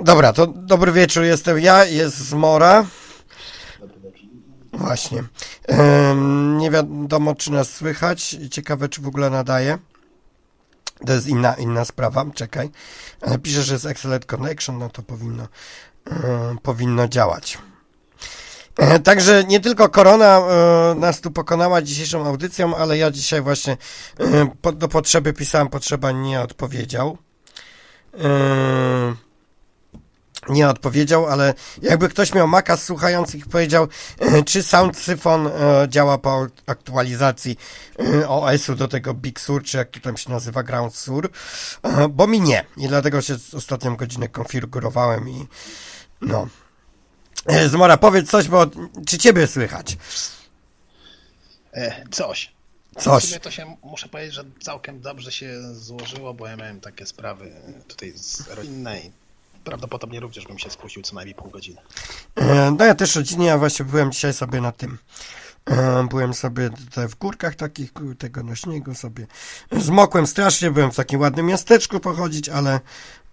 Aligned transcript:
Dobra, 0.00 0.32
to 0.32 0.46
dobry 0.46 0.92
wieczór, 0.92 1.24
jestem 1.24 1.60
ja, 1.60 1.84
jest 1.84 2.16
Zmora. 2.18 2.86
Właśnie. 4.72 5.24
Em, 5.68 6.58
nie 6.58 6.70
wiadomo, 6.70 7.34
czy 7.34 7.52
nas 7.52 7.70
słychać. 7.70 8.36
Ciekawe, 8.50 8.88
czy 8.88 9.02
w 9.02 9.06
ogóle 9.06 9.30
nadaje. 9.30 9.78
To 11.06 11.12
jest 11.12 11.26
inna, 11.26 11.54
inna 11.54 11.84
sprawa. 11.84 12.24
Czekaj. 12.34 12.70
Ale 13.20 13.38
pisze, 13.38 13.62
że 13.62 13.72
jest 13.72 13.86
Excellent 13.86 14.26
Connection, 14.26 14.78
no 14.78 14.88
to 14.88 15.02
powinno, 15.02 15.48
powinno 16.62 17.08
działać. 17.08 17.58
E, 18.78 19.00
Także 19.00 19.44
nie 19.44 19.60
tylko 19.60 19.88
korona 19.88 20.38
e, 20.38 20.94
nas 20.94 21.20
tu 21.20 21.30
pokonała 21.30 21.82
dzisiejszą 21.82 22.26
audycją, 22.26 22.76
ale 22.76 22.98
ja 22.98 23.10
dzisiaj 23.10 23.42
właśnie 23.42 23.76
e, 24.64 24.72
do 24.72 24.88
potrzeby 24.88 25.32
pisałem, 25.32 25.68
potrzeba 25.68 26.12
nie 26.12 26.40
odpowiedział. 26.40 27.18
Nie 30.48 30.68
odpowiedział, 30.68 31.26
ale 31.26 31.54
jakby 31.82 32.08
ktoś 32.08 32.34
miał 32.34 32.48
Maca 32.48 32.76
z 32.76 32.84
słuchających 32.84 33.46
i 33.46 33.50
powiedział, 33.50 33.88
e, 34.18 34.42
czy 34.42 34.62
Sound 34.62 34.98
Syphon 34.98 35.46
e, 35.46 35.50
działa 35.88 36.18
po 36.18 36.46
aktualizacji 36.66 37.56
e, 37.98 38.28
OS-u 38.28 38.74
do 38.74 38.88
tego 38.88 39.14
Big 39.14 39.40
Sur, 39.40 39.62
czy 39.62 39.76
jak 39.76 39.90
to 39.90 40.00
tam 40.00 40.16
się 40.16 40.30
nazywa, 40.30 40.62
Ground 40.62 40.96
Sur, 40.96 41.30
bo 42.10 42.26
mi 42.26 42.40
nie. 42.40 42.64
I 42.76 42.88
dlatego 42.88 43.22
się 43.22 43.36
ostatnią 43.56 43.96
godzinę 43.96 44.28
konfigurowałem 44.28 45.28
i 45.28 45.46
no. 46.20 46.48
Zmora, 47.68 47.96
powiedz 47.96 48.30
coś, 48.30 48.48
bo 48.48 48.66
czy 49.06 49.18
ciebie 49.18 49.46
słychać? 49.46 49.96
Coś. 52.10 52.54
W 52.96 53.02
Coś. 53.02 53.38
to 53.38 53.50
się 53.50 53.76
muszę 53.82 54.08
powiedzieć, 54.08 54.34
że 54.34 54.44
całkiem 54.60 55.00
dobrze 55.00 55.32
się 55.32 55.74
złożyło, 55.74 56.34
bo 56.34 56.46
ja 56.46 56.56
miałem 56.56 56.80
takie 56.80 57.06
sprawy 57.06 57.52
tutaj 57.88 58.12
z 58.16 58.48
rodzinnej. 58.48 59.12
Prawdopodobnie 59.64 60.20
również 60.20 60.46
bym 60.46 60.58
się 60.58 60.70
spóźnił 60.70 61.02
co 61.02 61.14
najmniej 61.14 61.34
pół 61.34 61.50
godziny. 61.50 61.80
E, 62.36 62.70
No 62.78 62.84
ja 62.84 62.94
też 62.94 63.16
rodzinnie, 63.16 63.46
ja 63.46 63.58
właśnie 63.58 63.84
byłem 63.84 64.12
dzisiaj 64.12 64.32
sobie 64.34 64.60
na 64.60 64.72
tym. 64.72 64.98
e, 65.64 66.06
Byłem 66.10 66.34
sobie 66.34 66.70
tutaj 66.70 67.08
w 67.08 67.14
górkach 67.14 67.54
takich, 67.54 67.92
tego 68.18 68.42
na 68.42 68.56
śniegu 68.56 68.94
sobie. 68.94 69.26
Zmokłem 69.72 70.26
strasznie, 70.26 70.70
byłem 70.70 70.92
w 70.92 70.96
takim 70.96 71.20
ładnym 71.20 71.46
miasteczku 71.46 72.00
pochodzić, 72.00 72.48
ale 72.48 72.80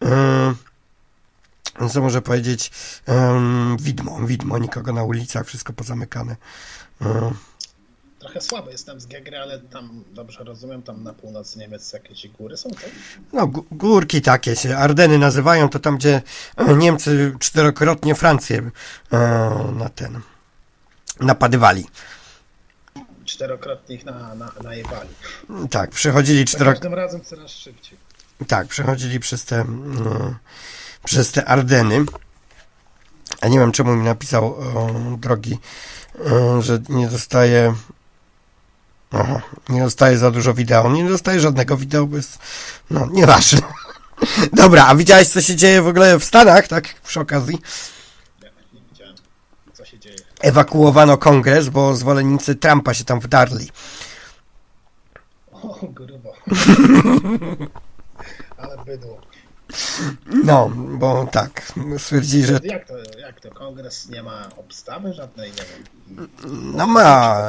e, 0.04 0.54
co 1.90 2.02
może 2.02 2.22
powiedzieć, 2.22 2.72
widmo, 3.80 4.20
widmo, 4.26 4.58
nikogo 4.58 4.94
na 4.94 5.04
ulicach, 5.04 5.48
wszystko 5.48 5.74
pozamykane. 5.74 6.36
E, 8.22 8.24
Trochę 8.24 8.42
słaby 8.42 8.72
jestem 8.72 9.02
z 9.02 9.06
Gegry, 9.06 9.38
ale 9.38 9.60
tam 9.60 10.04
dobrze 10.12 10.44
rozumiem, 10.44 10.84
tam 10.84 11.04
na 11.04 11.14
północy 11.14 11.60
Niemiec 11.60 11.94
jakieś 11.94 12.28
góry 12.28 12.58
są, 12.58 12.70
tak? 12.70 12.90
No, 13.34 13.48
gó- 13.48 13.64
górki 13.72 14.22
takie 14.22 14.56
się, 14.56 14.78
Ardeny 14.78 15.18
nazywają, 15.18 15.70
to 15.70 15.80
tam, 15.80 15.98
gdzie 15.98 16.22
e, 16.58 16.76
Niemcy 16.84 17.36
czterokrotnie 17.40 18.16
Francję 18.16 18.72
e, 19.14 19.18
na 19.76 19.90
ten 19.90 20.22
napadywali. 21.20 21.88
Czterokrotnie 23.26 23.96
ich 23.96 24.06
na, 24.06 24.36
na, 24.36 24.52
najebali. 24.64 25.10
Tak, 25.70 25.90
przechodzili 25.90 26.40
Za 26.40 26.46
cztero... 26.46 26.72
każdym 26.72 26.94
razem 26.94 27.22
coraz 27.22 27.52
szybciej. 27.52 27.98
Tak, 28.48 28.68
przechodzili 28.68 29.20
przez 29.20 29.46
te, 29.46 29.66
no, 30.04 30.36
przez 31.04 31.32
te 31.32 31.46
Ardeny. 31.46 32.06
A 33.42 33.48
nie 33.48 33.60
wiem, 33.60 33.72
czemu 33.72 33.96
mi 33.96 34.04
napisał 34.06 34.46
o, 34.46 34.92
drogi, 35.18 35.58
o, 36.32 36.62
że 36.62 36.80
nie 36.90 37.08
dostaje. 37.08 37.74
Aha, 39.12 39.42
nie 39.70 39.82
dostaje 39.82 40.18
za 40.18 40.32
dużo 40.32 40.54
wideo. 40.54 40.92
Nie 40.92 41.10
dostaje 41.10 41.40
żadnego 41.40 41.78
wideo, 41.78 42.06
bo 42.06 42.18
jest. 42.18 42.40
No, 42.90 43.08
nieważne. 43.12 43.60
Dobra, 44.54 44.86
a 44.88 44.96
widziałeś, 44.96 45.28
co 45.28 45.42
się 45.42 45.56
dzieje 45.56 45.82
w 45.82 45.88
ogóle 45.88 46.20
w 46.20 46.24
Stanach, 46.24 46.68
tak? 46.68 47.02
Przy 47.02 47.20
okazji. 47.20 47.62
Ja 48.42 48.50
nie 48.74 48.82
widziałem, 48.90 49.16
co 49.74 49.86
się 49.86 50.00
dzieje. 50.00 50.16
Ewakuowano 50.42 51.18
kongres, 51.18 51.70
bo 51.70 51.96
zwolennicy 51.96 52.56
Trumpa 52.56 52.94
się 52.94 53.04
tam 53.04 53.20
wdarli. 53.20 53.70
O, 55.52 55.80
grubo. 55.82 56.34
ale 58.58 58.78
bydło. 58.86 59.22
No, 60.26 60.70
bo 60.76 61.28
tak, 61.32 61.72
stwierdzili, 61.98 62.46
że 62.46 62.60
Jak 62.64 62.88
to, 62.88 62.94
jak 63.20 63.40
to? 63.42 63.52
Kongres 63.52 64.10
nie 64.10 64.24
ma 64.24 64.50
obstawy 64.58 65.14
żadnej, 65.14 65.52
nie 65.52 65.58
wiem. 65.58 66.30
no 66.76 66.88
ma, 66.88 67.42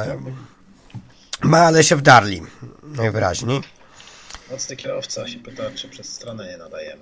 ma, 1.43 1.59
ale 1.59 1.83
się 1.83 1.95
wdarli. 1.95 2.41
Najwyraźniej. 2.83 3.61
Nocny 4.51 4.75
kierowca 4.75 5.27
się 5.27 5.39
pyta, 5.39 5.63
czy 5.75 5.89
przez 5.89 6.13
stronę 6.13 6.47
nie 6.47 6.57
nadajemy. 6.57 7.01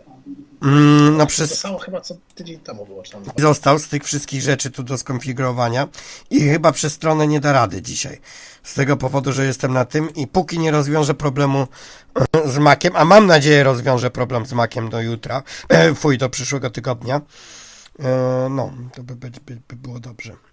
Mm, 0.62 1.18
no 1.18 1.24
To 1.24 1.28
przez 1.28 1.60
samo 1.60 1.80
chyba 1.80 2.02
co 2.02 2.16
tydzień 2.36 2.60
temu 2.60 2.86
było, 2.86 3.04
czy 3.04 3.12
tam 3.12 3.24
został 3.38 3.80
z 3.80 3.88
tych 3.88 4.04
wszystkich 4.04 4.42
rzeczy 4.42 4.72
tu 4.72 4.84
do 4.84 4.98
skonfigurowania 4.98 5.88
i 6.30 6.40
chyba 6.40 6.72
przez 6.72 6.94
stronę 6.94 7.28
nie 7.28 7.40
da 7.40 7.52
rady 7.52 7.82
dzisiaj. 7.82 8.22
Z 8.64 8.74
tego 8.74 8.98
powodu, 8.98 9.32
że 9.32 9.46
jestem 9.46 9.74
na 9.74 9.86
tym 9.86 10.14
i 10.16 10.28
póki 10.28 10.60
nie 10.60 10.72
rozwiążę 10.72 11.14
problemu 11.14 11.68
e, 12.34 12.50
z 12.52 12.58
Maciem, 12.58 12.96
a 12.96 13.06
mam 13.06 13.28
nadzieję 13.28 13.64
rozwiążę 13.64 14.10
problem 14.10 14.46
z 14.46 14.54
Maciem 14.54 14.90
do 14.90 15.02
jutra, 15.02 15.44
e, 15.70 15.96
fuj, 15.96 16.18
do 16.18 16.30
przyszłego 16.30 16.70
tygodnia, 16.70 17.22
e, 18.00 18.48
no, 18.50 18.74
to 18.96 19.04
by, 19.04 19.16
by, 19.16 19.32
by 19.68 19.76
było 19.76 20.00
dobrze. 20.00 20.51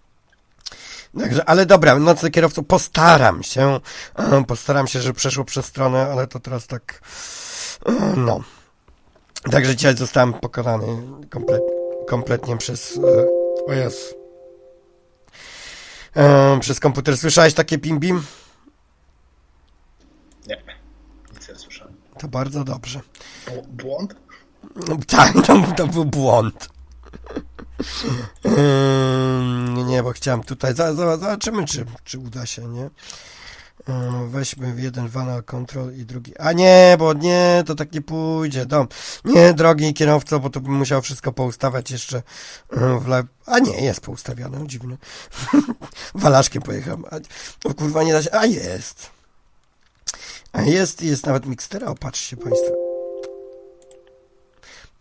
Także, 1.20 1.44
ale 1.48 1.66
dobra, 1.66 1.98
nocny 1.98 2.30
kierowco, 2.30 2.62
postaram 2.62 3.42
się, 3.42 3.80
e, 4.16 4.44
postaram 4.44 4.86
się, 4.86 5.00
żeby 5.00 5.14
przeszło 5.14 5.44
przez 5.44 5.66
stronę, 5.66 6.08
ale 6.12 6.26
to 6.26 6.40
teraz 6.40 6.66
tak, 6.66 7.00
e, 7.86 7.92
no. 8.16 8.40
Także 9.50 9.76
dzisiaj 9.76 9.96
zostałem 9.96 10.32
pokonany 10.32 10.86
komplet, 11.30 11.62
kompletnie 12.08 12.56
przez. 12.56 12.96
E, 12.96 13.26
o 13.66 13.72
Jezu. 13.72 14.14
Przez 16.60 16.80
komputer. 16.80 17.18
Słyszałeś 17.18 17.54
takie 17.54 17.78
pim-bim? 17.78 18.20
Nie, 20.46 20.62
nic 21.34 21.48
nie 21.48 21.54
słyszałem. 21.54 21.94
To 22.18 22.28
bardzo 22.28 22.64
dobrze. 22.64 23.00
Bł- 23.46 23.66
Błąd? 23.66 24.14
Tak, 25.06 25.32
to, 25.46 25.62
to 25.76 25.86
był 25.86 26.04
błąd. 26.04 26.68
Ym, 28.46 29.86
nie, 29.86 30.02
bo 30.02 30.12
chciałem 30.12 30.42
tutaj. 30.42 30.74
Zobaczymy, 30.74 31.64
czy, 31.64 31.84
czy 32.04 32.18
uda 32.18 32.46
się, 32.46 32.66
nie? 32.66 32.90
Ym, 33.88 34.30
Weźmy 34.30 34.74
jeden 34.78 35.08
Vanal 35.08 35.42
Control 35.44 35.94
i 35.94 36.04
drugi. 36.04 36.38
A 36.38 36.52
nie, 36.52 36.96
bo 36.98 37.12
nie, 37.12 37.62
to 37.66 37.74
tak 37.74 37.92
nie 37.92 38.02
pójdzie. 38.02 38.66
Dom. 38.66 38.88
Nie, 39.24 39.54
drogi 39.54 39.94
kierowco, 39.94 40.40
bo 40.40 40.50
to 40.50 40.60
bym 40.60 40.72
musiał 40.72 41.02
wszystko 41.02 41.32
poustawiać 41.32 41.90
jeszcze 41.90 42.22
ym, 42.76 43.00
w 43.00 43.08
le... 43.08 43.24
A 43.46 43.58
nie, 43.58 43.80
jest 43.80 44.00
poustawiane, 44.00 44.58
no, 44.58 44.66
dziwne. 44.66 44.96
Walaszkiem 46.14 46.62
pojechałem. 46.62 47.04
A, 47.10 47.16
o 47.68 47.74
kurwa, 47.74 48.02
nie 48.02 48.12
da 48.12 48.22
się. 48.22 48.34
A 48.34 48.46
jest. 48.46 49.10
A 50.52 50.62
jest, 50.62 51.02
jest 51.02 51.26
nawet 51.26 51.46
mikstera, 51.46 51.86
opatrzcie 51.86 52.36
Państwo. 52.36 52.87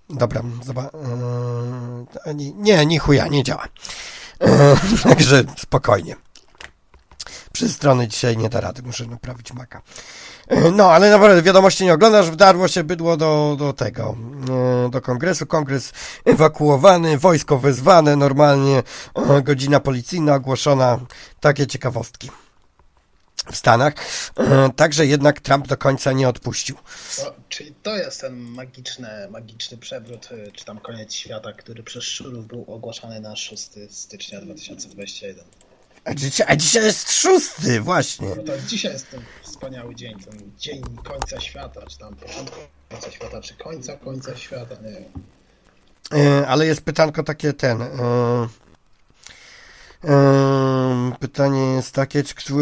Dobra, 0.09 0.41
zobacz. 0.63 0.93
Yy, 2.25 2.35
nie, 2.35 2.53
nie, 2.53 2.85
ni 2.85 2.97
chuja, 2.97 3.27
nie 3.27 3.43
działa. 3.43 3.65
Yy, 4.41 4.47
także 5.09 5.43
spokojnie. 5.57 6.15
Przez 7.51 7.73
strony 7.73 8.07
dzisiaj 8.07 8.37
nie 8.37 8.49
da 8.49 8.61
rady, 8.61 8.81
muszę 8.83 9.05
naprawić 9.05 9.53
maka. 9.53 9.81
Yy, 10.51 10.71
no, 10.71 10.91
ale 10.91 11.11
naprawdę 11.11 11.41
wiadomości 11.41 11.83
nie 11.83 11.93
oglądasz, 11.93 12.31
wdarło 12.31 12.67
się 12.67 12.83
bydło 12.83 13.17
do, 13.17 13.55
do 13.59 13.73
tego, 13.73 14.15
do 14.91 15.01
kongresu. 15.01 15.45
Kongres 15.45 15.93
ewakuowany, 16.25 17.17
wojsko 17.17 17.57
wezwane, 17.57 18.15
normalnie 18.15 18.83
godzina 19.43 19.79
policyjna 19.79 20.35
ogłoszona. 20.35 20.99
Takie 21.39 21.67
ciekawostki 21.67 22.31
w 23.51 23.55
Stanach. 23.55 23.93
Yy, 24.39 24.45
Także 24.75 25.05
jednak 25.05 25.41
Trump 25.41 25.67
do 25.67 25.77
końca 25.77 26.11
nie 26.11 26.29
odpuścił. 26.29 26.75
To, 27.17 27.35
czyli 27.49 27.73
to 27.83 27.97
jest 27.97 28.21
ten 28.21 28.37
magiczny, 28.37 29.09
magiczny 29.29 29.77
przewrót, 29.77 30.29
y, 30.31 30.51
czy 30.51 30.65
tam 30.65 30.79
koniec 30.79 31.13
świata, 31.13 31.53
który 31.53 31.83
przez 31.83 32.03
Szurów 32.03 32.47
był 32.47 32.65
ogłaszany 32.67 33.19
na 33.19 33.35
6 33.35 33.69
stycznia 33.89 34.41
2021. 34.41 35.45
A 36.03 36.13
dzisiaj, 36.13 36.47
a 36.49 36.55
dzisiaj 36.55 36.83
jest 36.83 37.11
szósty, 37.11 37.81
właśnie. 37.81 38.27
No 38.35 38.43
to 38.43 38.53
dzisiaj 38.67 38.93
jest 38.93 39.11
ten 39.11 39.21
wspaniały 39.43 39.95
dzień, 39.95 40.19
ten 40.19 40.51
dzień 40.57 40.81
końca 41.03 41.39
świata, 41.39 41.81
czy 41.89 41.97
tam 41.97 42.15
początku 42.15 42.59
końca 42.89 43.11
świata, 43.11 43.41
czy 43.41 43.53
końca 43.53 43.97
końca 43.97 44.37
świata, 44.37 44.75
nie 44.75 44.91
wiem. 44.91 45.27
E, 46.13 46.47
ale 46.47 46.65
jest 46.65 46.81
pytanko 46.81 47.23
takie 47.23 47.53
ten. 47.53 47.81
E, 47.81 47.87
pytanie 51.19 51.73
jest 51.73 51.91
takie, 51.91 52.23
czy 52.23 52.53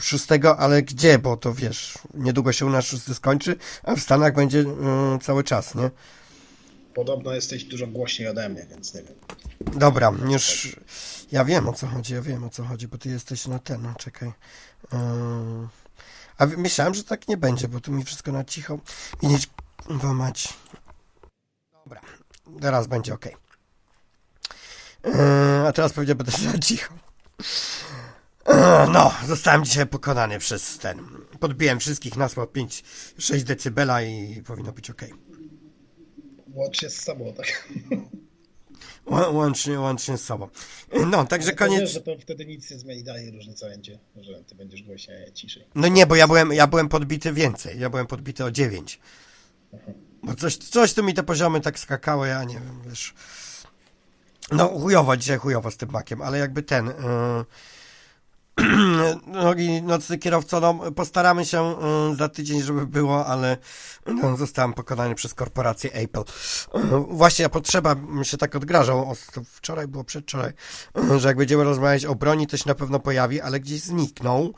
szóstego, 0.00 0.58
ale 0.58 0.82
gdzie? 0.82 1.18
Bo 1.18 1.36
to 1.36 1.54
wiesz, 1.54 1.98
niedługo 2.14 2.52
się 2.52 2.66
u 2.66 2.70
nas 2.70 2.84
szósty 2.84 3.14
skończy, 3.14 3.56
a 3.82 3.96
w 3.96 4.00
Stanach 4.00 4.34
będzie 4.34 4.64
cały 5.22 5.44
czas, 5.44 5.74
nie? 5.74 5.90
Podobno 6.94 7.32
jesteś 7.34 7.64
dużo 7.64 7.86
głośniej 7.86 8.28
ode 8.28 8.48
mnie, 8.48 8.66
więc 8.70 8.94
nie 8.94 9.02
wiem. 9.02 9.14
Dobra, 9.78 10.12
już 10.30 10.76
ja 11.32 11.44
wiem 11.44 11.68
o 11.68 11.72
co 11.72 11.86
chodzi, 11.86 12.14
ja 12.14 12.22
wiem 12.22 12.44
o 12.44 12.50
co 12.50 12.64
chodzi, 12.64 12.88
bo 12.88 12.98
ty 12.98 13.08
jesteś 13.08 13.46
na 13.46 13.58
ten, 13.58 13.82
no, 13.82 13.94
czekaj. 13.98 14.32
A 16.38 16.46
myślałem, 16.46 16.94
że 16.94 17.04
tak 17.04 17.28
nie 17.28 17.36
będzie, 17.36 17.68
bo 17.68 17.80
tu 17.80 17.92
mi 17.92 18.04
wszystko 18.04 18.32
na 18.32 18.44
cicho. 18.44 18.78
Widzieć, 19.22 19.50
mać. 20.14 20.54
Dobra, 21.84 22.00
teraz 22.60 22.86
będzie 22.86 23.14
ok. 23.14 23.43
E, 25.04 25.64
a 25.68 25.72
teraz 25.72 25.92
pewnie 25.92 26.14
będę 26.14 26.32
za 26.32 26.58
cicho. 26.58 26.94
E, 28.46 28.86
no, 28.92 29.14
zostałem 29.26 29.64
dzisiaj 29.64 29.86
pokonany 29.86 30.38
przez 30.38 30.78
ten. 30.78 30.98
Podbiłem 31.40 31.80
wszystkich 31.80 32.16
nas 32.16 32.38
o 32.38 32.44
5-6 32.44 33.42
decybela 33.42 34.02
i 34.02 34.42
powinno 34.46 34.72
być 34.72 34.90
ok. 34.90 35.02
Łącznie 36.54 36.90
z 36.90 37.02
sobą, 37.02 37.34
tak? 37.36 37.68
Łącznie, 39.32 39.80
łącznie 39.80 40.18
z 40.18 40.24
sobą. 40.24 40.48
No, 41.06 41.24
także 41.24 41.48
Ale 41.48 41.56
koniec. 41.56 41.80
Wiesz, 41.80 41.92
że 41.92 42.00
to 42.00 42.16
wtedy 42.20 42.46
nic 42.46 42.70
nie 42.70 42.78
zmieni, 42.78 43.04
dalej 43.04 43.30
różnica 43.30 43.68
będzie, 43.68 43.98
że 44.16 44.44
ty 44.44 44.54
będziesz 44.54 44.82
głośniej, 44.82 45.32
ciszej. 45.32 45.64
No 45.74 45.88
nie, 45.88 46.06
bo 46.06 46.16
ja 46.16 46.26
byłem, 46.26 46.52
ja 46.52 46.66
byłem 46.66 46.88
podbity 46.88 47.32
więcej. 47.32 47.80
Ja 47.80 47.90
byłem 47.90 48.06
podbity 48.06 48.44
o 48.44 48.50
9. 48.50 49.00
Bo 50.22 50.34
coś, 50.34 50.56
coś 50.56 50.94
tu 50.94 51.02
mi 51.02 51.14
te 51.14 51.22
poziomy 51.22 51.60
tak 51.60 51.78
skakały, 51.78 52.28
ja 52.28 52.44
nie 52.44 52.54
wiem, 52.54 52.82
wiesz. 52.88 53.14
No 54.52 54.68
chujowo, 54.68 55.16
dzisiaj 55.16 55.38
chujowo 55.38 55.70
z 55.70 55.76
tym 55.76 55.90
makiem, 55.90 56.22
ale 56.22 56.38
jakby 56.38 56.62
ten... 56.62 56.86
Yy... 56.86 57.44
Drogi 59.32 59.82
nocny 59.82 60.18
kierowco, 60.18 60.60
no 60.60 60.92
postaramy 60.92 61.44
się 61.44 61.76
yy, 62.10 62.16
za 62.16 62.28
tydzień, 62.28 62.62
żeby 62.62 62.86
było, 62.86 63.26
ale 63.26 63.56
no, 64.06 64.36
zostałem 64.36 64.72
pokonany 64.72 65.14
przez 65.14 65.34
korporację 65.34 65.92
Apple. 65.92 66.22
Yy, 66.74 66.82
właśnie 67.08 67.48
potrzeba 67.48 67.96
się 68.22 68.36
tak 68.36 68.56
odgrażał, 68.56 69.10
o, 69.10 69.14
wczoraj 69.46 69.88
było 69.88 70.04
przedwczoraj, 70.04 70.52
yy, 70.94 71.20
że 71.20 71.28
jak 71.28 71.36
będziemy 71.36 71.64
rozmawiać 71.64 72.04
o 72.04 72.14
broni, 72.14 72.46
to 72.46 72.56
się 72.56 72.64
na 72.66 72.74
pewno 72.74 73.00
pojawi, 73.00 73.40
ale 73.40 73.60
gdzieś 73.60 73.80
zniknął 73.80 74.54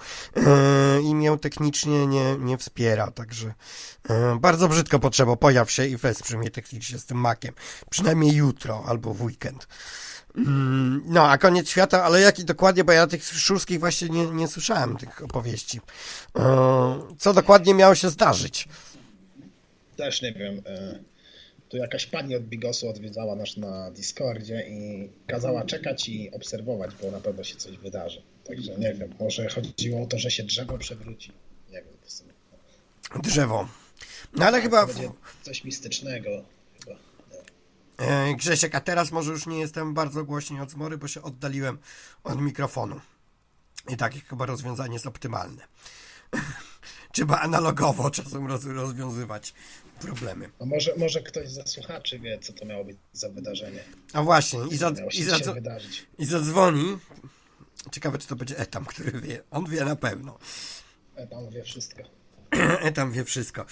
i 1.03 1.15
mnie 1.15 1.39
technicznie 1.39 2.07
nie, 2.07 2.37
nie 2.39 2.59
wspiera, 2.59 3.11
także 3.11 3.55
bardzo 4.41 4.69
brzydko 4.69 4.99
potrzeba, 4.99 5.37
pojaw 5.37 5.71
się 5.71 5.87
i 5.87 5.97
wesprze 5.97 6.39
mnie 6.39 6.51
technicznie 6.51 6.99
z 6.99 7.07
tym 7.07 7.19
makiem, 7.19 7.55
przynajmniej 7.91 8.35
jutro 8.35 8.85
albo 8.87 9.15
w 9.15 9.23
weekend. 9.23 9.69
Mm, 10.37 11.03
No, 11.07 11.29
a 11.31 11.39
koniec 11.39 11.69
świata, 11.69 12.05
ale 12.05 12.21
jaki 12.21 12.45
dokładnie, 12.45 12.85
bo 12.85 12.93
ja 12.93 13.07
tych 13.07 13.25
szurskich 13.25 13.81
właśnie 13.81 14.09
nie, 14.09 14.27
nie 14.27 14.49
słyszałem, 14.49 14.97
tych 14.97 15.23
opowieści. 15.25 15.81
E, 16.39 16.99
Co 17.19 17.33
dokładnie 17.35 17.75
miało 17.75 17.95
się 17.95 18.11
zdarzyć? 18.11 18.69
Też 19.97 20.23
nie 20.23 20.33
wiem. 20.33 20.63
e, 20.67 20.99
Tu 21.69 21.77
jakaś 21.77 22.07
pani 22.07 22.37
od 22.37 22.43
Bigosu 22.43 22.89
odwiedzała 22.89 23.37
nas 23.37 23.57
na 23.57 23.91
Discordzie 23.91 24.67
i 24.69 25.11
kazała 25.27 25.65
czekać 25.65 26.09
i 26.09 26.31
obserwować, 26.31 26.91
bo 27.03 27.11
na 27.11 27.21
pewno 27.21 27.45
się 27.45 27.57
coś 27.57 27.77
wydarzy. 27.79 28.23
Także 28.45 28.77
nie 28.79 28.95
wiem, 28.95 29.15
może 29.21 29.49
chodziło 29.49 30.03
o 30.03 30.07
to, 30.07 30.19
że 30.19 30.31
się 30.31 30.45
drzewo 30.45 30.79
przewróci. 30.79 31.33
Nie 31.71 31.83
wiem, 31.83 31.95
w 32.05 32.13
sumie. 32.13 32.33
Drzewo. 33.23 33.69
No 34.37 34.45
ale 34.47 34.61
chyba, 34.61 34.81
To 34.81 34.87
będzie 34.87 35.11
coś 35.43 35.65
mistycznego. 35.65 36.31
E, 37.99 38.35
Grzesiek, 38.35 38.75
a 38.75 38.81
teraz 38.81 39.13
może 39.13 39.33
już 39.33 39.47
nie 39.47 39.59
jestem 39.59 39.95
bardzo 39.95 40.25
głośniej 40.25 40.61
od 40.61 40.71
zmory, 40.71 40.99
bo 40.99 41.09
się 41.09 41.23
oddaliłem 41.23 41.79
od 42.25 42.41
mikrofonu. 42.41 43.01
I 43.89 43.97
takie 43.97 44.21
chyba 44.21 44.47
rozwiązanie 44.47 44.93
jest 44.93 45.07
optymalne. 45.07 45.67
Trzeba 47.13 47.41
analogowo 47.41 48.11
czasem 48.11 48.47
roz, 48.47 48.65
rozwiązywać 48.65 49.55
problemy. 50.01 50.51
A 50.61 50.65
może, 50.65 50.97
może 50.97 51.23
ktoś 51.23 51.49
ze 51.49 51.67
słuchaczy 51.67 52.19
wie, 52.19 52.39
co 52.39 52.53
to 52.53 52.65
miało 52.65 52.85
być 52.85 52.97
za 53.13 53.29
wydarzenie. 53.29 53.85
A 54.13 54.23
właśnie, 54.23 54.61
i, 54.71 54.77
za, 54.77 54.93
i, 55.13 55.23
za, 55.23 55.39
i 56.19 56.25
zadzwoni. 56.25 56.99
Ciekawe, 57.93 58.19
czy 58.19 58.27
to 58.27 58.37
będzie 58.37 58.59
Etam, 58.59 58.85
który 58.85 59.21
wie. 59.21 59.43
On 59.51 59.65
wie 59.67 59.85
na 59.85 59.97
pewno. 59.97 60.39
E, 61.15 61.27
Pan 61.27 61.51
wie 61.51 61.63
wszystko. 61.63 62.03
Etam 62.89 63.13
wie 63.13 63.25
wszystko. 63.25 63.65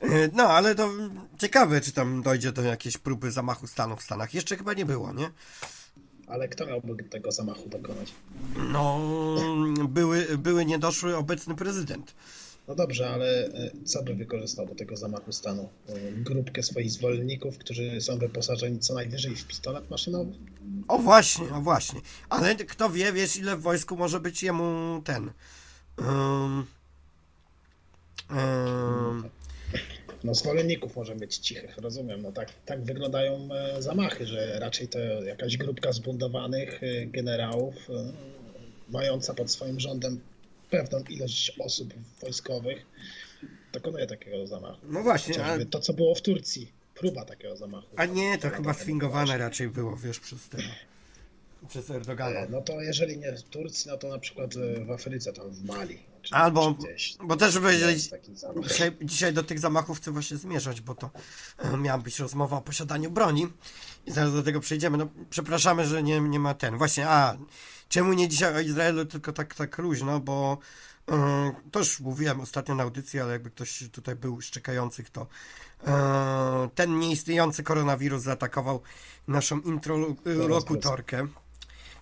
E, 0.00 0.28
No, 0.32 0.42
ale 0.44 0.74
to 0.74 0.90
ciekawe, 1.38 1.80
czy 1.80 1.92
tam 1.92 2.22
dojdzie 2.22 2.52
do 2.52 2.62
jakiejś 2.62 2.98
próby 2.98 3.30
zamachu 3.30 3.66
stanu 3.66 3.96
w 3.96 4.02
Stanach. 4.02 4.34
Jeszcze 4.34 4.56
chyba 4.56 4.72
nie 4.74 4.86
było, 4.86 5.12
nie? 5.12 5.30
Ale 6.26 6.48
kto 6.48 6.66
miałby 6.66 7.04
tego 7.04 7.32
zamachu 7.32 7.68
dokonać? 7.68 8.12
No, 8.56 9.00
były, 9.88 10.38
były 10.38 10.64
niedoszły 10.64 11.16
obecny 11.16 11.54
prezydent. 11.54 12.14
No 12.68 12.74
dobrze, 12.74 13.10
ale 13.10 13.46
e, 13.46 13.70
co 13.84 14.02
by 14.02 14.14
wykorzystał 14.14 14.66
do 14.66 14.74
tego 14.74 14.96
zamachu 14.96 15.32
stanu? 15.32 15.68
E, 15.88 16.12
Grupkę 16.12 16.62
swoich 16.62 16.90
zwolenników, 16.90 17.58
którzy 17.58 18.00
są 18.00 18.18
wyposażeni 18.18 18.78
co 18.78 18.94
najwyżej 18.94 19.36
w 19.36 19.46
pistolet 19.46 19.90
maszynowy? 19.90 20.32
O 20.88 20.98
właśnie, 20.98 21.48
o 21.54 21.60
właśnie. 21.60 22.00
Ale 22.28 22.54
kto 22.56 22.90
wie, 22.90 23.12
wiesz, 23.12 23.36
ile 23.36 23.56
w 23.56 23.62
wojsku 23.62 23.96
może 23.96 24.20
być 24.20 24.42
jemu 24.42 25.02
ten. 25.04 25.30
Um, 25.98 26.66
um, 28.32 29.30
No 30.24 30.34
zwolenników 30.34 30.96
może 30.96 31.14
mieć 31.14 31.36
cichych, 31.36 31.78
rozumiem. 31.78 32.22
No 32.22 32.32
tak, 32.32 32.52
tak 32.66 32.84
wyglądają 32.84 33.48
e, 33.54 33.82
zamachy, 33.82 34.26
że 34.26 34.58
raczej 34.58 34.88
to 34.88 34.98
jakaś 35.24 35.56
grupka 35.56 35.92
zbundowanych 35.92 36.82
e, 36.82 37.06
generałów 37.06 37.74
e, 37.90 38.12
mająca 38.88 39.34
pod 39.34 39.50
swoim 39.50 39.80
rządem 39.80 40.20
pewną 40.70 41.00
ilość 41.08 41.52
osób 41.58 41.94
wojskowych 42.20 42.86
dokonuje 43.72 44.06
takiego 44.06 44.46
zamachu. 44.46 44.80
no 44.88 45.02
właśnie, 45.02 45.44
a, 45.44 45.64
to, 45.70 45.80
co 45.80 45.92
było 45.92 46.14
w 46.14 46.22
Turcji, 46.22 46.72
próba 46.94 47.24
takiego 47.24 47.56
zamachu. 47.56 47.88
a 47.96 48.06
nie, 48.06 48.38
to 48.38 48.50
chyba 48.50 48.72
taka 48.72 48.84
sfingowane 48.84 49.38
raczej 49.38 49.68
było, 49.68 49.96
wiesz, 49.96 50.20
przez 50.20 50.48
tego. 50.48 50.62
Przez 51.68 51.90
Erdogana. 51.90 52.40
E, 52.40 52.48
No 52.48 52.60
to 52.62 52.80
jeżeli 52.80 53.18
nie 53.18 53.32
w 53.32 53.42
Turcji, 53.42 53.90
no 53.90 53.96
to 53.96 54.08
na 54.08 54.18
przykład 54.18 54.50
e, 54.56 54.84
w 54.84 54.90
Afryce, 54.90 55.32
tam 55.32 55.50
w 55.50 55.64
Mali. 55.64 55.98
Czy, 56.22 56.34
Albo, 56.34 56.74
czy 56.74 56.86
gdzieś. 56.86 57.16
bo 57.24 57.36
też 57.36 57.58
powiedzieć. 57.58 58.10
Dzisiaj, 58.68 58.96
dzisiaj 59.02 59.32
do 59.32 59.42
tych 59.42 59.58
zamachów 59.58 59.98
chcę 59.98 60.10
właśnie 60.10 60.36
zmierzać, 60.36 60.80
bo 60.80 60.94
to 60.94 61.10
e, 61.58 61.76
miała 61.76 61.98
być 61.98 62.18
rozmowa 62.18 62.56
o 62.56 62.60
posiadaniu 62.60 63.10
broni 63.10 63.46
i 64.06 64.10
zaraz 64.12 64.32
do 64.32 64.42
tego 64.42 64.60
przejdziemy. 64.60 64.98
No, 64.98 65.08
przepraszamy, 65.30 65.86
że 65.86 66.02
nie, 66.02 66.20
nie 66.20 66.38
ma 66.40 66.54
ten. 66.54 66.78
Właśnie, 66.78 67.08
a 67.08 67.36
czemu 67.88 68.12
nie 68.12 68.28
dzisiaj 68.28 68.54
o 68.56 68.60
Izraelu, 68.60 69.04
tylko 69.04 69.32
tak, 69.32 69.54
tak 69.54 69.78
luźno, 69.78 70.20
bo 70.20 70.58
to 71.72 71.78
już 71.78 72.00
mówiłem 72.00 72.40
ostatnio 72.40 72.74
na 72.74 72.82
audycji, 72.82 73.20
ale 73.20 73.32
jakby 73.32 73.50
ktoś 73.50 73.84
tutaj 73.92 74.16
był 74.16 74.40
z 74.42 74.50
czekających, 74.50 75.10
to 75.10 75.26
ten 76.74 76.98
nieistniejący 76.98 77.62
koronawirus 77.62 78.22
zaatakował 78.22 78.82
naszą 79.28 79.60
introlokutorkę. 79.60 81.26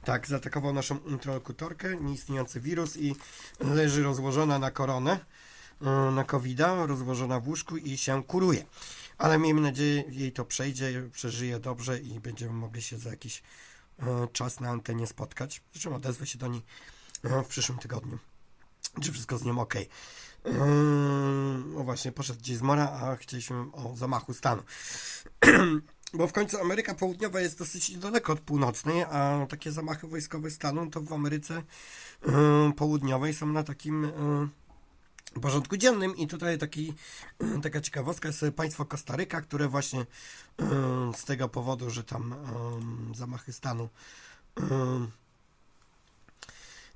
Tak, 0.05 0.27
zaatakował 0.27 0.73
naszą 0.73 0.99
introlokutorkę, 0.99 1.97
nieistniejący 1.97 2.61
wirus 2.61 2.97
i 2.97 3.17
leży 3.61 4.03
rozłożona 4.03 4.59
na 4.59 4.71
koronę, 4.71 5.21
y, 5.83 5.85
na 6.13 6.25
covid 6.25 6.61
rozłożona 6.87 7.41
w 7.41 7.49
łóżku 7.49 7.77
i 7.77 7.99
się 7.99 8.25
kuruje. 8.25 8.65
Ale 9.19 9.39
miejmy 9.39 9.61
nadzieję, 9.61 10.05
jej 10.09 10.33
to 10.33 10.45
przejdzie, 10.45 11.09
przeżyje 11.13 11.61
dobrze 11.61 11.99
i 11.99 12.21
będziemy 12.21 12.53
mogli 12.53 12.83
się 12.83 12.99
za 12.99 13.11
jakiś 13.11 13.43
y, 13.99 14.05
czas 14.33 14.61
na 14.61 14.69
antenie 14.69 15.07
spotkać. 15.07 15.63
Zresztą 15.73 15.95
odezwę 15.95 16.27
się 16.27 16.39
do 16.39 16.47
niej 16.47 16.63
y, 17.25 17.45
w 17.45 17.47
przyszłym 17.49 17.79
tygodniu. 17.79 18.19
Czy 19.03 19.13
wszystko 19.13 19.39
z 19.39 19.45
nią 19.45 19.61
ok? 19.61 19.75
No 21.75 21.85
właśnie, 21.85 22.13
poszedł 22.13 22.41
gdzieś 22.41 22.57
z 22.57 22.63
mora, 22.63 22.91
a 22.91 23.17
chcieliśmy 23.17 23.57
o 23.73 23.97
zamachu 23.97 24.35
stanu. 24.35 24.63
Bo 26.15 26.27
w 26.27 26.33
końcu 26.33 26.61
Ameryka 26.61 26.95
Południowa 26.95 27.41
jest 27.41 27.59
dosyć 27.59 27.99
daleko 27.99 28.33
od 28.33 28.41
północnej, 28.41 29.03
a 29.03 29.47
takie 29.49 29.73
zamachy 29.73 30.07
wojskowe 30.07 30.51
stanu 30.51 30.91
to 30.91 31.01
w 31.01 31.13
Ameryce 31.13 31.59
y, 31.59 32.73
Południowej 32.77 33.35
są 33.35 33.47
na 33.47 33.63
takim 33.63 34.05
y, 34.05 35.41
porządku 35.41 35.77
dziennym. 35.77 36.17
I 36.17 36.27
tutaj 36.27 36.59
taki, 36.59 36.95
y, 37.43 37.61
taka 37.63 37.81
ciekawostka 37.81 38.29
jest 38.29 38.39
sobie 38.39 38.53
państwo 38.53 38.85
Kostaryka, 38.85 39.41
które 39.41 39.69
właśnie 39.69 40.01
y, 40.01 40.05
z 41.17 41.25
tego 41.25 41.49
powodu, 41.49 41.91
że 41.91 42.05
tam 42.05 42.33
y, 43.13 43.17
zamachy 43.17 43.53
stanu 43.53 43.89
y, 44.59 44.63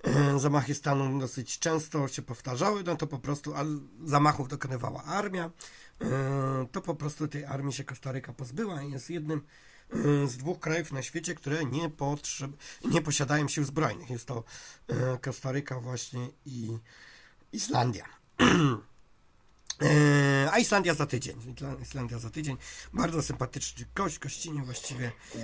y, 0.09 0.41
zamachy 0.41 0.75
stanu 0.75 1.21
dosyć 1.21 1.59
często 1.59 2.09
się 2.09 2.23
powtarzały, 2.23 2.85
no 2.85 2.97
to 2.97 3.07
po 3.07 3.19
prostu 3.19 3.55
zamachów 4.05 4.49
dokonywała 4.49 5.05
armia, 5.05 5.47
y, 5.47 5.51
to 6.73 6.81
po 6.83 6.95
prostu 6.95 7.29
tej 7.29 7.45
armii 7.45 7.73
się 7.73 7.85
Kostaryka 7.85 8.33
pozbyła 8.33 8.83
i 8.83 8.91
jest 8.91 9.11
jednym 9.11 9.43
y, 10.25 10.29
z 10.29 10.37
dwóch 10.37 10.61
krajów 10.61 10.93
na 10.93 11.03
świecie, 11.03 11.35
które 11.35 11.65
nie, 11.65 11.91
potrzeb, 11.91 12.51
nie 12.85 13.03
posiadają 13.03 13.49
sił 13.49 13.65
zbrojnych. 13.65 14.11
Jest 14.11 14.27
to 14.27 14.45
y, 14.91 14.95
Kostaryka 15.21 15.81
właśnie 15.81 16.29
i 16.47 16.79
Islandia. 17.53 18.05
E, 19.83 20.49
A 20.53 20.59
Islandia 20.59 20.95
za 20.95 21.07
tydzień. 21.07 21.37
Isla- 21.55 21.83
Islandia 21.83 22.19
za 22.19 22.31
tydzień. 22.31 22.57
Bardzo 22.93 23.23
sympatyczny 23.23 23.85
gość, 23.95 24.19
gościnie 24.19 24.63
właściwie. 24.63 25.13
No. 25.35 25.41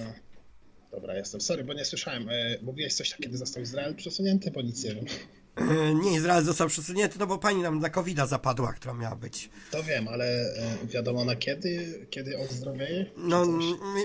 Dobra, 0.90 1.14
jestem 1.16 1.40
sorry, 1.40 1.64
bo 1.64 1.72
nie 1.74 1.84
słyszałem. 1.84 2.28
E, 2.28 2.58
Mówiłeś 2.62 2.94
coś 2.94 3.14
kiedy 3.14 3.38
został 3.38 3.62
Izrael 3.62 3.94
przesunięty, 3.94 4.50
bo 4.50 4.62
nic 4.62 4.84
nie 4.84 4.94
wiem. 4.94 5.04
E, 5.60 5.94
Nie, 5.94 6.12
Izrael 6.16 6.44
został 6.44 6.68
przesunięty, 6.68 7.18
no 7.18 7.26
bo 7.26 7.38
pani 7.38 7.62
nam 7.62 7.78
na 7.78 7.90
covid 7.90 8.18
zapadła, 8.28 8.72
która 8.72 8.94
miała 8.94 9.16
być. 9.16 9.50
To 9.70 9.82
wiem, 9.82 10.08
ale 10.08 10.24
e, 10.24 10.86
wiadomo 10.86 11.24
na 11.24 11.36
kiedy, 11.36 12.06
kiedy 12.10 12.38
ozdrowieje? 12.38 13.04
Czy 13.04 13.12
No, 13.16 13.46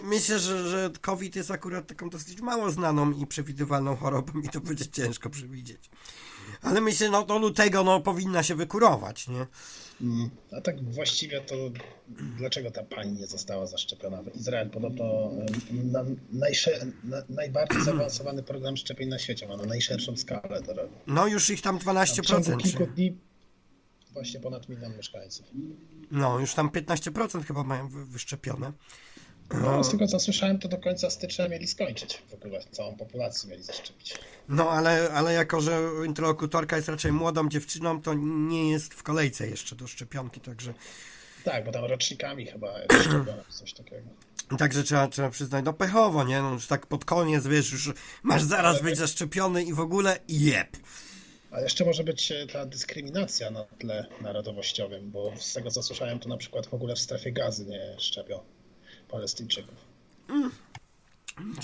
myślę, 0.03 0.39
że, 0.39 0.69
że 0.69 0.89
COVID 1.01 1.35
jest 1.35 1.51
akurat 1.51 1.87
taką 1.87 2.09
dosyć 2.09 2.41
mało 2.41 2.71
znaną 2.71 3.11
i 3.11 3.27
przewidywalną 3.27 3.95
chorobą 3.95 4.39
i 4.39 4.49
to 4.49 4.61
będzie 4.61 4.87
ciężko 4.87 5.29
przewidzieć. 5.29 5.89
Ale 6.61 6.81
myślę, 6.81 7.09
no 7.09 7.25
do 7.25 7.37
lutego 7.37 7.83
no, 7.83 7.99
powinna 7.99 8.43
się 8.43 8.55
wykurować, 8.55 9.27
nie? 9.27 9.47
Mm, 10.01 10.29
a 10.51 10.61
tak 10.61 10.83
właściwie 10.83 11.41
to 11.41 11.55
dlaczego 12.37 12.71
ta 12.71 12.83
pani 12.83 13.13
nie 13.13 13.27
została 13.27 13.65
zaszczepiona? 13.65 14.23
Izrael 14.35 14.69
podobno 14.69 15.31
na, 15.71 16.05
najsze, 16.31 16.85
na, 17.03 17.23
najbardziej 17.29 17.83
zaawansowany 17.85 18.43
program 18.43 18.77
szczepień 18.77 19.09
na 19.09 19.19
świecie 19.19 19.47
ma 19.47 19.57
na 19.57 19.65
najszerszą 19.65 20.17
skalę 20.17 20.61
to 20.61 20.73
robi. 20.73 20.93
No 21.07 21.27
już 21.27 21.49
ich 21.49 21.61
tam 21.61 21.79
12%. 21.79 22.21
W 22.21 22.25
ciągu 22.25 22.57
kilku 22.57 22.85
dni 22.87 23.17
właśnie 24.13 24.39
ponad 24.39 24.69
milion 24.69 24.97
mieszkańców. 24.97 25.45
No 26.11 26.39
już 26.39 26.53
tam 26.53 26.69
15% 26.69 27.43
chyba 27.43 27.63
mają 27.63 27.87
wyszczepione. 27.89 28.71
No, 29.53 29.83
z 29.83 29.91
tego 29.91 30.07
co 30.07 30.19
słyszałem, 30.19 30.59
to 30.59 30.67
do 30.67 30.77
końca 30.77 31.09
stycznia 31.09 31.47
mieli 31.47 31.67
skończyć. 31.67 32.21
W 32.29 32.33
ogóle 32.33 32.59
całą 32.71 32.95
populację 32.95 33.49
mieli 33.49 33.63
zaszczepić. 33.63 34.13
No, 34.49 34.69
ale, 34.69 35.09
ale 35.13 35.33
jako, 35.33 35.61
że 35.61 35.81
interlokutorka 36.05 36.75
jest 36.75 36.89
raczej 36.89 37.11
młodą 37.11 37.49
dziewczyną, 37.49 38.01
to 38.01 38.13
nie 38.23 38.71
jest 38.71 38.93
w 38.93 39.03
kolejce 39.03 39.47
jeszcze 39.47 39.75
do 39.75 39.87
szczepionki, 39.87 40.41
także... 40.41 40.73
Tak, 41.43 41.65
bo 41.65 41.71
tam 41.71 41.85
rocznikami 41.85 42.45
chyba 42.45 42.73
coś 43.49 43.73
takiego. 43.73 44.07
Także 44.59 44.83
trzeba, 44.83 45.07
trzeba 45.07 45.29
przyznać, 45.29 45.65
no 45.65 45.73
pechowo, 45.73 46.23
nie? 46.23 46.41
No, 46.41 46.53
już 46.53 46.67
tak 46.67 46.87
pod 46.87 47.05
koniec, 47.05 47.47
wiesz, 47.47 47.71
już 47.71 47.93
masz 48.23 48.43
zaraz 48.43 48.75
ale 48.75 48.83
być 48.83 48.97
zaszczepiony 48.97 49.63
i 49.63 49.73
w 49.73 49.79
ogóle 49.79 50.19
jeb. 50.27 50.77
A 51.51 51.61
jeszcze 51.61 51.85
może 51.85 52.03
być 52.03 52.31
e, 52.31 52.47
ta 52.47 52.65
dyskryminacja 52.65 53.51
na 53.51 53.63
tle 53.63 54.05
narodowościowym, 54.21 55.11
bo 55.11 55.33
z 55.39 55.53
tego 55.53 55.71
co 55.71 55.83
słyszałem, 55.83 56.19
to 56.19 56.29
na 56.29 56.37
przykład 56.37 56.67
w 56.67 56.73
ogóle 56.73 56.95
w 56.95 56.99
strefie 56.99 57.31
gazy 57.31 57.65
nie 57.65 57.95
szczepią. 57.99 58.39
Palestyńczyków. 59.07 59.75
Mm. 60.29 60.51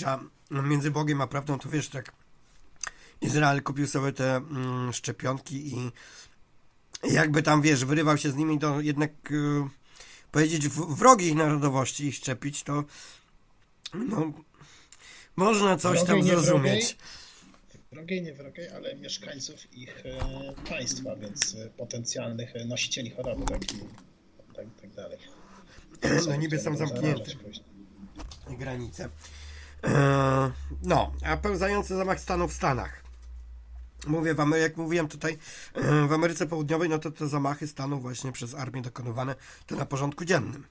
Ja, 0.00 0.20
między 0.50 0.90
Bogiem 0.90 1.20
a 1.20 1.26
prawdą 1.26 1.58
to 1.58 1.68
wiesz, 1.68 1.88
tak 1.88 2.12
Izrael 3.20 3.62
kupił 3.62 3.86
sobie 3.86 4.12
te 4.12 4.36
mm, 4.36 4.92
szczepionki 4.92 5.74
i 5.74 5.90
jakby 7.02 7.42
tam, 7.42 7.62
wiesz, 7.62 7.84
wyrywał 7.84 8.18
się 8.18 8.30
z 8.30 8.36
nimi, 8.36 8.58
to 8.58 8.80
jednak 8.80 9.10
y, 9.32 9.62
powiedzieć 10.30 10.68
w, 10.68 10.94
wrogich 10.94 11.34
narodowości 11.34 12.06
ich 12.06 12.14
szczepić, 12.14 12.62
to 12.62 12.84
no, 13.94 14.32
można 15.36 15.76
coś 15.76 16.04
wrogiej, 16.04 16.06
tam 16.06 16.26
zrozumieć. 16.26 16.96
Wrogiej, 17.92 18.22
nie 18.22 18.34
wrogiej, 18.34 18.68
ale 18.68 18.96
mieszkańców 18.96 19.74
ich 19.74 20.06
e, 20.06 20.54
państwa, 20.68 21.16
więc 21.16 21.54
e, 21.54 21.68
potencjalnych 21.68 22.52
nosicieli 22.66 23.10
choroby, 23.10 23.44
tak, 23.46 23.72
i, 23.72 23.76
tak, 24.54 24.66
tak 24.80 24.90
dalej. 24.90 25.18
No 26.28 26.36
niby 26.36 26.58
są 26.58 26.76
zamknięte 26.76 27.30
granice. 28.62 29.08
E, 29.84 30.52
no, 30.82 31.12
a 31.24 31.36
pełzający 31.36 31.96
zamach 31.96 32.20
stanu 32.20 32.48
w 32.48 32.52
Stanach. 32.52 33.02
Mówię 34.06 34.34
wam, 34.34 34.52
jak 34.60 34.76
mówiłem 34.76 35.08
tutaj, 35.08 35.38
e, 35.74 36.06
w 36.06 36.12
Ameryce 36.12 36.46
Południowej, 36.46 36.88
no 36.88 36.98
to 36.98 37.10
te 37.10 37.28
zamachy 37.28 37.66
stanu 37.66 38.00
właśnie 38.00 38.32
przez 38.32 38.54
armię 38.54 38.82
dokonywane 38.82 39.34
to 39.66 39.76
na 39.76 39.86
porządku 39.86 40.24
dziennym. 40.24 40.66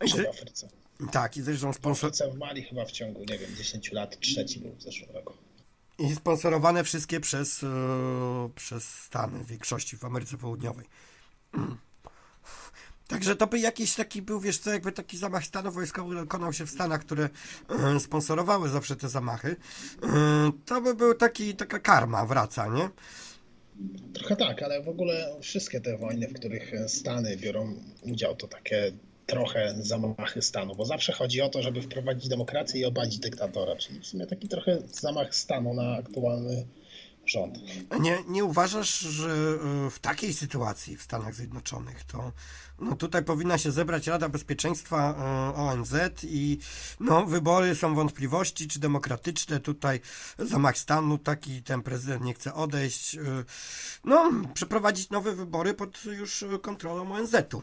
w 0.00 0.28
Afryce. 0.28 0.68
Tak, 1.12 1.36
i 1.36 1.42
zresztą 1.42 1.72
sponsor... 1.72 2.12
W 2.12 2.34
w 2.34 2.38
Mali 2.38 2.62
chyba 2.62 2.84
w 2.84 2.92
ciągu, 2.92 3.20
nie 3.20 3.38
wiem, 3.38 3.56
10 3.56 3.92
lat 3.92 4.20
trzeci 4.20 4.60
był 4.60 4.74
w 4.74 4.82
zeszłym 4.82 5.10
roku. 5.10 5.32
I 5.98 6.14
sponsorowane 6.14 6.84
wszystkie 6.84 7.20
przez, 7.20 7.62
yy, 7.62 7.68
przez 8.54 8.84
Stany 8.84 9.38
w 9.38 9.46
większości 9.46 9.96
w 9.96 10.04
Ameryce 10.04 10.38
Południowej. 10.38 10.86
Także 13.08 13.36
to 13.36 13.46
by 13.46 13.58
jakiś 13.58 13.94
taki 13.94 14.22
był, 14.22 14.40
wiesz 14.40 14.58
co, 14.58 14.70
jakby 14.72 14.92
taki 14.92 15.18
zamach 15.18 15.44
stanu 15.44 15.72
wojskowy 15.72 16.14
dokonał 16.14 16.52
się 16.52 16.66
w 16.66 16.70
Stanach, 16.70 17.00
które 17.00 17.28
e, 17.68 18.00
sponsorowały 18.00 18.68
zawsze 18.68 18.96
te 18.96 19.08
zamachy, 19.08 19.56
e, 20.02 20.06
to 20.66 20.80
by 20.80 20.94
był 20.94 21.14
taki, 21.14 21.54
taka 21.54 21.78
karma 21.78 22.26
wraca, 22.26 22.66
nie? 22.66 22.88
Trochę 24.12 24.36
tak, 24.36 24.62
ale 24.62 24.82
w 24.82 24.88
ogóle 24.88 25.36
wszystkie 25.40 25.80
te 25.80 25.98
wojny, 25.98 26.28
w 26.28 26.32
których 26.32 26.72
Stany 26.86 27.36
biorą 27.36 27.74
udział, 28.02 28.36
to 28.36 28.48
takie 28.48 28.92
trochę 29.26 29.74
zamachy 29.78 30.42
stanu, 30.42 30.74
bo 30.74 30.84
zawsze 30.84 31.12
chodzi 31.12 31.40
o 31.40 31.48
to, 31.48 31.62
żeby 31.62 31.82
wprowadzić 31.82 32.28
demokrację 32.28 32.80
i 32.80 32.84
obalić 32.84 33.18
dyktatora, 33.18 33.76
czyli 33.76 34.00
w 34.00 34.06
sumie 34.06 34.26
taki 34.26 34.48
trochę 34.48 34.78
zamach 34.92 35.34
stanu 35.34 35.74
na 35.74 35.96
aktualny 35.96 36.66
rząd. 37.26 37.58
Nie, 38.00 38.18
nie 38.28 38.44
uważasz, 38.44 38.98
że 38.98 39.28
e, 39.86 39.90
w 39.90 39.98
takiej 39.98 40.34
sytuacji 40.34 40.96
w 40.96 41.02
Stanach 41.02 41.34
Zjednoczonych 41.34 42.04
to 42.04 42.32
no 42.78 42.96
tutaj 42.96 43.24
powinna 43.24 43.58
się 43.58 43.72
zebrać 43.72 44.06
Rada 44.06 44.28
Bezpieczeństwa 44.28 45.14
e, 45.14 45.56
ONZ 45.56 45.94
i 46.22 46.58
no, 47.00 47.26
wybory 47.26 47.74
są 47.74 47.94
wątpliwości, 47.94 48.68
czy 48.68 48.80
demokratyczne. 48.80 49.60
Tutaj 49.60 50.00
zamach 50.38 50.78
stanu, 50.78 51.18
taki 51.18 51.62
ten 51.62 51.82
prezydent 51.82 52.24
nie 52.24 52.34
chce 52.34 52.54
odejść. 52.54 53.14
E, 53.14 53.20
no, 54.04 54.30
przeprowadzić 54.54 55.10
nowe 55.10 55.32
wybory 55.32 55.74
pod 55.74 56.04
już 56.04 56.44
kontrolą 56.62 57.12
ONZ-u. 57.12 57.62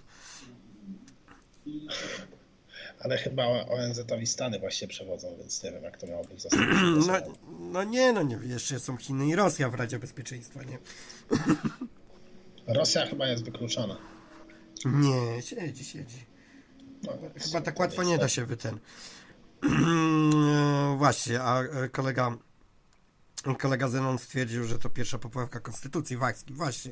Ale 3.04 3.18
chyba 3.18 3.46
ONZ-owi 3.48 4.28
Stany 4.28 4.60
właśnie 4.60 4.88
przewodzą, 4.88 5.36
więc 5.40 5.64
nie 5.64 5.72
wiem, 5.72 5.84
jak 5.84 5.98
to 5.98 6.08
miało 6.08 6.24
być 6.24 6.44
no, 7.08 7.14
no 7.60 7.84
nie, 7.84 8.14
no 8.14 8.24
nie, 8.24 8.40
jeszcze 8.44 8.80
są 8.80 8.98
Chiny 8.98 9.28
i 9.28 9.36
Rosja 9.36 9.70
w 9.70 9.76
Radzie 9.76 10.00
Bezpieczeństwa, 10.00 10.64
nie? 10.64 10.78
Rosja 12.68 13.06
chyba 13.06 13.28
jest 13.28 13.44
wykluczona. 13.44 13.98
Nie, 14.86 15.42
siedzi, 15.42 15.86
siedzi. 15.86 16.26
No, 17.04 17.14
chyba 17.36 17.62
tak 17.62 17.80
łatwo 17.80 18.04
nie 18.04 18.18
da 18.18 18.28
się 18.28 18.46
wyten. 18.46 18.80
Właśnie, 20.98 21.42
a 21.42 21.64
e, 21.64 21.90
kolega 21.90 22.38
kolega 23.60 23.88
Zenon 23.88 24.18
stwierdził, 24.18 24.64
że 24.64 24.80
to 24.80 24.90
pierwsza 24.90 25.18
poprawka 25.18 25.60
konstytucji 25.60 26.18
Wajski, 26.18 26.54
właśnie. 26.54 26.92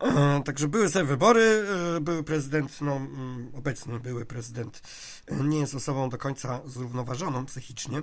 E, 0.00 0.42
także 0.44 0.68
były 0.68 0.88
sobie 0.88 1.04
wybory, 1.04 1.64
e, 1.96 2.00
były 2.00 2.24
prezydent, 2.24 2.80
no 2.80 2.96
mm, 2.96 3.50
obecny 3.54 4.00
były 4.00 4.26
prezydent 4.26 4.82
nie 5.30 5.58
jest 5.58 5.74
osobą 5.74 6.10
do 6.10 6.18
końca 6.18 6.60
zrównoważoną 6.66 7.46
psychicznie, 7.46 8.02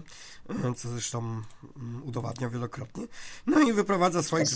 co 0.77 0.89
zresztą 0.89 1.19
mm, 1.19 2.03
udowadnia 2.03 2.50
wielokrotnie. 2.50 3.07
No 3.48 3.59
i 3.59 3.74
wyprowadza 3.74 4.24
swoich... 4.24 4.48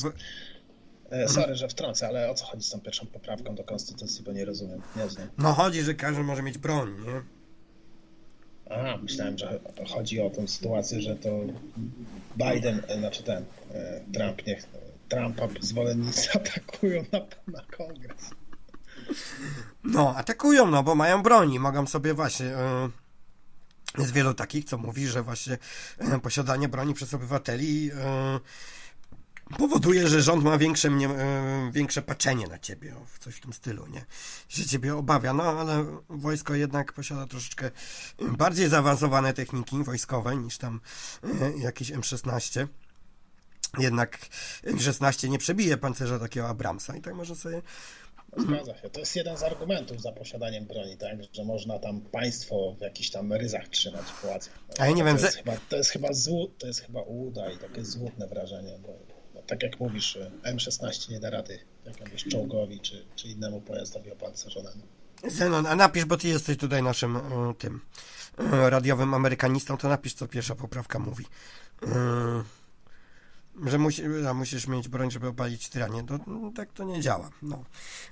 E, 1.10 1.30
sorry, 1.30 1.56
że 1.56 1.68
wtrącę, 1.68 2.08
ale 2.08 2.32
o 2.32 2.34
co 2.34 2.46
chodzi 2.46 2.64
z 2.64 2.70
tą 2.70 2.82
pierwszą 2.82 3.08
poprawką 3.08 3.56
do 3.56 3.64
konstytucji, 3.64 4.24
bo 4.24 4.32
nie 4.32 4.46
rozumiem, 4.46 4.82
nie 4.96 5.10
znam. 5.10 5.28
No 5.38 5.54
chodzi, 5.54 5.82
że 5.82 5.94
każdy 5.94 6.24
może 6.24 6.44
mieć 6.44 6.58
broń, 6.58 6.96
nie? 7.06 7.43
Aha, 8.70 8.98
myślałem, 9.04 9.38
że 9.38 9.60
chodzi 9.88 10.22
o 10.22 10.30
tę 10.30 10.48
sytuację, 10.48 11.02
że 11.02 11.16
to 11.16 11.30
Biden, 12.38 12.82
e, 12.88 12.98
znaczy 13.00 13.24
ten, 13.24 13.46
e, 13.74 14.02
Trump, 14.14 14.48
niech 14.48 14.64
Trumpa 15.10 15.48
zwolennicy 15.62 16.30
atakują 16.40 17.06
na, 17.12 17.20
na 17.48 17.62
kongres. 17.78 18.30
No, 19.84 20.16
atakują, 20.16 20.72
no, 20.72 20.84
bo 20.84 20.96
mają 20.96 21.24
broni, 21.24 21.60
mogą 21.60 21.88
sobie 21.88 22.14
właśnie... 22.14 22.52
Jest 23.98 24.14
wielu 24.14 24.34
takich, 24.34 24.66
co 24.66 24.78
mówi, 24.78 25.08
że 25.08 25.24
właśnie 25.24 25.58
posiadanie 26.24 26.70
broni 26.70 26.94
przez 26.94 27.14
obywateli 27.14 27.92
powoduje, 29.58 30.08
że 30.08 30.22
rząd 30.22 30.44
ma 30.44 30.58
większe, 30.58 30.90
mnie, 30.90 31.10
e, 31.10 31.72
większe 31.72 32.02
patrzenie 32.02 32.48
na 32.48 32.60
ciebie, 32.60 32.96
w 33.08 33.20
coś 33.20 33.36
w 33.36 33.40
tym 33.40 33.54
stylu, 33.54 33.88
nie? 33.88 34.06
Że 34.50 34.66
ciebie 34.66 34.96
obawia, 34.96 35.34
no 35.34 35.44
ale 35.44 35.86
wojsko 36.10 36.56
jednak 36.56 36.94
posiada 36.94 37.28
troszeczkę 37.28 37.72
bardziej 38.20 38.70
zaawansowane 38.70 39.34
techniki 39.34 39.84
wojskowe 39.84 40.36
niż 40.36 40.58
tam 40.58 40.82
e, 41.42 41.58
jakieś 41.58 41.92
M16. 41.92 42.68
Jednak 43.80 44.20
M16 44.64 45.30
nie 45.30 45.38
przebije 45.38 45.78
pancerza 45.78 46.20
takiego 46.20 46.50
Abramsa 46.50 46.96
i 46.96 47.02
tak 47.02 47.14
może 47.14 47.36
sobie 47.36 47.62
Zgadza 48.38 48.78
się. 48.78 48.90
To 48.90 49.00
jest 49.00 49.16
jeden 49.16 49.38
z 49.38 49.44
argumentów 49.44 50.02
za 50.02 50.12
posiadaniem 50.12 50.66
broni, 50.66 50.98
tak? 50.98 51.18
Że 51.34 51.44
można 51.44 51.80
tam 51.80 52.02
państwo 52.02 52.76
w 52.78 52.82
jakichś 52.82 53.10
tam 53.10 53.34
ryzach 53.34 53.68
trzymać 53.68 54.06
w 54.06 54.22
pałacach. 54.22 54.54
A 54.80 54.86
ja 54.86 54.92
nie 54.92 55.02
to 55.02 55.06
wiem, 55.06 55.18
jest 55.18 55.38
chyba, 55.38 55.54
to 55.70 55.78
jest 55.78 55.90
chyba 55.90 56.14
złu, 56.14 56.48
to 56.58 56.68
jest 56.68 56.82
chyba 56.82 57.02
ułuda 57.02 57.52
i 57.52 57.58
takie 57.58 57.86
złudne 57.86 58.28
wrażenie, 58.28 58.80
bo 58.82 59.13
tak 59.48 59.64
jak 59.64 59.80
mówisz, 59.80 60.18
M16 60.44 61.10
nie 61.10 61.20
da 61.20 61.30
rady 61.30 61.60
jakiemuś 61.86 62.24
czołgowi 62.24 62.80
czy, 62.80 63.06
czy 63.16 63.28
innemu 63.28 63.62
pojazdowi 63.62 64.12
opancerzonemu. 64.12 64.84
Zenon, 65.28 65.66
a 65.66 65.76
napisz, 65.76 66.06
bo 66.06 66.18
ty 66.18 66.28
jesteś 66.28 66.58
tutaj 66.58 66.84
naszym 66.84 67.16
e, 67.18 67.22
tym 67.58 67.82
e, 68.38 68.70
radiowym 68.70 69.14
amerykanistą, 69.14 69.78
to 69.78 69.90
napisz, 69.90 70.14
co 70.14 70.28
pierwsza 70.28 70.56
poprawka 70.56 71.00
mówi. 71.00 71.26
E, 71.84 72.44
że 73.66 73.78
musi, 73.78 74.04
musisz 74.34 74.68
mieć 74.68 74.88
broń, 74.88 75.12
żeby 75.12 75.28
opalić 75.28 75.70
tyranię. 75.70 76.04
To, 76.04 76.20
no, 76.28 76.52
tak 76.56 76.74
to 76.74 76.84
nie 76.84 77.02
działa. 77.02 77.30
No. 77.42 77.64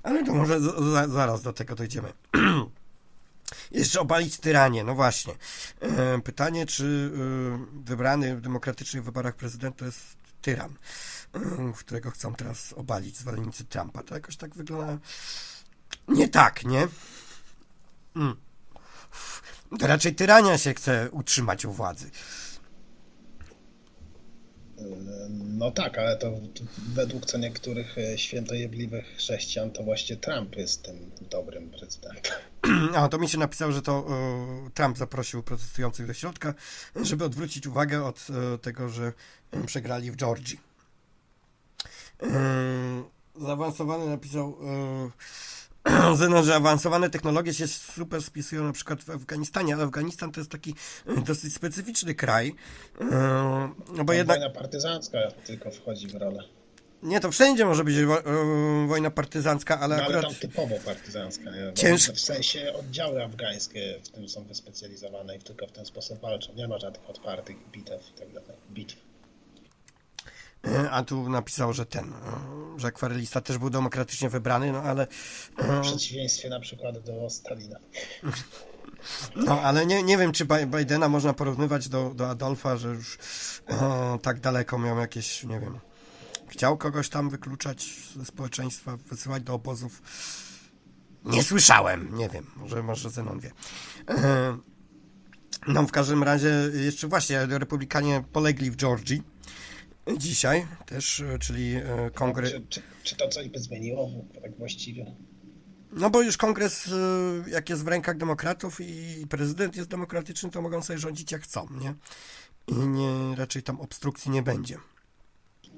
Ale 0.02 0.24
to 0.24 0.34
może 0.34 0.60
z, 0.60 0.64
z, 0.64 1.10
zaraz 1.10 1.42
do 1.42 1.52
tego 1.52 1.74
dojdziemy. 1.74 2.12
Jeszcze 3.70 4.00
opalić 4.00 4.38
tyranię, 4.38 4.84
no 4.84 4.94
właśnie. 4.94 5.34
Pytanie, 6.24 6.66
czy 6.66 7.10
wybrany 7.84 8.36
w 8.36 8.40
demokratycznych 8.40 9.04
wyborach 9.04 9.36
prezydent 9.36 9.76
to 9.76 9.84
jest 9.84 10.16
tyran 10.42 10.74
którego 11.76 12.10
chcą 12.10 12.34
teraz 12.34 12.72
obalić 12.72 13.16
zwolennicy 13.16 13.64
Trumpa. 13.64 14.02
To 14.02 14.14
jakoś 14.14 14.36
tak 14.36 14.54
wygląda 14.54 14.98
nie 16.08 16.28
tak, 16.28 16.64
nie? 16.64 16.88
Mm. 18.16 18.36
To 19.78 19.86
raczej 19.86 20.14
tyrania 20.14 20.58
się 20.58 20.74
chce 20.74 21.08
utrzymać 21.10 21.64
u 21.64 21.72
władzy. 21.72 22.10
No 25.38 25.70
tak, 25.70 25.98
ale 25.98 26.16
to 26.16 26.32
według 26.94 27.26
co 27.26 27.38
niektórych 27.38 27.98
e, 27.98 28.18
świętojebliwych 28.18 29.04
chrześcijan 29.16 29.70
to 29.70 29.82
właśnie 29.82 30.16
Trump 30.16 30.56
jest 30.56 30.82
tym 30.82 31.10
dobrym 31.30 31.70
prezydentem. 31.70 32.32
A 32.96 33.08
to 33.08 33.18
mi 33.18 33.28
się 33.28 33.38
napisał, 33.38 33.72
że 33.72 33.82
to 33.82 34.06
e, 34.66 34.70
Trump 34.70 34.98
zaprosił 34.98 35.42
protestujących 35.42 36.06
do 36.06 36.14
środka, 36.14 36.54
żeby 36.96 37.24
odwrócić 37.24 37.66
uwagę 37.66 38.04
od 38.04 38.26
e, 38.54 38.58
tego, 38.58 38.88
że 38.88 39.12
przegrali 39.66 40.10
w 40.10 40.16
Georgii. 40.16 40.71
Zaawansowany 43.36 44.06
napisał 44.06 44.56
Zenon, 46.18 46.44
że 46.44 46.54
awansowane 46.54 47.10
technologie 47.10 47.54
się 47.54 47.66
super 47.68 48.22
spisują 48.22 48.64
na 48.64 48.72
przykład 48.72 49.02
w 49.04 49.10
Afganistanie, 49.10 49.74
ale 49.74 49.84
Afganistan 49.84 50.32
to 50.32 50.40
jest 50.40 50.50
taki 50.50 50.74
e, 51.06 51.20
dosyć 51.20 51.54
specyficzny 51.54 52.14
kraj. 52.14 52.54
No 53.96 54.04
bo 54.04 54.12
jednak... 54.12 54.38
Wojna 54.38 54.54
partyzancka 54.54 55.18
tylko 55.46 55.70
wchodzi 55.70 56.08
w 56.08 56.14
rolę. 56.14 56.44
Nie, 57.02 57.20
to 57.20 57.30
wszędzie 57.30 57.64
może 57.64 57.84
być 57.84 58.04
wo 58.04 58.22
wojna 58.86 59.10
partyzancka, 59.10 59.80
ale 59.80 59.96
no, 59.96 60.02
akurat... 60.02 60.24
ale 60.24 60.34
tam 60.34 60.40
typowo 60.40 60.76
partyzancka, 60.84 61.50
nie? 61.50 61.72
Cięż... 61.74 62.10
W 62.10 62.20
sensie 62.20 62.72
oddziały 62.72 63.24
afgańskie 63.24 63.98
w 64.04 64.08
tym 64.08 64.28
są 64.28 64.44
wyspecjalizowane 64.44 65.36
i 65.36 65.38
tylko 65.38 65.66
w 65.66 65.72
ten 65.72 65.86
sposób 65.86 66.20
walczą. 66.20 66.54
Nie 66.54 66.68
ma 66.68 66.78
żadnych 66.78 67.10
otwartych 67.10 67.56
bitew 67.72 68.10
i 68.10 68.18
tak 68.18 68.32
dalej. 68.32 68.56
Bitw. 68.70 68.96
A 70.90 71.02
tu 71.02 71.28
napisał, 71.28 71.72
że 71.72 71.86
ten, 71.86 72.12
że 72.76 72.88
akwarelista 72.88 73.40
też 73.40 73.58
był 73.58 73.70
demokratycznie 73.70 74.28
wybrany, 74.28 74.72
no 74.72 74.82
ale... 74.82 75.06
W 75.58 75.80
przeciwieństwie 75.82 76.48
na 76.48 76.60
przykład 76.60 76.98
do 76.98 77.30
Stalina. 77.30 77.78
No, 79.36 79.60
ale 79.60 79.86
nie, 79.86 80.02
nie 80.02 80.18
wiem, 80.18 80.32
czy 80.32 80.46
Bidena 80.66 81.08
można 81.08 81.32
porównywać 81.32 81.88
do, 81.88 82.14
do 82.14 82.30
Adolfa, 82.30 82.76
że 82.76 82.88
już 82.88 83.18
e, 83.66 84.18
tak 84.22 84.40
daleko 84.40 84.78
miał 84.78 84.98
jakieś, 84.98 85.44
nie 85.44 85.60
wiem, 85.60 85.78
chciał 86.48 86.76
kogoś 86.76 87.08
tam 87.08 87.30
wykluczać 87.30 87.90
ze 88.16 88.24
społeczeństwa, 88.24 88.96
wysyłać 88.96 89.42
do 89.42 89.54
obozów. 89.54 90.02
Nie 91.24 91.42
słyszałem, 91.42 92.16
nie 92.16 92.28
wiem, 92.28 92.46
może, 92.56 92.82
może 92.82 93.10
Zenon 93.10 93.40
wie. 93.40 93.52
E, 94.08 94.56
no, 95.66 95.82
w 95.82 95.92
każdym 95.92 96.22
razie, 96.22 96.70
jeszcze 96.74 97.08
właśnie, 97.08 97.46
republikanie 97.46 98.24
polegli 98.32 98.70
w 98.70 98.76
Georgii 98.76 99.31
dzisiaj 100.18 100.66
też, 100.86 101.20
e, 101.20 101.38
czyli 101.38 101.74
e, 101.74 102.10
kongres... 102.14 102.52
Czy, 102.52 102.62
czy, 102.68 102.82
czy, 103.02 103.16
to 103.16 103.28
coś 103.28 103.48
by 103.48 103.58
zmieniło 103.58 104.10
tak 104.42 104.56
właściwie? 104.56 105.14
No 105.92 106.10
bo 106.10 106.22
już 106.22 106.36
kongres, 106.36 106.88
e, 106.88 107.50
jak 107.50 107.70
jest 107.70 107.84
w 107.84 107.88
rękach 107.88 108.16
demokratów 108.16 108.80
i 108.80 109.26
prezydent 109.30 109.76
jest 109.76 109.88
demokratyczny, 109.88 110.50
to 110.50 110.62
mogą 110.62 110.82
sobie 110.82 110.98
rządzić 110.98 111.32
jak 111.32 111.42
chcą, 111.42 111.66
nie? 111.80 111.94
I 112.68 112.74
nie, 112.74 113.36
raczej 113.36 113.62
tam 113.62 113.80
obstrukcji 113.80 114.30
nie 114.30 114.42
będzie. 114.42 114.76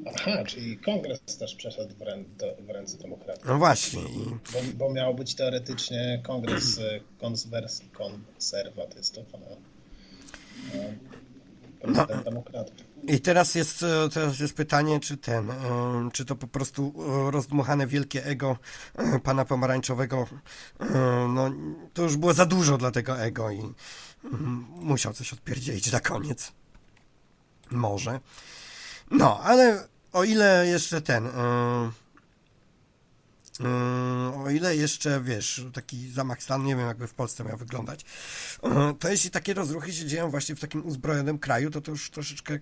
Aha, 0.06 0.44
czyli 0.46 0.78
kongres 0.78 1.20
też 1.38 1.54
przeszedł 1.54 1.94
w, 1.94 2.02
rę, 2.02 2.24
do, 2.38 2.56
w 2.66 2.70
ręce 2.70 2.98
demokratów. 2.98 3.44
No 3.44 3.58
właśnie. 3.58 4.02
Bo, 4.52 4.58
bo 4.74 4.92
miał 4.92 5.14
być 5.14 5.34
teoretycznie 5.34 6.22
kongres 6.26 6.80
konwersji 7.18 7.88
konserwatystów, 7.88 9.26
a 9.34 9.38
prezydent 11.80 12.08
no. 12.08 12.24
demokratów. 12.24 12.93
I 13.08 13.20
teraz 13.20 13.54
jest, 13.54 13.82
e, 13.82 14.08
teraz 14.08 14.40
jest 14.40 14.54
pytanie, 14.54 15.00
czy 15.00 15.16
ten, 15.16 15.50
e, 15.50 15.54
czy 16.12 16.24
to 16.24 16.36
po 16.36 16.46
prostu 16.46 16.94
e, 17.28 17.30
rozdmuchane 17.30 17.86
wielkie 17.86 18.24
ego 18.24 18.58
pana 19.22 19.44
pomarańczowego, 19.44 20.26
no 21.28 21.50
to 21.94 22.02
już 22.02 22.16
było 22.16 22.34
za 22.34 22.46
dużo 22.46 22.78
dla 22.78 22.90
tego 22.90 23.20
ego 23.20 23.50
i 23.50 23.58
mm, 24.24 24.66
musiał 24.68 25.12
coś 25.12 25.32
odpierdzielić 25.32 25.92
na 25.92 26.00
koniec. 26.00 26.52
Może. 27.70 28.20
No, 29.10 29.40
ale 29.40 29.88
o 30.12 30.24
ile 30.24 30.66
jeszcze 30.66 31.00
ten, 31.00 31.28
o 34.44 34.50
ile 34.50 34.76
jeszcze, 34.76 35.20
wiesz, 35.20 35.64
taki 35.72 36.10
zamach 36.10 36.42
stanu, 36.42 36.64
nie 36.64 36.76
wiem 36.76 36.86
jakby 36.86 37.06
w 37.06 37.14
Polsce 37.14 37.44
miał 37.44 37.56
wyglądać, 37.56 38.04
to 38.98 39.08
jeśli 39.08 39.30
takie 39.30 39.54
rozruchy 39.54 39.92
się 39.92 40.06
dzieją 40.06 40.30
właśnie 40.30 40.56
w 40.56 40.60
takim 40.60 40.86
uzbrojonym 40.86 41.38
kraju, 41.38 41.70
to 41.70 41.80
to 41.80 41.90
już 41.90 42.10
troszeczkę 42.10 42.58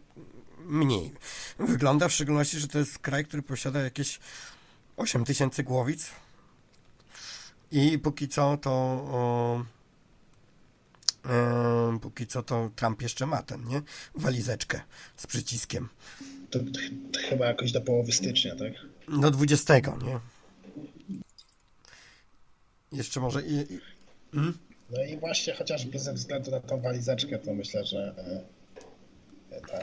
mniej 0.64 1.12
wygląda, 1.58 2.08
w 2.08 2.12
szczególności, 2.12 2.58
że 2.58 2.68
to 2.68 2.78
jest 2.78 2.98
kraj, 2.98 3.24
który 3.24 3.42
posiada 3.42 3.80
jakieś 3.80 4.20
8 4.96 5.24
tysięcy 5.24 5.62
głowic 5.62 6.10
i 7.72 7.98
póki 7.98 8.28
co 8.28 8.56
to 8.56 8.70
o, 8.70 9.64
e, 11.28 11.98
póki 12.02 12.26
co 12.26 12.42
to 12.42 12.70
Trump 12.76 13.02
jeszcze 13.02 13.26
ma 13.26 13.42
ten, 13.42 13.64
nie? 13.64 13.82
Walizeczkę 14.14 14.80
z 15.16 15.26
przyciskiem. 15.26 15.88
To, 16.50 16.58
to, 16.58 16.64
to 17.12 17.20
chyba 17.28 17.46
jakoś 17.46 17.72
do 17.72 17.80
połowy 17.80 18.12
stycznia, 18.12 18.56
tak? 18.56 18.72
Do 19.20 19.30
20, 19.30 19.78
nie? 19.78 20.20
Jeszcze 22.92 23.20
może 23.20 23.42
i... 23.42 23.54
i 23.54 23.80
hmm? 24.32 24.58
No 24.90 25.04
i 25.04 25.16
właśnie 25.16 25.54
chociażby 25.54 25.98
ze 25.98 26.12
względu 26.12 26.50
na 26.50 26.60
tą 26.60 26.80
walizeczkę, 26.80 27.38
to 27.38 27.54
myślę, 27.54 27.84
że 27.84 28.14
e, 29.50 29.60
ta 29.60 29.78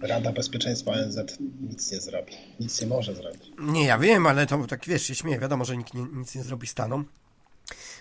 Rada 0.00 0.32
Bezpieczeństwa 0.32 0.90
ONZ 0.90 1.18
nic 1.60 1.92
nie 1.92 2.00
zrobi. 2.00 2.32
Nic 2.60 2.80
nie 2.80 2.86
może 2.86 3.14
zrobić. 3.14 3.52
Nie, 3.58 3.84
ja 3.84 3.98
wiem, 3.98 4.26
ale 4.26 4.46
to 4.46 4.66
tak 4.66 4.86
wiesz, 4.86 5.02
się 5.02 5.14
śmieję. 5.14 5.38
Wiadomo, 5.38 5.64
że 5.64 5.76
nikt 5.76 5.94
nie, 5.94 6.06
nic 6.12 6.34
nie 6.34 6.42
zrobi 6.42 6.66
Stanom. 6.66 7.04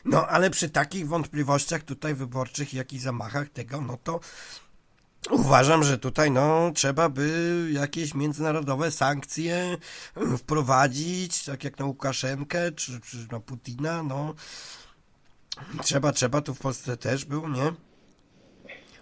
No, 0.05 0.27
ale 0.27 0.49
przy 0.49 0.69
takich 0.69 1.07
wątpliwościach 1.07 1.83
tutaj 1.83 2.15
wyborczych, 2.15 2.73
jak 2.73 2.93
i 2.93 2.99
zamachach 2.99 3.49
tego, 3.49 3.81
no 3.81 3.97
to 4.03 4.19
uważam, 5.31 5.83
że 5.83 5.97
tutaj 5.97 6.31
no 6.31 6.71
trzeba 6.75 7.09
by 7.09 7.69
jakieś 7.73 8.13
międzynarodowe 8.13 8.91
sankcje 8.91 9.77
wprowadzić, 10.37 11.43
tak 11.43 11.63
jak 11.63 11.79
na 11.79 11.85
Łukaszenkę 11.85 12.71
czy, 12.71 12.99
czy 13.01 13.27
na 13.31 13.39
Putina, 13.39 14.03
no 14.03 14.35
trzeba, 15.83 16.11
trzeba, 16.11 16.41
tu 16.41 16.53
w 16.55 16.59
Polsce 16.59 16.97
też 16.97 17.25
był, 17.25 17.49
nie? 17.49 17.73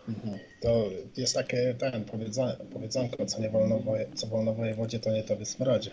Mhm. 0.07 0.39
To 0.61 0.89
jest 1.17 1.33
takie 1.33 1.73
ten 1.73 2.05
powiedzonko, 2.73 3.25
co 3.25 3.41
nie 3.41 3.49
wolno, 3.49 3.81
co 4.15 4.27
wolno 4.27 4.53
wojewodzie, 4.53 4.99
to 4.99 5.11
nie 5.11 5.23
to 5.23 5.35
wysmrodzie. 5.35 5.91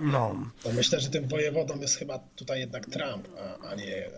No. 0.00 0.50
To 0.62 0.72
myślę, 0.72 1.00
że 1.00 1.10
tym 1.10 1.28
wojewodą 1.28 1.80
jest 1.80 1.96
chyba 1.96 2.18
tutaj 2.18 2.60
jednak 2.60 2.86
Trump, 2.86 3.28
a, 3.38 3.68
a, 3.68 3.74
nie, 3.74 4.10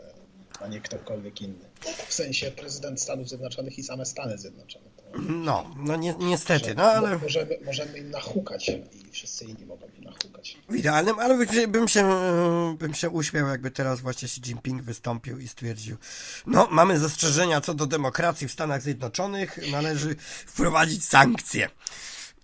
a 0.60 0.68
nie 0.68 0.80
ktokolwiek 0.80 1.42
inny. 1.42 1.64
W 2.08 2.14
sensie 2.14 2.50
prezydent 2.50 3.00
Stanów 3.00 3.28
Zjednoczonych 3.28 3.78
i 3.78 3.82
same 3.82 4.06
Stany 4.06 4.38
Zjednoczone. 4.38 4.95
No, 5.18 5.74
no 5.76 5.96
ni 5.96 6.14
niestety, 6.18 6.74
no 6.74 6.82
ale... 6.82 7.18
Możemy, 7.18 7.58
możemy 7.64 7.98
im 7.98 8.10
nachukać 8.10 8.68
i 8.68 9.10
wszyscy 9.10 9.44
inni 9.44 9.66
mogą 9.66 9.86
im 9.98 10.04
nachukać. 10.04 10.58
W 10.68 10.74
idealnym, 10.74 11.18
ale 11.18 11.46
bym 11.68 11.88
się, 11.88 12.06
bym 12.78 12.94
się 12.94 13.10
uśmiał, 13.10 13.48
jakby 13.48 13.70
teraz 13.70 14.00
właśnie 14.00 14.26
Xi 14.26 14.40
Jinping 14.40 14.82
wystąpił 14.82 15.38
i 15.38 15.48
stwierdził, 15.48 15.96
no, 16.46 16.68
mamy 16.70 16.98
zastrzeżenia 16.98 17.60
co 17.60 17.74
do 17.74 17.86
demokracji 17.86 18.48
w 18.48 18.52
Stanach 18.52 18.82
Zjednoczonych, 18.82 19.58
należy 19.70 20.16
wprowadzić 20.46 21.04
sankcje. 21.04 21.70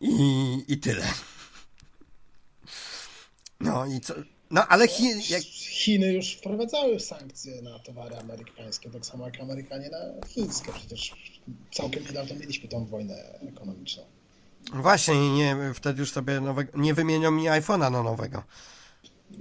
I, 0.00 0.64
i 0.68 0.78
tyle. 0.78 1.06
No 3.61 3.87
i 3.87 4.00
co... 4.00 4.14
No, 4.50 4.66
ale 4.66 4.88
Chiny... 4.88 5.22
Jak... 5.28 5.42
Chiny 5.42 6.12
już 6.12 6.32
wprowadzały 6.32 7.00
sankcje 7.00 7.62
na 7.62 7.78
towary 7.78 8.16
amerykańskie, 8.16 8.90
tak 8.90 9.06
samo 9.06 9.24
jak 9.26 9.40
Amerykanie 9.40 9.90
na 9.90 10.26
chińskie. 10.26 10.72
Przecież 10.72 11.14
całkiem 11.72 12.05
niedawno 12.05 12.35
mieliśmy 12.35 12.68
tą 12.68 12.85
wojnę 12.85 13.14
ekonomiczną. 13.48 14.02
Właśnie, 14.74 15.35
nie, 15.35 15.57
wtedy 15.74 16.00
już 16.00 16.12
sobie 16.12 16.40
nowego, 16.40 16.78
nie 16.78 16.94
wymienią 16.94 17.31
mi 17.31 17.44
iPhone'a 17.44 17.90
na 17.90 18.02
nowego. 18.02 18.42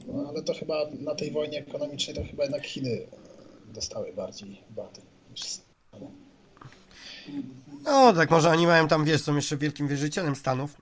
No, 0.07 0.29
ale 0.29 0.43
to 0.43 0.53
chyba 0.53 0.75
na 0.99 1.15
tej 1.15 1.31
wojnie 1.31 1.59
ekonomicznej 1.59 2.15
to 2.15 2.23
chyba 2.23 2.43
jednak 2.43 2.65
Chiny 2.65 3.07
dostały 3.73 4.13
bardziej 4.13 4.61
baty. 4.69 5.01
No, 7.83 8.13
tak 8.13 8.31
może 8.31 8.49
oni 8.49 8.67
mają 8.67 8.87
tam, 8.87 9.05
wiesz, 9.05 9.21
są 9.21 9.35
jeszcze 9.35 9.57
wielkim 9.57 9.87
wierzycielem 9.87 10.35
Stanów. 10.35 10.81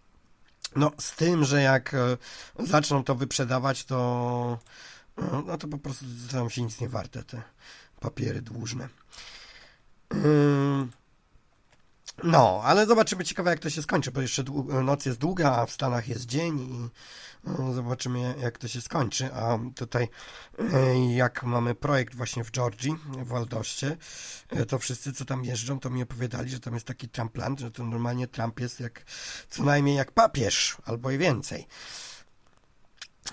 No, 0.75 0.91
z 0.99 1.15
tym, 1.15 1.43
że 1.43 1.62
jak 1.62 1.93
e, 1.93 2.17
zaczną 2.60 3.03
to 3.03 3.15
wyprzedawać, 3.15 3.84
to 3.84 4.58
e, 5.17 5.43
no 5.47 5.58
to 5.58 5.67
po 5.67 5.77
prostu 5.77 6.05
staną 6.27 6.49
się 6.49 6.62
nic 6.62 6.82
nie 6.82 6.89
warte 6.89 7.23
te 7.23 7.41
papiery 7.99 8.41
dłużne. 8.41 8.89
No, 12.23 12.62
ale 12.63 12.86
zobaczymy 12.86 13.23
ciekawe 13.23 13.49
jak 13.49 13.60
to 13.60 13.69
się 13.69 13.82
skończy, 13.82 14.12
bo 14.12 14.21
jeszcze 14.21 14.43
noc 14.84 15.05
jest 15.05 15.19
długa, 15.19 15.51
a 15.51 15.65
w 15.65 15.71
Stanach 15.71 16.08
jest 16.08 16.25
dzień 16.25 16.60
i 16.60 16.89
no, 17.43 17.73
zobaczymy 17.73 18.36
jak 18.41 18.58
to 18.58 18.67
się 18.67 18.82
skończy. 18.82 19.34
A 19.34 19.60
tutaj 19.75 20.08
e, 20.73 21.13
jak 21.15 21.43
mamy 21.43 21.75
projekt 21.75 22.15
właśnie 22.15 22.43
w 22.43 22.51
Georgii, 22.51 22.95
w 23.10 23.27
Waldoście, 23.27 23.97
e, 24.49 24.65
to 24.65 24.79
wszyscy 24.79 25.13
co 25.13 25.25
tam 25.25 25.45
jeżdżą, 25.45 25.79
to 25.79 25.89
mi 25.89 26.03
opowiadali, 26.03 26.49
że 26.49 26.60
tam 26.60 26.73
jest 26.73 26.86
taki 26.86 27.10
Trumpland, 27.10 27.60
że 27.60 27.71
to 27.71 27.84
normalnie 27.84 28.27
Trump 28.27 28.60
jest 28.60 28.79
jak 28.79 29.05
co 29.49 29.63
najmniej 29.63 29.95
jak 29.95 30.12
papież, 30.12 30.77
albo 30.86 31.12
i 31.12 31.17
więcej. 31.17 31.67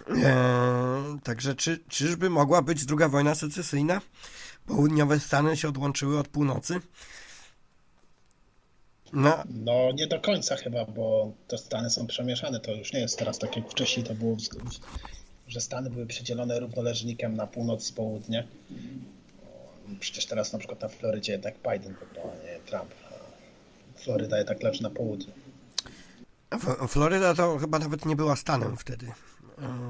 Eee, 0.09 1.21
także 1.23 1.55
czy, 1.55 1.85
czyżby 1.89 2.31
mogła 2.31 2.63
być 2.63 2.85
druga 2.85 3.09
wojna 3.09 3.35
secesyjna? 3.35 4.01
Południowe 4.67 5.21
Stany 5.21 5.57
się 5.57 5.69
odłączyły 5.69 6.19
od 6.19 6.29
północy. 6.29 6.81
No. 9.17 9.45
no 9.65 9.93
nie 9.93 10.07
do 10.07 10.21
końca 10.21 10.57
chyba, 10.57 10.85
bo 10.85 11.33
te 11.49 11.59
Stany 11.59 11.91
są 11.91 12.07
przemieszane. 12.07 12.61
To 12.61 12.73
już 12.73 12.93
nie 12.93 13.01
jest 13.01 13.19
teraz 13.19 13.39
tak 13.39 13.57
jak 13.57 13.71
wcześniej 13.71 14.07
to 14.07 14.15
było, 14.15 14.37
że 15.49 15.61
Stany 15.61 15.91
były 15.91 16.07
przydzielone 16.07 16.61
równoleżnikiem 16.61 17.37
na 17.37 17.47
północ 17.47 17.91
i 17.91 17.93
południe. 17.93 18.47
Przecież 20.01 20.27
teraz 20.27 20.53
na 20.53 20.59
przykład 20.59 20.81
na 20.81 20.89
Florydzie 20.89 21.33
jednak 21.33 21.55
Biden 21.55 21.95
wygrał, 21.95 22.31
a 22.31 22.45
nie 22.45 22.59
Trump. 22.67 22.91
Floryda 23.97 24.39
jednak 24.39 24.63
leży 24.63 24.83
na 24.83 24.91
południu. 24.91 25.33
Floryda 26.89 27.35
to 27.35 27.59
chyba 27.59 27.79
nawet 27.79 28.07
nie 28.07 28.17
była 28.17 28.37
Stanem 28.37 28.77
wtedy 28.77 29.13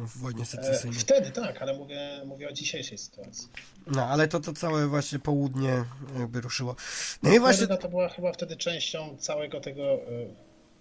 w 0.06 0.18
wojnie 0.18 0.42
e, 0.42 0.46
secesyjnej. 0.46 1.00
Wtedy 1.00 1.30
tak, 1.30 1.62
ale 1.62 1.78
mówię, 1.78 2.00
mówię 2.26 2.48
o 2.48 2.52
dzisiejszej 2.52 2.98
sytuacji. 2.98 3.48
No, 3.86 4.06
ale 4.06 4.28
to, 4.28 4.40
to 4.40 4.52
całe 4.52 4.86
właśnie 4.86 5.18
południe 5.18 5.84
jakby 6.18 6.40
ruszyło. 6.40 6.76
No 7.22 7.34
i 7.34 7.38
właśnie... 7.38 7.66
to 7.66 7.88
była 7.88 8.08
chyba 8.08 8.32
wtedy 8.32 8.56
częścią 8.56 9.16
całego 9.18 9.60
tego 9.60 9.82
e, 9.82 9.98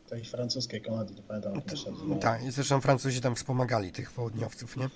tej 0.09 0.25
francuskiej 0.25 0.81
Kanady, 0.81 1.13
nie 1.13 1.21
pamiętam 1.21 1.55
jak 1.55 1.65
to 1.65 1.75
się 1.75 1.91
nazywa. 1.91 2.15
Tak, 2.15 2.43
i 2.43 2.51
zresztą 2.51 2.81
Francuzi 2.81 3.21
tam 3.21 3.35
wspomagali 3.35 3.91
tych 3.91 4.11
południowców, 4.11 4.77
nie? 4.77 4.89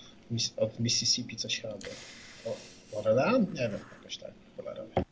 Od 0.58 0.80
Mississippi 0.80 1.36
coś 1.36 1.62
chyba 1.62 1.74
było. 1.74 2.56
Orlean? 2.92 3.42
Nie 3.42 3.70
wiem, 3.70 3.80
jakoś 4.02 4.18
tak. 4.18 4.32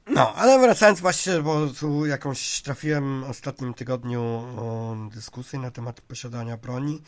No, 0.10 0.34
ale 0.34 0.60
wracając 0.60 1.00
właśnie, 1.00 1.42
bo 1.42 1.68
tu 1.68 2.06
jakąś 2.06 2.62
trafiłem 2.62 3.24
w 3.24 3.30
ostatnim 3.30 3.74
tygodniu 3.74 4.22
o 4.58 4.96
dyskusję 5.14 5.60
na 5.60 5.72
temat 5.72 6.02
posiadania 6.02 6.58
broni. 6.58 7.02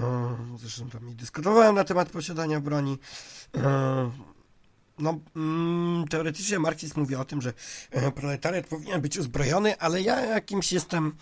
E, 0.00 0.36
zresztą 0.58 0.90
tam 0.90 1.08
i 1.08 1.14
dyskutowałem 1.14 1.74
na 1.74 1.84
temat 1.84 2.10
posiadania 2.10 2.60
broni. 2.60 2.98
E, 3.56 4.10
no, 4.98 5.18
mm, 5.36 6.08
teoretycznie 6.08 6.58
marksizm 6.58 7.00
mówi 7.00 7.14
o 7.14 7.24
tym, 7.24 7.42
że 7.42 7.52
e, 7.90 8.12
proletariat 8.12 8.66
powinien 8.66 9.00
być 9.00 9.18
uzbrojony, 9.18 9.78
ale 9.78 10.02
ja 10.02 10.20
jakimś 10.20 10.72
jestem, 10.72 11.16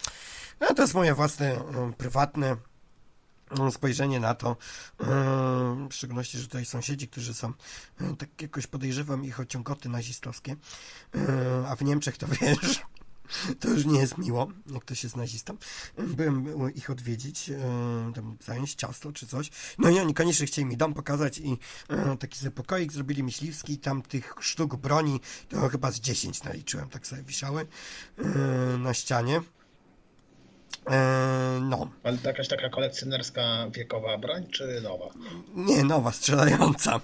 no 0.61 0.75
to 0.75 0.83
jest 0.83 0.95
moje 0.95 1.15
własne, 1.15 1.61
prywatne 1.99 2.57
spojrzenie 3.71 4.21
na 4.21 4.35
to, 4.35 4.57
w 5.91 5.95
szczególności, 5.95 6.39
że 6.39 6.45
tutaj 6.45 6.65
sąsiedzi, 6.65 7.09
którzy 7.09 7.35
są, 7.35 7.53
tak 8.19 8.43
jakoś 8.43 8.67
podejrzewam 8.67 9.25
ich 9.25 9.41
o 9.41 9.45
ciągoty 9.45 9.89
nazistowskie, 9.89 10.57
a 11.69 11.77
w 11.77 11.83
Niemczech 11.83 12.17
to 12.17 12.27
wiesz, 12.41 12.83
to 13.61 13.69
już 13.69 13.85
nie 13.87 14.01
jest 14.01 14.19
miło, 14.19 14.49
jak 14.73 14.83
ktoś 14.83 15.05
jest 15.05 15.17
nazistą. 15.17 15.57
Byłem 15.99 16.75
ich 16.75 16.91
odwiedzić, 16.91 17.51
e, 17.51 18.13
tam 18.15 18.37
zająć 18.45 18.75
ciasto 18.75 19.13
czy 19.13 19.27
coś. 19.27 19.51
No 19.79 19.91
i 19.91 19.99
oni 19.99 20.15
koniecznie 20.15 20.47
chcieli 20.47 20.67
mi 20.67 20.77
dom 20.77 20.95
pokazać 20.95 21.39
i 21.39 21.59
e, 21.89 22.17
taki 22.17 22.39
sobie 22.39 22.51
pokoik 22.51 22.93
zrobili 22.93 23.23
myśliwski. 23.23 23.79
Tam 23.79 24.03
tych 24.03 24.35
sztuk 24.41 24.77
broni 24.77 25.21
to 25.49 25.69
chyba 25.69 25.91
z 25.91 26.01
10 26.01 26.43
naliczyłem, 26.43 26.89
tak 26.89 27.07
sobie 27.07 27.23
wisiały 27.23 27.67
e, 28.19 28.25
na 28.79 28.95
ścianie. 28.95 29.41
no. 31.61 31.91
Ale 32.03 32.19
to 32.19 32.29
jakaś 32.29 32.49
taka 32.49 32.69
kolekcjonerska 32.69 33.71
wiekowa 33.71 34.19
broń, 34.19 34.47
czy 34.51 34.81
nowa? 34.83 35.07
Nie, 35.55 35.85
nowa, 35.85 36.13
strzelająca. 36.13 37.01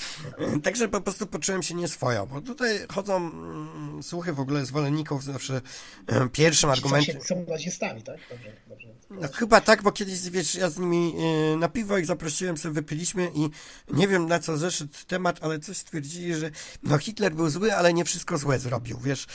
Także 0.64 0.88
po 0.88 1.00
prostu 1.00 1.26
poczułem 1.26 1.62
się 1.62 1.74
nieswojo, 1.74 2.26
bo 2.26 2.40
tutaj 2.40 2.78
chodzą 2.88 3.16
mm, 3.16 4.02
słuchy 4.02 4.32
w 4.32 4.40
ogóle 4.40 4.66
zwolenników 4.66 5.24
zawsze 5.24 5.60
e, 6.06 6.28
pierwszym 6.28 6.70
argumentem. 6.70 7.20
Są 7.20 7.46
nazistami, 7.48 8.02
tak? 8.02 8.16
Dobrze, 8.30 8.52
dobrze. 8.68 8.88
No, 9.10 9.28
chyba 9.34 9.60
tak, 9.60 9.82
bo 9.82 9.92
kiedyś, 9.92 10.30
wiesz, 10.30 10.54
ja 10.54 10.70
z 10.70 10.78
nimi 10.78 11.14
e, 11.52 11.56
na 11.56 11.68
piwo 11.68 11.98
ich 11.98 12.06
zaprosiłem, 12.06 12.56
sobie 12.56 12.74
wypiliśmy 12.74 13.30
i 13.34 13.48
nie 13.96 14.08
wiem 14.08 14.26
na 14.26 14.38
co 14.38 14.56
zeszedł 14.56 14.92
temat, 15.06 15.38
ale 15.40 15.58
coś 15.58 15.76
stwierdzili, 15.76 16.34
że 16.34 16.50
no 16.82 16.98
Hitler 16.98 17.34
był 17.34 17.50
zły, 17.50 17.74
ale 17.74 17.94
nie 17.94 18.04
wszystko 18.04 18.38
złe 18.38 18.58
zrobił, 18.58 18.98
wiesz. 18.98 19.26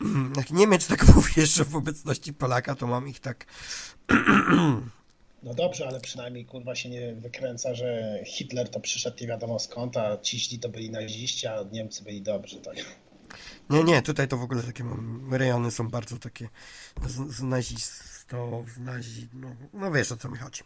Jak 0.36 0.50
Niemiec 0.50 0.86
tak 0.86 1.06
mówi 1.14 1.32
jeszcze 1.36 1.64
w 1.64 1.76
obecności 1.76 2.32
Polaka, 2.32 2.74
to 2.74 2.86
mam 2.86 3.08
ich 3.08 3.20
tak 3.20 3.46
No 5.42 5.54
dobrze, 5.54 5.88
ale 5.88 6.00
przynajmniej 6.00 6.44
kurwa 6.44 6.74
się 6.74 6.88
nie 6.88 7.14
wykręca, 7.14 7.74
że 7.74 8.20
Hitler 8.26 8.70
to 8.70 8.80
przyszedł 8.80 9.16
nie 9.20 9.26
wiadomo 9.26 9.58
skąd, 9.58 9.96
a 9.96 10.18
ciśli 10.18 10.58
to 10.58 10.68
byli 10.68 10.90
naziści, 10.90 11.46
a 11.46 11.62
Niemcy 11.72 12.04
byli 12.04 12.22
dobrzy, 12.22 12.60
tak? 12.60 12.76
Nie, 13.70 13.84
nie, 13.84 14.02
tutaj 14.02 14.28
to 14.28 14.36
w 14.36 14.42
ogóle 14.42 14.62
takie 14.62 14.84
rejony 15.30 15.70
są 15.70 15.88
bardzo 15.88 16.18
takie 16.18 16.48
z, 17.06 17.36
z 17.36 17.42
nazistów, 17.42 18.70
z 18.70 18.78
nazi, 18.78 19.28
no, 19.32 19.56
no 19.72 19.92
wiesz 19.92 20.12
o 20.12 20.16
co 20.16 20.28
mi 20.28 20.38
chodzi. 20.38 20.62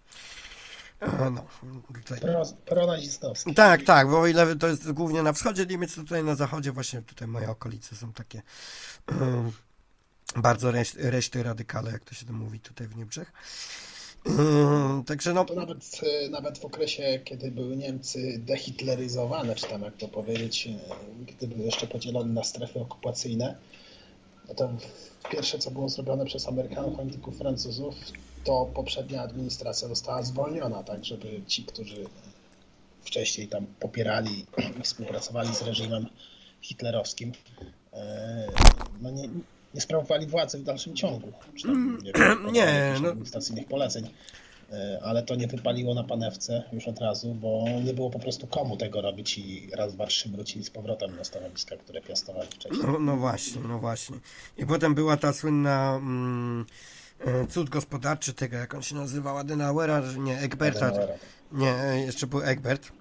E, 1.00 1.30
no, 1.30 1.46
tutaj. 1.94 2.20
Pro, 2.20 2.42
pronazistowski. 2.66 3.54
Tak, 3.54 3.83
tak, 3.83 4.09
bo 4.11 4.20
o 4.20 4.26
ile 4.26 4.56
to 4.56 4.68
jest 4.68 4.92
głównie 4.92 5.22
na 5.22 5.33
wschodzie 5.33 5.66
Niemiec, 5.66 5.94
to 5.94 6.00
tutaj 6.00 6.24
na 6.24 6.35
zachodzie 6.35 6.72
właśnie 6.72 7.02
tutaj 7.02 7.28
moje 7.28 7.50
okolice 7.50 7.96
są 7.96 8.12
takie 8.12 8.42
um, 9.20 9.52
bardzo 10.37 10.70
reszty, 10.70 11.11
reszty 11.11 11.42
radykale, 11.42 11.92
jak 11.92 12.04
to 12.04 12.14
się 12.14 12.26
to 12.26 12.33
mówi 12.33 12.61
tutaj 12.61 12.87
w 12.87 12.96
Niemczech. 12.96 13.33
Yy, 14.26 15.04
także 15.06 15.35
no... 15.35 15.44
To 15.44 15.54
nawet, 15.54 16.00
nawet 16.30 16.59
w 16.59 16.64
okresie, 16.64 17.20
kiedy 17.24 17.50
były 17.50 17.76
Niemcy 17.76 18.38
dehitleryzowane, 18.38 19.54
czy 19.54 19.66
tam 19.66 19.83
jak 19.83 19.96
to 19.96 20.09
powiedzieć, 20.09 20.68
kiedy 21.26 21.46
były 21.46 21.66
jeszcze 21.66 21.87
podzielone 21.87 22.33
na 22.33 22.44
strefy 22.44 22.80
okupacyjne, 22.80 23.56
no 24.48 24.54
to 24.54 24.70
pierwsze, 25.30 25.59
co 25.59 25.70
było 25.70 25.88
zrobione 25.88 26.24
przez 26.24 26.48
Amerykanów, 26.48 26.96
polityków 26.96 27.38
Francuzów, 27.38 27.94
to 28.44 28.70
poprzednia 28.74 29.22
administracja 29.22 29.88
została 29.88 30.22
zwolniona, 30.22 30.83
tak, 30.83 31.04
żeby 31.04 31.42
ci, 31.46 31.64
którzy 31.64 32.04
wcześniej 33.02 33.48
tam 33.48 33.66
popierali 33.80 34.46
i 34.78 34.83
współpracowali 34.83 35.54
z 35.54 35.62
reżimem 35.62 36.06
hitlerowskim, 36.61 37.33
e, 37.92 38.48
no 39.00 39.11
nie, 39.11 39.28
nie 39.74 39.80
sprawowali 39.80 40.26
władzy 40.26 40.59
w 40.59 40.62
dalszym 40.62 40.96
ciągu. 40.96 41.33
Mm, 41.64 41.98
nie, 42.02 42.12
wiem, 42.12 42.46
nie 42.52 42.94
no. 43.02 43.09
administracyjnych 43.09 43.66
poleceń. 43.66 44.09
E, 44.72 45.00
ale 45.02 45.22
to 45.22 45.35
nie 45.35 45.46
wypaliło 45.46 45.94
na 45.94 46.04
panewce 46.04 46.62
już 46.72 46.88
od 46.88 46.98
razu, 46.98 47.35
bo 47.35 47.64
nie 47.85 47.94
było 47.94 48.11
po 48.11 48.18
prostu 48.18 48.46
komu 48.46 48.76
tego 48.76 49.00
robić 49.00 49.38
i 49.38 49.70
raz, 49.74 49.94
dwa, 49.94 50.06
trzy 50.06 50.28
wrócili 50.28 50.64
z 50.64 50.70
powrotem 50.70 51.16
na 51.16 51.24
stanowiska, 51.24 51.76
które 51.76 52.00
piastowali 52.00 52.48
wcześniej. 52.48 52.83
No, 52.87 52.98
no 52.98 53.16
właśnie, 53.16 53.62
no 53.68 53.78
właśnie. 53.78 54.16
I 54.59 54.66
potem 54.66 54.94
była 54.94 55.16
ta 55.16 55.33
słynna 55.33 55.94
mm, 55.96 56.66
e, 57.20 57.46
cud 57.46 57.70
gospodarczy 57.70 58.35
tego, 58.35 58.56
jak 58.56 58.74
on 58.74 58.83
się 58.83 58.94
nazywał, 58.94 59.38
Adenauera, 59.38 60.02
nie, 60.18 60.38
Egberta. 60.38 60.87
Adenauera. 60.87 61.14
Nie, 61.52 61.74
e, 61.74 62.00
jeszcze 62.00 62.26
był 62.26 62.42
Egbert 62.42 63.00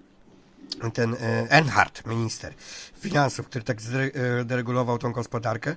ten 0.94 1.16
Enhard, 1.50 2.06
minister 2.06 2.54
finansów, 3.00 3.46
który 3.46 3.64
tak 3.64 3.82
zderegulował 3.82 4.98
tą 4.98 5.12
gospodarkę, 5.12 5.76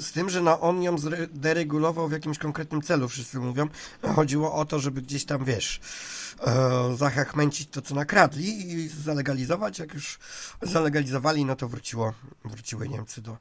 z 0.00 0.12
tym, 0.12 0.30
że 0.30 0.40
no, 0.40 0.60
on 0.60 0.82
ją 0.82 0.98
zderegulował 0.98 2.08
w 2.08 2.12
jakimś 2.12 2.38
konkretnym 2.38 2.82
celu, 2.82 3.08
wszyscy 3.08 3.38
mówią. 3.38 3.68
Chodziło 4.14 4.54
o 4.54 4.64
to, 4.64 4.80
żeby 4.80 5.02
gdzieś 5.02 5.24
tam, 5.24 5.44
wiesz, 5.44 5.80
e, 6.40 6.96
zachachmęcić 6.96 7.70
to, 7.70 7.82
co 7.82 7.94
nakradli 7.94 8.72
i 8.72 8.88
zalegalizować. 8.88 9.78
Jak 9.78 9.94
już 9.94 10.18
zalegalizowali, 10.62 11.44
no 11.44 11.56
to 11.56 11.68
wróciło, 11.68 12.12
wróciły 12.44 12.88
Niemcy 12.88 13.22
do 13.22 13.36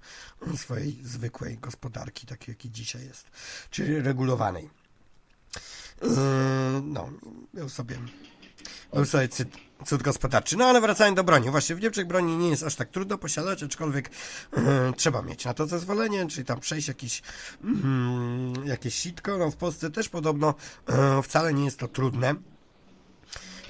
swojej 0.57 0.99
zwykłej 1.03 1.57
gospodarki, 1.57 2.27
takiej, 2.27 2.51
jakiej 2.51 2.71
dzisiaj 2.71 3.05
jest, 3.05 3.25
czyli 3.69 3.99
regulowanej. 3.99 4.69
E, 6.01 6.07
no, 6.83 7.09
był 7.53 7.69
sobie, 7.69 7.97
był 8.93 9.05
sobie 9.05 9.27
cyt 9.27 9.49
cud 9.85 10.03
gospodarczy. 10.03 10.57
No 10.57 10.65
ale 10.65 10.81
wracając 10.81 11.15
do 11.15 11.23
broni. 11.23 11.49
Właśnie 11.49 11.75
w 11.75 11.81
Niemczech 11.81 12.07
broni 12.07 12.37
nie 12.37 12.49
jest 12.49 12.63
aż 12.63 12.75
tak 12.75 12.89
trudno 12.89 13.17
posiadać, 13.17 13.63
aczkolwiek 13.63 14.09
e, 14.57 14.93
trzeba 14.97 15.21
mieć 15.21 15.45
na 15.45 15.53
to 15.53 15.67
zezwolenie, 15.67 16.27
czyli 16.27 16.45
tam 16.45 16.59
przejść 16.59 16.87
jakiś, 16.87 17.21
mm, 17.63 18.53
jakieś 18.65 18.95
sitko. 18.95 19.37
No 19.37 19.51
w 19.51 19.55
Polsce 19.55 19.91
też 19.91 20.09
podobno 20.09 20.53
e, 20.89 21.21
wcale 21.21 21.53
nie 21.53 21.65
jest 21.65 21.79
to 21.79 21.87
trudne. 21.87 22.35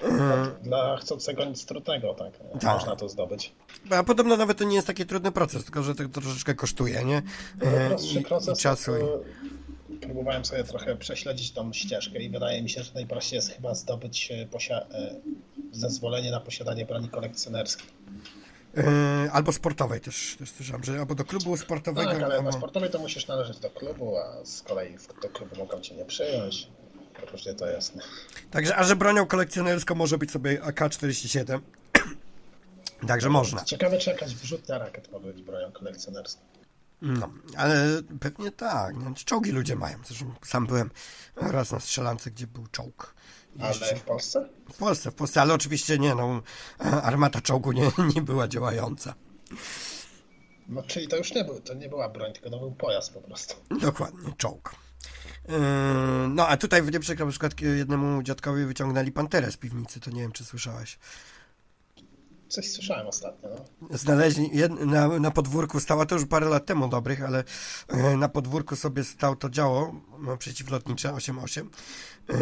E, 0.04 0.48
dla 0.64 0.98
chcącego 0.98 1.46
nic 1.46 1.66
trudnego, 1.66 2.14
tak. 2.14 2.32
tak. 2.54 2.64
Można 2.64 2.96
to 2.96 3.10
zdobyć. 3.10 3.54
A 3.90 4.04
podobno 4.04 4.38
nawet 4.38 4.58
to 4.58 4.64
nie 4.64 4.76
jest 4.76 4.88
taki 4.88 5.06
trudny 5.06 5.32
proces, 5.32 5.64
tylko 5.64 5.84
że 5.84 5.96
to 5.96 6.10
troszeczkę 6.10 6.56
kosztuje, 6.56 7.06
nie? 7.06 7.22
E, 7.62 7.90
prostszy 7.90 8.22
proces. 8.22 8.60
I 8.60 8.62
czasu. 8.62 8.92
Próbowałem 10.06 10.46
sobie 10.46 10.64
trochę 10.64 10.96
prześledzić 10.96 11.52
tą 11.52 11.74
ścieżkę 11.74 12.20
i 12.20 12.30
wydaje 12.30 12.64
mi 12.64 12.70
się, 12.70 12.84
że 12.84 12.92
najprościej 12.94 13.38
jest 13.38 13.52
chyba 13.52 13.76
zdobyć 13.76 14.32
posia- 14.52 14.86
zezwolenie 15.72 16.32
na 16.32 16.40
posiadanie 16.40 16.86
broni 16.86 17.10
kolekcjonerskiej. 17.10 17.88
Yy, 18.78 18.84
albo 19.32 19.52
sportowej 19.52 20.02
też, 20.02 20.36
też 20.40 20.52
słyszałem, 20.52 20.84
że 20.84 21.00
albo 21.00 21.16
do 21.16 21.26
klubu 21.26 21.58
sportowego. 21.58 22.12
Tak, 22.12 22.24
ale 22.24 22.36
albo... 22.36 22.52
na 22.52 22.58
sportowej 22.58 22.90
to 22.90 23.00
musisz 23.00 23.28
należeć 23.28 23.60
do 23.60 23.70
klubu, 23.70 24.18
a 24.18 24.46
z 24.46 24.62
kolei 24.62 24.98
do 25.22 25.30
klubu 25.30 25.56
mogą 25.58 25.82
cię 25.82 25.96
nie 25.96 26.06
przyjąć. 26.06 26.68
Różnie 27.32 27.54
to 27.54 27.68
jest. 27.68 27.94
Także, 28.52 28.76
a 28.76 28.84
że 28.84 28.96
bronią 28.96 29.26
kolekcjonerską 29.26 29.96
może 29.96 30.18
być 30.18 30.32
sobie 30.32 30.62
AK-47. 30.62 31.60
Także 33.08 33.30
można. 33.30 33.64
Ciekawe, 33.64 33.98
czy 33.98 34.10
jakaś 34.10 34.36
wrzutna 34.36 34.78
rakiet 34.78 35.12
może 35.12 35.28
być 35.28 35.42
bronią 35.44 35.72
kolekcjonerską. 35.72 36.42
No, 37.04 37.30
ale 37.58 38.02
pewnie 38.20 38.52
tak. 38.52 38.96
No, 38.96 39.14
czołgi 39.26 39.52
ludzie 39.52 39.76
mają. 39.76 39.98
Zresztą 40.06 40.34
sam 40.46 40.68
byłem 40.68 40.92
raz 41.36 41.72
na 41.72 41.80
strzelance, 41.80 42.32
gdzie 42.32 42.48
był 42.48 42.68
czołg. 42.68 43.16
Ale 43.60 43.96
w 43.96 44.02
Polsce? 44.02 44.50
W 44.74 44.78
Polsce, 44.78 45.12
w 45.12 45.16
Polsce, 45.16 45.42
ale 45.42 45.54
oczywiście 45.54 46.00
nie, 46.00 46.16
no, 46.16 46.42
armata 47.04 47.42
czołgu 47.42 47.72
nie, 47.72 47.92
nie 48.16 48.22
była 48.22 48.48
działająca. 48.48 49.16
No 50.70 50.84
czyli 50.84 51.08
to 51.08 51.18
już 51.18 51.34
nie, 51.34 51.44
był, 51.44 51.60
to 51.60 51.74
nie 51.74 51.90
była 51.90 52.10
broń, 52.10 52.34
tylko 52.34 52.50
to 52.50 52.60
był 52.60 52.72
pojazd 52.72 53.14
po 53.14 53.22
prostu. 53.22 53.56
Dokładnie, 53.82 54.34
czołg. 54.38 54.76
Yy, 55.50 55.58
no, 56.30 56.48
a 56.48 56.58
tutaj 56.58 56.82
w 56.82 56.92
Niemczech 56.92 57.20
na 57.20 57.26
przykład 57.26 57.62
jednemu 57.62 58.24
dziadkowi 58.24 58.66
wyciągnęli 58.66 59.12
panterę 59.12 59.52
z 59.52 59.58
piwnicy, 59.58 60.00
to 60.00 60.12
nie 60.12 60.22
wiem, 60.22 60.32
czy 60.32 60.46
słyszałeś. 60.46 61.00
Coś 62.54 62.72
słyszałem 62.72 63.08
ostatnio, 63.08 63.50
no. 63.50 63.98
Znaleźli, 63.98 64.50
na, 64.86 65.08
na 65.08 65.32
podwórku 65.32 65.80
stała, 65.80 66.06
to 66.06 66.16
już 66.16 66.26
parę 66.26 66.50
lat 66.50 66.66
temu 66.66 66.88
dobrych, 66.88 67.24
ale 67.24 67.44
yy, 67.94 68.18
na 68.18 68.30
podwórku 68.30 68.76
sobie 68.76 69.04
stał 69.04 69.36
to 69.36 69.50
działo 69.50 69.96
no, 70.20 70.38
przeciwlotnicze 70.38 71.10
8.8, 71.10 71.66
yy, 72.30 72.36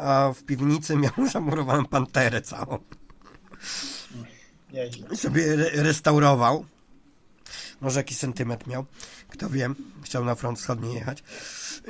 a 0.00 0.32
w 0.32 0.42
piwnicy 0.42 0.96
miał 0.96 1.12
zamurowaną 1.32 1.86
panterę 1.86 2.42
całą. 2.42 2.78
I 5.12 5.16
sobie 5.16 5.52
re 5.52 5.70
restaurował. 5.82 6.66
Może 7.80 8.00
jakiś 8.00 8.18
sentyment 8.18 8.66
miał, 8.66 8.86
kto 9.28 9.50
wie, 9.50 9.70
chciał 10.02 10.24
na 10.24 10.34
front 10.34 10.58
wschodni 10.58 10.94
jechać. 10.94 11.24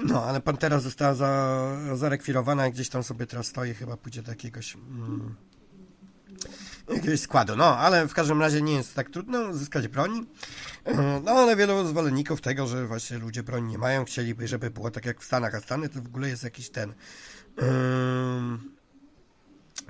No, 0.05 0.25
ale 0.25 0.41
Pantera 0.41 0.81
została 0.81 1.15
za, 1.15 1.71
zarekwirowana 1.95 2.71
gdzieś 2.71 2.89
tam 2.89 3.03
sobie 3.03 3.27
teraz 3.27 3.47
stoi, 3.47 3.75
chyba 3.75 3.97
pójdzie 3.97 4.23
do 4.23 4.31
jakiegoś 4.31 4.75
mm, 4.75 5.35
jakiegoś 6.89 7.21
składu. 7.21 7.57
No, 7.57 7.79
ale 7.79 8.09
w 8.09 8.15
każdym 8.15 8.41
razie 8.41 8.63
nie 8.63 8.75
jest 8.75 8.95
tak 8.95 9.11
trudno 9.11 9.41
uzyskać 9.41 9.89
broni. 9.89 10.27
No, 11.25 11.31
ale 11.31 11.57
wielu 11.57 11.89
zwolenników 11.89 12.41
tego, 12.41 12.67
że 12.67 12.87
właśnie 12.87 13.19
ludzie 13.19 13.43
broni 13.43 13.69
nie 13.69 13.79
mają, 13.79 14.05
chcieliby, 14.05 14.49
żeby 14.49 14.71
było 14.71 14.91
tak 14.91 15.07
jak 15.07 15.21
w 15.21 15.25
Stanach, 15.25 15.55
a 15.55 15.61
Stany 15.61 15.89
to 15.89 16.03
w 16.03 16.07
ogóle 16.07 16.29
jest 16.29 16.45
jakiś 16.45 16.71
ten... 16.71 16.95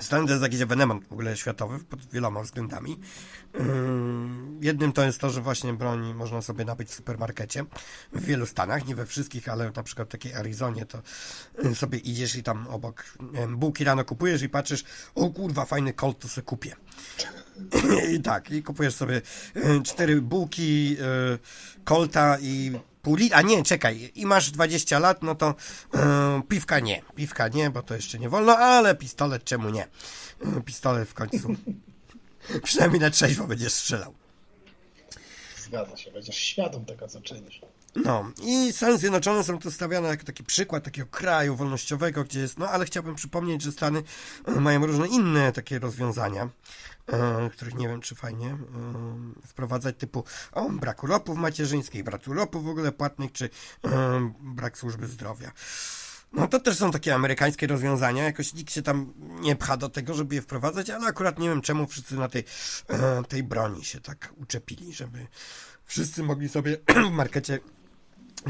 Stany 0.02 0.26
to 0.26 0.32
jest 0.32 0.42
jakiś 0.42 0.60
ewenement 0.60 1.08
w 1.08 1.12
ogóle 1.12 1.36
światowy 1.36 1.84
pod 1.84 2.06
wieloma 2.06 2.42
względami. 2.42 2.98
Jednym 4.60 4.92
to 4.92 5.04
jest 5.04 5.18
to, 5.18 5.30
że 5.30 5.40
właśnie 5.40 5.72
broń 5.72 6.14
można 6.14 6.42
sobie 6.42 6.64
nabyć 6.64 6.88
w 6.88 6.94
supermarkecie 6.94 7.64
w 8.12 8.24
wielu 8.24 8.46
stanach, 8.46 8.86
nie 8.86 8.94
we 8.94 9.06
wszystkich, 9.06 9.48
ale 9.48 9.70
na 9.76 9.82
przykład 9.82 10.08
w 10.08 10.10
takiej 10.10 10.34
Arizonie 10.34 10.86
to 10.86 11.02
sobie 11.74 11.98
idziesz 11.98 12.36
i 12.36 12.42
tam 12.42 12.66
obok 12.68 13.04
wiem, 13.32 13.56
bułki 13.56 13.84
rano 13.84 14.04
kupujesz 14.04 14.42
i 14.42 14.48
patrzysz, 14.48 14.84
o 15.14 15.30
kurwa, 15.30 15.64
fajny 15.64 15.92
Colt, 15.92 16.18
to 16.18 16.28
sobie 16.28 16.44
kupię. 16.44 16.76
I 18.14 18.20
tak, 18.20 18.50
i 18.50 18.62
kupujesz 18.62 18.94
sobie 18.94 19.22
cztery 19.84 20.22
bułki 20.22 20.96
Colta 21.84 22.38
i 22.40 22.72
pół 23.02 23.16
litra, 23.16 23.38
a 23.38 23.42
nie, 23.42 23.62
czekaj, 23.62 24.12
i 24.14 24.26
masz 24.26 24.50
20 24.50 24.98
lat, 24.98 25.22
no 25.22 25.34
to 25.34 25.54
yy, 25.94 26.00
piwka 26.48 26.80
nie, 26.80 27.02
piwka 27.14 27.48
nie, 27.48 27.70
bo 27.70 27.82
to 27.82 27.94
jeszcze 27.94 28.18
nie 28.18 28.28
wolno, 28.28 28.58
ale 28.58 28.94
pistolet 28.94 29.44
czemu 29.44 29.70
nie? 29.70 29.88
Yy, 30.44 30.62
pistolet 30.62 31.08
w 31.08 31.14
końcu 31.14 31.56
przynajmniej 32.62 33.00
na 33.00 33.10
trzeźwo 33.10 33.46
będziesz 33.46 33.72
strzelał. 33.72 34.14
Zgadza 35.56 35.96
się, 35.96 36.10
będziesz 36.10 36.36
świadom 36.36 36.84
tego, 36.84 37.08
co 37.08 37.20
czynisz. 37.20 37.60
No 37.96 38.30
i 38.42 38.72
Stany 38.72 38.98
Zjednoczone 38.98 39.44
są 39.44 39.58
tu 39.58 39.70
stawiane 39.70 40.08
jako 40.08 40.24
taki 40.24 40.44
przykład 40.44 40.84
takiego 40.84 41.08
kraju 41.10 41.56
wolnościowego, 41.56 42.24
gdzie 42.24 42.40
jest, 42.40 42.58
no 42.58 42.68
ale 42.68 42.84
chciałbym 42.84 43.14
przypomnieć, 43.14 43.62
że 43.62 43.72
Stany 43.72 44.02
mają 44.46 44.86
różne 44.86 45.08
inne 45.08 45.52
takie 45.52 45.78
rozwiązania, 45.78 46.42
e, 46.42 46.48
których 47.52 47.74
nie 47.74 47.88
wiem, 47.88 48.00
czy 48.00 48.14
fajnie 48.14 48.48
e, 48.48 48.56
wprowadzać, 49.46 49.96
typu 49.98 50.24
o, 50.52 50.70
brak 50.70 51.04
urlopów 51.04 51.38
macierzyńskich, 51.38 52.04
brak 52.04 52.28
urlopów 52.28 52.64
w 52.64 52.68
ogóle 52.68 52.92
płatnych, 52.92 53.32
czy 53.32 53.50
e, 53.84 54.32
brak 54.40 54.78
służby 54.78 55.06
zdrowia. 55.08 55.52
No 56.32 56.48
to 56.48 56.60
też 56.60 56.76
są 56.76 56.90
takie 56.90 57.14
amerykańskie 57.14 57.66
rozwiązania, 57.66 58.24
jakoś 58.24 58.54
nikt 58.54 58.72
się 58.72 58.82
tam 58.82 59.12
nie 59.40 59.56
pcha 59.56 59.76
do 59.76 59.88
tego, 59.88 60.14
żeby 60.14 60.34
je 60.34 60.42
wprowadzać, 60.42 60.90
ale 60.90 61.06
akurat 61.06 61.38
nie 61.38 61.48
wiem 61.48 61.62
czemu 61.62 61.86
wszyscy 61.86 62.16
na 62.16 62.28
tej, 62.28 62.44
tej 63.28 63.42
broni 63.42 63.84
się 63.84 64.00
tak 64.00 64.32
uczepili, 64.36 64.92
żeby 64.92 65.26
wszyscy 65.84 66.22
mogli 66.22 66.48
sobie 66.48 66.76
w 67.10 67.10
markecie 67.10 67.58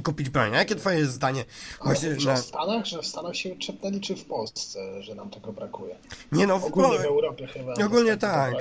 kupić 0.05 0.31
broń. 0.31 0.53
Jakie 0.53 0.77
twoje 0.77 0.99
jest 0.99 1.13
zdanie 1.13 1.45
właśnie 1.85 2.17
na... 2.25 2.35
w 2.35 2.39
Stanach, 2.39 2.87
że 2.87 3.03
w 3.03 3.07
Stanach 3.07 3.37
się 3.37 3.53
uczepnęli, 3.53 4.01
czy 4.01 4.17
w 4.17 4.25
Polsce, 4.25 5.03
że 5.03 5.15
nam 5.15 5.31
tego 5.31 5.53
brakuje? 5.53 5.97
Nie 6.33 6.47
no, 6.47 6.59
w 6.59 6.65
ogólnie 6.65 6.99
w 6.99 7.05
Europie 7.05 7.47
chyba. 7.47 7.75
Ogólnie 7.75 8.17
tak. 8.17 8.55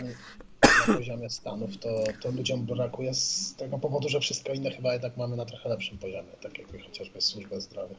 Na 0.88 0.96
poziomie 0.96 1.30
Stanów 1.30 1.78
to, 1.78 1.90
to 2.22 2.32
ludziom 2.32 2.66
brakuje 2.66 3.14
z 3.14 3.56
tego 3.56 3.78
powodu, 3.78 4.10
że 4.10 4.20
wszystko 4.20 4.54
inne 4.54 4.72
chyba 4.72 4.94
jednak 4.94 5.18
mamy 5.18 5.36
na 5.36 5.46
trochę 5.46 5.70
lepszym 5.70 5.98
poziomie, 5.98 6.32
tak 6.42 6.58
jak 6.58 6.68
chociażby 6.86 7.22
służbę 7.22 7.62
zdrowia. 7.62 7.96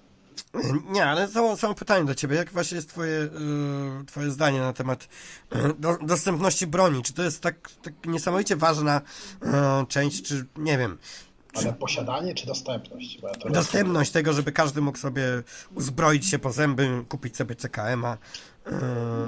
Nie, 0.90 1.05
ale 1.05 1.29
samo, 1.29 1.57
samo 1.57 1.75
pytanie 1.75 2.05
do 2.05 2.14
ciebie. 2.14 2.37
Jak 2.37 2.53
właśnie 2.53 2.77
jest 2.77 2.88
twoje, 2.88 3.12
yy, 3.12 3.31
twoje 4.07 4.31
zdanie 4.31 4.61
na 4.61 4.73
temat 4.73 5.09
yy, 5.55 5.75
do, 5.79 5.99
dostępności 6.03 6.66
broni? 6.66 7.03
Czy 7.03 7.12
to 7.12 7.23
jest 7.23 7.40
tak, 7.40 7.71
tak 7.83 7.95
niesamowicie 8.07 8.57
ważna 8.57 9.01
yy, 9.42 9.51
część, 9.88 10.23
czy 10.23 10.47
nie 10.57 10.79
wiem. 10.79 10.99
Ale 11.55 11.73
posiadanie 11.73 12.35
czy 12.35 12.47
dostępność? 12.47 13.19
Ja 13.45 13.51
dostępność 13.51 14.11
tego, 14.11 14.33
żeby 14.33 14.53
każdy 14.53 14.81
mógł 14.81 14.99
sobie 14.99 15.23
uzbroić 15.75 16.27
się 16.27 16.38
po 16.38 16.53
zęby, 16.53 17.05
kupić 17.09 17.37
sobie 17.37 17.55
CKM-a. 17.55 18.19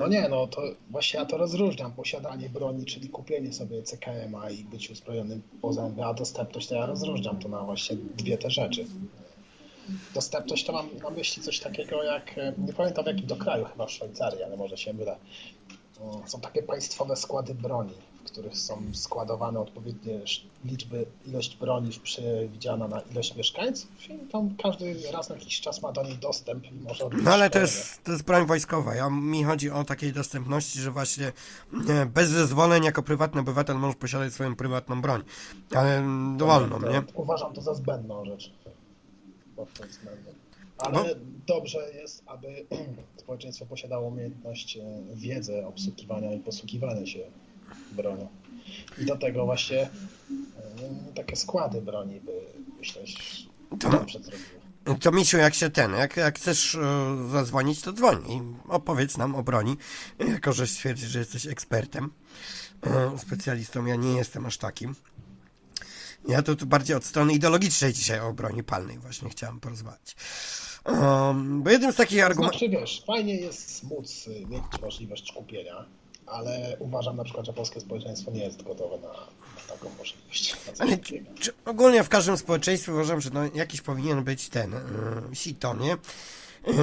No 0.01 0.09
nie, 0.09 0.29
no 0.29 0.47
to 0.47 0.63
właśnie 0.91 1.21
ja 1.21 1.27
to 1.27 1.37
rozróżniam. 1.37 1.93
Posiadanie 1.93 2.49
broni, 2.49 2.85
czyli 2.85 3.09
kupienie 3.09 3.53
sobie 3.53 3.83
CKM-a 3.83 4.51
i 4.51 4.65
być 4.65 4.91
uzbrojonym 4.91 5.43
po 5.63 5.73
zęby, 5.73 6.05
a 6.05 6.15
dostępność 6.15 6.69
to 6.69 6.75
ja 6.75 6.87
rozróżniam 6.87 7.39
to 7.39 7.49
na 7.49 7.63
właśnie 7.63 7.97
dwie 7.97 8.39
te 8.39 8.51
rzeczy 8.51 8.87
dostępność 10.15 10.65
to 10.65 10.73
mam 10.73 10.89
na 11.03 11.11
myśli 11.11 11.43
coś 11.43 11.61
takiego 11.61 12.03
jak, 12.03 12.39
e, 12.39 12.53
nie 12.59 12.73
pamiętam 12.73 13.05
w 13.05 13.07
jakim 13.07 13.27
to 13.27 13.37
kraju, 13.37 13.65
chyba 13.65 13.87
w 13.87 13.91
Szwajcarii, 13.91 14.43
ale 14.43 14.57
może 14.57 14.77
się 14.77 14.93
mylę. 14.93 15.17
Są 16.27 16.41
takie 16.41 16.63
państwowe 16.63 17.17
składy 17.17 17.55
broni, 17.55 17.95
w 18.25 18.27
których 18.27 18.57
są 18.57 18.83
składowane 18.93 19.61
odpowiednie 19.61 20.21
liczby, 20.65 21.07
ilość 21.27 21.57
broni 21.57 21.91
przewidziana 22.03 22.89
na 22.89 23.01
ilość 23.01 23.37
mieszkańców 23.37 24.11
i 24.11 24.19
tam 24.33 24.57
każdy 24.63 24.97
raz 25.13 25.29
na 25.29 25.35
jakiś 25.35 25.61
czas 25.61 25.83
ma 25.83 25.93
do 25.93 26.03
niej 26.03 26.19
dostęp 26.19 26.65
i 26.65 26.75
może 26.75 27.09
No 27.23 27.31
ale 27.31 27.51
to 27.51 27.59
jest, 27.59 28.05
to 28.05 28.13
jest 28.13 28.25
broń 28.25 28.47
wojskowa. 28.47 28.95
Ja, 28.95 29.11
mi 29.11 29.45
chodzi 29.45 29.71
o 29.71 29.85
takiej 29.85 30.13
dostępności, 30.13 30.79
że 30.79 30.91
właśnie 30.91 31.33
nie, 31.73 32.07
bez 32.07 32.29
zezwoleń 32.29 32.85
jako 32.85 33.03
prywatny 33.03 33.41
obywatel 33.41 33.77
możesz 33.77 33.97
posiadać 33.97 34.33
swoją 34.33 34.57
prywatną 34.57 35.03
broń, 35.03 35.23
ale 35.75 36.03
dowolną, 36.37 36.81
nie? 36.81 37.03
Uważam 37.15 37.53
to 37.53 37.61
za 37.61 37.75
zbędną 37.75 38.25
rzecz 38.25 38.51
pod 39.57 39.73
tym 39.73 39.89
względem. 39.89 40.35
Ale 40.79 40.99
no. 40.99 41.05
dobrze 41.47 41.79
jest, 41.95 42.23
aby 42.27 42.67
społeczeństwo 43.23 43.67
posiadało 43.67 44.09
umiejętność, 44.09 44.77
e, 44.77 44.83
wiedzę 45.15 45.67
obsługiwania 45.67 46.33
i 46.33 46.41
posługiwania 46.41 47.07
się 47.07 47.21
bronią. 47.93 48.29
I 48.99 49.05
do 49.05 49.17
tego 49.17 49.45
właśnie 49.45 49.83
e, 49.83 49.89
takie 51.15 51.37
składy 51.37 51.83
broni 51.83 52.21
by, 52.21 52.33
myślę, 52.79 53.03
to. 53.81 54.07
To 55.01 55.13
Misiu, 55.13 55.39
jak 55.39 55.55
się 55.55 55.71
ten, 55.71 55.93
jak, 55.93 56.17
jak 56.17 56.37
chcesz 56.37 56.75
e, 56.75 56.81
zadzwonić, 57.31 57.81
to 57.81 57.93
dzwoń 57.93 58.31
i 58.31 58.41
opowiedz 58.69 59.17
nam 59.17 59.35
o 59.35 59.43
broni, 59.43 59.77
jako 60.19 60.53
że 60.53 60.67
stwierdzisz, 60.67 61.09
że 61.09 61.19
jesteś 61.19 61.47
ekspertem, 61.47 62.11
specjalistą, 63.19 63.87
ja 63.87 63.97
nie 63.97 64.17
jestem 64.17 64.47
aż 64.47 64.59
takim. 64.59 64.95
Ja 66.29 66.43
to 66.43 66.57
tu 66.57 66.67
bardziej 66.67 66.97
od 66.97 67.05
strony 67.05 67.33
ideologicznej 67.33 67.93
dzisiaj 67.93 68.21
o 68.21 68.33
broni 68.33 68.63
palnej 68.63 68.99
właśnie 68.99 69.31
chciałem 69.31 69.61
porozmawiać. 69.61 70.17
Um, 70.87 71.63
bo 71.63 71.71
jednym 71.71 71.93
z 71.93 71.97
takich 71.97 72.25
argumentów... 72.25 72.61
Znaczy 72.61 72.77
wiesz, 72.81 73.03
fajnie 73.07 73.37
jest 73.37 73.85
móc 73.85 74.27
mieć 74.49 74.63
możliwość 74.83 75.33
kupienia, 75.33 75.85
ale 76.27 76.77
uważam 76.79 77.17
na 77.17 77.25
przykład, 77.25 77.47
że 77.47 77.53
polskie 77.53 77.81
społeczeństwo 77.81 78.31
nie 78.31 78.45
jest 78.45 78.63
gotowe 78.63 78.99
na, 78.99 79.09
na 79.09 79.75
taką 79.75 79.91
możliwość. 79.99 80.57
Na 80.67 80.85
ale, 80.85 80.99
czy, 80.99 81.53
ogólnie 81.65 82.05
w 82.05 82.09
każdym 82.09 82.37
społeczeństwie 82.37 82.93
uważam, 82.93 83.21
że 83.21 83.31
no, 83.31 83.41
jakiś 83.55 83.81
powinien 83.81 84.25
być 84.25 84.49
ten 84.49 84.73
yy, 84.73 85.37
sito, 85.37 85.75
nie? 85.75 85.97
Yy, 86.67 86.75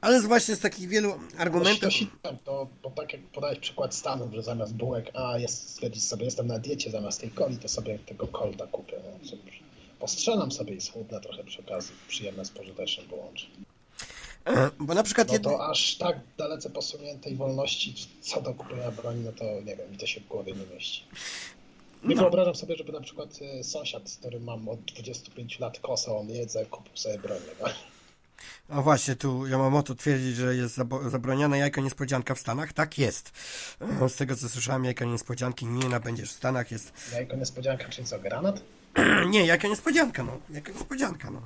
ale 0.00 0.20
właśnie 0.20 0.56
z 0.56 0.60
takich 0.60 0.88
wielu 0.88 1.14
argumentów. 1.38 1.94
To, 2.22 2.32
to, 2.44 2.66
to 2.82 2.90
tak 2.90 3.12
jak 3.12 3.22
podałeś 3.22 3.58
przykład 3.58 3.94
Stanów, 3.94 4.32
że 4.32 4.42
zamiast 4.42 4.74
bułek, 4.74 5.10
a 5.14 5.38
jest, 5.38 5.70
stwierdzić 5.70 6.04
sobie, 6.04 6.24
jestem 6.24 6.46
na 6.46 6.58
diecie, 6.58 6.90
zamiast 6.90 7.20
tej 7.20 7.30
coli, 7.30 7.56
to 7.56 7.68
sobie 7.68 7.98
tego 7.98 8.26
kolta 8.26 8.66
kupię. 8.66 8.96
No, 9.04 9.38
postrzelam 9.98 10.52
sobie 10.52 10.74
i 10.74 10.80
schudnę 10.80 11.20
trochę 11.20 11.44
przy 11.44 11.60
okazji. 11.60 11.94
Przyjemne 12.08 12.44
z 12.44 12.50
pożytecznym 12.50 13.08
połączy. 13.08 13.46
E, 14.44 14.70
bo 14.78 14.94
na 14.94 15.02
przykład. 15.02 15.32
No 15.32 15.38
to 15.38 15.66
aż 15.66 15.96
tak 15.96 16.20
dalece 16.38 16.70
posuniętej 16.70 17.36
wolności 17.36 17.94
co 18.20 18.40
do 18.40 18.54
kupienia 18.54 18.90
broni, 18.90 19.24
no 19.24 19.32
to 19.32 19.44
nie 19.44 19.76
wiem, 19.76 19.90
mi 19.90 19.98
to 19.98 20.06
się 20.06 20.20
w 20.20 20.28
głowie 20.28 20.52
nie 20.52 20.74
mieści. 20.74 21.04
Nie 22.04 22.14
no. 22.14 22.22
wyobrażam 22.22 22.54
sobie, 22.54 22.76
żeby 22.76 22.92
na 22.92 23.00
przykład 23.00 23.38
e, 23.42 23.64
sąsiad, 23.64 24.10
z 24.10 24.16
którym 24.16 24.44
mam 24.44 24.68
od 24.68 24.80
25 24.80 25.58
lat 25.58 25.80
kosę, 25.80 26.16
on 26.16 26.28
jedzę, 26.28 26.66
kupił 26.66 26.96
sobie 26.96 27.18
broń. 27.18 27.38
No. 27.60 27.68
A 28.68 28.82
właśnie, 28.82 29.16
tu 29.16 29.46
Yamamoto 29.46 29.94
twierdzi, 29.94 30.32
że 30.32 30.54
jest 30.54 30.78
zabronione 31.10 31.58
jajko 31.58 31.80
niespodzianka 31.80 32.34
w 32.34 32.38
Stanach. 32.38 32.72
Tak 32.72 32.98
jest. 32.98 33.32
E, 34.02 34.08
z 34.08 34.16
tego 34.16 34.36
co 34.36 34.48
słyszałem, 34.48 34.84
jajko 34.84 35.04
niespodzianki 35.04 35.66
nie 35.66 35.88
nabędziesz 35.88 36.28
w 36.30 36.36
Stanach. 36.36 36.70
Jest... 36.70 36.92
Jajko 37.12 37.36
niespodzianka, 37.36 37.88
czyli 37.88 38.06
co, 38.06 38.18
granat? 38.18 38.62
nie, 39.30 39.46
jajko 39.46 39.68
niespodzianka, 39.68 40.22
no. 40.22 40.38
Jajko 40.50 40.72
niespodzianka, 40.72 41.30
no. 41.30 41.40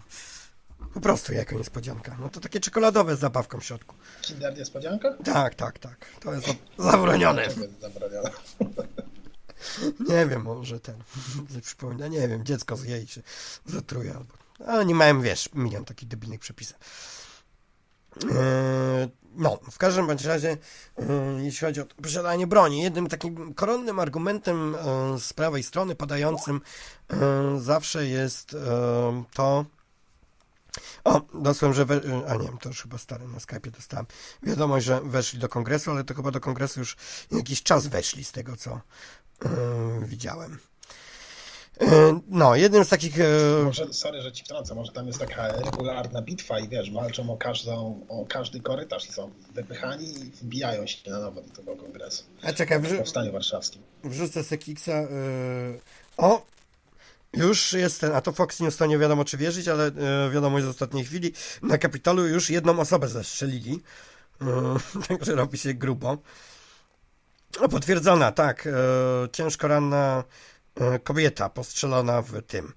Po 0.94 1.00
prostu 1.00 1.33
jajko 1.33 1.57
niespodzianka. 1.57 2.16
No 2.20 2.28
to 2.28 2.40
takie 2.40 2.61
czekoladowe 2.61 3.16
z 3.16 3.18
zabawką 3.18 3.61
w 3.61 3.64
środku. 3.64 3.94
Kinder 4.22 4.59
niespodzianka? 4.59 5.14
Tak, 5.24 5.54
tak, 5.54 5.78
tak. 5.78 6.07
To 6.20 6.35
jest 6.35 6.46
zabronione. 6.78 7.48
zabronione? 7.80 8.30
Nie 10.09 10.26
wiem, 10.26 10.42
może 10.42 10.80
ten, 10.80 10.96
przypomina, 11.62 12.09
nie 12.09 12.28
wiem, 12.28 12.44
dziecko 12.44 12.76
zje 12.76 13.07
czy 13.07 13.22
zatruje 13.66 14.14
albo... 14.14 14.35
Ale 14.66 14.85
nie 14.85 14.94
mają, 14.94 15.20
wiesz, 15.20 15.48
milion 15.54 15.85
takich 15.85 16.09
debilnych 16.09 16.40
przepisów. 16.40 16.76
E, 18.30 19.09
no, 19.37 19.59
w 19.70 19.78
każdym 19.78 20.07
bądź 20.07 20.24
razie, 20.24 20.57
e, 20.98 21.04
jeśli 21.42 21.66
chodzi 21.66 21.80
o 21.80 21.87
posiadanie 22.02 22.46
broni, 22.46 22.83
jednym 22.83 23.07
takim 23.07 23.54
koronnym 23.54 23.98
argumentem 23.98 24.74
e, 24.74 24.78
z 25.18 25.33
prawej 25.33 25.62
strony 25.62 25.94
padającym 25.94 26.61
zawsze 27.59 28.07
jest 28.07 28.57
to, 29.35 29.64
o, 31.04 31.20
dosłem, 31.34 31.74
że. 31.74 31.84
We... 31.84 32.00
A 32.28 32.34
nie, 32.34 32.48
to 32.60 32.68
już 32.68 32.82
chyba 32.82 32.98
stary 32.98 33.28
na 33.28 33.40
Skype 33.40 33.70
dostałem. 33.70 34.06
Wiadomość, 34.42 34.87
że 34.87 35.00
weszli 35.00 35.38
do 35.38 35.48
kongresu, 35.48 35.90
ale 35.90 36.04
to 36.04 36.14
chyba 36.14 36.30
do 36.30 36.40
kongresu 36.40 36.80
już 36.80 36.96
jakiś 37.30 37.62
czas 37.62 37.87
weszli 37.87 38.24
z 38.24 38.32
tego, 38.32 38.56
co 38.56 38.80
yy, 39.44 39.50
widziałem. 40.06 40.58
E, 41.80 42.20
no, 42.28 42.56
jednym 42.56 42.84
z 42.84 42.88
takich. 42.88 43.20
E, 43.20 43.24
może, 43.64 43.92
sorry, 43.92 44.22
że 44.22 44.32
ci 44.32 44.44
wtrącę, 44.44 44.74
może 44.74 44.92
tam 44.92 45.06
jest 45.06 45.18
taka 45.18 45.48
regularna 45.48 46.22
bitwa 46.22 46.60
i 46.60 46.68
wiesz, 46.68 46.90
walczą 46.90 47.32
o, 47.32 47.37
każdą, 47.37 48.06
o 48.08 48.26
każdy 48.28 48.60
korytarz 48.60 49.08
i 49.08 49.12
są 49.12 49.30
wypychani 49.54 50.08
i 50.08 50.30
wbijają 50.30 50.87
się 50.87 51.10
na 51.10 51.18
nowo 51.18 51.42
do 51.42 51.48
tego 51.48 51.76
kongresu. 51.76 52.24
A 52.42 52.52
czekaj, 52.52 52.80
wrzu- 52.80 52.94
w 52.94 52.98
powstaniu 52.98 53.32
warszawskim. 53.32 53.82
Wrzucę 54.04 54.44
Sekiksa. 54.44 55.00
Yy... 55.00 55.80
O! 56.16 56.42
Już 57.36 57.72
jest 57.72 58.00
ten, 58.00 58.12
a 58.14 58.20
to 58.20 58.32
Fox 58.32 58.60
News 58.60 58.76
to 58.76 58.86
nie 58.86 58.98
wiadomo 58.98 59.24
czy 59.24 59.36
wierzyć, 59.36 59.68
ale 59.68 59.84
yy, 59.84 60.30
wiadomość 60.30 60.64
z 60.64 60.68
ostatniej 60.68 61.04
chwili. 61.04 61.32
Na 61.62 61.78
Kapitolu 61.78 62.26
już 62.26 62.50
jedną 62.50 62.80
osobę 62.80 63.08
zastrzelili. 63.08 63.82
Yy, 64.40 65.02
także 65.08 65.34
robi 65.34 65.58
się 65.58 65.74
grubo. 65.74 66.18
O, 67.60 67.68
potwierdzona, 67.68 68.32
tak. 68.32 68.64
Yy, 68.64 69.28
ciężko 69.32 69.68
ranna 69.68 70.24
E, 70.80 70.98
kobieta 70.98 71.48
postrzelona 71.48 72.22
w 72.22 72.42
tym. 72.42 72.72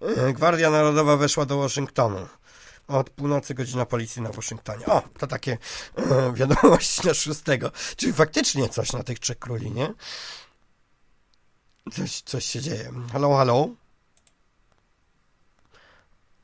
E, 0.00 0.32
Gwardia 0.32 0.70
Narodowa 0.70 1.16
weszła 1.16 1.46
do 1.46 1.58
Waszyngtonu. 1.58 2.28
Od 2.88 3.10
północy 3.10 3.54
godzina 3.54 3.86
policji 3.86 4.22
na 4.22 4.30
Waszyngtonie. 4.30 4.86
O, 4.86 5.02
to 5.18 5.26
takie 5.26 5.58
e, 5.96 6.32
wiadomości 6.38 7.06
na 7.06 7.14
szóstego. 7.14 7.70
Czyli 7.96 8.12
faktycznie 8.12 8.68
coś 8.68 8.92
na 8.92 9.02
tych 9.02 9.18
trzech 9.18 9.38
króli, 9.38 9.70
nie? 9.70 9.94
Coś, 11.92 12.20
coś 12.20 12.44
się 12.44 12.60
dzieje. 12.60 12.92
Halo, 13.12 13.36
halo? 13.36 13.68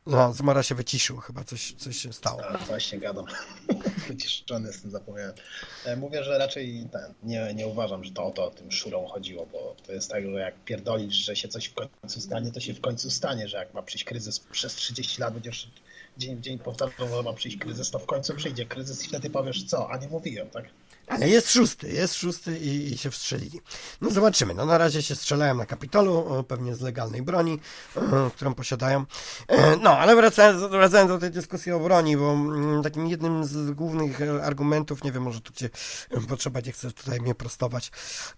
No, 0.08 0.32
Zmara 0.32 0.62
się 0.62 0.74
wyciszył, 0.74 1.16
chyba 1.16 1.44
coś, 1.44 1.72
coś 1.72 1.96
się 1.96 2.12
stało. 2.12 2.46
A, 2.46 2.58
właśnie 2.58 2.98
gadam. 2.98 3.24
Wyciszony 4.08 4.68
jestem, 4.68 4.90
zapomniałem. 4.90 5.32
E, 5.84 5.96
mówię, 5.96 6.24
że 6.24 6.38
raczej 6.38 6.88
ten, 6.92 7.14
nie, 7.22 7.54
nie 7.54 7.66
uważam, 7.66 8.04
że 8.04 8.10
to 8.10 8.24
o 8.24 8.30
to 8.30 8.50
tym 8.50 8.72
szurą 8.72 9.06
chodziło, 9.06 9.46
bo 9.46 9.76
to 9.86 9.92
jest 9.92 10.10
tak, 10.10 10.24
że 10.24 10.30
jak 10.30 10.64
pierdolisz, 10.64 11.14
że 11.14 11.36
się 11.36 11.48
coś 11.48 11.66
w 11.66 11.74
końcu 11.74 12.20
stanie, 12.20 12.52
to 12.52 12.60
się 12.60 12.74
w 12.74 12.80
końcu 12.80 13.10
stanie, 13.10 13.48
że 13.48 13.56
jak 13.56 13.74
ma 13.74 13.82
przyjść 13.82 14.04
kryzys 14.04 14.40
przez 14.40 14.74
30 14.74 15.20
lat, 15.20 15.34
będziesz 15.34 15.70
dzień 16.18 16.36
w 16.36 16.40
dzień 16.40 16.58
powtarzał, 16.58 17.08
że 17.08 17.22
ma 17.22 17.32
przyjść 17.32 17.56
kryzys, 17.56 17.90
to 17.90 17.98
w 17.98 18.06
końcu 18.06 18.34
przyjdzie 18.34 18.66
kryzys 18.66 19.04
i 19.04 19.08
wtedy 19.08 19.30
powiesz 19.30 19.64
co, 19.64 19.90
a 19.90 19.96
nie 19.96 20.08
mówiłem, 20.08 20.50
tak? 20.50 20.64
Ale 21.08 21.28
jest 21.28 21.50
szósty, 21.50 21.92
jest 21.92 22.14
szósty 22.14 22.58
i, 22.58 22.92
i, 22.92 22.98
się 22.98 23.10
wstrzelili. 23.10 23.60
No 24.00 24.10
zobaczymy. 24.10 24.54
No 24.54 24.66
na 24.66 24.78
razie 24.78 25.02
się 25.02 25.14
strzelają 25.14 25.54
na 25.54 25.66
Kapitolu, 25.66 26.44
pewnie 26.48 26.74
z 26.74 26.80
legalnej 26.80 27.22
broni, 27.22 27.58
którą 28.34 28.54
posiadają. 28.54 29.04
E, 29.48 29.76
no, 29.76 29.98
ale 29.98 30.16
wracając, 30.16 30.70
wracając 30.70 31.10
do 31.10 31.18
tej 31.18 31.30
dyskusji 31.30 31.72
o 31.72 31.80
broni, 31.80 32.16
bo 32.16 32.32
mm, 32.32 32.82
takim 32.82 33.06
jednym 33.06 33.44
z 33.44 33.70
głównych 33.70 34.20
e, 34.20 34.44
argumentów, 34.44 35.04
nie 35.04 35.12
wiem, 35.12 35.22
może 35.22 35.40
tu 35.40 35.52
cię 35.52 35.70
potrzeba, 36.28 36.60
nie 36.60 36.72
chcę 36.72 36.90
tutaj 36.90 37.20
mnie 37.20 37.34
prostować, 37.34 37.90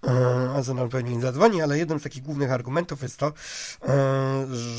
e, 0.07 0.51
Azenon 0.57 0.89
pewnie 0.89 1.17
nie 1.17 1.23
zadzwoni, 1.23 1.63
ale 1.63 1.79
jednym 1.79 2.01
z 2.01 2.03
takich 2.03 2.23
głównych 2.23 2.53
argumentów 2.53 3.03
jest 3.03 3.17
to, 3.17 3.33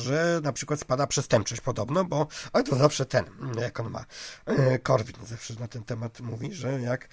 że 0.04 0.40
na 0.44 0.54
przykład 0.54 0.80
spada 0.80 1.08
przestępczość 1.08 1.62
podobno, 1.62 2.06
bo, 2.06 2.28
ale 2.54 2.64
to 2.64 2.76
zawsze 2.76 3.06
ten, 3.06 3.26
jak 3.62 3.80
on 3.80 3.90
ma, 3.90 4.06
Korwin 4.84 5.16
zawsze 5.26 5.54
na 5.60 5.68
ten 5.68 5.84
temat 5.84 6.20
mówi, 6.20 6.54
że 6.54 6.82
jak 6.82 7.08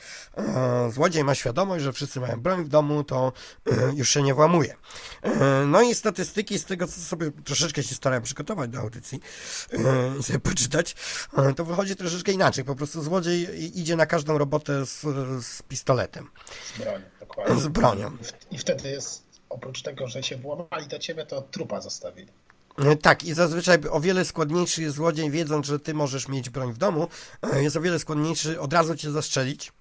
złodziej 0.91 1.25
ma 1.25 1.35
świadomość, 1.35 1.85
że 1.85 1.93
wszyscy 1.93 2.21
mają 2.21 2.41
broń 2.41 2.65
w 2.65 2.69
domu, 2.69 3.05
to 3.05 3.33
e, 3.67 3.93
już 3.95 4.11
się 4.11 4.23
nie 4.23 4.35
włamuje. 4.35 4.77
E, 5.23 5.65
no 5.67 5.83
i 5.83 5.95
statystyki 5.95 6.59
z 6.59 6.65
tego, 6.65 6.87
co 6.87 7.01
sobie 7.01 7.31
troszeczkę 7.45 7.83
się 7.83 7.95
starałem 7.95 8.23
przygotować 8.23 8.71
do 8.71 8.79
audycji 8.79 9.21
e, 9.73 10.19
i 10.21 10.23
sobie 10.23 10.39
poczytać, 10.39 10.97
to 11.57 11.65
wychodzi 11.65 11.97
troszeczkę 11.97 12.33
inaczej. 12.33 12.65
Po 12.65 12.75
prostu 12.75 13.03
złodziej 13.03 13.69
idzie 13.81 13.97
na 13.97 14.07
każdą 14.07 14.39
robotę 14.39 14.87
z, 14.87 15.01
z 15.47 15.63
pistoletem. 15.63 16.31
Z 16.75 16.79
bronią, 16.79 17.05
dokładnie. 17.21 17.61
Z 17.61 17.69
bronią. 17.69 18.17
I 18.51 18.59
wtedy 18.59 18.91
jest, 18.91 19.23
oprócz 19.49 19.83
tego, 19.83 20.09
że 20.09 20.23
się 20.23 20.37
włamali 20.37 20.89
do 20.89 20.99
ciebie, 20.99 21.27
to 21.27 21.43
trupa 21.43 21.81
zostawili. 21.81 22.29
Tak, 23.03 23.25
i 23.25 23.35
zazwyczaj 23.35 23.79
o 23.91 24.01
wiele 24.01 24.25
składniejszy 24.25 24.83
jest 24.83 24.97
złodziej, 24.97 25.31
wiedząc, 25.31 25.67
że 25.67 25.81
ty 25.81 25.95
możesz 25.95 26.29
mieć 26.29 26.51
broń 26.51 26.73
w 26.73 26.79
domu, 26.79 27.09
jest 27.53 27.77
o 27.77 27.81
wiele 27.81 27.99
składniejszy 27.99 28.61
od 28.61 28.73
razu 28.73 28.97
cię 28.97 29.11
zastrzelić, 29.11 29.73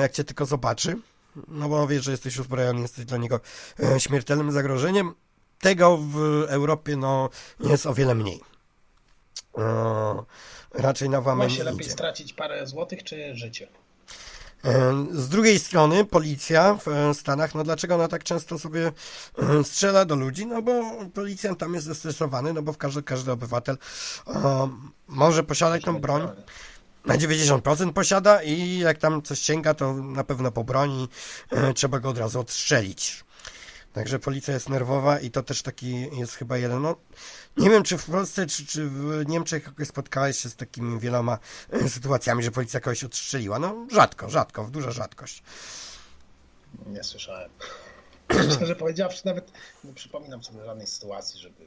jak 0.00 0.12
cię 0.12 0.24
tylko 0.24 0.46
zobaczy, 0.46 0.96
no 1.48 1.68
bo 1.68 1.86
wie, 1.86 2.00
że 2.00 2.10
jesteś 2.10 2.38
uzbrojony, 2.38 2.80
jesteś 2.80 3.04
dla 3.04 3.18
niego 3.18 3.40
e, 3.80 4.00
śmiertelnym 4.00 4.52
zagrożeniem. 4.52 5.14
Tego 5.60 5.96
w 5.96 6.44
Europie 6.48 6.96
no, 6.96 7.30
jest 7.60 7.86
o 7.86 7.94
wiele 7.94 8.14
mniej. 8.14 8.40
Raczej 10.74 11.08
na 11.08 11.20
włamanie 11.20 11.50
Ma 11.50 11.56
się 11.56 11.64
lepiej 11.64 11.80
idzie. 11.80 11.90
stracić 11.90 12.32
parę 12.32 12.66
złotych, 12.66 13.04
czy 13.04 13.34
życie? 13.36 13.68
E, 14.64 15.06
z 15.12 15.28
drugiej 15.28 15.58
strony 15.58 16.04
policja 16.04 16.74
w 16.74 16.88
e, 16.88 17.14
Stanach, 17.14 17.54
no 17.54 17.64
dlaczego 17.64 17.94
ona 17.94 18.08
tak 18.08 18.24
często 18.24 18.58
sobie 18.58 18.92
strzela 19.64 20.04
do 20.04 20.16
ludzi? 20.16 20.46
No 20.46 20.62
bo 20.62 20.82
policjant 21.14 21.58
tam 21.58 21.74
jest 21.74 21.86
zestresowany, 21.86 22.52
no 22.52 22.62
bo 22.62 22.74
każdy, 22.74 23.02
każdy 23.02 23.32
obywatel 23.32 23.78
może 25.08 25.42
posiadać 25.42 25.82
tą 25.82 26.00
broń 26.00 26.28
na 27.04 27.18
90% 27.18 27.92
posiada 27.92 28.42
i 28.42 28.78
jak 28.78 28.98
tam 28.98 29.22
coś 29.22 29.38
sięga, 29.38 29.74
to 29.74 29.94
na 29.94 30.24
pewno 30.24 30.52
po 30.52 30.64
broni 30.64 31.08
e, 31.50 31.74
trzeba 31.74 32.00
go 32.00 32.08
od 32.08 32.18
razu 32.18 32.40
odstrzelić. 32.40 33.24
Także 33.92 34.18
policja 34.18 34.54
jest 34.54 34.68
nerwowa 34.68 35.18
i 35.18 35.30
to 35.30 35.42
też 35.42 35.62
taki 35.62 36.18
jest 36.18 36.34
chyba 36.34 36.58
jeden. 36.58 36.82
No, 36.82 36.96
nie 37.56 37.70
wiem, 37.70 37.82
czy 37.82 37.98
w 37.98 38.06
Polsce, 38.06 38.46
czy, 38.46 38.66
czy 38.66 38.88
w 38.88 39.24
Niemczech 39.28 39.70
spotkałeś 39.84 40.38
się 40.38 40.48
z 40.48 40.56
takimi 40.56 41.00
wieloma 41.00 41.38
e, 41.70 41.88
sytuacjami, 41.88 42.42
że 42.42 42.50
policja 42.50 42.80
kogoś 42.80 43.04
odstrzeliła. 43.04 43.58
No, 43.58 43.86
rzadko, 43.90 44.30
rzadko, 44.30 44.64
w 44.64 44.70
duża 44.70 44.90
rzadkość. 44.90 45.42
Nie 46.86 47.04
słyszałem. 47.04 47.50
Szczerze 48.56 48.76
powiedziawszy, 48.76 49.22
nawet 49.24 49.52
nie 49.84 49.92
przypominam 49.92 50.44
sobie 50.44 50.64
żadnej 50.64 50.86
sytuacji, 50.86 51.40
żeby 51.40 51.64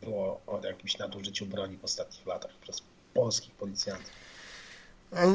było 0.00 0.40
o 0.46 0.60
jakimś 0.66 0.98
nadużyciu 0.98 1.46
broni 1.46 1.76
w 1.76 1.84
ostatnich 1.84 2.26
latach 2.26 2.52
przez 2.60 2.82
polskich 3.14 3.54
policjantów. 3.54 4.17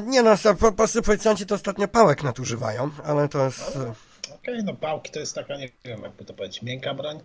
Nie 0.05 0.23
no, 0.23 0.35
polscy 0.77 1.01
policjanci 1.01 1.45
to 1.45 1.55
ostatnio 1.55 1.87
pałek 1.87 2.23
nadużywają, 2.23 2.89
ale 3.03 3.29
to 3.29 3.45
jest... 3.45 3.75
No, 3.75 3.81
okej, 3.81 3.93
okay, 4.33 4.63
no 4.63 4.73
pałki 4.73 5.11
to 5.11 5.19
jest 5.19 5.35
taka, 5.35 5.57
nie 5.57 5.69
wiem, 5.85 6.01
jakby 6.01 6.25
to 6.25 6.33
powiedzieć, 6.33 6.61
miękka 6.61 6.93
broń? 6.93 7.19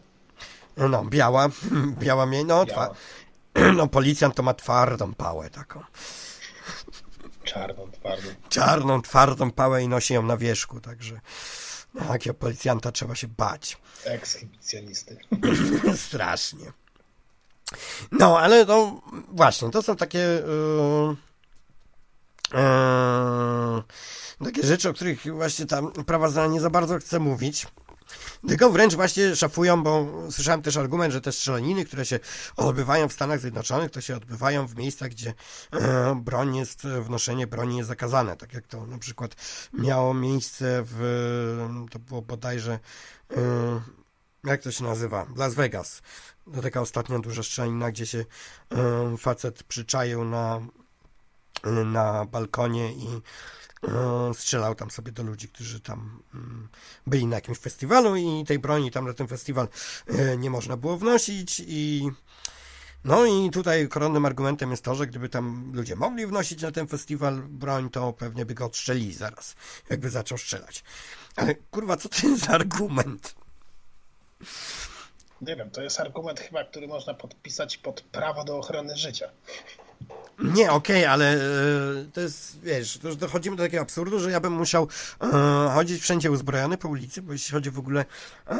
No, 0.76 1.04
biała, 1.04 1.48
biała 2.02 2.26
miej, 2.26 2.44
no, 2.44 2.66
twa, 2.66 2.94
no, 3.76 3.87
policjant 3.87 4.34
to 4.34 4.42
ma 4.42 4.54
twardą 4.54 5.14
pałę 5.14 5.50
taką. 5.50 5.82
Czarną, 7.44 7.90
twardą. 7.90 8.28
Czarną, 8.48 9.02
twardą 9.02 9.50
pałę 9.50 9.82
i 9.82 9.88
nosi 9.88 10.14
ją 10.14 10.22
na 10.22 10.37
wierzchu, 10.37 10.80
także 10.80 11.20
no, 11.94 12.12
jakiego 12.12 12.34
policjanta 12.34 12.92
trzeba 12.92 13.14
się 13.14 13.28
bać. 13.28 13.78
Ekshibicjonisty. 14.04 15.18
Strasznie. 16.06 16.72
No, 18.12 18.38
ale 18.38 18.66
to 18.66 19.00
właśnie, 19.28 19.70
to 19.70 19.82
są 19.82 19.96
takie... 19.96 20.18
Yy 20.18 21.27
Eee, 22.54 23.82
takie 24.44 24.62
rzeczy, 24.66 24.88
o 24.88 24.92
których 24.92 25.34
właśnie 25.34 25.66
tam 25.66 25.92
prawa 25.92 26.46
nie 26.46 26.61
za 26.61 26.70
bardzo 26.70 26.98
chce 26.98 27.18
mówić. 27.18 27.66
Tylko 28.48 28.70
wręcz 28.70 28.94
właśnie 28.94 29.37
szafują, 29.37 29.82
bo 29.82 30.06
słyszałem 30.30 30.62
też 30.62 30.76
argument, 30.76 31.12
że 31.12 31.20
te 31.20 31.32
strzelaniny, 31.32 31.84
które 31.84 32.06
się 32.06 32.20
odbywają 32.56 33.08
w 33.08 33.12
Stanach 33.12 33.40
Zjednoczonych, 33.40 33.90
to 33.90 34.00
się 34.00 34.16
odbywają 34.16 34.66
w 34.66 34.76
miejscach, 34.76 35.08
gdzie 35.08 35.34
e, 35.72 36.20
broń 36.24 36.56
jest, 36.56 36.87
wnoszenie 36.87 37.46
broni 37.46 37.76
jest 37.76 37.88
zakazane. 37.88 38.37
Tak 38.37 38.52
jak 38.52 38.66
to 38.66 38.87
na 38.87 38.98
przykład 38.98 39.37
miało 39.73 40.14
miejsce 40.14 40.83
w, 40.87 41.87
to 41.90 41.98
było 41.98 42.23
bodajże, 42.23 42.79
e, 43.37 43.81
jak 44.44 44.62
to 44.62 44.73
się 44.73 44.85
nazywa? 44.85 45.27
Las 45.37 45.54
Vegas. 45.54 46.02
To 46.54 46.62
taka 46.62 46.81
ostatnia 46.81 47.18
duża 47.18 47.42
strzelanina, 47.42 47.90
gdzie 47.90 48.06
się 48.06 48.25
e, 48.73 49.16
facet 49.18 49.62
przyczaił 49.62 50.25
na 50.25 50.60
na 51.65 52.25
balkonie 52.25 52.92
i 52.92 53.06
e, 53.88 54.35
strzelał 54.35 54.75
tam 54.75 54.90
sobie 54.90 55.13
do 55.13 55.23
ludzi, 55.23 55.48
którzy 55.48 55.81
tam 55.81 56.23
mm, 56.35 56.69
byli 57.06 57.27
na 57.27 57.37
jakimś 57.37 57.59
festiwalu 57.59 58.17
i 58.17 58.44
tej 58.46 58.59
broni 58.59 58.90
tam 58.90 59.06
na 59.06 59.15
ten 59.15 59.29
festiwal 59.29 59.69
e, 60.06 60.37
nie 60.37 60.50
można 60.50 60.77
było 60.77 60.96
wnosić 60.96 61.63
i 61.67 62.11
no 63.04 63.27
i 63.27 63.50
tutaj 63.50 63.88
koronnym 63.88 64.27
argumentem 64.27 64.71
jest 64.71 64.85
to, 64.85 64.94
że 64.94 65.06
gdyby 65.06 65.29
tam 65.29 65.73
ludzie 65.75 65.96
mogli 65.96 66.27
wnosić 66.27 66.63
na 66.63 66.73
ten 66.73 66.88
festiwal 66.88 67.42
broń, 67.42 67.90
to 67.90 68.13
pewnie 68.13 68.46
by 68.46 68.54
go 68.54 68.67
odstrzelili 68.67 69.13
zaraz, 69.13 69.54
jakby 69.90 70.11
zaczął 70.11 70.38
strzelać. 70.38 70.85
Ale 71.37 71.54
kurwa, 71.54 71.96
co 71.96 72.09
to 72.09 72.27
jest 72.27 72.44
za 72.44 72.52
argument? 72.52 73.35
Nie 75.40 75.56
wiem, 75.56 75.71
to 75.71 75.83
jest 75.83 76.00
argument 76.00 76.40
chyba, 76.40 76.65
który 76.65 76.88
można 76.88 77.15
podpisać 77.15 77.77
pod 77.77 78.00
prawo 78.00 78.44
do 78.44 78.59
ochrony 78.59 78.96
życia. 78.96 79.31
Nie, 80.38 80.73
okej, 80.73 80.96
okay, 80.96 81.11
ale 81.11 81.35
e, 81.35 81.38
to 82.13 82.21
jest, 82.21 82.61
wiesz, 82.61 82.99
to 82.99 83.09
już 83.09 83.17
dochodzimy 83.17 83.57
do 83.57 83.63
takiego 83.63 83.83
absurdu, 83.83 84.21
że 84.21 84.31
ja 84.31 84.40
bym 84.40 84.53
musiał 84.53 84.88
e, 85.23 85.71
chodzić 85.75 86.03
wszędzie 86.03 86.31
uzbrojony 86.31 86.79
po 86.79 86.88
ulicy, 86.88 87.23
bo 87.23 87.33
jeśli 87.33 87.53
chodzi 87.53 87.71
w 87.71 87.79
ogóle, 87.79 88.05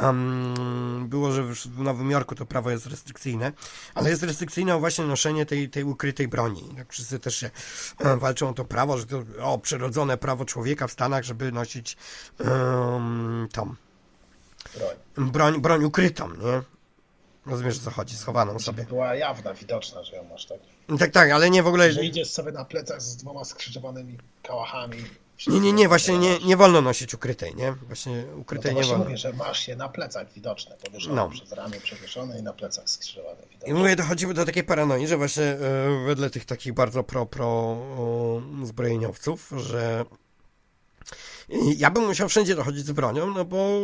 um, 0.01 1.07
było, 1.09 1.31
że 1.31 1.43
w 1.43 1.79
Nowym 1.79 2.11
Jorku 2.11 2.35
to 2.35 2.45
prawo 2.45 2.71
jest 2.71 2.85
restrykcyjne, 2.85 3.51
ale 3.95 4.09
jest 4.09 4.23
restrykcyjne 4.23 4.79
właśnie 4.79 5.05
noszenie 5.05 5.45
tej, 5.45 5.69
tej 5.69 5.83
ukrytej 5.83 6.27
broni. 6.27 6.73
Tak 6.77 6.93
wszyscy 6.93 7.19
też 7.19 7.35
się 7.35 7.49
e, 7.99 8.17
walczą 8.17 8.49
o 8.49 8.53
to 8.53 8.65
prawo, 8.65 8.97
że 8.97 9.05
to 9.05 9.23
o, 9.41 9.57
przyrodzone 9.57 10.17
prawo 10.17 10.45
człowieka 10.45 10.87
w 10.87 10.91
Stanach, 10.91 11.23
żeby 11.23 11.51
nosić 11.51 11.97
um, 12.39 13.47
tą 13.51 13.75
broń. 14.77 15.31
broń, 15.31 15.61
broń 15.61 15.83
ukrytą, 15.83 16.29
nie? 16.29 16.61
Rozumiesz, 17.45 17.77
o 17.77 17.81
co 17.81 17.91
chodzi, 17.91 18.17
schowaną 18.17 18.59
sobie. 18.59 18.83
Była 18.83 19.15
jawna, 19.15 19.53
widoczna, 19.53 20.03
że 20.03 20.15
ją 20.15 20.23
masz 20.23 20.45
tak. 20.45 20.59
Tak, 20.97 21.11
tak, 21.11 21.31
ale 21.31 21.49
nie 21.49 21.63
w 21.63 21.67
ogóle... 21.67 21.91
Że 21.91 22.05
idziesz 22.05 22.29
sobie 22.29 22.51
na 22.51 22.65
plecach 22.65 23.01
z 23.01 23.15
dwoma 23.15 23.43
skrzyżowanymi 23.43 24.17
kałachami. 24.43 24.97
Nie, 25.47 25.59
nie, 25.59 25.73
nie, 25.73 25.87
właśnie 25.87 26.17
nie, 26.17 26.39
nie 26.39 26.57
wolno 26.57 26.81
nosić 26.81 27.13
ukrytej, 27.13 27.55
nie? 27.55 27.71
Właśnie 27.71 28.23
ukrytej 28.35 28.73
no 28.73 28.81
nie 28.81 28.87
wolno. 28.87 29.03
mówię, 29.03 29.17
że 29.17 29.33
masz 29.33 29.67
je 29.67 29.75
na 29.75 29.89
plecach 29.89 30.33
widoczne, 30.33 30.75
powieszone 30.85 31.15
no. 31.15 31.29
przez 31.29 31.51
ramię 31.51 31.79
przewieszone 31.81 32.39
i 32.39 32.43
na 32.43 32.53
plecach 32.53 32.89
skrzyżowane 32.89 33.41
widoczne. 33.49 33.67
I 33.67 33.73
mówię, 33.73 33.95
dochodzimy 33.95 34.33
do 34.33 34.45
takiej 34.45 34.63
paranoi, 34.63 35.07
że 35.07 35.17
właśnie 35.17 35.43
e, 35.43 35.57
wedle 36.05 36.29
tych 36.29 36.45
takich 36.45 36.73
bardzo 36.73 37.03
pro, 37.03 37.25
pro 37.25 37.77
e, 38.61 38.65
zbrojeniowców, 38.65 39.51
że 39.57 40.05
ja 41.77 41.91
bym 41.91 42.05
musiał 42.05 42.29
wszędzie 42.29 42.55
dochodzić 42.55 42.85
z 42.85 42.91
bronią, 42.91 43.33
no 43.33 43.45
bo 43.45 43.79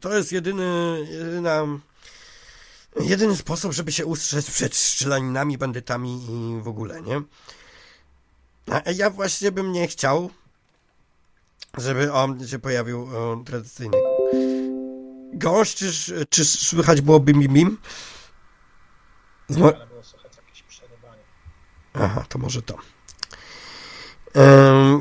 to 0.00 0.16
jest 0.16 0.32
jedyny, 0.32 0.64
jedyna 1.10 1.66
jedyny 3.00 3.36
sposób, 3.36 3.72
żeby 3.72 3.92
się 3.92 4.06
ustrzec 4.06 4.50
przed 4.50 4.74
strzelaninami, 4.74 5.58
bandytami 5.58 6.26
i 6.30 6.62
w 6.62 6.68
ogóle, 6.68 7.02
nie? 7.02 7.22
A 8.84 8.90
ja 8.90 9.10
właśnie 9.10 9.52
bym 9.52 9.72
nie 9.72 9.88
chciał, 9.88 10.30
żeby 11.78 12.12
on 12.12 12.46
się 12.46 12.58
pojawił 12.58 13.08
o, 13.16 13.42
tradycyjny 13.46 13.96
gość, 15.32 15.78
czy, 15.78 16.26
czy 16.26 16.44
słychać 16.44 17.00
było 17.00 17.20
bim 17.20 17.40
bim 17.40 17.52
bim? 17.52 17.78
Zmo... 19.48 19.72
było 19.72 20.02
słychać 20.02 20.36
jakieś 20.36 20.62
przerywanie. 20.62 21.22
Aha, 21.94 22.24
to 22.28 22.38
może 22.38 22.62
to. 22.62 22.78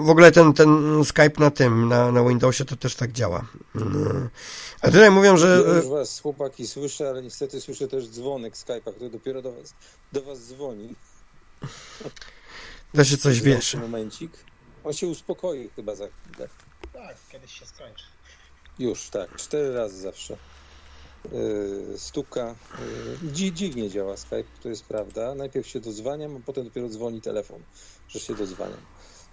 W 0.05 0.09
ogóle 0.09 0.31
ten, 0.31 0.53
ten 0.53 1.01
Skype 1.05 1.39
na 1.39 1.51
tym, 1.51 1.89
na, 1.89 2.11
na 2.11 2.23
Windowsie 2.23 2.65
to 2.65 2.75
też 2.75 2.95
tak 2.95 3.11
działa. 3.11 3.45
A 4.81 4.91
tutaj 4.91 5.11
mówią, 5.11 5.37
że... 5.37 5.63
Ja 5.67 5.75
już 5.75 5.87
was 5.87 6.19
chłopaki 6.19 6.67
słyszę, 6.67 7.09
ale 7.09 7.21
niestety 7.23 7.61
słyszę 7.61 7.87
też 7.87 8.07
dzwonek 8.07 8.53
Skype'a, 8.53 8.93
który 8.95 9.09
dopiero 9.09 9.41
do 9.41 9.51
was, 9.51 9.73
do 10.13 10.21
was 10.21 10.39
dzwoni. 10.39 10.95
Da 12.93 13.05
się 13.05 13.17
coś 13.17 13.41
wiesz. 13.41 13.75
momencik. 13.75 14.31
On 14.83 14.93
się 14.93 15.07
uspokoi 15.07 15.69
chyba 15.75 15.95
za 15.95 16.05
chwilę. 16.07 16.49
Tak, 16.93 17.15
kiedyś 17.31 17.59
się 17.59 17.65
skończy. 17.65 18.05
Już, 18.79 19.09
tak. 19.09 19.35
Cztery 19.35 19.73
razy 19.73 20.01
zawsze. 20.01 20.37
Yy, 21.31 21.97
stuka. 21.97 22.55
Yy, 23.23 23.51
dziwnie 23.51 23.89
działa 23.89 24.17
Skype, 24.17 24.43
to 24.63 24.69
jest 24.69 24.85
prawda. 24.85 25.35
Najpierw 25.35 25.67
się 25.67 25.79
dozwaniam, 25.79 26.35
a 26.35 26.39
potem 26.45 26.63
dopiero 26.63 26.89
dzwoni 26.89 27.21
telefon, 27.21 27.61
że 28.07 28.19
się 28.19 28.35
dozwaniam. 28.35 28.79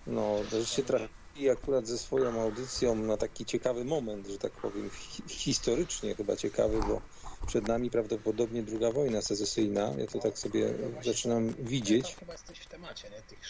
No, 0.06 0.36
że 0.50 0.66
się 0.66 0.82
trafi 0.82 1.50
akurat 1.52 1.86
ze 1.86 1.98
swoją 1.98 2.42
audycją 2.42 2.94
na 2.94 3.16
taki 3.16 3.44
ciekawy 3.44 3.84
moment, 3.84 4.26
że 4.26 4.38
tak 4.38 4.52
powiem, 4.52 4.90
historycznie 5.28 6.14
chyba 6.14 6.36
ciekawy, 6.36 6.80
bo 6.88 7.00
przed 7.46 7.68
nami 7.68 7.90
prawdopodobnie 7.90 8.62
druga 8.62 8.92
wojna 8.92 9.22
secesyjna. 9.22 9.94
Ja 9.98 10.06
to 10.06 10.18
tak 10.18 10.38
sobie 10.38 10.74
no 10.80 11.02
zaczynam 11.02 11.54
widzieć. 11.58 12.16
chyba 12.16 12.32
jesteś 12.32 12.58
w 12.58 12.66
temacie, 12.66 13.10
nie? 13.10 13.22
Tych 13.22 13.46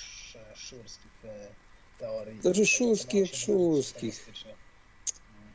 szurskich 0.55 1.25
e, 1.25 1.55
teorii. 1.99 2.41
Znaczy 2.41 2.67
szurskich, 2.67 3.37
szurskich. 3.37 4.31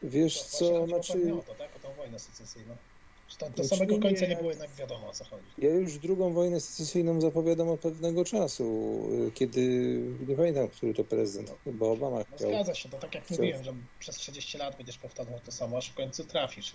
Wiesz 0.04 0.44
co, 0.44 0.88
znaczy... 0.88 1.34
O 1.34 1.44
to, 1.44 1.56
tak? 1.56 1.76
O 1.76 1.80
tą 1.80 1.94
wojnę 1.94 2.20
secesyjną. 2.20 2.78
Do, 3.40 3.50
do 3.50 3.64
samego 3.64 4.00
końca 4.00 4.26
nie 4.26 4.36
było 4.36 4.50
jednak 4.50 4.70
wiadomo 4.72 5.10
o 5.10 5.14
co 5.14 5.26
chodzi. 5.26 5.48
Ja 5.58 5.70
już 5.70 5.98
drugą 5.98 6.34
wojnę 6.34 6.60
secesyjną 6.60 7.22
zapowiadam 7.22 7.70
od 7.70 7.80
pewnego 7.80 8.26
czasu, 8.26 9.10
y, 9.28 9.32
kiedy 9.32 9.62
nie 10.28 10.36
pamiętam, 10.36 10.68
który 10.68 10.94
to 10.94 11.04
prezydent, 11.04 11.60
chyba 11.64 11.86
Obama 11.86 12.18
no, 12.18 12.38
chciał. 12.38 12.50
Zgadza 12.50 12.76
się, 12.76 12.90
to 12.90 12.98
tak 12.98 13.16
jak 13.16 13.26
chciał. 13.26 13.38
mówiłem, 13.38 13.64
że 13.64 13.74
przez 14.00 14.16
30 14.16 14.58
lat 14.58 14.78
będziesz 14.78 14.98
powtarzał 14.98 15.40
to 15.40 15.52
samo, 15.52 15.78
aż 15.78 15.90
w 15.90 15.94
końcu 15.94 16.26
trafisz. 16.26 16.74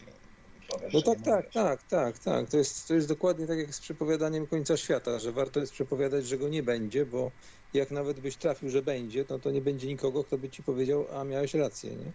Powiesz, 0.68 0.92
no 0.92 1.02
tak, 1.02 1.22
tak, 1.22 1.52
tak, 1.52 1.82
tak, 1.82 2.18
tak. 2.18 2.50
To 2.50 2.56
jest, 2.56 2.88
to 2.88 2.94
jest 2.94 3.08
dokładnie 3.08 3.46
tak 3.46 3.58
jak 3.58 3.74
z 3.74 3.80
przepowiadaniem 3.80 4.46
końca 4.46 4.76
świata, 4.76 5.18
że 5.18 5.32
warto 5.32 5.60
jest 5.60 5.72
przepowiadać, 5.72 6.26
że 6.26 6.38
go 6.38 6.48
nie 6.48 6.62
będzie, 6.62 7.06
bo 7.06 7.32
jak 7.72 7.90
nawet 7.90 8.20
byś 8.20 8.36
trafił, 8.36 8.68
że 8.68 8.82
będzie, 8.82 9.24
no 9.30 9.38
to 9.38 9.50
nie 9.50 9.60
będzie 9.60 9.86
nikogo, 9.86 10.24
kto 10.24 10.38
by 10.38 10.50
ci 10.50 10.62
powiedział, 10.62 11.06
a 11.10 11.24
miałeś 11.24 11.54
rację, 11.54 11.96
nie? 11.96 12.12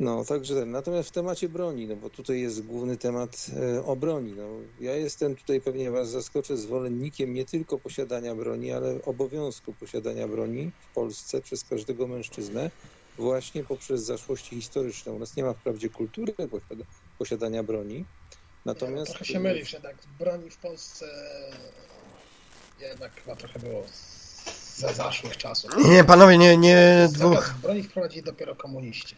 No, 0.00 0.24
także 0.24 0.54
ten. 0.54 0.70
Natomiast 0.70 1.08
w 1.08 1.12
temacie 1.12 1.48
broni, 1.48 1.86
no 1.86 1.96
bo 1.96 2.10
tutaj 2.10 2.40
jest 2.40 2.62
główny 2.66 2.96
temat 2.96 3.46
e, 3.76 3.84
o 3.84 3.96
broni. 3.96 4.32
No, 4.32 4.48
ja 4.80 4.96
jestem 4.96 5.36
tutaj, 5.36 5.60
pewnie 5.60 5.90
was 5.90 6.10
zaskoczę, 6.10 6.56
zwolennikiem 6.56 7.34
nie 7.34 7.44
tylko 7.44 7.78
posiadania 7.78 8.34
broni, 8.34 8.72
ale 8.72 9.02
obowiązku 9.04 9.72
posiadania 9.72 10.28
broni 10.28 10.70
w 10.90 10.94
Polsce 10.94 11.40
przez 11.40 11.64
każdego 11.64 12.06
mężczyznę, 12.06 12.70
właśnie 13.18 13.64
poprzez 13.64 14.02
zaszłości 14.02 14.56
historyczne. 14.56 15.12
U 15.12 15.18
nas 15.18 15.36
nie 15.36 15.44
ma 15.44 15.52
wprawdzie 15.52 15.88
kultury 15.88 16.34
posiadania 17.18 17.62
broni, 17.62 18.04
natomiast... 18.64 19.08
No, 19.08 19.14
trochę 19.14 19.24
się 19.24 19.40
mylisz, 19.40 19.72
jednak 19.72 19.96
broni 20.18 20.50
w 20.50 20.56
Polsce 20.56 21.06
jednak 22.80 23.14
chyba 23.14 23.36
trochę 23.36 23.58
było 23.58 23.82
za 24.76 24.92
zaszłych 24.92 25.36
czasów. 25.36 25.70
Nie, 25.84 26.04
panowie, 26.04 26.38
nie, 26.38 26.56
nie 26.56 27.08
dwóch... 27.12 27.54
Broni 27.62 27.82
wprowadzili 27.82 28.22
dopiero 28.22 28.56
komuniści. 28.56 29.16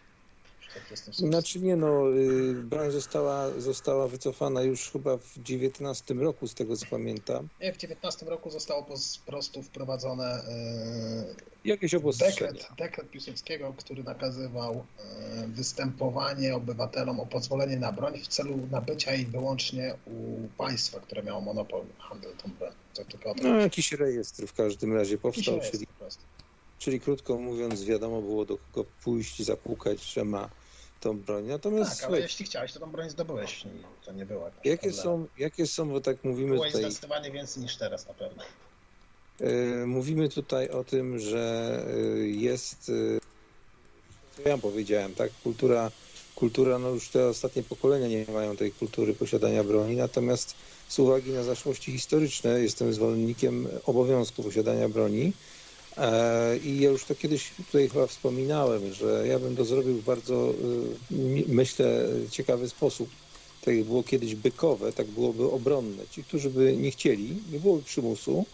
Znaczy 1.12 1.60
nie 1.60 1.76
no, 1.76 2.12
y, 2.12 2.54
broń 2.54 2.90
została, 2.90 3.50
została 3.50 4.08
wycofana 4.08 4.62
już 4.62 4.90
chyba 4.90 5.16
w 5.16 5.38
19 5.38 6.14
roku, 6.14 6.48
z 6.48 6.54
tego 6.54 6.76
co 6.76 6.86
pamiętam. 6.86 7.48
Nie, 7.60 7.72
w 7.72 7.76
19 7.76 8.26
roku 8.26 8.50
zostało 8.50 8.82
po 8.82 8.94
prostu 9.26 9.62
wprowadzone 9.62 10.42
yy, 11.64 11.70
jakieś 11.70 11.92
dekret, 12.18 12.68
dekret 12.78 13.10
Piłsudskiego, 13.10 13.74
który 13.78 14.04
nakazywał 14.04 14.74
yy, 15.38 15.46
występowanie 15.46 16.54
obywatelom 16.54 17.20
o 17.20 17.26
pozwolenie 17.26 17.76
na 17.76 17.92
broń 17.92 18.18
w 18.18 18.28
celu 18.28 18.58
nabycia 18.70 19.12
jej 19.12 19.26
wyłącznie 19.26 19.94
u 20.06 20.48
państwa, 20.58 21.00
które 21.00 21.22
miało 21.22 21.40
monopol 21.40 21.82
handel 21.98 22.32
tą 22.36 22.50
tylko 23.02 23.34
no, 23.42 23.60
jakiś 23.60 23.92
rejestr 23.92 24.46
w 24.46 24.52
każdym 24.52 24.92
razie 24.92 25.18
powstał, 25.18 25.60
czyli, 25.70 25.86
czyli 26.78 27.00
krótko 27.00 27.38
mówiąc 27.38 27.84
wiadomo 27.84 28.22
było 28.22 28.44
do 28.44 28.58
kogo 28.58 28.90
pójść, 29.04 29.42
zapukać, 29.42 30.04
że 30.12 30.24
ma 30.24 30.50
tą 31.04 31.18
broń. 31.18 31.46
Natomiast 31.46 32.00
tak, 32.00 32.08
ale 32.08 32.20
jeśli 32.20 32.44
chciałeś, 32.44 32.72
to 32.72 32.80
tą 32.80 32.90
broń 32.90 33.10
zdobyłeś. 33.10 33.64
To 34.04 34.12
nie 34.12 34.26
było. 34.26 34.50
Jakie 34.64 34.92
są, 34.92 35.26
jakie 35.38 35.66
są, 35.66 35.88
bo 35.88 36.00
tak 36.00 36.24
mówimy 36.24 36.54
Byłeś 36.54 36.72
tutaj... 36.72 36.90
zdecydowanie 36.90 37.30
więcej 37.30 37.62
niż 37.62 37.76
teraz 37.76 38.08
na 38.08 38.14
pewno. 38.14 38.42
Yy, 39.40 39.86
mówimy 39.86 40.28
tutaj 40.28 40.68
o 40.68 40.84
tym, 40.84 41.18
że 41.18 41.84
yy, 41.96 42.28
jest, 42.28 42.88
yy, 42.88 43.20
co 44.36 44.48
ja 44.48 44.58
powiedziałem, 44.58 45.14
tak, 45.14 45.30
kultura, 45.42 45.90
kultura, 46.34 46.78
no 46.78 46.88
już 46.88 47.08
te 47.08 47.28
ostatnie 47.28 47.62
pokolenia 47.62 48.08
nie 48.08 48.24
mają 48.32 48.56
tej 48.56 48.72
kultury 48.72 49.14
posiadania 49.14 49.64
broni, 49.64 49.96
natomiast 49.96 50.54
z 50.88 50.98
uwagi 50.98 51.30
na 51.30 51.42
zaszłości 51.42 51.92
historyczne 51.92 52.60
jestem 52.60 52.94
zwolennikiem 52.94 53.68
obowiązku 53.86 54.42
posiadania 54.42 54.88
broni, 54.88 55.32
E, 55.32 55.53
I 56.64 56.80
ja 56.80 56.90
już 56.90 57.04
to 57.04 57.14
kiedyś 57.14 57.50
tutaj 57.56 57.88
chyba 57.88 58.06
wspominałem, 58.06 58.94
że 58.94 59.26
ja 59.28 59.38
bym 59.38 59.56
to 59.56 59.64
zrobił 59.64 59.94
w 59.94 60.04
bardzo, 60.04 60.54
y, 61.12 61.44
myślę, 61.48 62.08
ciekawy 62.30 62.68
sposób. 62.68 63.08
Tak 63.64 63.76
jak 63.76 63.84
było 63.84 64.02
kiedyś 64.02 64.34
bykowe, 64.34 64.92
tak 64.92 65.06
byłoby 65.06 65.50
obronne. 65.50 66.02
Ci, 66.10 66.24
którzy 66.24 66.50
by 66.50 66.76
nie 66.76 66.90
chcieli, 66.90 67.36
nie 67.52 67.60
byłoby 67.60 67.82
przymusu, 67.82 68.46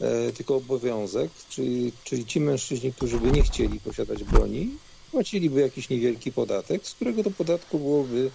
e, 0.00 0.32
tylko 0.32 0.56
obowiązek, 0.56 1.30
czyli, 1.48 1.92
czyli 2.04 2.26
ci 2.26 2.40
mężczyźni, 2.40 2.92
którzy 2.92 3.20
by 3.20 3.30
nie 3.30 3.42
chcieli 3.42 3.80
posiadać 3.80 4.24
broni, 4.24 4.70
płaciliby 5.10 5.60
jakiś 5.60 5.88
niewielki 5.88 6.32
podatek, 6.32 6.86
z 6.86 6.94
którego 6.94 7.22
to 7.22 7.30
podatku 7.30 7.78
byłoby 7.78 8.30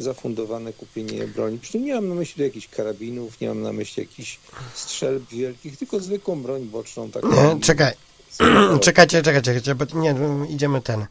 zafundowane 0.00 0.72
kupienie 0.72 1.26
broni. 1.26 1.58
Przy 1.58 1.72
czym 1.72 1.84
nie 1.84 1.94
mam 1.94 2.08
na 2.08 2.14
myśli 2.14 2.44
jakichś 2.44 2.68
karabinów, 2.68 3.40
nie 3.40 3.48
mam 3.48 3.62
na 3.62 3.72
myśli 3.72 4.02
jakichś 4.02 4.38
strzelb 4.74 5.28
wielkich, 5.28 5.78
tylko 5.78 6.00
zwykłą 6.00 6.42
broń 6.42 6.62
boczną. 6.62 7.10
Taką 7.10 7.54
nie, 7.54 7.60
czekaj, 7.60 7.92
czekajcie, 8.80 9.22
czekajcie, 9.22 9.60
czekajcie, 9.60 9.74
bo 9.74 9.84
nie, 10.00 10.14
idziemy 10.48 10.80
ten. 10.80 11.06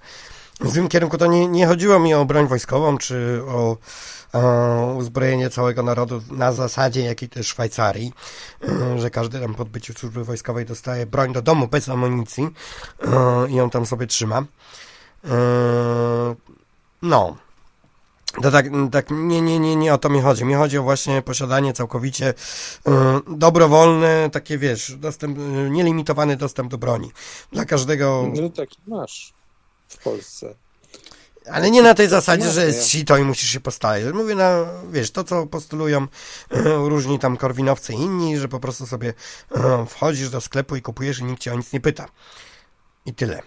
W 0.59 0.73
tym 0.73 0.87
kierunku 0.87 1.17
to 1.17 1.27
nie, 1.27 1.47
nie 1.47 1.67
chodziło 1.67 1.99
mi 1.99 2.13
o 2.13 2.25
broń 2.25 2.47
wojskową, 2.47 2.97
czy 2.97 3.41
o, 3.47 3.77
o 4.33 4.93
uzbrojenie 4.97 5.49
całego 5.49 5.83
narodu 5.83 6.21
na 6.31 6.53
zasadzie 6.53 7.01
jakiej 7.01 7.29
też 7.29 7.47
Szwajcarii, 7.47 8.13
e, 8.67 8.99
że 8.99 9.09
każdy 9.09 9.39
tam 9.39 9.55
po 9.55 9.63
odbyciu 9.63 9.93
służby 9.93 10.23
wojskowej 10.23 10.65
dostaje 10.65 11.05
broń 11.05 11.33
do 11.33 11.41
domu 11.41 11.67
bez 11.67 11.89
amunicji 11.89 12.47
e, 13.01 13.49
i 13.49 13.55
ją 13.55 13.69
tam 13.69 13.85
sobie 13.85 14.07
trzyma. 14.07 14.43
E, 15.25 16.35
no, 17.01 17.37
To 18.41 18.51
tak, 18.51 18.65
tak 18.91 19.07
nie, 19.11 19.41
nie, 19.41 19.59
nie, 19.59 19.75
nie 19.75 19.93
o 19.93 19.97
to 19.97 20.09
mi 20.09 20.21
chodzi. 20.21 20.45
Mi 20.45 20.53
chodzi 20.53 20.77
o 20.77 20.83
właśnie 20.83 21.21
posiadanie 21.21 21.73
całkowicie 21.73 22.29
y, 22.29 22.91
dobrowolne, 23.27 24.29
takie 24.29 24.57
wiesz, 24.57 24.95
dostęp, 24.97 25.37
y, 25.37 25.41
nielimitowany 25.69 26.37
dostęp 26.37 26.71
do 26.71 26.77
broni. 26.77 27.11
Dla 27.51 27.65
każdego. 27.65 28.31
No 28.41 28.49
taki 28.49 28.77
masz 28.87 29.33
w 29.87 30.03
Polsce. 30.03 30.55
Ale 31.51 31.71
nie 31.71 31.81
na 31.81 31.93
tej 31.93 32.07
zasadzie, 32.07 32.49
że 32.49 32.65
jest 32.65 32.87
sito 32.87 33.17
i 33.17 33.23
musisz 33.23 33.49
się 33.49 33.59
postawić. 33.59 34.13
Mówię 34.13 34.35
na, 34.35 34.65
wiesz, 34.91 35.11
to 35.11 35.23
co 35.23 35.47
postulują 35.47 36.03
y, 36.03 36.07
różni 36.63 37.19
tam 37.19 37.37
korwinowcy 37.37 37.93
i 37.93 37.95
inni, 37.95 38.37
że 38.37 38.47
po 38.47 38.59
prostu 38.59 38.87
sobie 38.87 39.09
y, 39.09 39.85
wchodzisz 39.87 40.29
do 40.29 40.41
sklepu 40.41 40.75
i 40.75 40.81
kupujesz 40.81 41.19
i 41.19 41.23
nikt 41.23 41.41
cię 41.41 41.53
o 41.53 41.55
nic 41.55 41.73
nie 41.73 41.81
pyta. 41.81 42.05
I 43.05 43.13
tyle. 43.13 43.41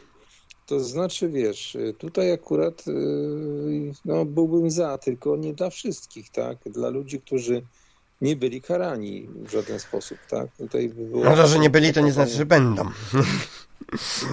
To 0.73 0.81
znaczy, 0.81 1.29
wiesz, 1.29 1.77
tutaj 1.99 2.33
akurat 2.33 2.89
y, 2.89 2.93
no, 4.05 4.25
byłbym 4.25 4.71
za, 4.71 4.99
tylko 4.99 5.37
nie 5.37 5.55
dla 5.55 5.71
wszystkich, 5.71 6.31
tak? 6.31 6.59
Dla 6.67 6.89
ludzi, 6.89 7.21
którzy 7.21 7.63
nie 8.21 8.37
byli 8.37 8.63
karani 8.63 9.29
w 9.35 9.51
żaden 9.51 9.79
sposób, 9.79 10.19
tak? 10.31 10.57
Tutaj 10.57 10.89
by 10.89 11.05
było... 11.05 11.25
No 11.25 11.37
to, 11.37 11.47
że 11.47 11.59
nie 11.59 11.71
byli, 11.71 11.93
to 11.93 12.01
nie 12.01 12.13
znaczy, 12.13 12.33
że 12.33 12.47
będą. 12.47 12.85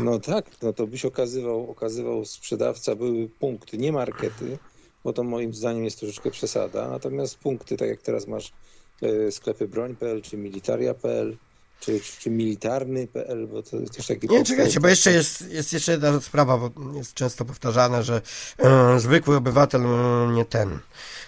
No 0.04 0.20
tak, 0.20 0.46
no 0.62 0.74
to 0.74 0.88
byś 0.88 1.06
okazywał, 1.06 1.72
okazywał 1.72 2.26
sprzedawca, 2.26 2.96
były 2.96 3.30
punkty, 3.40 3.78
nie 3.78 3.92
markety, 3.92 4.58
bo 5.04 5.14
to 5.14 5.24
moim 5.24 5.54
zdaniem 5.54 5.84
jest 5.84 6.00
troszeczkę 6.00 6.32
przesada, 6.32 6.90
natomiast 6.90 7.38
punkty, 7.38 7.78
tak 7.78 7.90
jak 7.90 8.02
teraz 8.02 8.28
masz 8.28 8.54
e, 9.02 9.32
sklepy 9.32 9.68
broń.pl 9.68 10.22
czy 10.22 10.38
militaria.pl, 10.38 11.38
czy, 11.80 12.00
czy 12.20 12.30
militarny.pl, 12.30 13.48
bo 13.48 13.64
to 13.64 13.78
też 13.96 14.08
taki... 14.08 14.30
Nie, 14.30 14.46
czekajcie, 14.46 14.80
bo 14.80 14.88
jeszcze 14.88 15.12
jest, 15.12 15.50
jest 15.50 15.74
jeszcze 15.74 15.92
jedna 15.92 16.22
sprawa, 16.22 16.58
bo 16.58 16.72
jest 16.94 17.14
często 17.14 17.46
powtarzane, 17.46 18.04
że 18.04 18.22
e, 18.58 19.00
zwykły 19.00 19.36
obywatel 19.36 19.82
e, 19.86 20.32
nie 20.34 20.46
ten, 20.46 20.80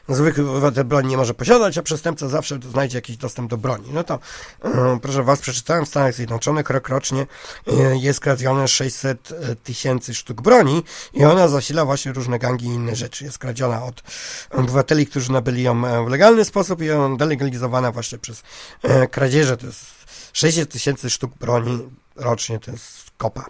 zwykły 0.09 0.49
obywatel 0.49 0.85
broni 0.85 1.09
nie 1.09 1.17
może 1.17 1.33
posiadać, 1.33 1.77
a 1.77 1.83
przestępca 1.83 2.27
zawsze 2.27 2.59
znajdzie 2.71 2.97
jakiś 2.97 3.17
dostęp 3.17 3.49
do 3.49 3.57
broni. 3.57 3.89
No 3.93 4.03
to 4.03 4.19
e, 4.63 4.99
proszę 5.01 5.23
was, 5.23 5.39
przeczytałem, 5.39 5.85
w 5.85 5.89
Stanach 5.89 6.13
Zjednoczonych 6.13 6.69
rok 6.69 6.89
rocznie 6.89 7.27
e, 7.67 7.97
jest 7.97 8.19
kradzione 8.19 8.67
600 8.67 9.29
tysięcy 9.63 10.13
sztuk 10.13 10.41
broni 10.41 10.83
i 11.13 11.25
ona 11.25 11.47
zasila 11.47 11.85
właśnie 11.85 12.13
różne 12.13 12.39
gangi 12.39 12.65
i 12.65 12.69
inne 12.69 12.95
rzeczy. 12.95 13.23
Jest 13.23 13.37
kradziona 13.37 13.83
od 13.83 14.03
obywateli, 14.51 15.07
którzy 15.07 15.31
nabyli 15.31 15.63
ją 15.63 15.87
e, 15.87 16.05
w 16.05 16.07
legalny 16.07 16.45
sposób 16.45 16.81
i 16.81 16.87
delegalizowana 17.17 17.91
właśnie 17.91 18.17
przez 18.17 18.43
e, 18.83 19.07
kradzieże, 19.07 19.57
to 19.57 19.65
jest 19.65 20.00
600 20.33 20.71
tysięcy 20.71 21.09
sztuk 21.09 21.31
broni 21.37 21.89
rocznie 22.15 22.59
to 22.59 22.71
jest 22.71 23.11
kopa. 23.17 23.45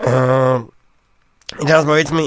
E, 0.00 0.64
I 1.62 1.66
teraz 1.66 1.84
powiedzmy, 1.84 2.22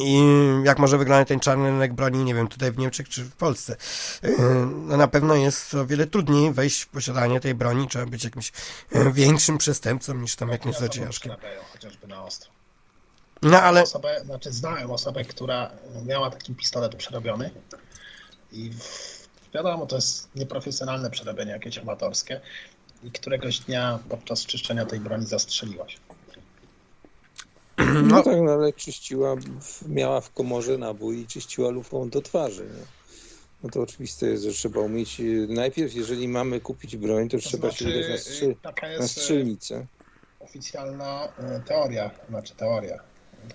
jak 0.63 0.79
może 0.79 0.97
wyglądać 0.97 1.27
ten 1.27 1.39
czarny 1.39 1.69
rynek 1.69 1.93
broni, 1.93 2.23
nie 2.23 2.35
wiem, 2.35 2.47
tutaj 2.47 2.71
w 2.71 2.77
Niemczech 2.77 3.09
czy 3.09 3.23
w 3.23 3.35
Polsce. 3.35 3.75
E, 4.23 4.29
no 4.65 4.97
na 4.97 5.07
pewno 5.07 5.35
jest 5.35 5.73
o 5.73 5.85
wiele 5.85 6.07
trudniej 6.07 6.53
wejść 6.53 6.81
w 6.81 6.87
posiadanie 6.87 7.39
tej 7.39 7.55
broni, 7.55 7.87
trzeba 7.87 8.05
być 8.05 8.23
jakimś 8.23 8.51
e, 8.91 9.11
większym 9.11 9.57
przestępcą 9.57 10.13
niż 10.13 10.35
tam 10.35 10.49
jakimś 10.49 10.77
zaciężkiem. 10.77 11.35
chociażby 11.73 12.07
na 12.07 12.23
ostro. 12.23 12.51
No 13.41 13.61
ale... 13.61 13.83
Osobę, 13.83 14.21
znaczy 14.25 14.51
znałem 14.51 14.91
osobę, 14.91 15.25
która 15.25 15.71
miała 16.05 16.29
taki 16.29 16.55
pistolet 16.55 16.95
przerobiony 16.95 17.51
i 18.51 18.71
wiadomo, 19.53 19.85
to 19.85 19.95
jest 19.95 20.29
nieprofesjonalne 20.35 21.09
przerobienie, 21.09 21.51
jakieś 21.51 21.77
amatorskie 21.77 22.41
i 23.03 23.11
któregoś 23.11 23.59
dnia 23.59 23.99
podczas 24.09 24.45
czyszczenia 24.45 24.85
tej 24.85 24.99
broni 24.99 25.25
zastrzeliła 25.25 25.89
się. 25.89 25.97
No, 27.77 28.01
no 28.01 28.23
tak, 28.23 28.37
no 28.41 28.51
ale 28.51 28.73
czyściła, 28.73 29.35
miała 29.87 30.21
w 30.21 30.33
komorze 30.33 30.77
nabój 30.77 31.21
i 31.21 31.27
czyściła 31.27 31.69
lufą 31.69 32.09
do 32.09 32.21
twarzy. 32.21 32.63
Nie? 32.63 32.85
No 33.63 33.69
to 33.69 33.81
oczywiste 33.81 34.25
jest, 34.27 34.43
że 34.43 34.51
trzeba 34.51 34.79
umieć. 34.79 35.21
Najpierw, 35.47 35.93
jeżeli 35.93 36.27
mamy 36.27 36.59
kupić 36.59 36.97
broń, 36.97 37.29
to, 37.29 37.37
to 37.37 37.43
trzeba 37.43 37.69
znaczy, 37.69 37.83
się 37.83 37.89
udać 37.89 38.09
na, 38.09 38.17
strzy... 38.17 38.55
na 38.99 39.07
strzelnicę. 39.07 39.85
Oficjalna 40.39 41.27
teoria, 41.65 42.11
znaczy 42.29 42.55
teoria 42.55 42.99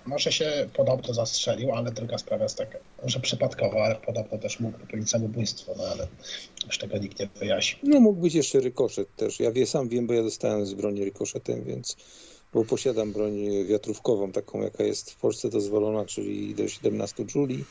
może 0.05 0.31
się 0.31 0.69
podobno 0.73 1.13
zastrzelił, 1.13 1.75
ale 1.75 1.91
druga 1.91 2.17
sprawa 2.17 2.43
jest 2.43 2.57
taka, 2.57 2.77
że 3.05 3.19
przypadkowo, 3.19 3.83
ale 3.83 3.95
podobno 3.95 4.37
też 4.37 4.59
mógł 4.59 4.79
popełnić 4.79 5.09
samobójstwo, 5.09 5.73
no 5.77 5.83
ale 5.83 6.07
już 6.65 6.77
tego 6.77 6.97
nikt 6.97 7.19
nie 7.19 7.29
wyjaśnił. 7.39 7.93
No 7.93 7.99
mógł 7.99 8.21
być 8.21 8.33
jeszcze 8.33 8.59
rykoszet 8.59 9.15
też. 9.15 9.39
Ja 9.39 9.51
wie, 9.51 9.65
sam 9.65 9.89
wiem, 9.89 10.07
bo 10.07 10.13
ja 10.13 10.23
dostałem 10.23 10.65
z 10.65 10.73
broni 10.73 11.05
rykoszetem, 11.05 11.63
więc 11.63 11.97
bo 12.53 12.65
posiadam 12.65 13.11
broń 13.11 13.65
wiatrówkową, 13.69 14.31
taką 14.31 14.61
jaka 14.61 14.83
jest 14.83 15.11
w 15.11 15.15
Polsce 15.15 15.49
dozwolona, 15.49 16.05
czyli 16.05 16.55
do 16.55 16.67
17 16.67 17.25
Juli 17.35 17.65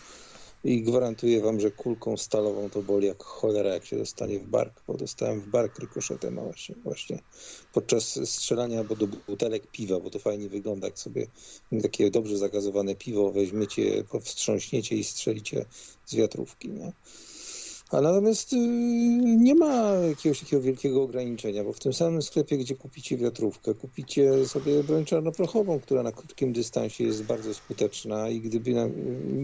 i 0.65 0.83
gwarantuję 0.83 1.41
wam, 1.41 1.61
że 1.61 1.71
kulką 1.71 2.17
stalową 2.17 2.71
to 2.71 2.83
boli 2.83 3.07
jak 3.07 3.23
cholera, 3.23 3.75
jak 3.75 3.85
się 3.85 3.99
dostanie 3.99 4.39
w 4.39 4.47
bark, 4.47 4.83
bo 4.87 4.95
dostałem 4.95 5.41
w 5.41 5.49
bark 5.49 5.79
rykoszetem 5.79 6.35
właśnie, 6.35 6.75
właśnie 6.85 7.19
podczas 7.73 8.21
strzelania 8.25 8.85
bo 8.85 8.97
do 8.97 9.07
butelek 9.07 9.67
piwa, 9.67 10.01
bo 10.01 10.11
to 10.11 10.19
fajnie 10.19 10.49
wygląda, 10.49 10.87
jak 10.87 10.99
sobie 10.99 11.27
takie 11.83 12.11
dobrze 12.11 12.39
zagazowane 12.39 12.95
piwo 12.95 13.33
weźmiecie, 13.33 14.05
wstrząśniecie 14.23 14.97
i 14.97 15.05
strzelicie 15.05 15.65
z 16.07 16.15
wiatrówki. 16.15 16.69
Nie? 16.69 16.93
A 17.91 18.01
natomiast 18.01 18.53
y, 18.53 18.57
nie 19.37 19.55
ma 19.55 19.93
jakiegoś 20.09 20.41
takiego 20.41 20.63
wielkiego 20.63 21.03
ograniczenia, 21.03 21.65
bo 21.65 21.73
w 21.73 21.81
tym 21.81 21.93
samym 21.93 22.23
sklepie, 22.23 22.59
gdzie 22.59 22.77
kupicie 22.77 23.17
wiatrówkę, 23.17 23.75
kupicie 23.75 24.47
sobie 24.47 24.85
broń 24.85 25.05
czarnoprochową, 25.05 25.81
która 25.81 26.03
na 26.03 26.13
krótkim 26.13 26.53
dystansie 26.53 27.05
jest 27.05 27.23
bardzo 27.23 27.55
skuteczna 27.55 28.29
i 28.29 28.41
gdyby 28.41 28.75
nam, 28.75 28.91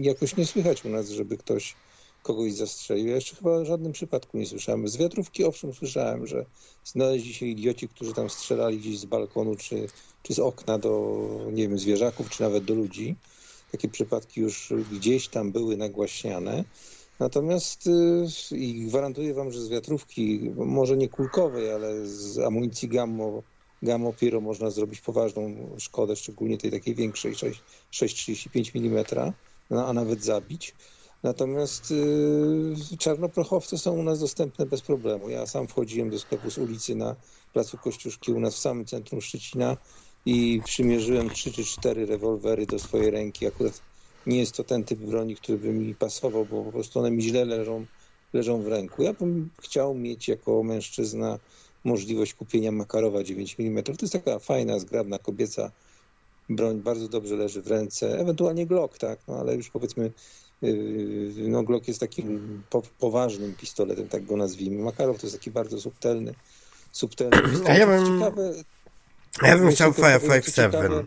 jakoś 0.03 0.37
nie 0.37 0.45
słychać 0.45 0.85
u 0.85 0.89
nas, 0.89 1.09
żeby 1.09 1.37
ktoś 1.37 1.75
kogoś 2.23 2.53
zastrzelił. 2.53 3.07
Ja 3.07 3.15
jeszcze 3.15 3.35
chyba 3.35 3.59
w 3.59 3.65
żadnym 3.65 3.91
przypadku 3.91 4.37
nie 4.37 4.45
słyszałem. 4.45 4.87
Z 4.87 4.97
wiatrówki 4.97 5.45
owszem 5.45 5.73
słyszałem, 5.73 6.27
że 6.27 6.45
znaleźli 6.83 7.33
się 7.33 7.45
idioci, 7.45 7.87
którzy 7.87 8.13
tam 8.13 8.29
strzelali 8.29 8.77
gdzieś 8.77 8.99
z 8.99 9.05
balkonu 9.05 9.55
czy, 9.55 9.87
czy 10.23 10.33
z 10.33 10.39
okna 10.39 10.77
do, 10.77 11.17
nie 11.51 11.67
wiem, 11.67 11.79
zwierzaków, 11.79 12.29
czy 12.29 12.41
nawet 12.41 12.65
do 12.65 12.73
ludzi. 12.73 13.15
Takie 13.71 13.87
przypadki 13.89 14.41
już 14.41 14.73
gdzieś 14.91 15.27
tam 15.27 15.51
były 15.51 15.77
nagłaśniane. 15.77 16.63
Natomiast 17.19 17.87
y, 17.87 18.57
i 18.57 18.85
gwarantuję 18.85 19.33
wam, 19.33 19.51
że 19.51 19.61
z 19.61 19.69
wiatrówki, 19.69 20.51
może 20.55 20.97
nie 20.97 21.09
kulkowej, 21.09 21.71
ale 21.71 22.05
z 22.05 22.39
amunicji 22.39 22.89
gammo, 22.89 23.43
gammo 23.81 24.13
Piro 24.13 24.41
można 24.41 24.69
zrobić 24.71 25.01
poważną 25.01 25.75
szkodę, 25.79 26.15
szczególnie 26.15 26.57
tej 26.57 26.71
takiej 26.71 26.95
większej, 26.95 27.33
6,35 27.33 28.77
mm, 28.77 29.33
a 29.85 29.93
nawet 29.93 30.23
zabić. 30.23 30.75
Natomiast 31.23 31.91
y, 31.91 32.97
czarnoprochowce 32.99 33.77
są 33.77 33.93
u 33.93 34.03
nas 34.03 34.19
dostępne 34.19 34.65
bez 34.65 34.81
problemu. 34.81 35.29
Ja 35.29 35.47
sam 35.47 35.67
wchodziłem 35.67 36.09
do 36.09 36.19
sklepu 36.19 36.51
z 36.51 36.57
ulicy 36.57 36.95
na 36.95 37.15
Placu 37.51 37.77
Kościuszki 37.77 38.31
u 38.31 38.39
nas 38.39 38.55
w 38.55 38.59
samym 38.59 38.85
centrum 38.85 39.21
Szczecina 39.21 39.77
i 40.25 40.61
przymierzyłem 40.65 41.31
3 41.31 41.51
czy 41.51 41.63
4 41.65 42.05
rewolwery 42.05 42.67
do 42.67 42.79
swojej 42.79 43.11
ręki. 43.11 43.47
Akurat 43.47 43.83
nie 44.27 44.39
jest 44.39 44.55
to 44.55 44.63
ten 44.63 44.83
typ 44.83 44.99
broni, 44.99 45.35
który 45.35 45.57
by 45.57 45.73
mi 45.73 45.95
pasował, 45.95 46.45
bo 46.45 46.63
po 46.63 46.71
prostu 46.71 46.99
one 46.99 47.11
mi 47.11 47.23
źle 47.23 47.45
leżą, 47.45 47.85
leżą 48.33 48.61
w 48.61 48.67
ręku. 48.67 49.03
Ja 49.03 49.13
bym 49.13 49.49
chciał 49.61 49.95
mieć 49.95 50.27
jako 50.27 50.63
mężczyzna 50.63 51.39
możliwość 51.83 52.33
kupienia 52.33 52.71
Makarowa 52.71 53.23
9 53.23 53.55
mm. 53.59 53.83
To 53.83 53.91
jest 54.01 54.13
taka 54.13 54.39
fajna, 54.39 54.79
zgrabna, 54.79 55.19
kobieca 55.19 55.71
broń, 56.49 56.81
bardzo 56.81 57.07
dobrze 57.07 57.35
leży 57.35 57.61
w 57.61 57.67
ręce. 57.67 58.19
Ewentualnie 58.19 58.65
Glock, 58.65 58.97
tak, 58.97 59.19
no 59.27 59.35
ale 59.39 59.55
już 59.55 59.69
powiedzmy 59.69 60.11
yy, 60.61 61.33
no 61.37 61.63
Glock 61.63 61.87
jest 61.87 61.99
takim 61.99 62.63
po, 62.69 62.81
poważnym 62.99 63.55
pistoletem, 63.55 64.07
tak 64.07 64.25
go 64.25 64.37
nazwijmy. 64.37 64.83
Makarow 64.83 65.19
to 65.19 65.27
jest 65.27 65.37
taki 65.37 65.51
bardzo 65.51 65.81
subtelny, 65.81 66.33
subtelny 66.91 67.41
pistolet. 67.41 67.69
A 67.69 67.73
ja 67.73 67.87
bym, 67.87 68.05
ciekawe, 68.05 68.53
ja 69.43 69.57
bym 69.57 69.71
chciał 69.71 69.91
5.7. 69.91 71.03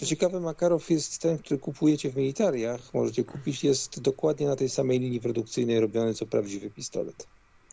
Co 0.00 0.06
ciekawe, 0.06 0.40
Makarow 0.40 0.90
jest 0.90 1.18
ten, 1.18 1.38
który 1.38 1.60
kupujecie 1.60 2.10
w 2.10 2.16
militariach, 2.16 2.94
możecie 2.94 3.24
kupić, 3.24 3.64
jest 3.64 4.00
dokładnie 4.00 4.46
na 4.46 4.56
tej 4.56 4.68
samej 4.68 4.98
linii 4.98 5.20
produkcyjnej 5.20 5.80
robiony 5.80 6.14
co 6.14 6.26
prawdziwy 6.26 6.70
pistolet. 6.70 7.26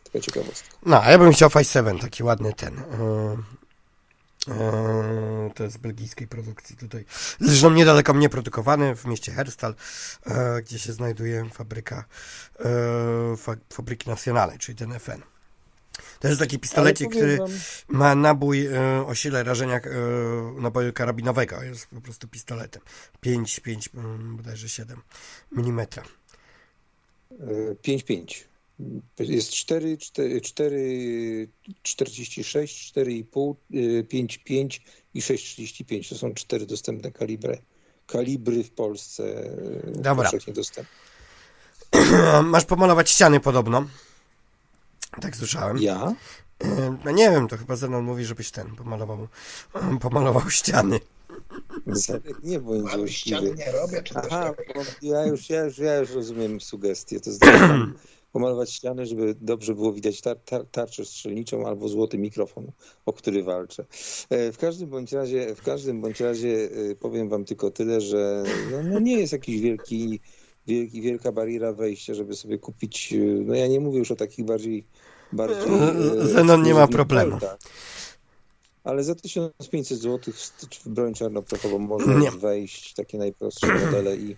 Taka 0.04 0.20
ciekawostka. 0.20 0.68
No, 0.86 1.02
a 1.02 1.10
ja 1.10 1.18
bym 1.18 1.32
chciał 1.32 1.48
5.7, 1.48 2.00
taki 2.00 2.22
ładny 2.22 2.52
ten. 2.52 2.74
Yy, 2.74 4.54
yy, 4.54 5.50
to 5.54 5.64
jest 5.64 5.78
belgijskiej 5.78 6.28
produkcji 6.28 6.76
tutaj. 6.76 7.04
Zresztą 7.40 7.70
niedaleko 7.70 8.14
mnie 8.14 8.28
produkowany 8.28 8.96
w 8.96 9.04
mieście 9.04 9.32
Herstal, 9.32 9.74
yy, 10.26 10.34
gdzie 10.62 10.78
się 10.78 10.92
znajduje 10.92 11.50
fabryka 11.50 12.04
fabryki 13.72 14.10
nacjonalnej, 14.10 14.58
czyli 14.58 14.78
ten 14.78 14.92
FN. 14.92 15.35
To 16.20 16.28
jest 16.28 16.40
taki 16.40 16.58
pistolecik, 16.58 17.10
który 17.10 17.36
wam... 17.36 17.50
ma 17.88 18.14
nabój 18.14 18.66
y, 18.66 19.06
o 19.06 19.14
sile 19.14 19.44
rażenia 19.44 19.76
y, 19.76 20.60
naboju 20.60 20.92
karabinowego. 20.92 21.62
Jest 21.62 21.86
po 21.86 22.00
prostu 22.00 22.28
pistoletem. 22.28 22.82
5, 23.20 23.60
5, 23.60 23.86
y, 23.86 23.90
bodajże 24.36 24.68
7 24.68 25.00
mm. 25.56 25.86
5, 27.82 28.02
5. 28.02 28.48
Jest 29.18 29.50
4, 29.50 29.98
4, 29.98 30.40
4 30.40 31.48
46, 31.82 32.92
4,5, 32.94 34.04
5, 34.08 34.38
5 34.38 34.82
i 35.14 35.20
6,35. 35.20 36.08
To 36.08 36.14
są 36.14 36.34
cztery 36.34 36.66
dostępne 36.66 37.12
kalibry. 37.12 37.58
Kalibry 38.06 38.64
w 38.64 38.70
Polsce 38.70 39.50
Dobra. 39.94 40.30
dostępne. 40.54 40.92
Masz 42.44 42.64
pomalować 42.64 43.10
ściany 43.10 43.40
podobno. 43.40 43.86
Tak 45.20 45.36
słyszałem. 45.36 45.78
Ja? 45.78 46.14
No 47.04 47.10
nie 47.10 47.30
wiem, 47.30 47.48
to 47.48 47.56
chyba 47.56 47.76
Zenon 47.76 48.04
mówi, 48.04 48.24
żebyś 48.24 48.50
ten 48.50 48.76
pomalował, 48.76 49.28
pomalował 50.00 50.50
ściany. 50.50 51.00
Nie 52.42 52.60
bądź 52.60 52.92
Ale 52.92 53.08
ściany 53.08 53.46
złośliwy. 53.46 53.70
nie 53.72 53.78
robię, 53.78 54.02
czy 54.02 54.14
też 54.14 54.24
Aha, 54.26 54.52
tak? 54.74 54.96
ja 55.02 55.26
już, 55.26 55.50
ja, 55.50 55.64
już, 55.64 55.78
ja 55.78 55.96
już 55.96 56.10
rozumiem 56.10 56.60
sugestie. 56.60 57.20
To 57.20 57.32
znaczy 57.32 57.58
pomalować 58.32 58.70
ściany, 58.72 59.06
żeby 59.06 59.34
dobrze 59.40 59.74
było 59.74 59.92
widać 59.92 60.20
tar, 60.20 60.36
tar, 60.44 60.66
tarczę 60.72 61.04
strzelniczą 61.04 61.66
albo 61.66 61.88
złoty 61.88 62.18
mikrofon, 62.18 62.70
o 63.06 63.12
który 63.12 63.42
walczę. 63.42 63.84
E, 64.30 64.52
W 64.52 64.58
każdym 64.58 64.88
bądź 64.90 65.12
razie, 65.12 65.54
w 65.54 65.62
każdym 65.62 66.00
bądź 66.00 66.20
razie 66.20 66.68
e, 66.90 66.94
powiem 66.94 67.28
wam 67.28 67.44
tylko 67.44 67.70
tyle, 67.70 68.00
że 68.00 68.44
no, 68.72 68.82
no 68.82 68.98
nie 69.00 69.20
jest 69.20 69.32
jakiś 69.32 69.60
wielki, 69.60 70.20
wielki, 70.66 71.02
wielka 71.02 71.32
bariera 71.32 71.72
wejścia, 71.72 72.14
żeby 72.14 72.34
sobie 72.34 72.58
kupić, 72.58 73.12
e, 73.12 73.16
no 73.18 73.54
ja 73.54 73.66
nie 73.66 73.80
mówię 73.80 73.98
już 73.98 74.10
o 74.10 74.16
takich 74.16 74.44
bardziej 74.44 74.86
bardziej... 75.32 75.72
e, 76.22 76.26
Zenon 76.26 76.62
nie 76.62 76.74
ma 76.74 76.86
problemu. 76.88 77.38
Ale 78.84 79.04
za 79.04 79.14
1500 79.14 79.98
zł 79.98 80.34
w 80.84 80.88
broń 80.88 81.14
czarnoprochową 81.14 81.78
można 81.78 82.30
wejść, 82.30 82.94
takie 82.94 83.18
najprostsze 83.18 83.66
modele 83.66 84.16
i 84.16 84.36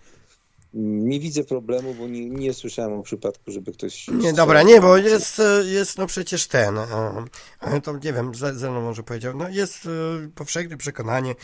nie 0.74 1.20
widzę 1.20 1.44
problemu, 1.44 1.94
bo 1.94 2.08
nie, 2.08 2.30
nie 2.30 2.54
słyszałem 2.54 2.92
o 2.92 3.02
przypadku, 3.02 3.50
żeby 3.50 3.72
ktoś... 3.72 4.08
Nie, 4.08 4.32
dobra, 4.32 4.62
nie, 4.62 4.80
bo 4.80 4.96
jest, 4.96 5.40
e, 5.40 5.64
jest 5.64 5.98
no 5.98 6.06
przecież 6.06 6.46
ten, 6.46 6.78
e, 6.78 7.24
ale 7.58 7.80
to 7.80 7.92
nie 8.04 8.12
wiem, 8.12 8.34
Ze- 8.34 8.54
Zenon 8.54 8.84
może 8.84 9.02
powiedział, 9.02 9.36
no 9.36 9.48
jest 9.48 9.86
e, 9.86 10.28
powszechne 10.34 10.76
przekonanie, 10.76 11.34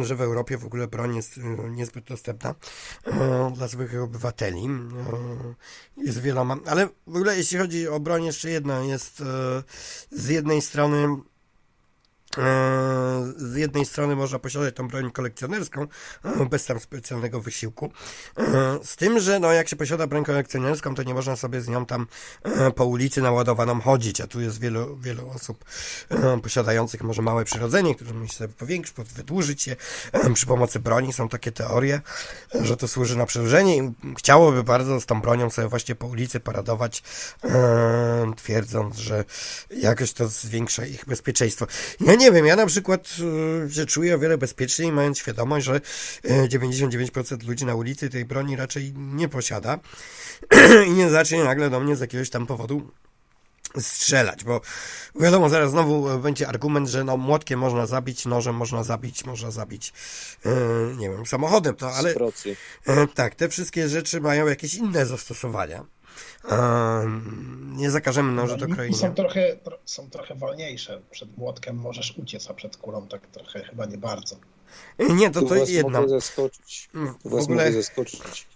e, 0.00 0.04
że 0.04 0.14
w 0.16 0.20
Europie 0.20 0.58
w 0.58 0.64
ogóle 0.64 0.86
broń 0.86 1.16
jest 1.16 1.38
e, 1.38 1.70
niezbyt 1.70 2.04
dostępna 2.04 2.54
e, 3.06 3.52
dla 3.54 3.68
zwykłych 3.68 4.02
obywateli. 4.02 4.64
E, 4.64 6.04
Jest 6.04 6.20
wieloma, 6.20 6.56
ale 6.66 6.88
w 7.06 7.16
ogóle 7.16 7.36
jeśli 7.36 7.58
chodzi 7.58 7.88
o 7.88 8.00
broń, 8.00 8.24
jeszcze 8.24 8.50
jedno 8.50 8.82
jest 8.82 9.20
e, 9.20 9.24
z 10.10 10.28
jednej 10.28 10.62
strony 10.62 10.96
E, 11.06 11.35
Z 13.36 13.56
jednej 13.56 13.84
strony 13.86 14.16
można 14.16 14.38
posiadać 14.38 14.74
tą 14.74 14.88
broń 14.88 15.10
kolekcjonerską 15.10 15.86
e, 16.24 16.46
bez 16.46 16.64
tam 16.64 16.80
specjalnego 16.80 17.40
wysiłku. 17.40 17.92
E, 18.38 18.78
Z 18.82 18.96
tym, 18.96 19.20
że 19.20 19.40
no, 19.40 19.52
jak 19.52 19.68
się 19.68 19.76
posiada 19.76 20.06
broń 20.06 20.24
kolekcjonerską, 20.24 20.94
to 20.94 21.02
nie 21.02 21.14
można 21.14 21.36
sobie 21.36 21.60
z 21.60 21.68
nią 21.68 21.86
tam 21.86 22.06
e, 22.42 22.70
po 22.70 22.84
ulicy 22.84 23.22
naładowaną 23.22 23.80
chodzić, 23.80 24.20
a 24.20 24.26
tu 24.26 24.40
jest 24.40 24.60
wielu, 24.60 24.96
wielu 24.96 25.30
osób 25.30 25.64
e, 26.08 26.40
posiadających 26.40 27.02
może 27.02 27.22
małe 27.22 27.44
przyrodzenie, 27.44 27.94
które 27.94 28.12
musi 28.12 28.34
sobie 28.34 28.54
powiększyć, 28.54 28.96
wydłużyć 29.14 29.66
je 29.66 29.76
e, 30.12 30.32
przy 30.34 30.46
pomocy 30.46 30.80
broni. 30.80 31.12
Są 31.12 31.28
takie 31.28 31.52
teorie, 31.52 32.00
e, 32.54 32.64
że 32.64 32.76
to 32.76 32.88
służy 32.88 33.16
na 33.16 33.26
przedłużenie 33.26 33.76
i 33.76 33.92
chciałoby 34.18 34.64
bardzo 34.64 35.00
z 35.00 35.06
tą 35.06 35.20
bronią 35.20 35.50
sobie 35.50 35.68
właśnie 35.68 35.94
po 35.94 36.06
ulicy 36.06 36.40
paradować, 36.40 37.02
e, 37.44 38.32
twierdząc, 38.36 38.96
że 38.96 39.24
jakoś 39.70 40.12
to 40.12 40.28
zwiększa 40.28 40.86
ich 40.86 41.04
bezpieczeństwo. 41.06 41.66
Ja 42.00 42.14
nie 42.14 42.25
wiem, 42.32 42.46
ja 42.46 42.56
na 42.56 42.66
przykład 42.66 43.08
e, 43.66 43.70
się 43.70 43.86
czuję 43.86 44.14
o 44.14 44.18
wiele 44.18 44.38
bezpieczniej, 44.38 44.92
mając 44.92 45.18
świadomość, 45.18 45.66
że 45.66 45.80
e, 46.24 46.48
99% 46.48 47.48
ludzi 47.48 47.64
na 47.64 47.74
ulicy 47.74 48.10
tej 48.10 48.24
broni 48.24 48.56
raczej 48.56 48.92
nie 48.96 49.28
posiada 49.28 49.78
i 50.88 50.90
nie 50.90 51.10
zacznie 51.10 51.44
nagle 51.44 51.70
do 51.70 51.80
mnie 51.80 51.96
z 51.96 52.00
jakiegoś 52.00 52.30
tam 52.30 52.46
powodu 52.46 52.90
strzelać, 53.80 54.44
bo 54.44 54.60
wiadomo, 55.20 55.48
zaraz 55.48 55.70
znowu 55.70 56.10
e, 56.10 56.18
będzie 56.18 56.48
argument, 56.48 56.88
że 56.88 57.04
no 57.04 57.16
młotkiem 57.16 57.60
można 57.60 57.86
zabić, 57.86 58.26
nożem 58.26 58.54
można 58.54 58.84
zabić, 58.84 59.24
można 59.24 59.50
zabić, 59.50 59.92
e, 60.46 60.50
nie 60.96 61.10
wiem, 61.10 61.26
samochodem, 61.26 61.74
to 61.76 61.92
ale. 61.92 62.10
E, 62.86 63.06
Tak, 63.14 63.34
te 63.34 63.48
wszystkie 63.48 63.88
rzeczy 63.88 64.20
mają 64.20 64.46
jakieś 64.46 64.74
inne 64.74 65.06
zastosowania. 65.06 65.84
E, 66.50 67.10
Nie 67.76 67.90
zakażemy 67.90 68.32
noży 68.32 68.56
do 68.56 68.66
No, 68.68 68.74
krojenia. 68.74 68.96
są 68.96 69.14
trochę, 69.14 69.56
tro, 69.56 69.78
są 69.84 70.10
trochę 70.10 70.34
wolniejsze. 70.34 71.00
Przed 71.10 71.38
młotkiem 71.38 71.76
możesz 71.76 72.14
uciec, 72.18 72.50
a 72.50 72.54
przed 72.54 72.76
kulą 72.76 73.08
tak 73.08 73.26
trochę 73.26 73.64
chyba 73.64 73.86
nie 73.86 73.98
bardzo. 73.98 74.36
E, 74.98 75.04
Nie, 75.14 75.30
to 75.30 75.40
Tu 75.40 75.48
to 75.48 75.54
was 75.54 75.68
jedno. 75.68 75.90
mogę 76.00 76.08
zaskoczyć. 76.08 76.88
Tu 77.22 77.28
W 77.28 77.32
was 77.32 77.44
ogóle 77.44 77.64
mogę 77.64 77.76
zaskoczyć. 77.82 78.46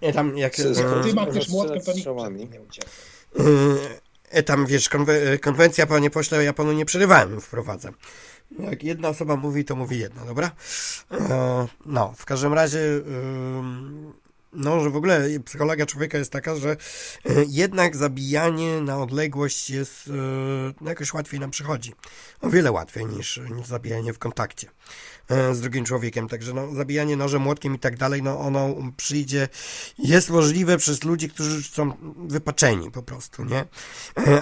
e, 0.00 0.12
tam 0.12 0.38
jak 0.38 0.60
e, 0.60 0.62
ty 1.04 1.14
masz 1.14 1.48
młotkiem, 1.48 1.80
to 2.04 2.30
nikt 2.30 2.52
nie 2.52 2.60
ucieka. 2.60 2.88
e, 4.30 4.42
tam 4.42 4.66
wiesz, 4.66 4.88
konwe, 4.88 5.38
konwencja, 5.38 5.86
panie 5.86 6.10
pośle, 6.10 6.44
ja 6.44 6.52
panu 6.52 6.72
nie 6.72 6.84
przerywałem, 6.84 7.40
wprowadzam. 7.40 7.94
Jak 8.58 8.82
jedna 8.82 9.08
osoba 9.08 9.36
mówi, 9.36 9.64
to 9.64 9.76
mówi 9.76 9.98
jedna, 9.98 10.24
dobra? 10.24 10.50
E, 11.10 11.66
No, 11.86 12.12
w 12.16 12.24
każdym 12.24 12.52
razie, 12.52 12.80
no, 14.52 14.80
że 14.80 14.90
w 14.90 14.96
ogóle 14.96 15.28
psychologia 15.44 15.86
człowieka 15.86 16.18
jest 16.18 16.32
taka, 16.32 16.56
że 16.56 16.70
e, 16.70 16.76
jednak 17.48 17.96
zabijanie 17.96 18.80
na 18.80 18.98
odległość 18.98 19.70
jest, 19.70 20.08
e, 20.08 20.12
no, 20.80 20.90
jakoś 20.90 21.14
łatwiej 21.14 21.40
nam 21.40 21.50
przychodzi. 21.50 21.92
O 22.40 22.50
wiele 22.50 22.72
łatwiej 22.72 23.06
niż, 23.06 23.40
niż 23.56 23.66
zabijanie 23.66 24.12
w 24.12 24.18
kontakcie 24.18 24.68
e, 25.28 25.54
z 25.54 25.60
drugim 25.60 25.84
człowiekiem. 25.84 26.28
Także 26.28 26.54
no, 26.54 26.74
zabijanie 26.74 27.16
nożem, 27.16 27.42
młotkiem 27.42 27.74
i 27.74 27.78
tak 27.78 27.96
dalej, 27.96 28.22
no 28.22 28.40
ono 28.40 28.74
przyjdzie, 28.96 29.48
jest 29.98 30.30
możliwe 30.30 30.78
przez 30.78 31.04
ludzi, 31.04 31.28
którzy 31.28 31.62
są 31.62 31.92
wypaczeni 32.16 32.90
po 32.90 33.02
prostu, 33.02 33.44
nie? 33.44 33.64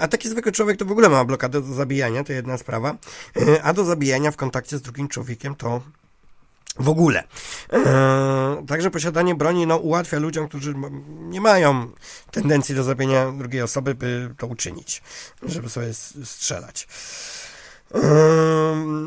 A 0.00 0.08
taki 0.08 0.28
zwykły 0.28 0.52
człowiek 0.52 0.78
to 0.78 0.84
w 0.84 0.92
ogóle 0.92 1.08
ma 1.08 1.24
blokadę 1.24 1.60
do 1.60 1.74
zabijania, 1.74 2.24
to 2.24 2.32
jedna 2.32 2.58
sprawa, 2.58 2.96
a 3.62 3.72
do 3.72 3.84
zabijania 3.84 4.30
w 4.30 4.36
kontakcie 4.36 4.78
z 4.78 4.82
drugim 4.82 5.08
człowiekiem 5.08 5.54
to 5.54 5.82
w 6.78 6.88
ogóle. 6.88 7.24
E, 7.72 8.64
także 8.68 8.90
posiadanie 8.90 9.34
broni 9.34 9.66
no, 9.66 9.76
ułatwia 9.76 10.18
ludziom, 10.18 10.48
którzy 10.48 10.74
nie 11.10 11.40
mają 11.40 11.90
tendencji 12.30 12.74
do 12.74 12.84
zabijania 12.84 13.32
drugiej 13.32 13.62
osoby, 13.62 13.94
by 13.94 14.34
to 14.38 14.46
uczynić, 14.46 15.02
żeby 15.42 15.68
sobie 15.68 15.94
strzelać. 16.24 16.88
Ym, 17.94 18.60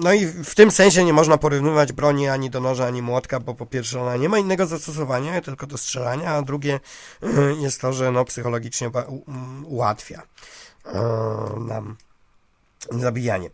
No 0.04 0.14
i 0.14 0.26
w 0.26 0.56
tym 0.56 0.72
sensie 0.72 1.04
nie 1.04 1.14
można 1.14 1.38
porównywać 1.38 1.94
broni 1.94 2.28
ani 2.28 2.50
do 2.50 2.60
noża, 2.60 2.86
ani 2.86 3.02
młotka, 3.02 3.40
bo 3.40 3.54
po 3.54 3.66
pierwsze 3.66 4.02
ona 4.02 4.18
nie 4.18 4.30
ma 4.30 4.40
innego 4.40 4.66
zastosowania, 4.66 5.42
tylko 5.42 5.68
do 5.68 5.78
strzelania, 5.78 6.30
a 6.36 6.42
drugie 6.42 6.80
y, 7.24 7.28
jest 7.60 7.82
to, 7.82 7.94
że 7.94 8.12
no, 8.12 8.26
psychologicznie 8.26 8.92
ułatwia 9.66 10.22
nam 11.58 11.96
zabijanie. 12.92 13.50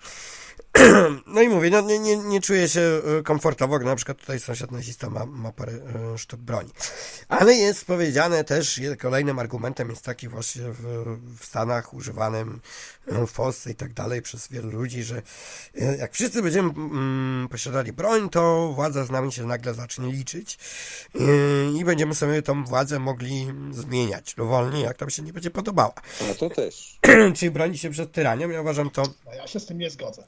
No 1.27 1.41
i 1.41 1.49
mówię, 1.49 1.69
no 1.69 1.81
nie, 1.81 1.99
nie, 1.99 2.17
nie 2.17 2.41
czuję 2.41 2.69
się 2.69 3.01
y, 3.19 3.23
komfortowo, 3.23 3.79
gdy 3.79 3.85
na 3.85 3.95
przykład 3.95 4.17
tutaj 4.17 4.39
sąsiad 4.39 4.71
nazista 4.71 5.09
ma, 5.09 5.25
ma 5.25 5.51
parę 5.51 5.73
y, 5.73 6.17
sztuk 6.17 6.39
broni. 6.39 6.69
Ale 7.27 7.53
jest 7.53 7.85
powiedziane 7.85 8.43
też, 8.43 8.81
kolejnym 8.99 9.39
argumentem 9.39 9.89
jest 9.89 10.05
taki 10.05 10.27
właśnie 10.27 10.63
w, 10.63 11.05
w 11.39 11.45
Stanach 11.45 11.93
używanym 11.93 12.61
y, 13.07 13.27
w 13.27 13.33
Polsce 13.33 13.71
i 13.71 13.75
tak 13.75 13.93
dalej 13.93 14.21
przez 14.21 14.47
wielu 14.47 14.69
ludzi, 14.69 15.03
że 15.03 15.21
jak 15.99 16.13
wszyscy 16.13 16.41
będziemy 16.41 16.69
mm, 16.69 17.47
posiadali 17.51 17.93
broń, 17.93 18.29
to 18.29 18.71
władza 18.75 19.05
z 19.05 19.09
nami 19.09 19.31
się 19.31 19.45
nagle 19.45 19.73
zacznie 19.73 20.11
liczyć 20.11 20.59
i 21.79 21.85
będziemy 21.85 22.15
sobie 22.15 22.41
tą 22.41 22.63
władzę 22.63 22.99
mogli 22.99 23.47
zmieniać 23.71 24.35
dowolnie, 24.35 24.81
jak 24.81 24.97
tam 24.97 25.09
się 25.09 25.23
nie 25.23 25.33
będzie 25.33 25.51
podobała. 25.51 25.93
A 26.31 26.33
to 26.33 26.49
też. 26.49 26.99
Czyli 27.35 27.51
bronić 27.51 27.81
się 27.81 27.89
przed 27.89 28.11
tyranią, 28.11 28.49
ja 28.49 28.61
uważam 28.61 28.89
to... 28.89 29.03
No 29.25 29.33
ja 29.33 29.47
się 29.47 29.59
z 29.59 29.65
tym 29.65 29.77
nie 29.77 29.89
zgodzę. 29.89 30.23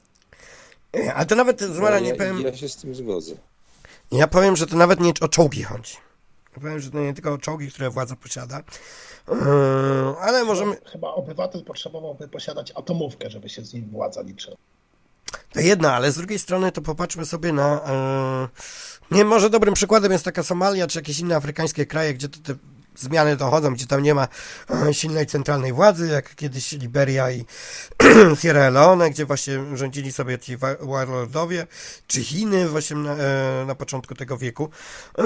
Y, 0.96 1.12
Ale 1.14 1.26
to 1.26 1.34
nawet, 1.36 1.60
Zmara, 1.60 1.98
nie 1.98 2.08
ja, 2.08 2.16
powiem... 2.16 2.40
ja 2.40 2.56
się 2.56 2.68
z 2.68 2.76
tym 2.76 2.94
zgodzę. 2.94 3.34
Ja 4.12 4.26
powiem, 4.26 4.56
że 4.56 4.66
to 4.66 4.76
nawet 4.76 5.00
nie 5.00 5.12
o 5.20 5.28
czołgi 5.28 5.62
chodzi. 5.62 5.96
Ja 6.56 6.62
powiem, 6.62 6.80
że 6.80 6.90
to 6.90 6.98
nie 6.98 7.14
tylko 7.14 7.32
o 7.32 7.38
czołgi, 7.38 7.70
które 7.70 7.90
władza 7.90 8.16
posiada, 8.16 8.62
yy, 9.28 9.34
ale 10.20 10.44
możemy... 10.44 10.76
Chyba 10.92 11.08
obywatel 11.08 11.64
potrzebowałby 11.64 12.28
posiadać 12.28 12.72
atomówkę, 12.76 13.30
żeby 13.30 13.48
się 13.48 13.64
z 13.64 13.74
nim 13.74 13.90
władza 13.90 14.22
liczyła. 14.22 14.56
To 15.52 15.60
jedno, 15.60 15.92
ale 15.92 16.12
z 16.12 16.16
drugiej 16.16 16.38
strony 16.38 16.72
to 16.72 16.82
popatrzmy 16.82 17.26
sobie 17.26 17.52
na... 17.52 17.80
Yy, 19.10 19.16
nie, 19.16 19.24
może 19.24 19.50
dobrym 19.50 19.74
przykładem 19.74 20.12
jest 20.12 20.24
taka 20.24 20.42
Somalia, 20.42 20.86
czy 20.86 20.98
jakieś 20.98 21.18
inne 21.18 21.36
afrykańskie 21.36 21.86
kraje, 21.86 22.14
gdzie 22.14 22.28
to 22.28 22.38
te 22.42 22.54
zmiany 22.96 23.36
dochodzą, 23.36 23.74
gdzie 23.74 23.86
tam 23.86 24.02
nie 24.02 24.14
ma 24.14 24.28
e, 24.88 24.94
silnej 24.94 25.26
centralnej 25.26 25.72
władzy, 25.72 26.08
jak 26.08 26.34
kiedyś 26.34 26.72
Liberia 26.72 27.30
i 27.30 27.44
Sierra 28.40 28.70
Leone, 28.70 29.10
gdzie 29.10 29.26
właśnie 29.26 29.54
rządzili 29.74 30.12
sobie 30.12 30.38
ci 30.38 30.56
wa- 30.56 30.76
warlordowie, 30.80 31.66
czy 32.06 32.22
Chiny 32.24 32.68
właśnie 32.68 32.96
na, 32.96 33.14
e, 33.14 33.64
na 33.66 33.74
początku 33.74 34.14
tego 34.14 34.38
wieku, 34.38 34.70
E, 35.18 35.22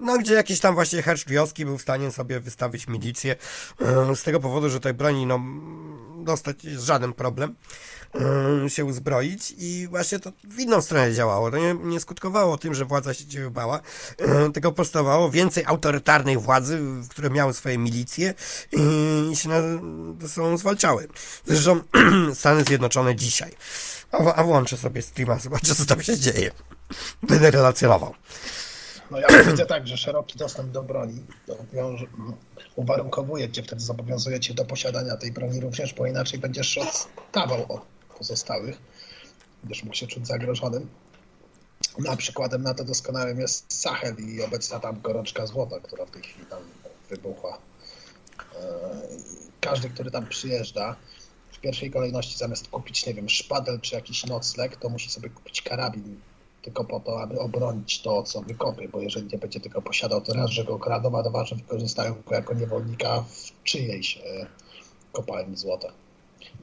no 0.00 0.18
gdzie 0.18 0.34
jakiś 0.34 0.60
tam 0.60 0.74
właśnie 0.74 1.02
hercz 1.02 1.26
wioski 1.26 1.64
był 1.64 1.78
w 1.78 1.82
stanie 1.82 2.10
sobie 2.10 2.40
wystawić 2.40 2.88
milicję, 2.88 3.36
z 4.14 4.22
tego 4.22 4.40
powodu, 4.40 4.70
że 4.70 4.80
tej 4.80 4.94
broni 4.94 5.26
no, 5.26 5.40
dostać 6.24 6.64
jest 6.64 6.84
żaden 6.84 7.12
problem 7.12 7.54
się 8.68 8.84
uzbroić 8.84 9.54
i 9.58 9.88
właśnie 9.90 10.18
to 10.18 10.32
w 10.44 10.60
inną 10.60 10.82
stronę 10.82 11.14
działało. 11.14 11.50
To 11.50 11.58
nie, 11.58 11.74
nie 11.74 12.00
skutkowało 12.00 12.58
tym, 12.58 12.74
że 12.74 12.84
władza 12.84 13.14
się 13.14 13.26
ciebie 13.26 13.50
bała, 13.50 13.80
e, 14.18 14.52
tylko 14.52 14.72
powstawało 14.72 15.30
więcej 15.30 15.64
autorytarnej 15.66 16.36
władzy, 16.36 16.80
które 17.10 17.30
miały 17.30 17.54
swoje 17.54 17.78
milicje 17.78 18.34
i, 18.72 19.36
się 19.36 19.48
na, 19.48 19.62
ze 20.20 20.28
sobą 20.28 20.58
zwalczały. 20.58 21.08
Zresztą 21.46 21.80
Stany 22.34 22.64
Zjednoczone 22.64 23.16
dzisiaj. 23.16 23.52
A, 24.12 24.34
a 24.34 24.44
włączę 24.44 24.76
sobie 24.76 25.02
streama, 25.02 25.38
zobaczę 25.38 25.74
co 25.74 25.84
tam 25.84 26.02
się 26.02 26.18
dzieje. 26.18 26.50
Będę 27.22 27.50
relacjonował. 27.50 28.14
No 29.10 29.20
ja 29.20 29.44
widzę 29.44 29.66
tak, 29.66 29.88
że 29.88 29.96
szeroki 29.96 30.38
dostęp 30.38 30.70
do 30.70 30.82
broni 30.82 31.22
uwarunkowuje 32.76 33.50
cię, 33.50 33.62
wtedy 33.62 33.82
zobowiązuje 33.82 34.40
cię 34.40 34.54
do 34.54 34.64
posiadania 34.64 35.16
tej 35.16 35.32
broni 35.32 35.60
również, 35.60 35.94
bo 35.94 36.06
inaczej 36.06 36.38
będziesz 36.38 36.78
odstawał 36.78 37.72
od 37.72 37.95
pozostałych. 38.18 38.78
Będziesz 39.62 39.84
mógł 39.84 39.96
się 39.96 40.06
czuć 40.06 40.26
zagrożonym. 40.26 40.88
No, 41.98 42.10
a 42.10 42.16
przykładem 42.16 42.62
na 42.62 42.74
to 42.74 42.84
doskonałym 42.84 43.40
jest 43.40 43.80
Sahel 43.80 44.16
i 44.18 44.42
obecna 44.42 44.80
tam 44.80 45.00
gorączka 45.00 45.46
złota, 45.46 45.80
która 45.80 46.06
w 46.06 46.10
tej 46.10 46.22
chwili 46.22 46.46
tam 46.46 46.62
wybuchła. 47.10 47.58
E, 48.54 49.00
każdy, 49.60 49.90
który 49.90 50.10
tam 50.10 50.26
przyjeżdża, 50.26 50.96
w 51.52 51.60
pierwszej 51.60 51.90
kolejności 51.90 52.38
zamiast 52.38 52.68
kupić, 52.68 53.06
nie 53.06 53.14
wiem, 53.14 53.28
szpadel 53.28 53.80
czy 53.80 53.94
jakiś 53.94 54.26
nocleg, 54.26 54.76
to 54.76 54.88
musi 54.88 55.10
sobie 55.10 55.30
kupić 55.30 55.62
karabin 55.62 56.20
tylko 56.66 56.84
po 56.84 57.00
to, 57.00 57.22
aby 57.22 57.40
obronić 57.40 58.02
to, 58.02 58.22
co 58.22 58.42
wykopie, 58.42 58.88
bo 58.88 59.00
jeżeli 59.00 59.26
nie 59.32 59.38
będzie 59.38 59.60
tylko 59.60 59.82
posiadał, 59.82 60.20
to 60.20 60.32
raz, 60.32 60.50
że 60.50 60.64
go 60.64 60.78
kradą, 60.78 61.18
a 61.18 61.22
dwa, 61.22 61.44
że 61.44 61.56
wykorzystają 61.56 62.14
go 62.26 62.34
jako 62.34 62.54
niewolnika 62.54 63.22
w 63.22 63.62
czyjejś 63.64 64.16
e, 64.16 64.46
kopalni 65.12 65.56
złota. 65.56 65.88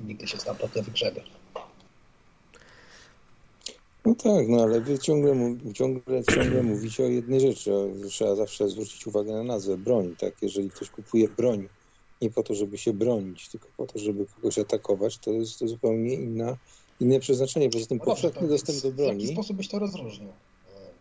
Nigdy 0.01 0.27
się 0.27 0.37
stamtąd 0.37 0.75
nie 0.75 0.81
wygrzebie. 0.81 1.21
No 4.05 4.15
tak, 4.15 4.47
no 4.47 4.63
ale 4.63 4.81
wy 4.81 4.99
ciągle, 4.99 5.35
ciągle, 5.73 6.23
ciągle 6.23 6.63
mówicie 6.63 7.03
o 7.03 7.07
jednej 7.07 7.39
rzeczy, 7.39 7.71
trzeba 8.09 8.35
zawsze 8.35 8.69
zwrócić 8.69 9.07
uwagę 9.07 9.31
na 9.31 9.43
nazwę 9.43 9.77
broń, 9.77 10.15
tak? 10.19 10.41
Jeżeli 10.41 10.69
ktoś 10.69 10.89
kupuje 10.89 11.27
broń 11.27 11.69
nie 12.21 12.29
po 12.29 12.43
to, 12.43 12.53
żeby 12.53 12.77
się 12.77 12.93
bronić, 12.93 13.49
tylko 13.49 13.69
po 13.77 13.85
to, 13.85 13.99
żeby 13.99 14.25
kogoś 14.25 14.59
atakować, 14.59 15.17
to 15.17 15.31
jest 15.31 15.59
to 15.59 15.67
zupełnie 15.67 16.13
inna, 16.13 16.57
inne 16.99 17.19
przeznaczenie. 17.19 17.69
Poza 17.69 17.85
tym 17.85 17.97
no 17.97 18.05
powszechny 18.05 18.47
dostęp 18.47 18.81
do 18.81 18.91
broni... 18.91 19.19
W 19.19 19.21
jaki 19.21 19.33
sposób 19.33 19.57
byś 19.57 19.67
to 19.67 19.79
rozróżnił? 19.79 20.33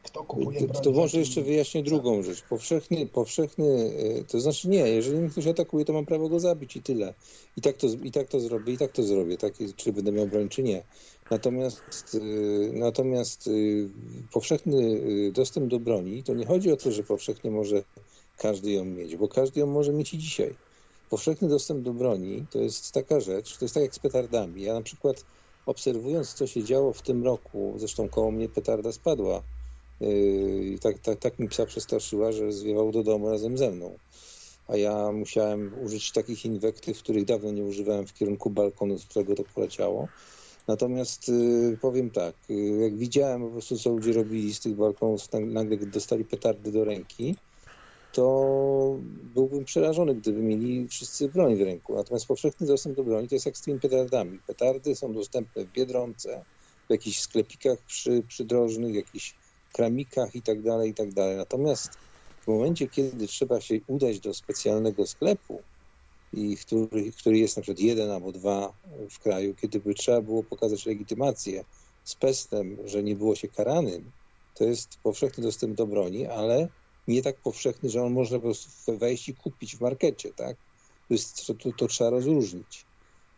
Kto 0.03 0.24
kupuje 0.24 0.61
to, 0.61 0.66
broń? 0.66 0.82
To 0.82 0.90
może 0.90 1.18
jeszcze 1.18 1.42
wyjaśnię 1.42 1.82
drugą 1.82 2.22
rzecz. 2.22 2.42
Powszechny, 2.42 3.07
powszechny, 3.07 3.92
e, 4.20 4.24
to 4.24 4.40
znaczy 4.40 4.68
nie, 4.68 4.88
jeżeli 4.88 5.18
mnie 5.18 5.30
ktoś 5.30 5.46
atakuje, 5.46 5.84
to 5.84 5.92
mam 5.92 6.07
prawo 6.07 6.28
go 6.28 6.40
zabić 6.40 6.76
i 6.76 6.82
tyle. 6.82 7.14
I 7.57 7.61
tak 7.61 7.76
to, 7.76 7.86
i 8.03 8.11
tak 8.11 8.28
to 8.28 8.40
zrobię, 8.40 8.72
i 8.72 8.78
tak 8.78 8.92
to 8.92 9.03
zrobię, 9.03 9.36
tak, 9.36 9.53
czy 9.76 9.92
będę 9.92 10.12
miał 10.12 10.26
broń, 10.26 10.48
czy 10.48 10.62
nie. 10.62 10.82
Natomiast, 11.30 12.14
y, 12.14 12.70
natomiast 12.74 13.46
y, 13.46 13.88
powszechny 14.32 15.00
dostęp 15.32 15.66
do 15.70 15.80
broni, 15.80 16.22
to 16.22 16.34
nie 16.34 16.46
chodzi 16.46 16.72
o 16.72 16.76
to, 16.76 16.92
że 16.92 17.03
powszechnie 17.03 17.50
może 17.50 17.82
każdy 18.38 18.70
ją 18.70 18.84
mieć, 18.84 19.16
bo 19.16 19.28
każdy 19.28 19.61
ją 19.61 19.66
może 19.66 19.92
mieć 19.92 20.14
i 20.14 20.18
dzisiaj. 20.18 20.55
Powszechny 21.11 21.48
dostęp 21.48 21.82
do 21.82 21.92
broni 21.92 22.46
to 22.50 22.59
jest 22.59 22.92
taka 22.92 23.20
rzecz, 23.20 23.59
to 23.59 23.64
jest 23.64 23.74
tak 23.74 23.82
jak 23.82 23.94
z 23.94 23.98
petardami. 23.98 24.62
Ja 24.62 24.74
na 24.74 24.82
przykład 24.82 25.24
obserwując, 25.66 26.34
co 26.34 26.46
się 26.46 26.64
działo 26.64 26.92
w 26.92 27.03
tym 27.03 27.24
roku, 27.24 27.74
zresztą 27.76 28.09
koło 28.09 28.30
mnie 28.30 28.48
petarda 28.48 28.92
spadła 28.92 29.42
i 30.11 30.78
tak, 30.80 30.98
tak, 30.98 31.18
tak 31.18 31.38
mi 31.38 31.48
psa 31.48 31.66
przestraszyła, 31.66 32.32
że 32.32 32.53
zwiewał 32.53 32.92
do 32.92 33.03
domu 33.03 33.30
razem 33.30 33.59
ze 33.59 33.70
mną. 33.70 33.98
A 34.68 34.76
ja 34.76 35.12
musiałem 35.12 35.74
użyć 35.84 36.12
takich 36.12 36.44
inwektyw, 36.44 36.98
których 36.98 37.24
dawno 37.24 37.50
nie 37.50 37.64
używałem 37.64 38.07
w 38.07 38.14
kierunku 38.14 38.50
balkonu, 38.50 38.98
z 38.98 39.05
którego 39.05 39.34
to 39.34 39.44
poleciało. 39.55 40.09
Natomiast 40.68 41.28
y, 41.28 41.78
powiem 41.80 42.11
tak, 42.11 42.34
y, 42.50 42.55
jak 42.55 42.96
widziałem 42.96 43.42
po 43.42 43.48
prostu, 43.48 43.78
co 43.78 43.90
ludzie 43.90 44.12
robili 44.12 44.55
z 44.55 44.61
tych 44.61 44.74
balkonów, 44.74 45.32
nagle 45.32 45.76
dostali 45.76 46.24
petardy 46.24 46.72
do 46.72 46.84
ręki, 46.84 47.36
to 48.12 48.98
byłbym 49.34 49.64
przerażony, 49.64 50.14
gdyby 50.14 50.42
mieli 50.42 50.88
wszyscy 50.88 51.28
broń 51.28 51.57
w 51.57 51.62
ręku. 51.62 51.94
Natomiast 51.94 52.26
powszechny 52.26 52.66
dostęp 52.66 52.96
do 52.96 53.05
broni 53.05 53.28
to 53.28 53.34
jest 53.34 53.46
jak 53.46 53.57
z 53.57 53.62
tymi 53.62 53.80
petardami. 53.80 54.38
Petardy 54.46 54.96
są 54.96 55.12
dostępne 55.12 55.64
w 55.64 55.72
Biedronce, 55.72 56.44
w 56.88 56.90
jakichś 56.90 57.20
sklepikach 57.20 57.78
przy, 57.78 58.22
przydrożnych, 58.28 58.94
jakichś 58.94 59.34
kramikach 59.72 60.34
i 60.34 60.42
tak 60.42 60.62
dalej, 60.62 60.90
i 60.90 60.94
tak 60.94 61.12
dalej. 61.12 61.36
Natomiast 61.36 61.90
w 62.40 62.48
momencie, 62.48 62.88
kiedy 62.88 63.26
trzeba 63.26 63.60
się 63.60 63.80
udać 63.86 64.20
do 64.20 64.34
specjalnego 64.34 65.06
sklepu, 65.06 65.62
i 66.32 66.56
który, 66.56 67.12
który 67.12 67.38
jest 67.38 67.56
na 67.56 67.62
przykład 67.62 67.80
jeden 67.80 68.10
albo 68.10 68.32
dwa 68.32 68.72
w 69.10 69.18
kraju, 69.18 69.54
kiedy 69.54 69.80
by 69.80 69.94
trzeba 69.94 70.20
było 70.20 70.42
pokazać 70.42 70.86
legitymację 70.86 71.64
z 72.04 72.14
pestem, 72.14 72.76
że 72.84 73.02
nie 73.02 73.16
było 73.16 73.36
się 73.36 73.48
karanym, 73.48 74.10
to 74.54 74.64
jest 74.64 74.98
powszechny 75.02 75.44
dostęp 75.44 75.76
do 75.76 75.86
broni, 75.86 76.26
ale 76.26 76.68
nie 77.08 77.22
tak 77.22 77.36
powszechny, 77.36 77.90
że 77.90 78.02
on 78.02 78.12
można 78.12 78.38
po 78.38 78.42
prostu 78.42 78.98
wejść 78.98 79.28
i 79.28 79.34
kupić 79.34 79.76
w 79.76 79.80
markecie, 79.80 80.32
tak? 80.32 80.56
To, 81.08 81.14
jest, 81.14 81.46
to, 81.46 81.54
to, 81.54 81.72
to 81.72 81.86
trzeba 81.86 82.10
rozróżnić. 82.10 82.84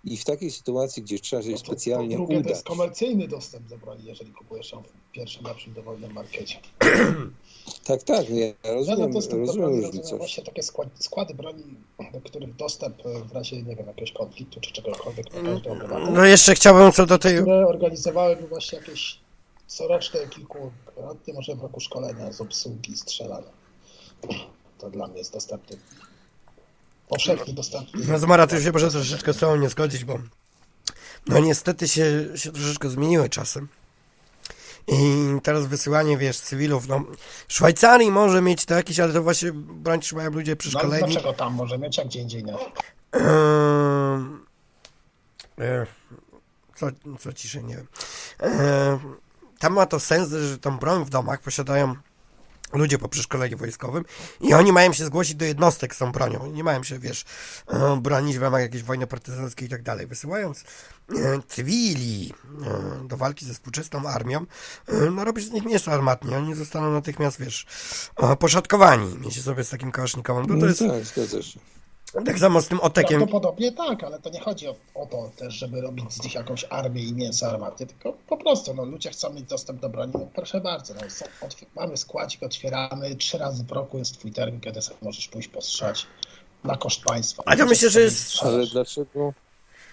I 0.04 0.16
w 0.16 0.24
takiej 0.24 0.50
sytuacji, 0.50 1.02
gdzie 1.02 1.18
trzeba 1.18 1.42
się 1.42 1.50
no 1.50 1.56
to, 1.56 1.64
specjalnie 1.64 2.16
to 2.16 2.16
drugie 2.16 2.36
udać... 2.36 2.44
to 2.44 2.50
jest 2.50 2.66
komercyjny 2.66 3.28
dostęp 3.28 3.68
do 3.68 3.78
broni, 3.78 4.04
jeżeli 4.04 4.32
kupujesz 4.32 4.72
ją 4.72 4.82
w 4.82 5.12
pierwszym 5.12 5.44
lepszym 5.44 5.74
dowolnym 5.74 6.12
markecie. 6.12 6.60
tak, 7.88 8.02
tak, 8.02 8.30
ja 8.30 8.46
rozumiem, 8.74 9.10
no, 9.10 9.14
rozumiem, 9.14 9.46
rozumiem 9.46 9.84
różnicę. 9.84 10.16
Właśnie 10.16 10.44
takie 10.44 10.62
składy, 10.62 10.90
składy 10.94 11.34
broni, 11.34 11.64
do 12.12 12.20
których 12.20 12.56
dostęp 12.56 13.02
w 13.02 13.32
razie, 13.32 13.62
nie 13.62 13.76
wiem, 13.76 13.86
jakiegoś 13.86 14.12
konfliktu 14.12 14.60
czy 14.60 14.72
czegokolwiek 14.72 15.34
na 15.34 15.42
każdy 15.42 15.70
obywatel. 15.70 16.12
No 16.12 16.24
jeszcze 16.24 16.54
chciałbym 16.54 16.92
co 16.92 17.06
do 17.06 17.18
tej... 17.18 17.36
Które 17.36 17.66
organizowałyby 17.66 18.48
właśnie 18.48 18.78
jakieś 18.78 19.18
coroczne, 19.66 20.20
kilkukrotnie, 20.28 21.34
może 21.34 21.54
w 21.54 21.62
roku 21.62 21.80
szkolenia 21.80 22.32
z 22.32 22.40
obsługi 22.40 22.96
strzelania. 22.96 23.50
To 24.78 24.90
dla 24.90 25.06
mnie 25.06 25.18
jest 25.18 25.32
dostępny 25.32 25.76
powszechnie 27.08 27.54
dostępny. 27.54 28.06
No 28.08 28.18
Zmara, 28.18 28.46
tu 28.46 28.60
się 28.60 28.72
może 28.72 28.90
troszeczkę 28.90 29.32
z 29.32 29.36
tobą 29.36 29.56
nie 29.56 29.68
zgodzić, 29.68 30.04
bo 30.04 30.18
no 31.26 31.38
niestety 31.38 31.88
się, 31.88 32.26
się 32.34 32.52
troszeczkę 32.52 32.90
zmieniły 32.90 33.28
czasy. 33.28 33.66
I 34.88 35.26
teraz 35.42 35.66
wysyłanie, 35.66 36.18
wiesz, 36.18 36.40
cywilów, 36.40 36.88
no 36.88 37.04
Szwajcarii 37.48 38.10
może 38.10 38.42
mieć 38.42 38.64
to 38.64 38.74
jakieś, 38.74 39.00
ale 39.00 39.12
to 39.12 39.22
właśnie 39.22 39.52
broń 39.52 40.00
trzymają 40.00 40.30
ludzie 40.30 40.56
przeszkoleni. 40.56 41.02
No 41.02 41.06
dlaczego 41.06 41.32
tam 41.32 41.54
może 41.54 41.78
mieć, 41.78 41.96
jak 41.98 42.06
gdzie 42.06 42.20
indziej 42.20 42.44
nie? 42.44 42.52
Yy, 45.58 45.86
co, 46.76 46.86
co 47.20 47.32
ciszej, 47.32 47.64
nie 47.64 47.76
wiem. 47.76 47.86
Yy, 48.42 48.48
tam 49.58 49.72
ma 49.72 49.86
to 49.86 50.00
sens, 50.00 50.30
że 50.30 50.58
tą 50.58 50.78
broń 50.78 51.04
w 51.04 51.10
domach 51.10 51.40
posiadają 51.40 51.94
ludzie 52.78 52.98
po 52.98 53.08
przeszkoleniu 53.08 53.58
wojskowym 53.58 54.04
i 54.40 54.54
oni 54.54 54.72
mają 54.72 54.92
się 54.92 55.04
zgłosić 55.04 55.34
do 55.34 55.44
jednostek 55.44 55.94
z 55.94 55.98
tą 55.98 56.12
bronią. 56.12 56.46
Nie 56.46 56.64
mają 56.64 56.82
się, 56.82 56.98
wiesz, 56.98 57.24
e, 57.66 58.00
bronić 58.00 58.38
w 58.38 58.42
ramach 58.42 58.60
jakiejś 58.60 58.82
wojny 58.82 59.06
partyzanckiej 59.06 59.66
i 59.66 59.70
tak 59.70 59.82
dalej. 59.82 60.06
Wysyłając 60.06 60.64
e, 61.10 61.14
cywili 61.48 62.34
e, 62.66 63.08
do 63.08 63.16
walki 63.16 63.46
ze 63.46 63.54
współczesną 63.54 64.08
armią, 64.08 64.46
no 65.12 65.24
robisz 65.24 65.44
z 65.44 65.50
nich 65.50 65.64
mięso 65.64 65.92
armatnie. 65.92 66.36
Oni 66.36 66.54
zostaną 66.54 66.92
natychmiast, 66.92 67.40
wiesz, 67.40 67.66
poszatkowani. 68.38 69.18
Mieć 69.18 69.42
sobie 69.42 69.64
z 69.64 69.70
takim 69.70 69.92
kałasznikowym. 69.92 70.46
No 70.48 70.60
to 70.60 70.66
jest... 70.66 70.78
tak, 70.78 71.04
zgadza 71.04 71.42
się. 71.42 71.60
Tak 72.26 72.38
samo 72.38 72.62
z 72.62 72.68
tym 72.68 72.80
otekiem. 72.80 73.18
Prawdopodobnie 73.18 73.72
tak, 73.72 74.04
ale 74.04 74.18
to 74.18 74.30
nie 74.30 74.40
chodzi 74.40 74.68
o, 74.68 74.74
o, 74.94 75.06
to 75.06 75.30
też, 75.36 75.54
żeby 75.54 75.80
robić 75.80 76.12
z 76.12 76.24
nich 76.24 76.34
jakąś 76.34 76.64
armię 76.70 77.02
i 77.02 77.12
mięso 77.12 77.50
armatnie, 77.50 77.86
tylko 77.86 78.12
po 78.28 78.36
prostu 78.36 78.74
no, 78.74 78.84
ludzie 78.84 79.10
chcą 79.10 79.32
mieć 79.32 79.44
dostęp 79.44 79.80
do 79.80 79.88
broni. 79.88 80.12
No, 80.14 80.28
proszę 80.34 80.60
bardzo, 80.60 80.94
no, 80.94 81.00
mamy 81.76 81.96
składzik, 81.96 82.42
otwieramy, 82.42 83.16
trzy 83.16 83.38
razy 83.38 83.64
w 83.64 83.72
roku 83.72 83.98
jest 83.98 84.18
twój 84.18 84.32
termin, 84.32 84.60
kiedy 84.60 84.82
sobie 84.82 84.98
możesz 85.02 85.28
pójść 85.28 85.48
postrzać 85.48 86.06
na 86.64 86.76
koszt 86.76 87.02
państwa. 87.02 87.42
A 87.46 87.54
ja 87.54 87.64
myślę, 87.64 87.90
że 87.90 88.00
jest... 88.00 88.42
Ale 88.42 88.66
dlaczego? 88.66 89.32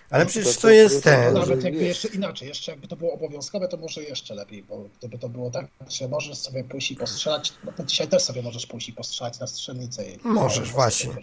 Ale 0.10 0.26
przecież 0.26 0.58
to 0.58 0.70
jest 0.70 1.04
ten. 1.04 1.34
Nawet 1.34 1.64
jakby 1.64 1.84
jeszcze 1.84 2.08
inaczej, 2.08 2.48
jeszcze 2.48 2.72
jakby 2.72 2.88
to 2.88 2.96
było 2.96 3.14
obowiązkowe, 3.14 3.68
to 3.68 3.78
może 3.78 4.04
jeszcze 4.04 4.36
lepiej, 4.36 4.64
bo 4.64 4.86
gdyby 5.00 5.18
to 5.18 5.30
było 5.30 5.52
tak, 5.52 5.68
że 5.90 6.08
możesz 6.08 6.38
sobie 6.38 6.64
pójść 6.64 6.92
i 6.92 6.96
postrzelać, 6.96 7.54
no 7.64 7.72
to 7.72 7.84
dzisiaj 7.84 8.08
też 8.08 8.24
sobie 8.24 8.42
możesz 8.42 8.66
pójść 8.66 8.90
i 8.90 8.94
postrzelać 8.94 9.40
na 9.40 9.48
strzelnicę. 9.48 10.04
Możesz, 10.24 10.72
właśnie. 10.72 11.14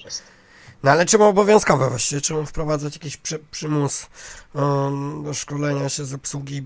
No 0.82 0.90
ale 0.90 1.06
czemu 1.06 1.24
obowiązkowe 1.24 1.88
właściwie? 1.88 2.20
Czemu 2.20 2.46
wprowadzać 2.46 2.94
jakiś 2.94 3.16
przy, 3.16 3.38
przymus 3.38 4.06
um, 4.54 5.24
do 5.24 5.34
szkolenia 5.34 5.88
się 5.88 6.04
z 6.04 6.14
obsługi? 6.14 6.62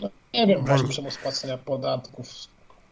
No, 0.00 0.10
nie 0.34 0.46
wiem, 0.46 0.64
może 0.68 0.84
przymus 0.84 1.16
płacenia 1.16 1.58
podatków 1.58 2.28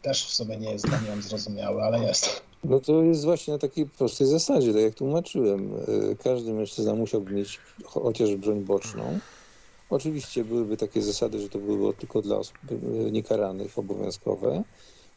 też 0.02 0.26
w 0.26 0.34
sobie 0.34 0.56
nie 0.56 0.70
jest 0.70 0.88
dla 0.88 1.00
mnie 1.00 1.22
zrozumiały, 1.22 1.82
ale 1.82 2.04
jest. 2.04 2.42
No 2.64 2.80
to 2.80 3.02
jest 3.02 3.24
właśnie 3.24 3.52
na 3.52 3.58
takiej 3.58 3.86
prostej 3.86 4.26
zasadzie, 4.26 4.72
tak 4.72 4.82
jak 4.82 4.94
tłumaczyłem. 4.94 5.74
E, 6.12 6.16
każdy 6.16 6.52
mężczyzna 6.52 6.94
musiałby 6.94 7.32
mieć 7.32 7.60
chociaż 7.84 8.36
broń 8.36 8.60
boczną. 8.60 9.18
Oczywiście 9.90 10.44
byłyby 10.44 10.76
takie 10.76 11.02
zasady, 11.02 11.40
że 11.40 11.48
to 11.48 11.58
były 11.58 11.94
tylko 11.94 12.22
dla 12.22 12.36
osób 12.36 12.58
e, 12.70 13.10
niekaranych, 13.10 13.78
obowiązkowe. 13.78 14.62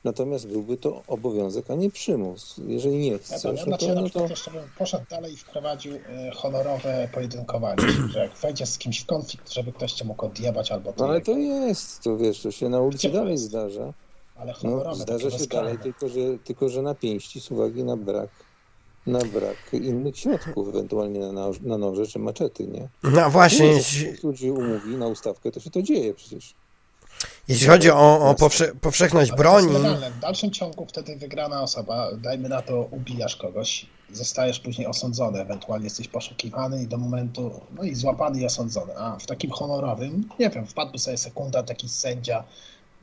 Natomiast 0.04 0.48
byłby 0.48 0.78
to 0.78 1.04
obowiązek, 1.08 1.72
a 1.72 1.76
nie 1.76 1.90
przymus. 1.90 2.56
Jeżeli 2.68 2.98
nie 2.98 3.18
chcesz, 3.18 3.44
ja, 3.44 3.52
to, 3.52 3.64
znaczy, 3.64 3.96
no 3.96 4.10
to... 4.10 4.28
jeszcze 4.28 4.52
bym 4.52 4.64
poszedł 4.78 5.06
dalej 5.10 5.34
i 5.34 5.38
wprowadził 5.38 5.96
e, 5.96 6.32
honorowe 6.32 7.10
pojedynkowanie, 7.14 7.84
że 8.14 8.20
jak 8.20 8.38
wejdziesz 8.38 8.70
z 8.70 8.78
kimś 8.78 9.00
w 9.00 9.06
konflikt, 9.06 9.52
żeby 9.54 9.72
ktoś 9.72 9.92
cię 9.92 10.06
mógł 10.06 10.26
odjebać 10.26 10.72
albo 10.72 10.94
to. 10.94 11.04
No, 11.04 11.10
ale 11.10 11.22
to 11.22 11.32
jest, 11.38 12.02
to 12.04 12.18
wiesz, 12.18 12.42
to 12.42 12.52
się 12.52 12.70
na 12.70 12.82
ulicy 12.82 13.10
Gdzie 13.10 13.18
dalej 13.18 13.38
zdarza. 13.38 13.94
Ale 14.36 14.54
honorowe, 14.54 14.90
no, 14.90 14.96
zdarza 14.96 15.32
się 15.32 15.48
dalej, 15.48 15.78
tylko 15.78 16.10
że, 16.10 16.20
tylko 16.44 16.70
że 16.70 16.82
na 16.82 16.96
pięści 16.96 17.42
z 17.42 17.52
uwagi 17.52 17.84
na 17.84 17.98
brak 17.98 18.30
na 19.08 19.20
brak 19.20 19.74
innych 19.74 20.18
środków, 20.18 20.70
ewentualnie 20.70 21.20
na, 21.20 21.50
na 21.62 21.78
noże 21.78 22.08
czy 22.08 22.20
maczety, 22.20 22.68
nie? 22.68 22.90
No 23.04 23.30
właśnie. 23.30 23.74
Jak 24.08 24.24
ludzi 24.24 24.52
umówi 24.52 24.96
na 24.96 25.08
ustawkę, 25.08 25.52
to 25.52 25.60
się 25.60 25.70
to 25.70 25.82
dzieje 25.82 26.14
przecież. 26.14 26.56
Jeśli 27.48 27.68
chodzi 27.68 27.92
o, 27.92 28.30
o 28.30 28.36
powsze, 28.36 28.76
powszechność 28.82 29.32
broni. 29.32 29.68
W 30.18 30.20
dalszym 30.20 30.52
ciągu 30.52 30.86
wtedy 30.86 31.16
wygrana 31.16 31.62
osoba, 31.62 32.10
dajmy 32.18 32.50
na 32.50 32.62
to, 32.62 32.82
ubijasz 32.92 33.36
kogoś, 33.36 33.86
zostajesz 34.12 34.60
później 34.60 34.88
osądzony, 34.88 35.40
ewentualnie 35.40 35.84
jesteś 35.84 36.08
poszukiwany 36.08 36.84
i 36.84 36.88
do 36.88 36.98
momentu, 36.98 37.62
no 37.76 37.84
i 37.84 37.96
złapany 37.96 38.40
i 38.40 38.46
osądzony. 38.46 38.98
A 38.98 39.18
w 39.20 39.26
takim 39.26 39.52
honorowym, 39.52 40.30
nie 40.40 40.50
wiem, 40.50 40.68
wpadł 40.68 40.98
sobie 40.98 41.18
sekunda 41.18 41.64
taki 41.64 41.90
sędzia, 41.90 42.44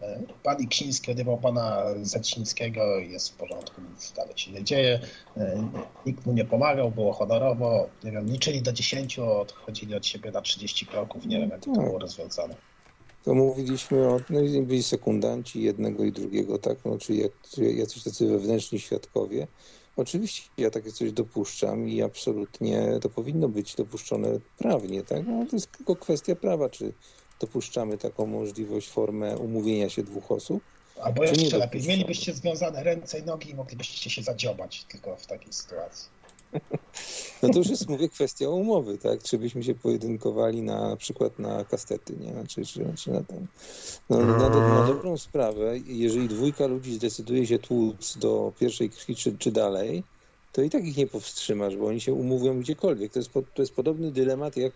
e, 0.03 0.21
Pan 0.43 0.63
Iksiński 0.63 1.11
odjebał 1.11 1.39
pana 1.39 1.83
Zecińskiego 2.03 2.99
i 2.99 3.13
jest 3.13 3.29
w 3.29 3.37
porządku, 3.37 3.81
nic 3.95 4.13
dalej 4.13 4.39
się 4.39 4.53
nie 4.53 4.65
dzieje. 4.65 5.01
E, 5.37 5.69
nikt 6.07 6.27
mu 6.27 6.33
nie 6.33 6.45
pomagał, 6.45 6.91
było 6.91 7.13
honorowo, 7.13 7.89
nie 8.05 8.13
wiem, 8.13 8.27
liczyli 8.27 8.63
do 8.63 8.73
10, 8.73 9.19
odchodzili 9.19 9.95
od 9.95 10.07
siebie 10.07 10.31
na 10.31 10.41
30 10.41 10.87
kroków, 10.87 11.27
nie 11.27 11.41
wiem, 11.41 11.51
jak 11.51 11.61
to 11.61 11.71
było 11.71 11.99
rozwiązane 11.99 12.55
to 13.29 13.35
mówiliśmy 13.35 14.09
o, 14.09 14.21
no 14.31 14.41
byli 14.63 14.83
sekundanci 14.83 15.63
jednego 15.63 16.05
i 16.05 16.13
drugiego, 16.13 16.59
tak, 16.59 16.79
no, 16.85 16.99
czyli 16.99 17.23
jacyś 17.59 18.03
tacy 18.03 18.27
wewnętrzni 18.27 18.81
świadkowie. 18.81 19.47
Oczywiście 19.97 20.51
ja 20.59 20.71
takie 20.71 20.93
coś 20.93 21.13
dopuszczam 21.13 21.89
i 21.89 22.03
absolutnie 22.03 22.99
to 23.03 23.09
powinno 23.09 23.49
być 23.49 23.75
dopuszczone 23.75 24.29
prawnie, 24.59 25.03
tak, 25.03 25.27
no, 25.27 25.47
to 25.51 25.57
jest 25.57 25.73
tylko 25.77 25.97
kwestia 25.97 26.37
prawa, 26.37 26.69
czy 26.69 26.93
dopuszczamy 27.41 27.99
taką 27.99 28.27
możliwość, 28.27 28.89
formę 28.89 29.39
umówienia 29.39 29.89
się 29.89 30.03
dwóch 30.03 30.33
osób. 30.33 30.63
Albo 31.03 31.25
jeszcze 31.25 31.59
lepiej, 31.59 31.83
mielibyście 31.89 32.35
związane 32.35 32.85
ręce 32.85 33.19
i 33.19 33.23
nogi 33.23 33.51
i 33.51 33.55
moglibyście 33.55 34.11
się 34.11 34.23
zadziobać 34.23 34.85
tylko 34.85 35.17
w 35.17 35.27
takiej 35.27 35.53
sytuacji. 35.53 36.18
No 37.43 37.49
to 37.49 37.59
już 37.59 37.69
jest, 37.69 37.89
mówię, 37.89 38.09
kwestia 38.09 38.49
umowy, 38.49 38.99
tak? 38.99 39.23
Czy 39.23 39.39
byśmy 39.39 39.65
się 39.65 39.75
pojedynkowali 39.75 40.63
na 40.63 40.97
przykład 40.97 41.39
na 41.39 41.65
kastety, 41.65 42.17
nie? 42.21 42.47
Czy, 42.47 42.67
czy, 42.67 42.93
czy 42.97 43.11
na 43.11 43.23
ten. 43.23 43.47
No, 44.11 44.19
na, 44.19 44.51
do, 44.51 44.61
na 44.61 44.87
dobrą 44.87 45.19
sprawę, 45.19 45.79
jeżeli 45.87 46.29
dwójka 46.29 46.67
ludzi 46.67 46.95
zdecyduje 46.95 47.47
się 47.47 47.59
tłuc 47.59 48.19
do 48.19 48.53
pierwszej 48.61 48.91
krwi 48.91 49.17
czy, 49.17 49.39
czy 49.39 49.53
dalej, 49.53 50.03
to 50.53 50.63
i 50.63 50.71
tak 50.71 50.85
ich 50.85 50.97
nie 50.97 51.07
powstrzymasz, 51.07 51.77
bo 51.77 51.87
oni 51.87 52.01
się 52.01 52.13
umówią 52.13 52.61
gdziekolwiek. 52.61 53.13
To 53.13 53.19
jest, 53.19 53.33
to 53.33 53.63
jest 53.63 53.75
podobny 53.75 54.13
dylemat 54.13 54.57
jak 54.57 54.73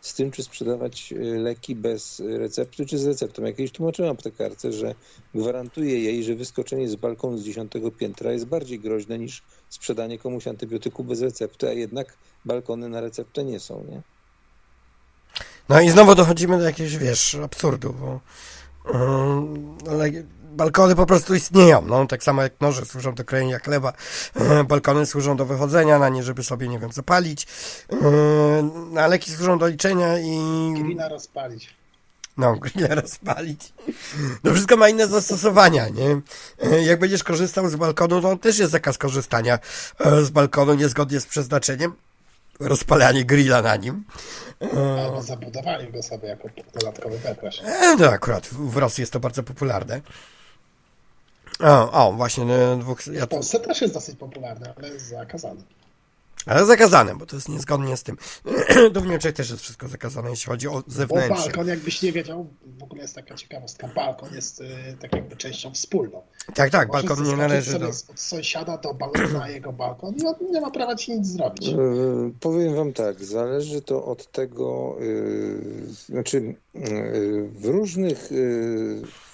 z 0.00 0.14
tym, 0.14 0.30
czy 0.30 0.42
sprzedawać 0.42 1.12
e, 1.12 1.16
leki 1.18 1.74
bez 1.74 2.22
recepty, 2.26 2.86
czy 2.86 2.98
z 2.98 3.06
receptą. 3.06 3.44
Jak 3.44 3.56
kiedyś 3.56 3.72
tłumaczyłem 3.72 4.10
aptekarce, 4.10 4.72
że 4.72 4.94
gwarantuje 5.34 6.00
jej, 6.00 6.24
że 6.24 6.34
wyskoczenie 6.34 6.88
z 6.88 6.96
balkonu 6.96 7.38
z 7.38 7.44
dziesiątego 7.44 7.90
piętra 7.90 8.32
jest 8.32 8.46
bardziej 8.46 8.80
groźne 8.80 9.18
niż 9.18 9.42
sprzedanie 9.68 10.18
komuś 10.18 10.48
antybiotyku 10.48 11.04
bez 11.04 11.22
recepty, 11.22 11.68
a 11.68 11.72
jednak 11.72 12.16
balkony 12.44 12.88
na 12.88 13.00
receptę 13.00 13.44
nie 13.44 13.60
są, 13.60 13.84
nie? 13.90 14.02
No 15.68 15.80
i 15.80 15.90
znowu 15.90 16.14
dochodzimy 16.14 16.58
do 16.58 16.64
jakiegoś, 16.64 16.96
wiesz, 16.96 17.34
absurdu, 17.34 17.92
bo 17.92 18.20
yy, 19.92 20.26
balkony 20.56 20.94
po 20.94 21.06
prostu 21.06 21.34
istnieją. 21.34 21.82
No, 21.82 22.06
tak 22.06 22.22
samo 22.22 22.42
jak 22.42 22.52
noże 22.60 22.84
służą 22.84 23.14
do 23.14 23.24
krojenia 23.24 23.58
chleba, 23.58 23.92
balkony 24.68 25.06
służą 25.06 25.36
do 25.36 25.44
wychodzenia 25.44 25.98
na 25.98 26.08
nie, 26.08 26.22
żeby 26.22 26.44
sobie, 26.44 26.68
nie 26.68 26.78
wiem, 26.78 26.92
zapalić. 26.92 27.46
Yy, 28.94 29.02
a 29.02 29.06
leki 29.06 29.32
służą 29.32 29.58
do 29.58 29.66
liczenia 29.66 30.18
i... 30.18 30.38
Grilla 30.74 31.08
rozpalić. 31.08 31.74
No, 32.36 32.56
grilla 32.56 32.94
rozpalić. 32.94 33.72
No 34.44 34.52
wszystko 34.52 34.76
ma 34.76 34.88
inne 34.88 35.06
zastosowania, 35.06 35.88
nie? 35.88 36.20
Yy, 36.70 36.82
jak 36.82 36.98
będziesz 37.00 37.24
korzystał 37.24 37.68
z 37.68 37.76
balkonu, 37.76 38.22
to 38.22 38.36
też 38.36 38.58
jest 38.58 38.72
zakaz 38.72 38.98
korzystania 38.98 39.58
z 40.22 40.30
balkonu 40.30 40.74
niezgodnie 40.74 41.20
z 41.20 41.26
przeznaczeniem. 41.26 41.92
Rozpalanie 42.60 43.24
grilla 43.24 43.62
na 43.62 43.76
nim. 43.76 44.04
Albo 45.04 45.22
zabudowanie 45.22 45.92
go 45.92 46.02
sobie 46.02 46.28
jako 46.28 46.48
dodatkowy 46.74 47.18
weklarz. 47.18 47.62
No 47.98 48.08
akurat 48.10 48.46
w 48.46 48.76
Rosji 48.76 49.02
jest 49.02 49.12
to 49.12 49.20
bardzo 49.20 49.42
popularne. 49.42 50.00
O, 51.60 51.92
o 51.92 52.12
właśnie 52.12 52.44
no, 52.44 52.76
dwóch. 52.76 53.06
Ja... 53.06 53.26
W 53.26 53.28
Polsce 53.28 53.60
też 53.60 53.80
jest 53.80 53.94
dosyć 53.94 54.18
popularny, 54.18 54.72
ale 54.76 54.88
jest 54.88 55.08
zakazany. 55.08 55.62
Ale 56.46 56.66
zakazane, 56.66 57.16
bo 57.16 57.26
to 57.26 57.36
jest 57.36 57.48
niezgodnie 57.48 57.96
z 57.96 58.02
tym. 58.02 58.16
Do 58.92 59.00
w 59.00 59.06
Niemczech 59.06 59.34
też 59.34 59.50
jest 59.50 59.62
wszystko 59.62 59.88
zakazane, 59.88 60.30
jeśli 60.30 60.46
chodzi 60.46 60.68
o 60.68 60.82
zewnętrzne. 60.86 61.36
Bo 61.36 61.42
balkon, 61.42 61.68
jakbyś 61.68 62.02
nie 62.02 62.12
wiedział, 62.12 62.46
w 62.78 62.82
ogóle 62.82 63.02
jest 63.02 63.14
taka 63.14 63.34
ciekawostka, 63.34 63.88
balkon 63.88 64.34
jest 64.34 64.60
y, 64.60 64.66
tak 65.00 65.12
jakby 65.12 65.36
częścią 65.36 65.74
wspólną. 65.74 66.22
Tak, 66.54 66.70
tak, 66.70 66.88
Możesz 66.88 67.06
balkon 67.06 67.26
nie 67.26 67.36
należy 67.36 67.78
do... 67.78 67.88
od 67.88 68.20
sąsiada 68.20 68.78
do 68.78 68.94
balkonu 68.94 69.38
na 69.38 69.48
jego 69.48 69.72
balkon 69.72 70.14
i 70.14 70.52
nie 70.52 70.60
ma 70.60 70.70
prawa 70.70 70.96
ci 70.96 71.12
nic 71.12 71.26
zrobić. 71.26 71.66
Yy, 71.66 71.76
powiem 72.40 72.74
wam 72.74 72.92
tak, 72.92 73.24
zależy 73.24 73.82
to 73.82 74.04
od 74.04 74.32
tego, 74.32 74.96
yy, 75.00 75.86
znaczy 76.06 76.54
yy, 76.74 77.48
w 77.48 77.64
różnych 77.64 78.30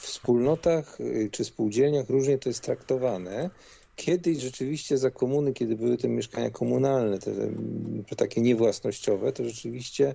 wspólnotach 0.02 0.98
czy 1.30 1.44
spółdzielniach 1.44 2.10
różnie 2.10 2.38
to 2.38 2.48
jest 2.48 2.62
traktowane. 2.62 3.50
Kiedyś 3.96 4.38
rzeczywiście 4.38 4.98
za 4.98 5.10
komuny, 5.10 5.52
kiedy 5.52 5.76
były 5.76 5.96
te 5.96 6.08
mieszkania 6.08 6.50
komunalne, 6.50 7.18
te, 7.18 7.30
te 8.08 8.16
takie 8.16 8.40
niewłasnościowe, 8.40 9.32
to 9.32 9.44
rzeczywiście 9.44 10.14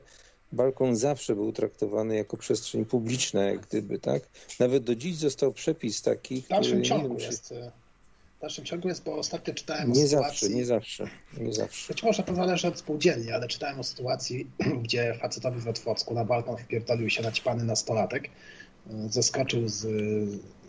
balkon 0.52 0.96
zawsze 0.96 1.36
był 1.36 1.52
traktowany 1.52 2.16
jako 2.16 2.38
przestrzeń 2.38 2.86
publiczna, 2.86 3.44
jak 3.44 3.68
gdyby, 3.68 4.00
tak? 4.00 4.24
Nawet 4.60 4.84
do 4.84 4.96
dziś 4.96 5.16
został 5.16 5.54
przepis 5.54 6.02
taki... 6.02 6.42
W 6.42 6.48
dalszym 6.48 6.84
ciągu 6.84 7.20
jest... 7.20 7.54
W 8.38 8.42
dalszym 8.42 8.66
ciągu 8.66 8.88
jest, 8.88 9.04
bo 9.04 9.16
ostatnio 9.16 9.54
czytałem 9.54 9.92
nie 9.92 10.04
o 10.04 10.08
sytuacji... 10.08 10.40
Zawsze, 10.40 10.50
nie 10.50 10.66
zawsze, 10.66 11.10
nie 11.38 11.54
zawsze. 11.54 11.94
Być 11.94 12.04
może 12.04 12.24
to 12.24 12.36
zależy 12.36 12.68
od 12.68 12.80
spółdzielni, 12.80 13.32
ale 13.32 13.48
czytałem 13.48 13.80
o 13.80 13.84
sytuacji, 13.84 14.48
gdzie 14.84 15.14
facetowi 15.22 15.62
w 15.62 15.68
Otwocku 15.68 16.14
na 16.14 16.26
balkon 16.26 16.58
wpierdolił 16.58 17.10
się 17.10 17.24
naćpany 17.24 17.64
nastolatek, 17.64 18.30
zeskoczył 19.10 19.68
z, 19.68 19.88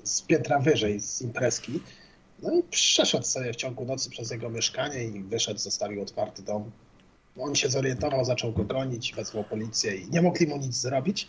z 0.05 0.23
piętra 0.23 0.59
wyżej, 0.59 1.01
z 1.01 1.23
imprezki, 1.23 1.81
no 2.43 2.53
i 2.53 2.63
przeszedł 2.63 3.25
sobie 3.25 3.53
w 3.53 3.57
ciągu 3.57 3.85
nocy 3.85 4.11
przez 4.11 4.31
jego 4.31 4.51
mieszkanie 4.51 5.05
i 5.05 5.23
wyszedł, 5.23 5.61
zostawił 5.61 6.03
otwarty 6.03 6.43
dom. 6.43 6.71
On 7.39 7.55
się 7.55 7.69
zorientował, 7.69 8.25
zaczął 8.25 8.53
go 8.53 8.65
gonić, 8.65 9.15
wezwał 9.15 9.45
policję 9.45 9.97
i 9.97 10.11
nie 10.11 10.23
mogli 10.23 10.47
mu 10.47 10.57
nic 10.57 10.75
zrobić. 10.75 11.29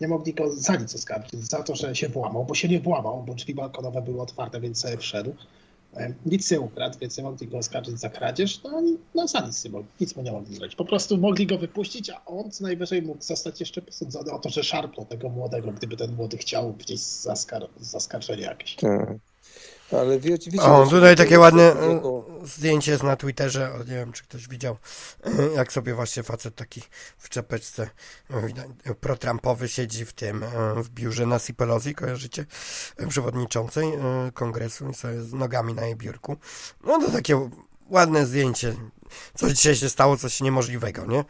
Nie 0.00 0.08
mogli 0.08 0.34
go 0.34 0.52
za 0.52 0.76
nic 0.76 0.94
oskarżyć, 0.94 1.44
za 1.44 1.62
to, 1.62 1.76
że 1.76 1.96
się 1.96 2.08
włamał, 2.08 2.44
bo 2.44 2.54
się 2.54 2.68
nie 2.68 2.80
włamał, 2.80 3.22
bo 3.22 3.34
drzwi 3.34 3.54
balkonowe 3.54 4.02
były 4.02 4.20
otwarte, 4.20 4.60
więc 4.60 4.80
sobie 4.80 4.96
wszedł. 4.96 5.34
Nic 6.26 6.50
nie 6.50 6.60
ukradł, 6.60 6.98
więc 6.98 7.18
nie 7.18 7.24
mogli 7.24 7.48
go 7.48 7.58
oskarżyć 7.58 8.00
za 8.00 8.08
kradzież, 8.08 8.62
no, 8.62 8.82
no 9.14 9.28
za 9.28 9.40
nic 9.40 9.64
nie 9.64 9.70
mogli, 9.70 9.88
nic 10.00 10.16
mu 10.16 10.22
nie 10.22 10.32
mogli 10.32 10.54
zrobić. 10.54 10.76
Po 10.76 10.84
prostu 10.84 11.18
mogli 11.18 11.46
go 11.46 11.58
wypuścić, 11.58 12.10
a 12.10 12.24
on 12.24 12.50
co 12.50 12.64
najwyżej 12.64 13.02
mógł 13.02 13.22
zostać 13.22 13.60
jeszcze 13.60 13.82
posądzony 13.82 14.32
o 14.32 14.38
to, 14.38 14.48
że 14.48 14.64
szarpnął 14.64 15.06
tego 15.06 15.28
młodego, 15.28 15.72
gdyby 15.72 15.96
ten 15.96 16.14
młody 16.14 16.36
chciał 16.36 16.72
gdzieś 16.72 17.00
zaskar 17.00 17.68
zaskarżenie 17.80 18.42
jakieś. 18.42 18.76
Tak. 18.76 19.18
Ale 20.00 20.18
wiecie, 20.18 20.62
o, 20.62 20.86
tutaj 20.86 21.16
takie 21.16 21.38
ładne 21.38 21.62
jako... 21.62 22.26
zdjęcie 22.44 22.92
jest 22.92 23.02
na 23.02 23.16
Twitterze. 23.16 23.72
Nie 23.78 23.94
wiem, 23.94 24.12
czy 24.12 24.22
ktoś 24.22 24.48
widział, 24.48 24.76
jak 25.56 25.72
sobie 25.72 25.94
właśnie 25.94 26.22
facet 26.22 26.54
taki 26.54 26.82
w 27.18 27.28
czepeczce 27.28 27.90
pro-Trumpowy 29.00 29.68
siedzi 29.68 30.04
w 30.04 30.12
tym, 30.12 30.44
w 30.76 30.88
biurze 30.88 31.26
Nancy 31.26 31.54
Pelosi, 31.54 31.94
kojarzycie? 31.94 32.46
Przewodniczącej 33.08 33.94
e, 33.94 34.00
kongresu 34.34 34.88
i 34.90 34.94
sobie 34.94 35.22
z 35.22 35.32
nogami 35.32 35.74
na 35.74 35.86
jej 35.86 35.96
biurku. 35.96 36.36
No 36.84 37.00
to 37.00 37.10
takie 37.10 37.50
ładne 37.90 38.26
zdjęcie. 38.26 38.74
Co 39.34 39.48
dzisiaj 39.48 39.76
się 39.76 39.88
stało, 39.88 40.16
coś 40.16 40.40
niemożliwego, 40.40 41.06
nie? 41.06 41.24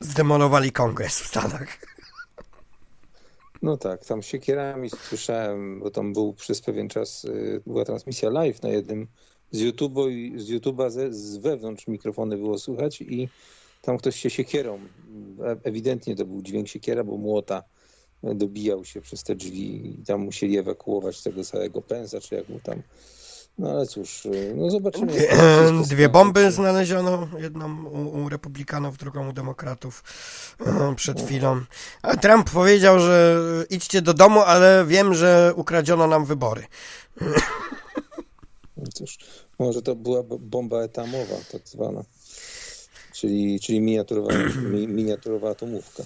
Zdemolowali 0.00 0.72
kongres 0.72 1.20
w 1.20 1.26
Stanach. 1.26 1.68
No 3.62 3.76
tak, 3.76 4.04
tam 4.04 4.22
siekierami 4.22 4.90
słyszałem, 4.90 5.80
bo 5.80 5.90
tam 5.90 6.12
był 6.12 6.34
przez 6.34 6.60
pewien 6.60 6.88
czas, 6.88 7.24
y, 7.24 7.62
była 7.66 7.84
transmisja 7.84 8.30
live 8.30 8.62
na 8.62 8.68
jednym 8.68 9.06
z 9.50 9.60
YouTube'a 9.60 10.10
i 10.10 10.40
z 10.40 10.50
YouTube'a 10.50 10.90
z, 10.90 11.14
z 11.14 11.36
wewnątrz 11.36 11.86
mikrofony 11.86 12.36
było 12.36 12.58
słychać 12.58 13.00
i 13.00 13.28
tam 13.82 13.98
ktoś 13.98 14.16
się 14.16 14.30
siekierą, 14.30 14.78
e, 15.40 15.56
ewidentnie 15.62 16.16
to 16.16 16.24
był 16.24 16.42
dźwięk 16.42 16.68
siekiera, 16.68 17.04
bo 17.04 17.16
młota 17.16 17.62
dobijał 18.22 18.84
się 18.84 19.00
przez 19.00 19.22
te 19.22 19.34
drzwi 19.34 20.00
i 20.00 20.04
tam 20.04 20.20
musieli 20.20 20.58
ewakuować 20.58 21.22
tego 21.22 21.44
całego 21.44 21.82
pęsa, 21.82 22.20
czy 22.20 22.34
jak 22.34 22.48
mu 22.48 22.60
tam 22.60 22.82
no 23.60 23.70
ale 23.70 23.86
cóż, 23.86 24.26
y, 24.26 24.54
no 24.56 24.70
zobaczymy. 24.70 25.12
Dwie, 25.86 26.08
bomby 26.18 26.50
znaleziono, 26.50 27.28
jedną 27.38 27.84
u, 27.84 28.22
u, 28.22 28.28
republikanów, 28.28 28.98
drugą 28.98 29.28
u 29.28 29.32
demokratów 29.32 30.04
przed 30.96 31.20
chwilą. 31.20 31.60
A 32.02 32.16
Trump 32.16 32.50
powiedział, 32.50 33.00
że 33.00 33.36
idźcie 33.70 34.02
do 34.02 34.14
domu, 34.14 34.40
ale 34.40 34.84
wiem, 34.88 35.14
że 35.14 35.52
ukradziono 35.56 36.06
nam 36.06 36.24
wybory. 36.24 36.66
No 38.76 38.84
cóż, 38.94 39.18
może 39.58 39.82
to 39.82 39.94
była 39.94 40.22
bomba 40.22 40.82
etamowa, 40.82 41.36
tak 41.52 41.68
zwana, 41.68 42.04
czyli, 43.12 43.60
czyli 43.60 43.80
miniaturowa, 43.80 44.32
miniaturowa 44.88 45.50
atomówka. 45.50 46.02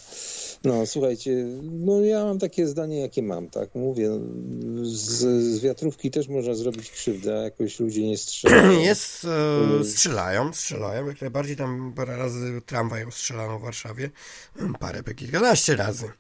No 0.65 0.87
słuchajcie, 0.87 1.47
no 1.63 2.01
ja 2.01 2.25
mam 2.25 2.39
takie 2.39 2.67
zdanie, 2.67 3.01
jakie 3.01 3.23
mam, 3.23 3.49
tak? 3.51 3.75
Mówię, 3.75 4.11
z, 4.83 5.19
z 5.45 5.61
wiatrówki 5.61 6.11
też 6.11 6.29
można 6.29 6.55
zrobić 6.55 6.91
krzywdę, 6.91 7.39
a 7.39 7.43
jakoś 7.43 7.81
ludzie 7.81 8.09
nie 8.09 8.19
strzelają. 8.19 8.81
Jest, 8.81 9.27
e, 9.81 9.85
strzelają, 9.85 10.53
strzelają, 10.53 11.07
jak 11.07 11.21
najbardziej 11.21 11.57
tam 11.57 11.93
parę 11.97 12.17
razy 12.17 12.61
tramwaj 12.67 13.07
strzelano 13.11 13.59
w 13.59 13.63
Warszawie, 13.63 14.11
parę, 14.81 15.03
kilkanaście 15.17 15.77
razy. 15.77 16.11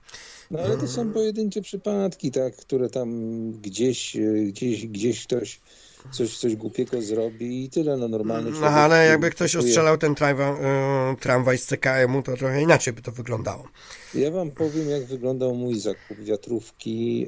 No 0.50 0.58
ale 0.58 0.76
to 0.76 0.88
są 0.88 1.12
pojedyncze 1.12 1.62
przypadki, 1.62 2.30
tak, 2.30 2.56
które 2.56 2.90
tam 2.90 3.10
gdzieś, 3.52 4.16
gdzieś, 4.46 4.86
gdzieś 4.86 5.24
ktoś 5.26 5.60
coś, 6.12 6.38
coś 6.38 6.56
głupiego 6.56 7.02
zrobi 7.02 7.64
i 7.64 7.70
tyle, 7.70 7.96
no 7.96 8.08
normalny 8.08 8.50
No 8.50 8.66
ale 8.66 9.06
jakby 9.06 9.30
ktoś 9.30 9.56
ostrzelał 9.56 9.98
ten 9.98 10.14
tramwaj, 10.14 10.54
tramwaj 11.20 11.58
z 11.58 11.66
CKM-u, 11.66 12.22
to 12.22 12.36
trochę 12.36 12.62
inaczej 12.62 12.92
by 12.92 13.02
to 13.02 13.12
wyglądało. 13.12 13.68
Ja 14.14 14.30
wam 14.30 14.50
powiem, 14.50 14.90
jak 14.90 15.04
wyglądał 15.04 15.54
mój 15.54 15.80
zakup 15.80 16.18
wiatrówki, 16.18 17.26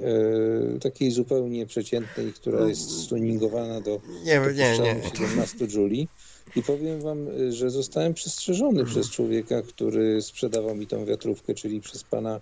e, 0.76 0.78
takiej 0.78 1.10
zupełnie 1.10 1.66
przeciętnej, 1.66 2.32
która 2.32 2.68
jest 2.68 3.02
stuningowana 3.04 3.80
do 3.80 4.00
nie, 4.24 4.40
nie, 4.54 4.78
nie. 4.78 5.00
17 5.14 5.66
Juli. 5.74 6.08
I 6.56 6.62
powiem 6.62 7.00
wam, 7.00 7.26
że 7.50 7.70
zostałem 7.70 8.14
przestrzeżony 8.14 8.76
hmm. 8.76 8.92
przez 8.92 9.10
człowieka, 9.10 9.62
który 9.62 10.22
sprzedawał 10.22 10.74
mi 10.74 10.86
tą 10.86 11.04
wiatrówkę, 11.04 11.54
czyli 11.54 11.80
przez 11.80 12.04
pana 12.04 12.40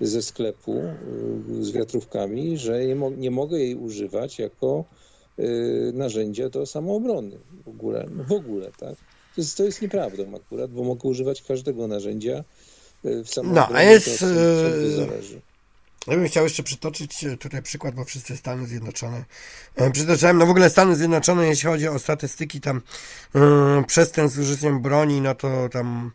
ze 0.00 0.22
sklepu 0.22 0.82
z 1.60 1.70
wiatrówkami, 1.70 2.58
że 2.58 2.86
nie, 2.86 2.96
mo 2.96 3.10
nie 3.10 3.30
mogę 3.30 3.58
jej 3.58 3.74
używać 3.74 4.38
jako 4.38 4.84
narzędzia 5.92 6.48
do 6.48 6.66
samoobrony 6.66 7.38
w 7.64 7.68
ogóle, 7.68 8.08
no 8.16 8.24
w 8.24 8.32
ogóle, 8.32 8.66
tak? 8.66 8.94
To 9.34 9.40
jest, 9.40 9.56
to 9.56 9.64
jest 9.64 9.82
nieprawdą 9.82 10.34
akurat, 10.36 10.70
bo 10.70 10.84
mogę 10.84 11.08
używać 11.08 11.42
każdego 11.42 11.86
narzędzia 11.86 12.44
y, 13.04 13.24
w 13.24 13.30
samoobronie. 13.30 13.68
No, 13.70 13.76
a 13.78 13.82
jest... 13.82 14.20
To, 14.20 14.26
y, 14.26 14.90
zależy. 14.90 15.40
Ja 16.06 16.16
bym 16.16 16.28
chciał 16.28 16.44
jeszcze 16.44 16.62
przytoczyć 16.62 17.24
tutaj 17.40 17.62
przykład, 17.62 17.94
bo 17.94 18.04
wszyscy 18.04 18.36
Stany 18.36 18.66
Zjednoczone. 18.66 19.24
E, 19.76 19.90
przytoczyłem, 19.90 20.38
no 20.38 20.46
w 20.46 20.50
ogóle 20.50 20.70
Stany 20.70 20.96
Zjednoczone, 20.96 21.46
jeśli 21.46 21.68
chodzi 21.68 21.88
o 21.88 21.98
statystyki 21.98 22.60
tam 22.60 22.82
yy, 23.34 23.84
przestępstw 23.86 24.36
z 24.36 24.40
użyciem 24.40 24.82
broni, 24.82 25.20
no 25.20 25.34
to 25.34 25.68
tam 25.68 26.10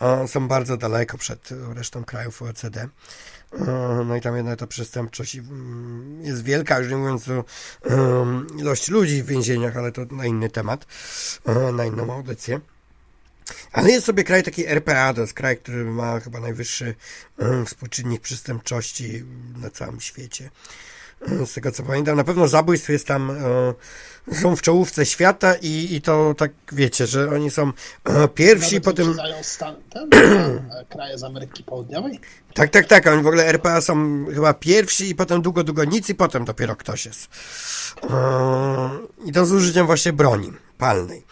yy, 0.00 0.28
są 0.28 0.48
bardzo 0.48 0.76
daleko 0.76 1.18
przed 1.18 1.48
resztą 1.74 2.04
krajów 2.04 2.42
OECD. 2.42 2.88
No 4.06 4.16
i 4.16 4.20
tam 4.20 4.36
jednak 4.36 4.58
ta 4.58 4.66
przestępczość 4.66 5.36
mm, 5.36 6.22
jest 6.22 6.44
wielka, 6.44 6.78
już 6.78 6.90
nie 6.90 6.96
mówiąc 6.96 7.28
o 7.28 7.44
ilości 8.58 8.92
ludzi 8.92 9.22
w 9.22 9.26
więzieniach, 9.26 9.76
ale 9.76 9.92
to 9.92 10.04
na 10.10 10.26
inny 10.26 10.50
temat, 10.50 10.86
na 11.72 11.84
inną 11.84 12.12
audycję. 12.12 12.60
Ale 13.72 13.90
jest 13.90 14.06
sobie 14.06 14.24
kraj 14.24 14.42
taki 14.42 14.66
RPA, 14.66 15.14
to 15.14 15.20
jest 15.20 15.34
kraj, 15.34 15.56
który 15.56 15.84
ma 15.84 16.20
chyba 16.20 16.40
najwyższy 16.40 16.94
współczynnik 17.66 18.22
przestępczości 18.22 19.24
na 19.56 19.70
całym 19.70 20.00
świecie. 20.00 20.50
Z 21.46 21.52
tego 21.52 21.72
co 21.72 21.82
pamiętam, 21.82 22.16
na 22.16 22.24
pewno 22.24 22.48
zabójstw 22.48 22.88
jest 22.88 23.06
tam, 23.06 23.38
są 24.32 24.56
w 24.56 24.62
czołówce 24.62 25.06
świata 25.06 25.54
i, 25.54 25.94
i 25.94 26.02
to 26.02 26.34
tak 26.38 26.50
wiecie, 26.72 27.06
że 27.06 27.30
oni 27.30 27.50
są 27.50 27.72
pierwsi, 28.34 28.74
Nawet 28.74 28.84
potem. 28.84 29.16
Stan, 29.42 29.76
ten, 29.90 30.10
kraje 30.92 31.18
z 31.18 31.24
Ameryki 31.24 31.64
Południowej? 31.64 32.20
Tak, 32.54 32.70
tak, 32.70 32.86
tak. 32.86 33.06
Oni 33.06 33.22
w 33.22 33.26
ogóle 33.26 33.46
RPA 33.46 33.80
są 33.80 34.26
chyba 34.34 34.54
pierwsi 34.54 35.10
i 35.10 35.14
potem 35.14 35.42
długo, 35.42 35.64
długo 35.64 35.84
nic 35.84 36.08
i 36.08 36.14
potem 36.14 36.44
dopiero 36.44 36.76
ktoś 36.76 37.06
jest. 37.06 37.28
I 39.24 39.32
to 39.32 39.46
z 39.46 39.52
użyciem 39.52 39.86
właśnie 39.86 40.12
broni 40.12 40.52
palnej. 40.78 41.22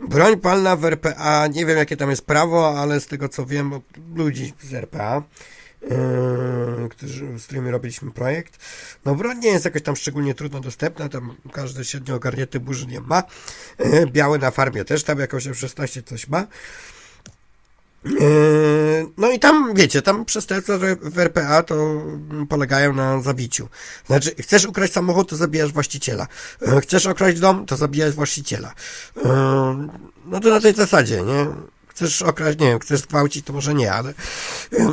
Broń 0.00 0.40
palna 0.40 0.76
w 0.76 0.84
RPA, 0.84 1.46
nie 1.46 1.66
wiem 1.66 1.78
jakie 1.78 1.96
tam 1.96 2.10
jest 2.10 2.26
prawo, 2.26 2.80
ale 2.80 3.00
z 3.00 3.06
tego 3.06 3.28
co 3.28 3.46
wiem 3.46 3.80
ludzi 4.14 4.52
z 4.62 4.74
RPA, 4.74 5.22
Yy, 5.90 6.88
którzy, 6.88 7.38
z 7.38 7.44
którymi 7.44 7.70
robiliśmy 7.70 8.10
projekt. 8.10 8.58
No 9.04 9.14
broń 9.14 9.38
nie 9.38 9.48
jest 9.48 9.64
jakoś 9.64 9.82
tam 9.82 9.96
szczególnie 9.96 10.34
trudno 10.34 10.60
dostępna, 10.60 11.08
tam 11.08 11.36
każdy 11.52 11.84
średnio 11.84 12.14
ogarnięty 12.14 12.60
burzy 12.60 12.86
nie 12.86 13.00
ma. 13.00 13.22
Yy, 13.78 14.06
biały 14.06 14.38
na 14.38 14.50
farmie 14.50 14.84
też 14.84 15.04
tam 15.04 15.18
jakoś 15.18 15.48
16 15.54 16.02
coś 16.02 16.28
ma. 16.28 16.46
Yy, 18.06 19.06
no 19.16 19.30
i 19.30 19.38
tam, 19.38 19.74
wiecie, 19.74 20.02
tam 20.02 20.24
przestępstwa 20.24 20.78
w 21.02 21.18
RPA 21.18 21.62
to 21.62 22.02
polegają 22.48 22.92
na 22.92 23.22
zabiciu. 23.22 23.68
Znaczy, 24.06 24.34
chcesz 24.40 24.64
ukraść 24.64 24.92
samochód, 24.92 25.28
to 25.28 25.36
zabijasz 25.36 25.72
właściciela. 25.72 26.26
Yy, 26.60 26.80
chcesz 26.80 27.06
okraść 27.06 27.40
dom, 27.40 27.66
to 27.66 27.76
zabijasz 27.76 28.14
właściciela. 28.14 28.74
Yy, 29.16 29.22
no 30.26 30.40
to 30.40 30.50
na 30.50 30.60
tej 30.60 30.74
zasadzie, 30.74 31.22
nie? 31.22 31.46
Chcesz 31.88 32.22
okraść, 32.22 32.58
nie 32.58 32.66
wiem, 32.66 32.78
chcesz 32.78 33.00
zgwałcić, 33.00 33.46
to 33.46 33.52
może 33.52 33.74
nie, 33.74 33.92
ale 33.92 34.14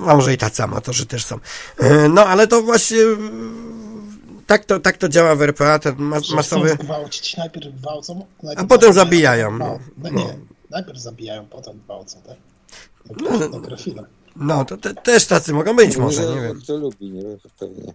a 0.08 0.16
może 0.16 0.34
i 0.34 0.38
tacy 0.38 0.64
amatorzy 0.64 1.06
też 1.06 1.26
są. 1.26 1.40
No, 2.10 2.26
ale 2.26 2.48
to 2.48 2.62
właśnie 2.62 2.98
tak 4.48 4.66
to, 4.66 4.80
tak 4.80 4.98
to 4.98 5.10
działa 5.10 5.36
w 5.36 5.42
RPA, 5.42 5.80
ten 5.80 5.96
mas 5.98 6.30
masowy... 6.30 6.70
zgwałcić, 6.70 7.38
najpierw 7.38 7.76
gwałcą, 7.76 8.26
najpierw 8.44 8.66
a 8.66 8.68
potem 8.68 8.94
zabijają. 8.94 9.58
No, 9.58 9.80
no. 9.98 10.10
Nie, 10.10 10.38
najpierw 10.70 11.00
zabijają, 11.00 11.46
potem 11.46 11.80
gwałcą, 11.86 12.22
tak? 12.22 12.38
No, 13.10 13.50
no 14.36 14.66
to 14.66 14.78
te, 14.78 14.94
też 14.94 15.26
tacy 15.26 15.54
mogą 15.54 15.76
być 15.76 15.98
może, 15.98 16.26
nie 16.36 16.42
wiem. 16.42 16.62
Kto 16.62 16.78
lubi, 16.78 17.12
nie 17.12 17.22
wiem, 17.22 17.38
pewnie. 17.60 17.94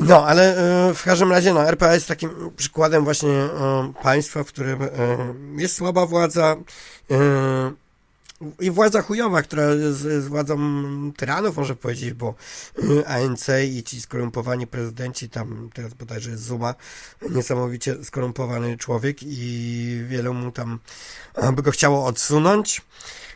No, 0.00 0.26
ale 0.26 0.56
e, 0.88 0.94
w 0.94 1.02
każdym 1.04 1.30
razie, 1.30 1.54
no, 1.54 1.68
RPA 1.68 1.94
jest 1.94 2.08
takim 2.08 2.30
przykładem 2.56 3.04
właśnie 3.04 3.30
e, 3.30 3.92
państwa, 4.02 4.44
w 4.44 4.46
którym 4.46 4.82
e, 4.82 4.88
jest 5.56 5.76
słaba 5.76 6.06
władza 6.06 6.56
i 8.60 8.70
władza 8.70 9.02
chujowa, 9.02 9.42
która 9.42 9.64
jest, 9.64 10.28
władzą 10.28 10.58
tyranów, 11.16 11.56
może 11.56 11.76
powiedzieć, 11.76 12.12
bo 12.14 12.34
ANC 13.06 13.46
i 13.68 13.82
ci 13.82 14.00
skorumpowani 14.00 14.66
prezydenci, 14.66 15.28
tam 15.28 15.70
teraz 15.74 15.94
bodajże 15.94 16.30
jest 16.30 16.42
Zuma, 16.42 16.74
niesamowicie 17.30 18.04
skorumpowany 18.04 18.76
człowiek 18.76 19.16
i 19.22 20.04
wielu 20.08 20.34
mu 20.34 20.52
tam 20.52 20.78
by 21.52 21.62
go 21.62 21.70
chciało 21.70 22.06
odsunąć. 22.06 22.82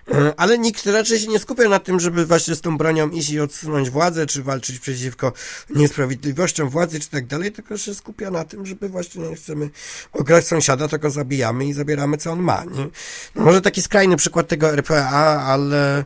E, 0.09 0.35
ale 0.37 0.59
nikt 0.59 0.87
raczej 0.87 1.21
się 1.21 1.29
nie 1.29 1.39
skupia 1.39 1.69
na 1.69 1.79
tym, 1.79 2.01
żeby 2.01 2.27
właśnie 2.27 2.55
z 2.55 2.61
tą 2.61 2.79
bronią 2.79 3.11
iść 3.11 3.31
i 3.31 3.41
odsunąć 3.41 3.91
władzę, 3.91 4.27
czy 4.27 4.43
walczyć 4.43 4.79
przeciwko 4.79 5.33
niesprawiedliwościom 5.71 6.69
władzy, 6.69 7.01
czy 7.01 7.11
tak 7.11 7.27
dalej, 7.27 7.53
tylko 7.53 7.79
się 7.79 7.95
skupia 7.95 8.31
na 8.31 8.45
tym, 8.45 8.67
żeby 8.67 8.89
właśnie 8.89 9.29
nie 9.29 9.37
chcemy 9.37 9.71
ograć 10.13 10.47
sąsiada, 10.47 10.89
tylko 10.89 11.11
zabijamy 11.11 11.67
i 11.67 11.73
zabieramy, 11.73 12.17
co 12.17 12.33
on 12.33 12.41
ma. 12.41 12.65
Nie? 12.65 12.89
No 13.35 13.43
może 13.45 13.61
taki 13.61 13.83
skrajny 13.83 14.17
przykład 14.17 14.49
tego 14.49 14.73
RPA, 14.73 15.43
ale 15.47 16.05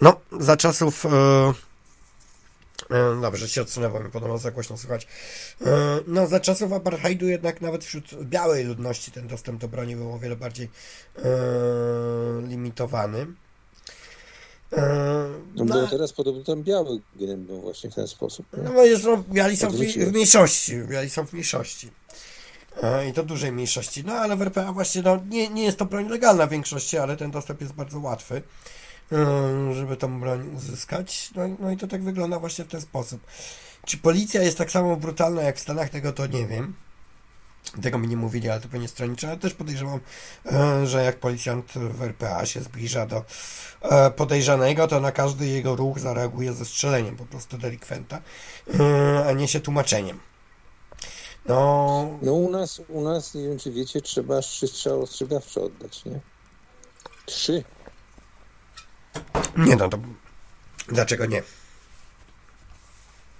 no, 0.00 0.20
za 0.40 0.56
czasów... 0.56 1.04
Yy 1.04 1.73
dobrze, 3.20 3.48
się 3.48 3.62
odsunę, 3.62 3.90
bo 3.90 4.00
mi 4.00 4.10
podobno 4.10 4.38
za 4.38 4.50
głośno 4.50 4.76
słychać. 4.76 5.06
E, 5.66 6.00
no, 6.06 6.26
za 6.26 6.40
czasów 6.40 6.72
apartheidu 6.72 7.28
jednak 7.28 7.60
nawet 7.60 7.84
wśród 7.84 8.24
białej 8.24 8.64
ludności 8.64 9.10
ten 9.10 9.28
dostęp 9.28 9.60
do 9.60 9.68
broni 9.68 9.96
był 9.96 10.12
o 10.12 10.18
wiele 10.18 10.36
bardziej 10.36 10.70
e, 11.16 11.22
limitowany. 12.48 13.26
No, 15.54 15.64
bo 15.64 15.86
teraz 15.86 16.12
podobno 16.12 16.44
tam 16.44 16.62
biały 16.62 17.00
gnębią 17.16 17.60
właśnie 17.60 17.90
w 17.90 17.94
ten 17.94 18.08
sposób. 18.08 18.46
Nie? 18.56 18.62
No 18.62 18.72
bo 18.72 18.84
jest, 18.84 19.04
no, 19.04 19.24
biali 19.32 19.56
są 19.56 19.70
w, 19.70 19.76
w 19.76 20.12
mniejszości. 20.12 20.76
Biali 20.78 21.10
są 21.10 21.26
w 21.26 21.32
mniejszości. 21.32 21.90
I 23.10 23.12
to 23.12 23.22
dużej 23.22 23.52
mniejszości. 23.52 24.04
No 24.06 24.12
ale 24.12 24.36
w 24.36 24.42
RPA 24.42 24.72
właśnie 24.72 25.02
no, 25.02 25.20
nie, 25.30 25.48
nie 25.48 25.64
jest 25.64 25.78
to 25.78 25.84
broń 25.84 26.08
legalna 26.08 26.46
w 26.46 26.50
większości, 26.50 26.98
ale 26.98 27.16
ten 27.16 27.30
dostęp 27.30 27.60
jest 27.60 27.72
bardzo 27.72 27.98
łatwy. 27.98 28.42
E, 29.12 29.74
żeby 29.74 29.96
tą 29.96 30.20
broń 30.20 30.54
uzyskać. 30.56 31.30
No, 31.36 31.42
no 31.58 31.70
i 31.70 31.76
to 31.76 31.86
tak 31.86 32.02
wygląda 32.02 32.38
właśnie 32.38 32.64
w 32.64 32.68
ten 32.68 32.80
sposób. 32.80 33.20
Czy 33.86 33.98
policja 33.98 34.42
jest 34.42 34.58
tak 34.58 34.70
samo 34.70 34.96
brutalna 34.96 35.42
jak 35.42 35.56
w 35.56 35.60
Stanach, 35.60 35.90
tego 35.90 36.12
to 36.12 36.26
nie 36.26 36.46
wiem. 36.46 36.74
Tego 37.82 37.98
mi 37.98 38.08
nie 38.08 38.16
mówili, 38.16 38.50
ale 38.50 38.60
to 38.60 38.68
pewnie 38.68 38.88
stronnicze, 38.88 39.28
ale 39.28 39.36
też 39.36 39.54
podejrzewam, 39.54 40.00
e, 40.46 40.86
że 40.86 41.04
jak 41.04 41.20
policjant 41.20 41.72
w 41.72 42.02
RPA 42.02 42.46
się 42.46 42.60
zbliża 42.60 43.06
do 43.06 43.24
e, 43.82 44.10
podejrzanego, 44.10 44.88
to 44.88 45.00
na 45.00 45.12
każdy 45.12 45.46
jego 45.46 45.76
ruch 45.76 45.98
zareaguje 45.98 46.52
ze 46.52 46.64
strzeleniem 46.64 47.16
po 47.16 47.26
prostu 47.26 47.58
delikwenta, 47.58 48.20
a 49.28 49.32
nie 49.32 49.48
się 49.48 49.60
tłumaczeniem. 49.60 50.20
No, 51.46 52.18
no 52.22 52.32
u 52.32 52.50
nas, 52.50 52.82
u 52.88 53.00
nas, 53.00 53.34
nie 53.34 53.42
wiem 53.42 53.58
czy 53.58 53.70
wiecie, 53.70 54.00
trzeba 54.00 54.40
trzy 54.40 54.68
strzały 54.68 55.02
ostrzegawcze 55.02 55.60
oddać, 55.60 56.04
nie? 56.04 56.20
Trzy. 57.26 57.64
Nie 59.56 59.76
no, 59.76 59.88
to 59.88 59.98
dlaczego 60.88 61.26
nie? 61.26 61.42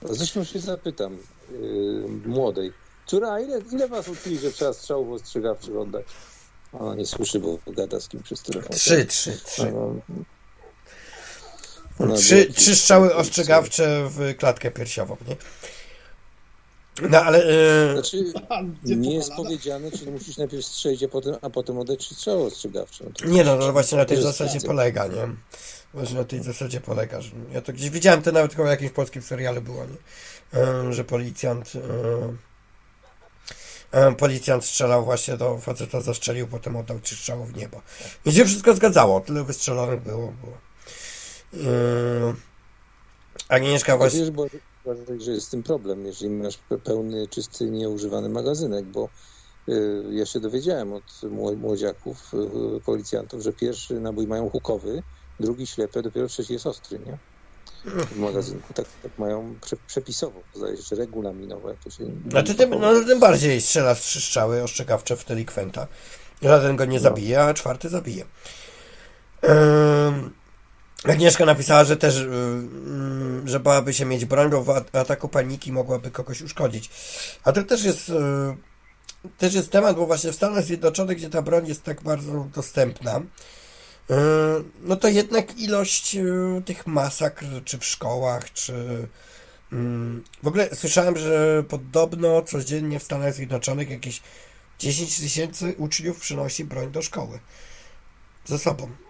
Zresztą 0.02 0.44
się 0.44 0.60
zapytam 0.60 1.18
yy, 1.50 2.08
młodej. 2.26 2.72
Córa, 3.06 3.40
ile, 3.40 3.60
ile 3.72 3.88
was 3.88 4.08
uczyli, 4.08 4.38
że 4.38 4.52
trzeba 4.52 4.72
strzałów 4.72 5.22
ostrzegawczych 5.22 5.76
oddać? 5.76 6.06
Ona 6.72 6.94
nie 6.94 7.06
słyszy, 7.06 7.40
bo 7.40 7.58
gada 7.66 8.00
z 8.00 8.08
kim 8.08 8.22
przez 8.22 8.42
telefon. 8.42 8.76
Trzy, 8.76 9.04
trzy, 9.04 9.40
trzy. 9.44 9.72
No, 12.00 12.16
trzy, 12.16 12.52
trzy 12.52 12.76
strzały 12.76 13.14
ostrzegawcze 13.14 14.08
w 14.10 14.36
klatkę 14.36 14.70
piersiową, 14.70 15.16
nie? 15.28 15.36
No 17.02 17.22
ale. 17.22 17.38
Yy... 17.38 17.92
Znaczy, 17.92 18.32
nie 18.84 19.14
jest 19.14 19.32
powiedziane, 19.32 19.90
czy 19.90 20.10
musisz 20.10 20.36
najpierw 20.36 20.64
strzelić, 20.64 21.02
a 21.02 21.08
potem, 21.08 21.34
a 21.42 21.50
potem 21.50 21.78
oddać 21.78 21.98
trzy 21.98 22.14
strzały 22.14 22.44
ostrzegawcze. 22.44 23.04
No 23.04 23.30
nie, 23.30 23.44
no, 23.44 23.56
no 23.56 23.72
właśnie 23.72 23.98
na 23.98 24.04
tej 24.04 24.22
zasadzie 24.22 24.60
polega, 24.60 25.06
nie? 25.06 25.28
Właśnie 25.94 26.16
na 26.18 26.24
tej 26.24 26.42
zasadzie 26.42 26.80
polega. 26.80 27.20
Że 27.20 27.30
ja 27.52 27.60
to 27.62 27.72
gdzieś 27.72 27.90
widziałem, 27.90 28.22
to 28.22 28.32
nawet 28.32 28.54
chyba 28.54 28.68
w 28.68 28.70
jakimś 28.70 28.92
polskim 28.92 29.22
serialu 29.22 29.62
było, 29.62 29.84
nie? 29.84 29.96
E, 30.60 30.92
że 30.92 31.04
policjant 31.04 31.72
e, 33.92 34.00
e, 34.06 34.14
policjant 34.14 34.64
strzelał 34.64 35.04
właśnie 35.04 35.36
do 35.36 35.58
faceta, 35.58 36.00
zastrzelił, 36.00 36.46
potem 36.46 36.76
oddał 36.76 37.00
trzy 37.00 37.16
strzały 37.16 37.46
w 37.46 37.56
niebo. 37.56 37.82
I 38.24 38.32
się 38.32 38.44
wszystko 38.44 38.74
zgadzało, 38.74 39.20
tyle 39.20 39.44
wystrzelonych 39.44 40.00
było. 40.00 40.32
było. 40.42 40.58
E, 41.66 42.34
Agnieszka 43.48 43.96
właśnie... 43.96 44.20
Bo 44.84 44.94
że 45.18 45.32
jest 45.32 45.46
z 45.46 45.50
tym 45.50 45.62
problem, 45.62 46.06
jeżeli 46.06 46.30
masz 46.30 46.58
pełny, 46.84 47.28
czysty, 47.28 47.70
nieużywany 47.70 48.28
magazynek, 48.28 48.84
bo 48.84 49.08
y, 49.68 50.04
ja 50.10 50.26
się 50.26 50.40
dowiedziałem 50.40 50.92
od 50.92 51.22
młodziaków, 51.56 52.32
y, 52.76 52.80
policjantów, 52.80 53.42
że 53.42 53.52
pierwszy 53.52 54.00
nabój 54.00 54.26
mają 54.26 54.50
hukowy, 54.50 55.02
drugi 55.40 55.66
ślepy, 55.66 56.02
dopiero 56.02 56.28
trzeci 56.28 56.52
jest 56.52 56.66
ostry, 56.66 56.98
nie? 57.06 57.18
W 57.84 58.18
magazynku. 58.18 58.74
Tak, 58.74 58.86
tak 59.02 59.18
mają 59.18 59.54
przepisowo, 59.86 60.40
zdaje 60.54 60.76
się, 60.76 60.82
że 60.82 60.96
regulaminowo. 60.96 61.68
Jak 61.68 61.78
to 61.78 61.90
się 61.90 62.04
znaczy, 62.30 62.54
tym, 62.54 62.70
no, 62.70 63.04
tym 63.04 63.20
bardziej 63.20 63.60
strzela 63.60 63.94
strzały 63.94 64.62
ostrzegawcze 64.62 65.16
w 65.16 65.24
delikwenta. 65.24 65.86
Żaden 66.42 66.76
go 66.76 66.84
nie 66.84 66.96
no. 66.96 67.02
zabije, 67.02 67.42
a 67.42 67.54
czwarty 67.54 67.88
zabije. 67.88 68.24
Agnieszka 71.08 71.44
napisała, 71.44 71.84
że 71.84 71.96
też, 71.96 72.16
yy, 72.16 73.48
że 73.48 73.60
bałaby 73.60 73.94
się 73.94 74.04
mieć 74.04 74.24
broń, 74.24 74.50
bo 74.50 74.64
w 74.64 74.70
ataku 74.96 75.28
paniki 75.28 75.72
mogłaby 75.72 76.10
kogoś 76.10 76.42
uszkodzić. 76.42 76.90
A 77.44 77.52
to 77.52 77.62
też 77.62 77.84
jest, 77.84 78.08
yy, 78.08 78.56
też 79.38 79.54
jest 79.54 79.70
temat, 79.70 79.96
bo 79.96 80.06
właśnie 80.06 80.32
w 80.32 80.34
Stanach 80.34 80.64
Zjednoczonych, 80.64 81.16
gdzie 81.16 81.30
ta 81.30 81.42
broń 81.42 81.66
jest 81.66 81.82
tak 81.82 82.02
bardzo 82.02 82.46
dostępna, 82.54 83.20
yy, 84.08 84.16
no 84.82 84.96
to 84.96 85.08
jednak 85.08 85.58
ilość 85.58 86.16
tych 86.64 86.86
masakr, 86.86 87.46
czy 87.64 87.78
w 87.78 87.84
szkołach, 87.84 88.52
czy 88.52 89.08
w 90.42 90.48
ogóle 90.48 90.68
słyszałem, 90.74 91.18
że 91.18 91.64
podobno 91.68 92.42
codziennie 92.42 92.98
w 92.98 93.02
Stanach 93.02 93.34
Zjednoczonych 93.34 93.90
jakieś 93.90 94.22
10 94.78 95.20
tysięcy 95.20 95.74
uczniów 95.78 96.20
przynosi 96.20 96.64
broń 96.64 96.90
do 96.90 97.02
szkoły 97.02 97.38
ze 98.44 98.58
sobą. 98.58 99.03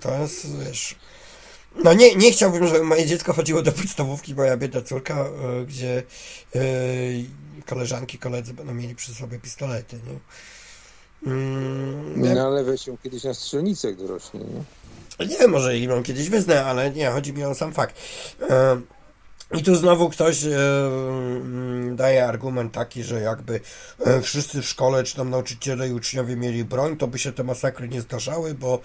To 0.00 0.18
jest, 0.18 0.58
wiesz... 0.64 0.96
No 1.84 1.92
nie, 1.92 2.14
nie 2.14 2.32
chciałbym, 2.32 2.66
żeby 2.66 2.84
moje 2.84 3.06
dziecko 3.06 3.32
chodziło 3.32 3.62
do 3.62 3.72
podstawówki, 3.72 4.34
moja 4.34 4.56
biedna 4.56 4.82
córka, 4.82 5.14
e, 5.14 5.64
gdzie 5.66 6.02
e, 6.54 6.60
koleżanki, 7.66 8.18
koledzy 8.18 8.54
będą 8.54 8.74
mieli 8.74 8.94
przy 8.94 9.14
sobie 9.14 9.38
pistolety, 9.38 9.96
nie? 9.96 10.18
Mm, 11.32 12.34
no 12.34 12.46
ale 12.46 12.64
weź 12.64 12.86
ją 12.86 12.96
kiedyś 13.02 13.24
na 13.24 13.34
strzelnicę, 13.34 13.88
jak 13.88 13.96
dorośnie, 13.96 14.40
nie? 14.40 15.26
Nie, 15.26 15.48
może 15.48 15.78
ją 15.78 16.02
kiedyś 16.02 16.30
wyznę, 16.30 16.64
ale 16.64 16.90
nie, 16.90 17.10
chodzi 17.10 17.32
mi 17.32 17.44
o 17.44 17.54
sam 17.54 17.72
fakt. 17.72 17.96
E, 18.50 18.80
i 19.54 19.62
tu 19.62 19.74
znowu 19.74 20.10
ktoś 20.10 20.44
e, 20.44 20.48
mm, 20.48 21.96
daje 21.96 22.26
argument 22.26 22.72
taki, 22.72 23.02
że 23.02 23.20
jakby 23.20 23.60
e, 24.06 24.22
wszyscy 24.22 24.62
w 24.62 24.68
szkole, 24.68 25.04
czy 25.04 25.16
tam 25.16 25.30
nauczyciele 25.30 25.88
i 25.88 25.92
uczniowie 25.92 26.36
mieli 26.36 26.64
broń, 26.64 26.96
to 26.96 27.06
by 27.06 27.18
się 27.18 27.32
te 27.32 27.44
masakry 27.44 27.88
nie 27.88 28.00
zdarzały, 28.00 28.54
bo 28.54 28.80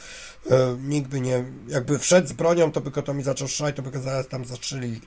e, 0.51 0.77
nikt 0.81 1.09
by 1.09 1.21
nie, 1.21 1.45
jakby 1.67 1.99
wszedł 1.99 2.27
z 2.27 2.33
bronią, 2.33 2.71
to 2.71 2.81
by 2.81 2.91
go 2.91 3.01
tam 3.01 3.19
i 3.19 3.23
zaczął 3.23 3.47
strzelać, 3.47 3.75
to 3.75 3.81
by 3.81 3.91
go 3.91 3.99
zaraz 3.99 4.27
tam 4.27 4.45
zastrzelili. 4.45 5.01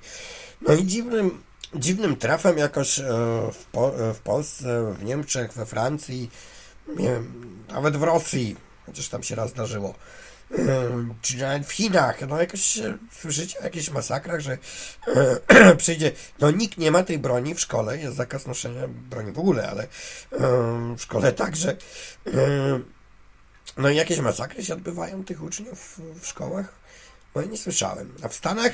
No 0.68 0.74
i 0.74 0.86
dziwnym, 0.86 1.42
dziwnym 1.74 2.16
trafem 2.16 2.59
jakoś 2.59 3.00
w, 3.52 3.64
po, 3.72 3.92
w 4.14 4.18
Polsce, 4.18 4.94
w 4.98 5.05
Niemczech, 5.05 5.52
we 5.52 5.66
Francji, 5.66 6.30
nie 6.96 7.20
nawet 7.68 7.96
w 7.96 8.02
Rosji, 8.02 8.57
chociaż 8.86 9.09
tam 9.09 9.22
się 9.22 9.34
raz 9.34 9.50
zdarzyło, 9.50 9.94
czy 11.22 11.36
nawet 11.36 11.66
w 11.66 11.72
Chinach, 11.72 12.28
no 12.28 12.40
jakoś 12.40 12.78
słyszycie 13.12 13.61
o 13.61 13.64
jakichś 13.64 13.90
masakrach, 13.90 14.40
że 14.40 14.59
przyjdzie, 15.76 16.12
no 16.40 16.50
nikt 16.50 16.78
nie 16.78 16.90
ma 16.90 17.02
tej 17.02 17.18
broni 17.18 17.55
w 17.55 17.61
szkole, 17.61 17.98
jest 17.98 18.16
zakaz 18.16 18.46
noszenia 18.46 18.88
broni 18.88 19.32
w 19.32 19.38
ogóle, 19.38 19.70
ale 19.70 19.86
w 20.96 21.02
szkole 21.02 21.32
także. 21.32 21.76
No 23.76 23.90
i 23.90 23.96
jakieś 23.96 24.18
masakry 24.18 24.64
się 24.64 24.74
odbywają 24.74 25.24
tych 25.24 25.42
uczniów 25.42 26.00
w 26.20 26.26
szkołach? 26.26 26.84
No 27.34 27.40
ja 27.40 27.48
nie 27.48 27.59
słyszałem. 27.59 28.14
A 28.22 28.28
w 28.28 28.34
Stanach? 28.34 28.72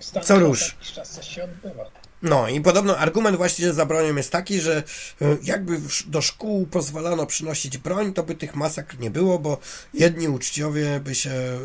W 0.00 0.04
Stanach 0.04 0.26
co 0.26 0.38
róż? 0.38 0.76
Czas 0.94 1.10
coś 1.10 1.28
się 1.28 1.44
odbywa. 1.44 1.84
No 2.22 2.48
i 2.48 2.60
podobno 2.60 2.98
argument 2.98 3.36
właśnie 3.36 3.72
za 3.72 3.86
bronią 3.86 4.16
jest 4.16 4.32
taki, 4.32 4.60
że 4.60 4.82
e, 5.22 5.36
jakby 5.42 5.80
do 6.06 6.22
szkół 6.22 6.66
pozwalano 6.66 7.26
przynosić 7.26 7.78
broń, 7.78 8.12
to 8.12 8.22
by 8.22 8.34
tych 8.34 8.54
masakr 8.54 9.00
nie 9.00 9.10
było, 9.10 9.38
bo 9.38 9.58
jedni 9.94 10.28
uczciowie 10.28 11.00
by 11.00 11.14
się 11.14 11.30
e, 11.30 11.58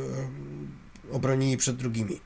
obronili 1.11 1.57
przed 1.57 1.75
drugimi. 1.75 2.19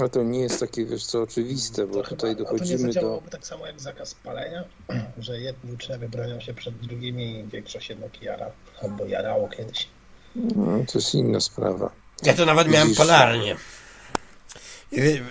Ale 0.00 0.08
to 0.08 0.22
nie 0.22 0.40
jest 0.40 0.60
takie, 0.60 0.86
wiesz 0.86 1.06
co, 1.06 1.22
oczywiste, 1.22 1.86
bo 1.86 2.02
to 2.02 2.08
tutaj 2.08 2.30
chyba, 2.30 2.44
dochodzimy 2.44 2.78
to 2.78 2.86
nie 2.86 2.92
do... 3.00 3.22
tak 3.30 3.46
samo 3.46 3.66
jak 3.66 3.80
zakaz 3.80 4.14
palenia, 4.14 4.64
że 5.18 5.40
jedni 5.40 5.72
uczniowie 5.72 6.08
bronią 6.08 6.40
się 6.40 6.54
przed 6.54 6.76
drugimi 6.76 7.38
i 7.38 7.44
większość 7.44 7.88
jednak 7.88 8.22
jara, 8.22 8.50
albo 8.82 9.06
jarało 9.06 9.48
kiedyś. 9.48 9.88
No, 10.36 10.84
to 10.92 10.98
jest 10.98 11.14
inna 11.14 11.40
sprawa. 11.40 11.90
Ja 12.22 12.34
to 12.34 12.46
nawet 12.46 12.68
miałem 12.68 12.88
Widzisz, 12.88 12.98
polarnie. 12.98 13.56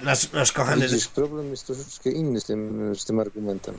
Nasz, 0.03 0.31
nasz 0.31 0.51
kochany... 0.51 0.87
Widzisz, 0.87 1.07
problem 1.07 1.51
jest 1.51 1.65
troszeczkę 1.65 2.11
inny 2.11 2.41
z 2.41 2.45
tym, 2.45 2.95
z 2.95 3.05
tym 3.05 3.19
argumentem. 3.19 3.75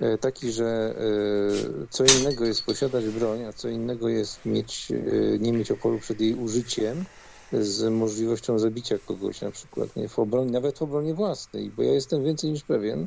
E, 0.00 0.18
taki, 0.18 0.52
że 0.52 0.64
e, 0.64 1.86
co 1.90 2.04
innego 2.04 2.44
jest 2.44 2.62
posiadać 2.62 3.04
broń, 3.04 3.44
a 3.44 3.52
co 3.52 3.68
innego 3.68 4.08
jest 4.08 4.44
mieć, 4.44 4.92
e, 4.92 5.38
nie 5.38 5.52
mieć 5.52 5.70
oporu 5.70 5.98
przed 5.98 6.20
jej 6.20 6.34
użyciem 6.34 7.04
z 7.52 7.92
możliwością 7.92 8.58
zabicia 8.58 8.98
kogoś 8.98 9.40
na 9.40 9.50
przykład, 9.50 9.96
nie? 9.96 10.08
W 10.08 10.18
obronie, 10.18 10.50
nawet 10.50 10.78
w 10.78 10.82
obronie 10.82 11.14
własnej, 11.14 11.70
bo 11.70 11.82
ja 11.82 11.92
jestem 11.92 12.24
więcej 12.24 12.50
niż 12.50 12.62
pewien, 12.62 13.06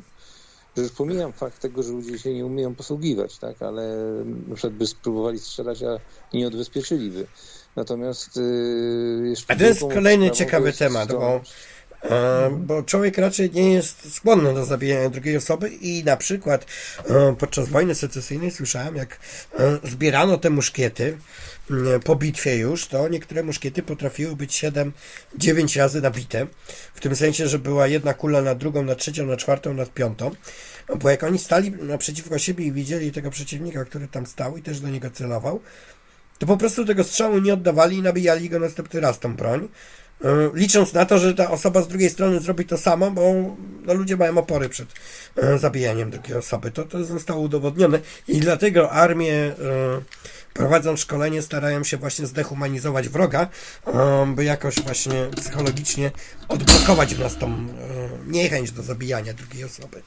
że 0.76 0.82
już 0.82 0.92
pomijam 0.92 1.32
fakt 1.32 1.62
tego, 1.62 1.82
że 1.82 1.92
ludzie 1.92 2.18
się 2.18 2.34
nie 2.34 2.46
umieją 2.46 2.74
posługiwać, 2.74 3.38
tak, 3.38 3.62
ale 3.62 3.96
na 4.48 4.54
przykład 4.54 4.72
by 4.72 4.86
spróbowali 4.86 5.38
strzelać, 5.38 5.82
a 5.82 5.98
nie 6.34 6.46
odbezpieczyliby. 6.46 7.26
Natomiast 7.76 8.36
yy, 8.36 9.28
jeszcze. 9.28 9.52
A 9.52 9.56
to 9.56 9.64
jest 9.64 9.80
kolejny 9.80 10.30
ciekawy 10.30 10.72
temat, 10.72 11.12
bo, 11.12 11.40
e, 12.02 12.50
bo 12.58 12.82
człowiek 12.82 13.18
raczej 13.18 13.50
nie 13.50 13.72
jest 13.72 14.14
skłonny 14.14 14.54
do 14.54 14.64
zabijania 14.64 15.10
drugiej 15.10 15.36
osoby 15.36 15.68
i 15.68 16.04
na 16.04 16.16
przykład 16.16 16.66
e, 17.08 17.36
podczas 17.38 17.68
wojny 17.68 17.94
secesyjnej 17.94 18.50
słyszałem, 18.50 18.96
jak 18.96 19.18
e, 19.58 19.78
zbierano 19.84 20.38
te 20.38 20.50
muszkiety 20.50 21.18
po 22.04 22.16
bitwie 22.16 22.56
już, 22.56 22.86
to 22.86 23.08
niektóre 23.08 23.42
muszkiety 23.42 23.82
potrafiły 23.82 24.36
być 24.36 24.64
7-9 25.38 25.78
razy 25.78 26.00
nabite. 26.00 26.46
W 26.94 27.00
tym 27.00 27.16
sensie, 27.16 27.48
że 27.48 27.58
była 27.58 27.86
jedna 27.86 28.14
kula 28.14 28.42
na 28.42 28.54
drugą, 28.54 28.82
na 28.82 28.94
trzecią, 28.94 29.26
na 29.26 29.36
czwartą, 29.36 29.74
na 29.74 29.86
piątą. 29.86 30.30
Bo 30.98 31.10
jak 31.10 31.22
oni 31.22 31.38
stali 31.38 31.70
naprzeciwko 31.70 32.38
siebie 32.38 32.64
i 32.64 32.72
widzieli 32.72 33.12
tego 33.12 33.30
przeciwnika, 33.30 33.84
który 33.84 34.08
tam 34.08 34.26
stał 34.26 34.56
i 34.56 34.62
też 34.62 34.80
do 34.80 34.88
niego 34.88 35.10
celował, 35.10 35.60
to 36.40 36.46
po 36.46 36.56
prostu 36.56 36.84
tego 36.84 37.04
strzału 37.04 37.38
nie 37.38 37.54
oddawali 37.54 37.96
i 37.96 38.02
nabijali 38.02 38.48
go 38.48 38.58
następny 38.58 39.00
raz 39.00 39.18
tą 39.18 39.36
broń. 39.36 39.68
E, 40.24 40.50
licząc 40.54 40.92
na 40.92 41.06
to, 41.06 41.18
że 41.18 41.34
ta 41.34 41.50
osoba 41.50 41.82
z 41.82 41.88
drugiej 41.88 42.10
strony 42.10 42.40
zrobi 42.40 42.64
to 42.64 42.78
samo, 42.78 43.10
bo 43.10 43.32
no, 43.86 43.94
ludzie 43.94 44.16
mają 44.16 44.38
opory 44.38 44.68
przed 44.68 44.88
e, 45.36 45.58
zabijaniem 45.58 46.10
drugiej 46.10 46.36
osoby. 46.36 46.70
To, 46.70 46.84
to 46.84 47.04
zostało 47.04 47.40
udowodnione 47.40 48.00
i 48.28 48.40
dlatego 48.40 48.90
armie 48.90 49.34
e, 49.34 49.54
prowadząc 50.52 51.00
szkolenie 51.00 51.42
starają 51.42 51.84
się 51.84 51.96
właśnie 51.96 52.26
zdehumanizować 52.26 53.08
wroga, 53.08 53.48
by 54.26 54.44
jakoś 54.44 54.74
właśnie 54.74 55.26
psychologicznie 55.36 56.10
odblokować 56.48 57.14
w 57.14 57.18
nas 57.18 57.38
tą 57.38 57.66
niechęć 58.26 58.72
do 58.72 58.82
zabijania 58.82 59.34
drugiej 59.34 59.64
osoby. 59.64 60.02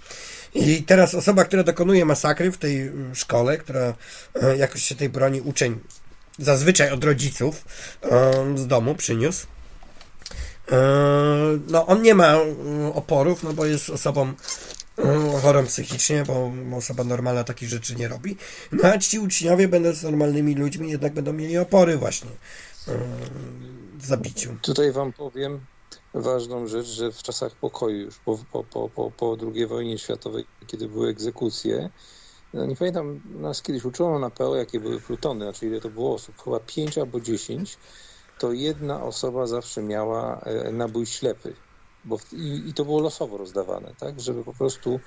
I 0.53 0.83
teraz 0.83 1.15
osoba, 1.15 1.45
która 1.45 1.63
dokonuje 1.63 2.05
masakry 2.05 2.51
w 2.51 2.57
tej 2.57 2.91
szkole, 3.13 3.57
która 3.57 3.93
jakoś 4.57 4.83
się 4.83 4.95
tej 4.95 5.09
broni 5.09 5.41
uczeń 5.41 5.79
zazwyczaj 6.39 6.91
od 6.91 7.03
rodziców 7.03 7.65
z 8.55 8.67
domu 8.67 8.95
przyniósł. 8.95 9.47
No, 11.67 11.87
on 11.87 12.01
nie 12.01 12.15
ma 12.15 12.35
oporów, 12.93 13.43
no 13.43 13.53
bo 13.53 13.65
jest 13.65 13.89
osobą 13.89 14.33
chorą 15.41 15.65
psychicznie, 15.65 16.23
bo 16.27 16.51
osoba 16.77 17.03
normalna 17.03 17.43
takich 17.43 17.69
rzeczy 17.69 17.95
nie 17.95 18.07
robi. 18.07 18.37
No 18.71 18.89
a 18.89 18.97
ci 18.97 19.19
uczniowie, 19.19 19.67
będąc 19.67 20.03
normalnymi 20.03 20.55
ludźmi, 20.55 20.91
jednak 20.91 21.13
będą 21.13 21.33
mieli 21.33 21.57
opory 21.57 21.97
właśnie 21.97 22.29
w 23.97 24.05
zabiciu. 24.05 24.55
Tutaj 24.61 24.91
wam 24.91 25.13
powiem 25.13 25.59
ważną 26.13 26.67
rzecz, 26.67 26.87
że 26.87 27.11
w 27.11 27.23
czasach 27.23 27.55
pokoju 27.55 27.97
już 27.97 28.17
po, 28.17 28.39
po, 28.51 28.63
po, 28.63 28.89
po, 28.89 29.11
po 29.11 29.37
II 29.53 29.67
wojnie 29.67 29.97
światowej, 29.97 30.45
kiedy 30.67 30.87
były 30.87 31.09
egzekucje, 31.09 31.89
no 32.53 32.65
nie 32.65 32.75
pamiętam, 32.75 33.21
nas 33.25 33.61
kiedyś 33.61 33.85
uczono 33.85 34.19
na 34.19 34.29
PO, 34.29 34.55
jakie 34.55 34.79
były 34.79 34.99
plutony, 34.99 35.45
znaczy 35.45 35.65
ile 35.67 35.81
to 35.81 35.89
było 35.89 36.13
osób, 36.13 36.43
chyba 36.43 36.59
5 36.59 36.97
albo 36.97 37.19
10, 37.19 37.77
to 38.39 38.51
jedna 38.51 39.03
osoba 39.03 39.47
zawsze 39.47 39.81
miała 39.81 40.39
e, 40.39 40.71
nabój 40.71 41.05
ślepy, 41.05 41.53
bo 42.05 42.17
i, 42.33 42.63
i, 42.69 42.73
to 42.73 42.85
było 42.85 43.01
losowo 43.01 43.37
rozdawane, 43.37 43.93
tak, 43.99 44.21
żeby 44.21 44.43
po 44.43 44.53
prostu 44.53 44.99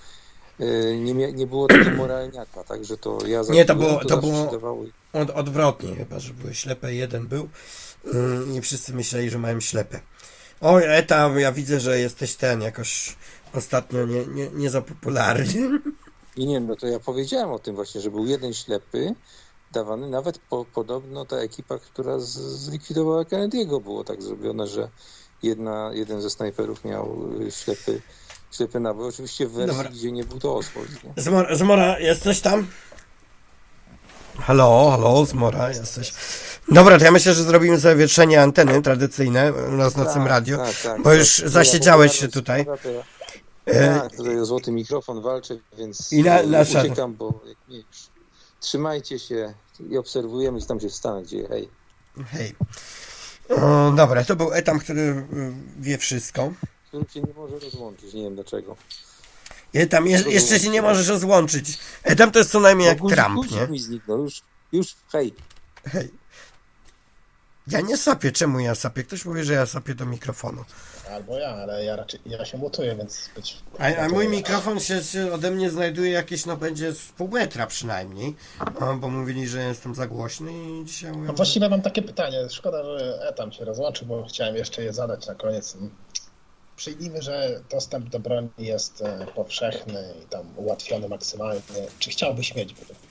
e, 0.60 0.96
nie, 0.96 1.32
nie 1.32 1.46
było 1.46 1.66
takiego 1.68 1.96
moralniaka, 2.02 2.64
tak, 2.64 2.84
że 2.84 2.96
to 2.96 3.18
ja 3.26 3.42
Nie, 3.50 3.64
to 3.64 3.74
było, 3.74 3.96
to, 3.96 4.08
to 4.08 4.16
było 4.16 4.84
od, 5.12 5.30
odwrotnie 5.30 5.96
chyba, 5.96 6.18
że 6.18 6.34
były 6.34 6.54
ślepe, 6.54 6.94
jeden 6.94 7.26
był 7.26 7.48
Mm, 8.14 8.56
I 8.56 8.60
wszyscy 8.60 8.94
myśleli, 8.94 9.30
że 9.30 9.38
mają 9.38 9.60
ślepe. 9.60 10.00
Oj, 10.60 10.82
Eta, 10.86 11.30
ja 11.36 11.52
widzę, 11.52 11.80
że 11.80 12.00
jesteś 12.00 12.34
ten 12.34 12.62
jakoś 12.62 13.16
ostatnio 13.52 14.06
nie, 14.06 14.26
nie, 14.26 14.50
nie 14.50 14.70
za 14.70 14.82
popularny. 14.82 15.70
I 16.36 16.46
nie, 16.46 16.60
no 16.60 16.76
to 16.76 16.86
ja 16.86 17.00
powiedziałem 17.00 17.52
o 17.52 17.58
tym 17.58 17.74
właśnie, 17.74 18.00
że 18.00 18.10
był 18.10 18.26
jeden 18.26 18.54
ślepy, 18.54 19.14
dawany 19.72 20.10
nawet 20.10 20.38
po, 20.38 20.64
podobno 20.74 21.24
ta 21.24 21.36
ekipa, 21.36 21.78
która 21.78 22.18
z, 22.18 22.28
zlikwidowała 22.38 23.22
Kennedy'ego 23.22 23.82
było 23.82 24.04
tak 24.04 24.22
zrobione, 24.22 24.66
że 24.66 24.88
jedna, 25.42 25.90
jeden 25.94 26.22
ze 26.22 26.30
snajperów 26.30 26.84
miał 26.84 27.18
y, 27.40 27.50
ślepy, 27.50 28.02
ślepy 28.52 28.80
nabój. 28.80 29.08
Oczywiście 29.08 29.46
w 29.46 29.52
wersji, 29.52 29.76
Dobra. 29.76 29.90
gdzie 29.90 30.12
nie 30.12 30.24
był 30.24 30.38
to 30.38 30.56
Oswald. 30.56 30.88
Nie? 31.04 31.22
Zmora, 31.22 31.56
Zmora, 31.56 31.98
jesteś 31.98 32.40
tam? 32.40 32.66
Halo, 34.38 34.90
halo, 34.90 35.24
Zmora, 35.24 35.68
jesteś. 35.68 36.12
Dobra, 36.68 36.98
to 36.98 37.04
ja 37.04 37.10
myślę, 37.10 37.34
że 37.34 37.42
zrobimy 37.42 37.80
sobie 37.80 37.96
wietrzenie 37.96 38.42
anteny 38.42 38.82
tradycyjne 38.82 39.52
u 39.52 39.72
nas 39.72 39.96
nocnym 39.96 40.22
Tak, 40.22 40.28
radiu, 40.32 40.56
tak, 40.56 40.76
tak, 40.82 41.02
bo 41.02 41.10
tak. 41.10 41.18
już 41.18 41.38
zasiedziałeś 41.38 42.18
się 42.18 42.28
tutaj. 42.28 42.66
Tak, 43.74 44.16
tutaj 44.16 44.40
o 44.40 44.44
złoty 44.46 44.72
mikrofon 44.72 45.22
walczę, 45.22 45.58
więc 45.78 46.12
I 46.12 46.22
na- 46.22 46.42
nasza- 46.42 46.80
uciekam, 46.84 47.14
bo 47.14 47.40
jak 47.46 47.56
nie, 47.68 47.82
trzymajcie 48.60 49.18
się 49.18 49.54
i 49.90 49.96
obserwujemy, 49.98 50.60
czy 50.60 50.66
tam 50.66 50.80
się 50.80 50.88
wstanę, 50.88 51.22
gdzie 51.22 51.48
hej. 51.48 51.68
Hej. 52.26 52.54
O, 53.48 53.92
dobra, 53.96 54.24
to 54.24 54.36
był 54.36 54.52
Etam, 54.52 54.78
który 54.78 55.00
y, 55.00 55.24
wie 55.78 55.98
wszystko. 55.98 56.52
z 56.84 56.88
którym 56.88 57.08
się 57.08 57.20
nie 57.20 57.34
może 57.36 57.58
rozłączyć, 57.58 58.14
nie 58.14 58.22
wiem 58.22 58.34
dlaczego. 58.34 58.76
Etam, 59.74 60.06
je, 60.06 60.18
jeszcze 60.26 60.60
się 60.60 60.68
nie 60.70 60.82
możesz 60.82 61.08
rozłączyć. 61.08 61.78
Etam 62.02 62.30
to 62.30 62.38
jest 62.38 62.50
co 62.50 62.60
najmniej 62.60 62.88
jak 62.88 62.98
Bo 62.98 63.04
guzik- 63.08 63.14
Trump, 63.14 63.34
guzik 63.36 63.52
nie? 63.60 63.66
mi 63.68 63.78
zniknął, 63.78 64.22
już, 64.22 64.42
już 64.72 64.94
hej. 65.12 65.34
Hej. 65.86 66.10
Ja 67.66 67.80
nie 67.80 67.96
sapię, 67.96 68.32
czemu 68.32 68.60
ja 68.60 68.74
sapię? 68.74 69.04
Ktoś 69.04 69.24
mówi, 69.24 69.44
że 69.44 69.52
ja 69.52 69.66
sapię 69.66 69.94
do 69.94 70.06
mikrofonu. 70.06 70.64
Albo 71.10 71.38
ja, 71.38 71.48
ale 71.48 71.84
ja 71.84 71.96
raczej 71.96 72.20
ja 72.26 72.44
się 72.44 72.58
mutuję, 72.58 72.96
więc 72.96 73.30
być. 73.36 73.56
A, 73.78 73.96
a 73.96 74.08
mój 74.08 74.28
mikrofon 74.28 74.80
się, 74.80 75.02
się 75.02 75.32
ode 75.32 75.50
mnie 75.50 75.70
znajduje 75.70 76.10
jakieś, 76.10 76.46
no 76.46 76.56
będzie 76.56 76.92
z 76.92 77.12
pół 77.12 77.28
metra 77.28 77.66
przynajmniej, 77.66 78.34
o, 78.80 78.94
bo 78.94 79.08
mówili, 79.08 79.48
że 79.48 79.62
jestem 79.62 79.94
za 79.94 80.06
głośny 80.06 80.52
i 80.52 80.84
dzisiaj 80.84 81.12
mówię, 81.12 81.26
No 81.26 81.32
właściwie 81.32 81.68
mam 81.68 81.82
takie 81.82 82.02
pytanie. 82.02 82.48
Szkoda, 82.50 82.84
że 82.84 83.28
Etam 83.28 83.52
się 83.52 83.64
rozłączył, 83.64 84.06
bo 84.06 84.24
chciałem 84.24 84.56
jeszcze 84.56 84.82
je 84.82 84.92
zadać 84.92 85.26
na 85.26 85.34
koniec. 85.34 85.76
Przyjmijmy, 86.76 87.22
że 87.22 87.60
dostęp 87.70 88.08
do 88.08 88.18
broni 88.20 88.48
jest 88.58 89.02
e, 89.02 89.26
powszechny 89.34 90.14
i 90.24 90.26
tam 90.26 90.46
ułatwiony 90.56 91.08
maksymalnie. 91.08 91.60
Czy 91.98 92.10
chciałbyś 92.10 92.54
mieć 92.54 92.74
broń? 92.74 93.05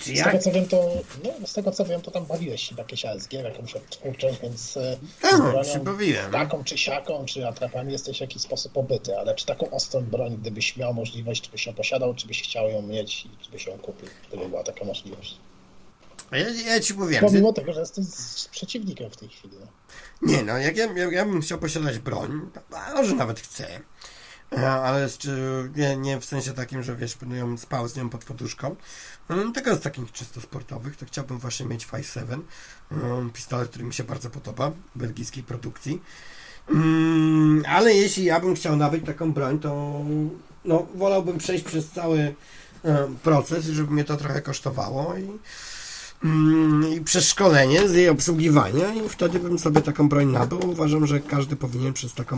Z 0.00 0.24
tego 0.24 0.38
co 0.38 0.52
wiem, 0.52 0.68
to 0.68 0.90
no, 1.24 1.46
z 1.46 1.52
tego 1.52 1.70
co 1.72 1.84
wiem, 1.84 2.00
to 2.00 2.10
tam 2.10 2.26
bawiłeś 2.26 2.68
się 2.68 2.74
w 2.74 2.78
jakieś 2.78 3.04
ASG, 3.04 3.32
jakąś 3.32 3.74
odtwórczą, 3.74 4.26
więc 4.42 4.76
e, 4.76 4.96
Tak, 5.20 5.66
się 5.72 5.80
bawiłem. 5.80 6.32
taką 6.32 6.64
czy 6.64 6.78
siaką, 6.78 7.24
czy 7.24 7.46
atrapami 7.48 7.92
jesteś 7.92 8.18
w 8.18 8.20
jakiś 8.20 8.42
sposób 8.42 8.76
obyty, 8.76 9.18
ale 9.18 9.34
czy 9.34 9.46
taką 9.46 9.70
ostrą 9.70 10.00
broń, 10.00 10.36
gdybyś 10.40 10.76
miał 10.76 10.94
możliwość, 10.94 11.42
czy 11.42 11.50
byś 11.50 11.66
ją 11.66 11.72
posiadał, 11.74 12.14
czy 12.14 12.26
byś 12.26 12.42
chciał 12.42 12.68
ją 12.68 12.82
mieć 12.82 13.24
i 13.26 13.30
czy 13.44 13.50
byś 13.50 13.66
ją 13.66 13.78
kupił, 13.78 14.08
gdyby 14.28 14.48
była 14.48 14.62
taka 14.64 14.84
możliwość? 14.84 15.36
Ja, 16.32 16.48
ja 16.72 16.80
ci 16.80 16.94
mówiłem, 16.94 17.24
Pomimo 17.24 17.52
tego, 17.52 17.72
że 17.72 17.80
jesteś 17.80 18.04
z- 18.06 18.48
przeciwnikiem 18.48 19.10
w 19.10 19.16
tej 19.16 19.28
chwili. 19.28 19.56
No. 19.60 19.66
nie 20.32 20.42
no, 20.42 20.58
jak 20.58 20.76
ja, 20.76 20.84
ja, 20.86 21.10
ja 21.10 21.24
bym 21.24 21.40
chciał 21.42 21.58
posiadać 21.58 21.98
broń, 21.98 22.40
a 22.90 22.94
może 22.94 23.14
nawet 23.14 23.40
chcę, 23.40 23.80
ale 24.58 25.08
nie, 25.76 25.96
nie 25.96 26.20
w 26.20 26.24
sensie 26.24 26.52
takim, 26.52 26.82
że 26.82 26.96
wiesz, 26.96 27.16
będę 27.16 27.36
ją 27.36 27.56
spał 27.56 27.88
z 27.88 27.96
nią 27.96 28.08
pod 28.08 28.24
poduszką, 28.24 28.76
Mm, 29.30 29.52
tylko 29.52 29.76
z 29.76 29.80
takich 29.80 30.12
czysto 30.12 30.40
sportowych, 30.40 30.96
to 30.96 31.06
chciałbym 31.06 31.38
właśnie 31.38 31.66
mieć 31.66 31.86
5.7, 31.86 32.42
mm, 32.92 33.30
pistolet, 33.30 33.68
który 33.68 33.84
mi 33.84 33.94
się 33.94 34.04
bardzo 34.04 34.30
podoba, 34.30 34.72
belgijskiej 34.96 35.42
produkcji. 35.42 36.02
Mm, 36.70 37.62
ale 37.68 37.94
jeśli 37.94 38.24
ja 38.24 38.40
bym 38.40 38.54
chciał 38.54 38.76
nabyć 38.76 39.06
taką 39.06 39.32
broń, 39.32 39.58
to 39.58 40.00
no, 40.64 40.86
wolałbym 40.94 41.38
przejść 41.38 41.64
przez 41.64 41.88
cały 41.90 42.34
e, 42.84 43.08
proces, 43.22 43.64
żeby 43.64 43.92
mnie 43.92 44.04
to 44.04 44.16
trochę 44.16 44.42
kosztowało 44.42 45.16
i, 45.16 45.38
i 46.96 47.00
przez 47.00 47.28
szkolenie 47.28 47.88
z 47.88 47.94
jej 47.94 48.08
obsługiwania 48.08 48.94
i 48.94 49.08
wtedy 49.08 49.38
bym 49.40 49.58
sobie 49.58 49.80
taką 49.82 50.08
broń 50.08 50.26
nabył. 50.26 50.70
Uważam, 50.70 51.06
że 51.06 51.20
każdy 51.20 51.56
powinien 51.56 51.92
przez 51.92 52.14
taką 52.14 52.36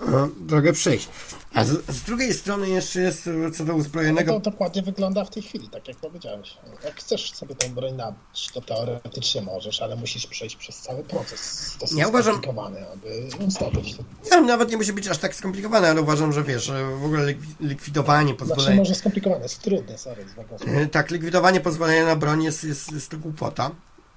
e, 0.00 0.28
drogę 0.40 0.72
przejść. 0.72 1.08
A 1.54 1.64
z, 1.64 1.68
z 1.96 2.02
drugiej 2.02 2.34
strony 2.34 2.68
jeszcze 2.68 3.00
jest 3.00 3.26
e, 3.26 3.50
co 3.50 3.64
do 3.64 3.72
No 3.72 3.78
uzbrojonego 3.78 4.32
to 4.32 4.50
dokładnie 4.50 4.82
wygląda 4.82 5.24
w 5.24 5.30
tej 5.30 5.42
chwili, 5.42 5.68
tak 5.68 5.88
jak 5.88 5.96
powiedziałeś. 5.96 6.56
Jak 6.84 6.96
chcesz 6.96 7.32
sobie 7.32 7.54
tą 7.54 7.74
broń 7.74 7.94
nabyć, 7.94 8.48
to 8.54 8.60
teoretycznie 8.60 9.42
możesz, 9.42 9.82
ale 9.82 9.96
musisz 9.96 10.26
przejść 10.26 10.56
przez 10.56 10.76
cały 10.76 11.02
proces 11.02 11.76
dosyć 11.80 11.98
Ja 11.98 12.08
uważam- 12.08 12.32
skomplikowany, 12.34 12.86
aby 12.92 13.08
ją 13.40 13.50
zdobyć. 13.50 13.96
Ja, 14.30 14.40
nawet 14.40 14.70
nie 14.70 14.76
musi 14.76 14.92
być 14.92 15.08
aż 15.08 15.18
tak 15.18 15.34
skomplikowane, 15.34 15.90
ale 15.90 16.02
uważam, 16.02 16.32
że 16.32 16.44
wiesz, 16.44 16.64
że 16.64 16.86
w 16.96 17.04
ogóle 17.04 17.26
likwi- 17.34 17.54
likwidowanie 17.60 18.28
Znaczy 18.34 18.38
pozwolenia. 18.48 18.76
może 18.76 18.94
skomplikowane, 18.94 19.42
jest 19.42 19.60
trudne, 19.62 19.98
sorry, 19.98 20.24
złego. 20.34 20.56
E, 20.80 20.86
Tak, 20.86 21.10
likwidowanie 21.10 21.60
pozwolenia 21.60 22.06
na 22.06 22.16
broń 22.16 22.42
jest, 22.44 22.64
jest, 22.64 22.92
jest 22.92 23.15
to 23.16 23.22
głupota. 23.22 23.70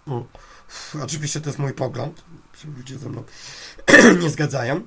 Mm. 0.08 0.24
Oczywiście 1.04 1.42
to 1.42 1.50
jest 1.50 1.60
mój 1.60 1.74
pogląd. 1.74 2.24
Się 2.58 2.68
ludzie 2.78 2.98
ze 2.98 3.10
mną 3.10 3.24
nie 4.22 4.30
zgadzają. 4.30 4.82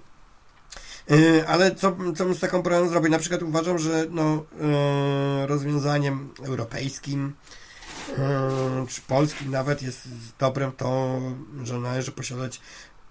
E, 1.11 1.47
Ale 1.49 1.75
co, 1.75 1.97
co 2.17 2.25
bym 2.25 2.35
z 2.35 2.41
taką 2.41 2.63
bronią 2.63 2.89
zrobił? 2.89 3.11
Na 3.11 3.19
przykład 3.19 3.43
uważam, 3.43 3.79
że 3.79 4.07
no, 4.11 4.45
e, 4.61 5.47
rozwiązaniem 5.47 6.35
europejskim 6.45 7.35
e, 8.19 8.87
czy 8.89 9.01
polskim 9.01 9.51
nawet 9.51 9.83
jest 9.83 10.09
dobrem 10.39 10.73
to, 10.73 11.21
że 11.63 11.79
należy 11.79 12.13
posiadać 12.13 12.61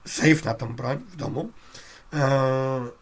safe 0.07 0.45
na 0.45 0.53
tą 0.53 0.75
broń 0.75 0.97
w 1.09 1.15
domu. 1.15 1.49
E, 2.13 3.01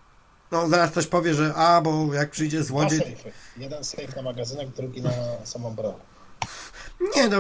No 0.52 0.70
zaraz 0.70 0.92
ktoś 0.92 1.08
powie, 1.08 1.34
że 1.34 1.54
a, 1.56 1.82
bo 1.82 2.14
jak 2.14 2.30
przyjdzie 2.30 2.64
złodziej... 2.64 3.18
Jeden 3.58 3.84
sejf 3.84 4.16
na 4.16 4.22
magazynek, 4.22 4.70
drugi 4.70 5.02
na 5.02 5.12
samą 5.44 5.76
broń. 5.76 5.94
Nie, 7.16 7.28
no, 7.28 7.38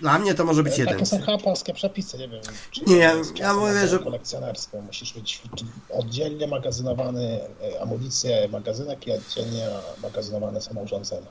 dla 0.00 0.18
mnie 0.18 0.34
to 0.34 0.44
może 0.44 0.62
być 0.62 0.78
jeden. 0.78 0.94
Takie 0.94 1.06
są 1.06 1.20
chyba 1.20 1.38
polskie 1.38 1.74
przepisy, 1.74 2.18
nie 2.18 2.28
wiem. 2.28 2.40
Nie, 2.86 2.96
ja- 2.96 3.14
ja 3.34 3.54
mówię, 3.54 3.88
że- 3.88 3.98
kolekcjonerską. 3.98 4.80
Musisz 4.82 5.16
mieć 5.16 5.42
oddzielnie 5.90 6.46
magazynowany 6.46 7.40
e, 7.76 7.82
amunicję, 7.82 8.48
magazynek 8.48 9.06
i 9.06 9.12
oddzielnie 9.12 9.68
magazynowane 10.02 10.60
samo 10.60 10.80
urządzenie. 10.80 11.26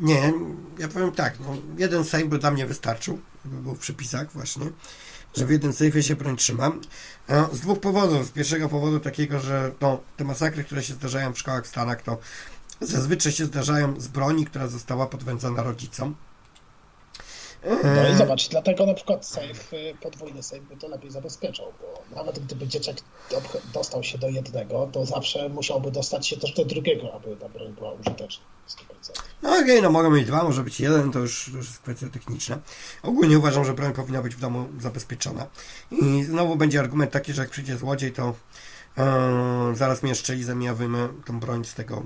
Nie, 0.00 0.32
ja 0.78 0.88
powiem 0.88 1.12
tak, 1.12 1.40
no, 1.40 1.46
jeden 1.78 2.04
sejf 2.04 2.28
by 2.28 2.38
dla 2.38 2.50
mnie 2.50 2.66
wystarczył, 2.66 3.18
by 3.44 3.62
był 3.62 3.74
w 3.74 3.78
przepisach 3.78 4.32
właśnie, 4.32 4.66
że 5.36 5.46
w 5.46 5.50
jednym 5.50 5.72
sejfie 5.72 6.02
się 6.02 6.16
broń 6.16 6.36
trzymam. 6.36 6.80
E, 7.28 7.46
Z 7.52 7.60
dwóch 7.60 7.80
powodów. 7.80 8.26
Z 8.26 8.30
pierwszego 8.30 8.68
powodu 8.68 9.00
takiego, 9.00 9.40
że 9.40 9.72
no, 9.80 10.00
te 10.16 10.24
masakry, 10.24 10.64
które 10.64 10.82
się 10.82 10.94
zdarzają 10.94 11.32
w 11.32 11.38
szkołach 11.38 11.64
w 11.64 11.68
Stanach, 11.68 12.02
to 12.02 12.18
zazwyczaj 12.80 13.32
się 13.32 13.44
zdarzają 13.44 14.00
z 14.00 14.08
broni, 14.08 14.44
która 14.46 14.66
została 14.68 15.06
podwędzona 15.06 15.62
rodzicom. 15.62 16.14
No 17.84 18.08
i 18.08 18.12
E, 18.12 18.16
zobacz, 18.16 18.48
dlatego 18.48 18.86
na 18.86 18.94
przykład 18.94 19.26
safe, 19.26 19.76
y, 19.76 19.94
podwójny 20.00 20.42
safe 20.42 20.62
by 20.62 20.76
to 20.76 20.88
lepiej 20.88 21.10
zabezpieczał, 21.10 21.72
bo 21.80 22.16
nawet 22.16 22.38
gdyby 22.38 22.68
dzieciak 22.68 22.96
do- 23.30 23.42
dostał 23.74 24.02
się 24.02 24.18
do 24.18 24.28
jednego, 24.28 24.88
to 24.92 25.06
zawsze 25.06 25.48
musiałby 25.48 25.90
dostać 25.90 26.28
się 26.28 26.36
też 26.36 26.52
do 26.54 26.64
drugiego, 26.64 27.14
aby 27.14 27.36
ta 27.36 27.48
broń 27.48 27.72
była 27.72 27.92
użyteczna. 27.92 28.44
100%. 28.68 29.22
No 29.42 29.58
okej, 29.58 29.82
no 29.82 29.90
mogą 29.90 30.10
mieć 30.10 30.26
dwa, 30.26 30.44
może 30.44 30.62
być 30.62 30.80
jeden, 30.80 31.12
to 31.12 31.18
już, 31.18 31.50
to 31.52 31.56
już 31.56 31.66
jest 31.66 31.78
kwestia 31.78 32.06
techniczna. 32.12 32.58
Ogólnie 33.02 33.38
uważam, 33.38 33.64
że 33.64 33.74
broń 33.74 33.92
powinna 33.92 34.22
być 34.22 34.34
w 34.34 34.40
domu 34.40 34.68
zabezpieczona. 34.80 35.46
I 35.90 36.24
znowu 36.24 36.56
będzie 36.56 36.80
argument 36.80 37.10
taki, 37.10 37.32
że 37.32 37.42
jak 37.42 37.50
przyjdzie 37.50 37.76
złodziej, 37.76 38.12
to 38.12 38.34
e, 38.98 39.72
zaraz 39.74 40.02
mnie 40.02 40.14
szczeli, 40.14 40.44
zanim 40.44 40.62
ja 40.62 40.74
wyjmę 40.74 41.08
tą 41.26 41.40
broń 41.40 41.64
z 41.64 41.74
tego 41.74 42.02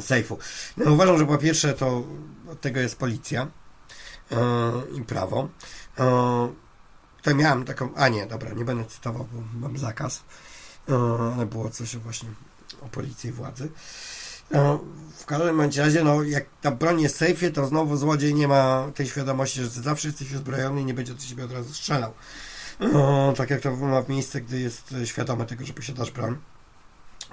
sejfu. 0.00 0.38
No, 0.76 0.92
uważam, 0.92 1.18
że 1.18 1.26
po 1.26 1.38
pierwsze 1.38 1.72
to 1.74 2.02
od 2.52 2.60
tego 2.60 2.80
jest 2.80 2.98
policja 2.98 3.46
i 4.94 5.02
prawo. 5.02 5.48
E, 5.98 6.52
to 7.22 7.34
miałem 7.34 7.64
taką, 7.64 7.94
a 7.94 8.08
nie, 8.08 8.26
dobra, 8.26 8.52
nie 8.52 8.64
będę 8.64 8.84
cytował, 8.84 9.28
bo 9.32 9.68
mam 9.68 9.78
zakaz, 9.78 10.22
e, 10.88 10.94
ale 11.36 11.46
było 11.46 11.70
coś 11.70 11.96
właśnie 11.96 12.28
o 12.80 12.88
policji 12.88 13.30
i 13.30 13.32
władzy. 13.32 13.68
No, 14.50 14.80
w 15.16 15.26
każdym 15.26 15.60
razie, 15.60 16.04
no, 16.04 16.22
jak 16.22 16.44
ta 16.62 16.70
broń 16.70 17.00
jest 17.00 17.16
sejfie, 17.16 17.50
to 17.50 17.66
znowu 17.66 17.96
złodziej 17.96 18.34
nie 18.34 18.48
ma 18.48 18.90
tej 18.94 19.06
świadomości, 19.06 19.62
że 19.62 19.68
zawsze 19.68 20.08
jesteś 20.08 20.32
uzbrojony 20.32 20.80
i 20.80 20.84
nie 20.84 20.94
będzie 20.94 21.14
do 21.14 21.20
ciebie 21.20 21.44
od 21.44 21.52
razu 21.52 21.74
strzelał. 21.74 22.12
No, 22.80 23.32
tak 23.36 23.50
jak 23.50 23.60
to 23.60 23.76
ma 23.76 24.02
miejsce, 24.08 24.40
gdy 24.40 24.60
jest 24.60 24.94
e, 25.02 25.06
świadomy 25.06 25.46
tego, 25.46 25.64
że 25.66 25.72
posiadasz 25.72 26.10
broń. 26.10 26.38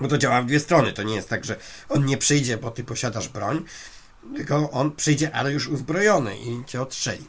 Bo 0.02 0.08
to 0.08 0.18
działa 0.18 0.42
w 0.42 0.46
dwie 0.46 0.60
strony. 0.60 0.94
To 0.94 1.04
nie 1.04 1.16
jest 1.16 1.30
tak, 1.30 1.46
że 1.46 1.58
on 1.90 2.06
nie 2.06 2.18
przyjdzie, 2.18 2.58
bo 2.58 2.72
ty 2.72 2.84
posiadasz 2.84 3.30
broń, 3.30 3.64
tylko 4.36 4.72
on 4.72 4.92
przyjdzie, 4.92 5.36
ale 5.36 5.52
już 5.52 5.68
uzbrojony 5.68 6.38
i 6.38 6.66
cię 6.66 6.82
odstrzeli. 6.82 7.28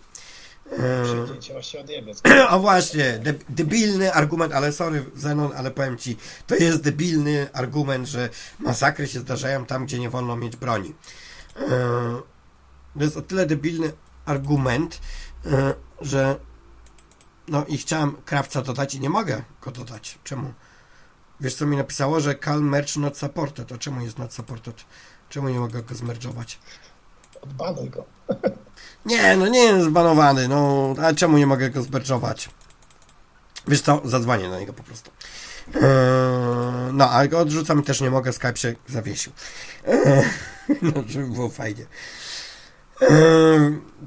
E, 0.78 2.48
o 2.55 2.60
właśnie, 2.60 3.19
de, 3.19 3.35
debilny 3.48 4.12
argument, 4.12 4.52
ale 4.52 4.73
sorry 4.73 5.05
Zenon, 5.16 5.52
ale 5.56 5.70
powiem 5.70 5.98
ci, 5.98 6.16
to 6.47 6.55
jest 6.55 6.82
debilny 6.82 7.48
argument, 7.52 8.09
że 8.09 8.28
masakry 8.59 9.09
się 9.09 9.20
zdarzają 9.20 9.66
tam, 9.66 9.86
gdzie 9.86 9.98
nie 9.98 10.10
wolno 10.10 10.36
mieć 10.36 10.56
broni. 10.56 10.94
E, 11.56 11.69
To 12.98 13.05
jest 13.05 13.16
o 13.16 13.23
tyle 13.23 13.47
debilny 13.47 13.93
argument, 14.24 15.01
e, 15.47 15.74
że 16.01 16.36
No 17.48 17.64
i 17.64 17.78
chciałem 17.78 18.16
krawca 18.24 18.62
dodać 18.62 18.94
i 18.94 19.01
nie 19.01 19.10
mogę 19.10 19.43
go 19.62 19.70
dodać. 19.70 20.19
Czemu? 20.24 20.52
Wiesz 21.40 21.55
co 21.55 21.66
mi 21.66 21.77
napisało, 21.77 22.20
że 22.20 22.35
Cal 22.35 22.62
Merch 22.62 22.97
not 22.97 23.19
supported. 23.19 23.69
To 23.69 23.78
czemu 23.78 24.01
jest 24.01 24.19
not 24.19 24.35
supported? 24.35 24.85
Czemu 25.33 25.49
nie 25.49 25.61
mogę 25.61 25.83
go 25.83 25.95
zmerdżować? 25.95 26.59
Odbanuj 27.43 27.91
go. 27.91 28.05
Nie, 29.07 29.37
no 29.37 29.49
nie 29.49 29.59
jest 29.59 29.87
zbanowany, 29.87 30.49
no 30.49 30.95
a 31.03 31.15
czemu 31.15 31.39
nie 31.39 31.47
mogę 31.47 31.71
go 31.71 31.83
zmerdżować? 31.83 32.49
Wiesz 33.69 33.81
co, 33.81 34.01
zadzwonię 34.05 34.49
na 34.49 34.61
niego 34.61 34.73
po 34.73 34.83
prostu. 34.83 35.11
Eee, 35.75 35.83
no, 36.93 37.11
ale 37.11 37.29
go 37.29 37.39
odrzucam 37.39 37.83
też 37.83 38.01
nie 38.01 38.11
mogę, 38.11 38.33
Skype 38.33 38.57
się 38.57 38.75
zawiesił. 38.89 39.33
Eee, 39.87 40.25
no, 40.83 40.93
żeby 41.07 41.27
było 41.27 41.49
fajnie. 41.49 41.87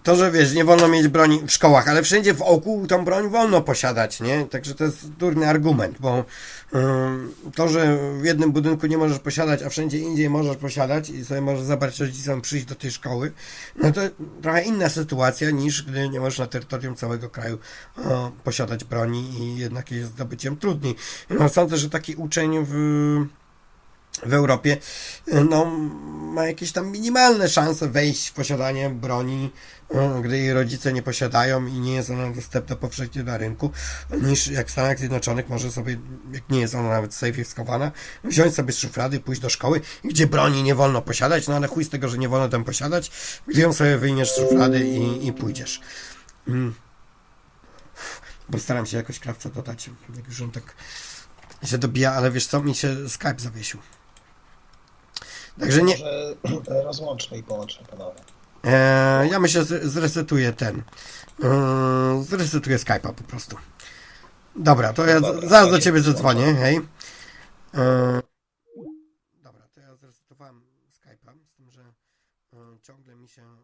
To, 0.03 0.15
że 0.15 0.31
wiesz, 0.31 0.53
nie 0.53 0.65
wolno 0.65 0.87
mieć 0.87 1.07
broni 1.07 1.41
w 1.47 1.51
szkołach, 1.51 1.87
ale 1.87 2.03
wszędzie 2.03 2.33
w 2.33 2.41
oku 2.41 2.87
tą 2.87 3.05
broń 3.05 3.29
wolno 3.29 3.61
posiadać, 3.61 4.21
nie? 4.21 4.45
Także 4.45 4.75
to 4.75 4.83
jest 4.83 5.09
durny 5.09 5.49
argument, 5.49 5.97
bo 5.99 6.25
to, 7.55 7.67
że 7.67 7.97
w 8.21 8.25
jednym 8.25 8.51
budynku 8.51 8.87
nie 8.87 8.97
możesz 8.97 9.19
posiadać, 9.19 9.63
a 9.63 9.69
wszędzie 9.69 9.99
indziej 9.99 10.29
możesz 10.29 10.57
posiadać 10.57 11.09
i 11.09 11.25
sobie 11.25 11.41
możesz 11.41 11.63
zabrać 11.63 11.99
rodzicom 11.99 12.41
przyjść 12.41 12.65
do 12.65 12.75
tej 12.75 12.91
szkoły, 12.91 13.31
no 13.83 13.91
to 13.91 14.01
trochę 14.41 14.61
inna 14.61 14.89
sytuacja 14.89 15.51
niż 15.51 15.83
gdy 15.83 16.09
nie 16.09 16.19
możesz 16.19 16.39
na 16.39 16.47
terytorium 16.47 16.95
całego 16.95 17.29
kraju 17.29 17.57
posiadać 18.43 18.83
broni 18.83 19.29
i 19.39 19.57
jednak 19.57 19.91
jest 19.91 20.11
zdobyciem 20.11 20.57
trudniej. 20.57 20.95
No, 21.29 21.49
sądzę, 21.49 21.77
że 21.77 21.89
taki 21.89 22.15
uczeń 22.15 22.65
w 22.67 22.75
w 24.25 24.33
Europie 24.33 24.77
no, 25.49 25.65
ma 26.35 26.47
jakieś 26.47 26.71
tam 26.71 26.91
minimalne 26.91 27.49
szanse 27.49 27.89
wejść 27.89 28.27
w 28.27 28.33
posiadanie 28.33 28.89
broni, 28.89 29.51
no, 29.93 30.21
gdy 30.21 30.37
jej 30.37 30.53
rodzice 30.53 30.93
nie 30.93 31.01
posiadają 31.01 31.65
i 31.65 31.71
nie 31.71 31.95
jest 31.95 32.09
ona 32.09 32.31
dostępna 32.31 32.75
powszechnie 32.75 33.23
na 33.23 33.37
rynku, 33.37 33.71
niż 34.21 34.47
jak 34.47 34.67
w 34.67 34.71
Stanach 34.71 34.99
Zjednoczonych 34.99 35.49
może 35.49 35.71
sobie, 35.71 35.97
jak 36.33 36.49
nie 36.49 36.59
jest 36.59 36.75
ona 36.75 36.89
nawet 36.89 37.11
w 37.11 37.17
sejfie 37.17 37.45
schowana, 37.45 37.91
wziąć 38.23 38.55
sobie 38.55 38.73
z 38.73 38.77
szuflady, 38.77 39.19
pójść 39.19 39.41
do 39.41 39.49
szkoły, 39.49 39.81
gdzie 40.03 40.27
broni 40.27 40.63
nie 40.63 40.75
wolno 40.75 41.01
posiadać, 41.01 41.47
no 41.47 41.55
ale 41.55 41.67
chuj 41.67 41.83
z 41.83 41.89
tego, 41.89 42.09
że 42.09 42.17
nie 42.17 42.29
wolno 42.29 42.49
tam 42.49 42.63
posiadać, 42.63 43.11
gdy 43.47 43.61
ją 43.61 43.73
sobie 43.73 43.97
wyjmiesz 43.97 44.31
z 44.31 44.35
szuflady 44.35 44.87
i, 44.87 45.27
i 45.27 45.33
pójdziesz. 45.33 45.81
Mm. 46.47 46.73
Postaram 48.51 48.85
się 48.85 48.97
jakoś 48.97 49.19
krawca 49.19 49.49
dodać, 49.49 49.89
jak 50.15 50.27
już 50.27 50.41
on 50.41 50.51
tak 50.51 50.75
się 51.63 51.77
dobija, 51.77 52.13
ale 52.13 52.31
wiesz 52.31 52.47
co, 52.47 52.61
mi 52.61 52.75
się 52.75 53.09
Skype 53.09 53.35
zawiesił. 53.37 53.79
Także 55.59 55.83
nie. 55.83 55.95
Rozłączmy 56.83 57.37
i 57.37 57.43
połączmy 57.43 57.87
panowie. 57.87 58.19
E, 58.63 59.27
ja 59.27 59.39
myślę, 59.39 59.65
że 59.65 59.89
zresetuję 59.89 60.53
ten. 60.53 60.83
E, 61.43 62.23
zresetuję 62.23 62.77
Skype'a 62.77 63.13
po 63.13 63.23
prostu. 63.23 63.57
Dobra, 64.55 64.93
to 64.93 65.05
ja 65.05 65.21
Dobra, 65.21 65.49
zaraz 65.49 65.71
do 65.71 65.79
ciebie 65.79 66.01
zadzwonię. 66.01 66.53
Hej. 66.53 66.75
E, 67.73 68.21
dobra, 69.43 69.67
to 69.73 69.79
ja 69.79 69.95
zresetowałem 69.95 70.61
Skype'a, 70.91 71.45
z 71.45 71.53
tym, 71.53 71.71
że 71.71 71.93
ciągle 72.81 73.15
mi 73.15 73.29
się 73.29 73.57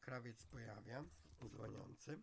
krawiec 0.00 0.46
pojawia, 0.46 1.04
dzwoniący. 1.48 2.20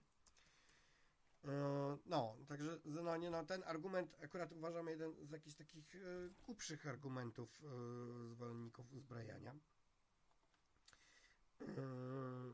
No, 2.05 2.35
także 2.59 2.79
Zenonie, 2.85 3.29
no 3.29 3.45
ten 3.45 3.63
argument 3.63 4.15
akurat 4.23 4.51
uważam 4.51 4.87
jeden 4.87 5.25
z 5.25 5.31
jakichś 5.31 5.55
takich 5.55 5.95
e, 5.95 5.99
głupszych 6.45 6.87
argumentów 6.87 7.63
e, 7.63 8.29
zwolenników 8.29 8.93
uzbrajania. 8.93 9.55
E, 11.61 12.53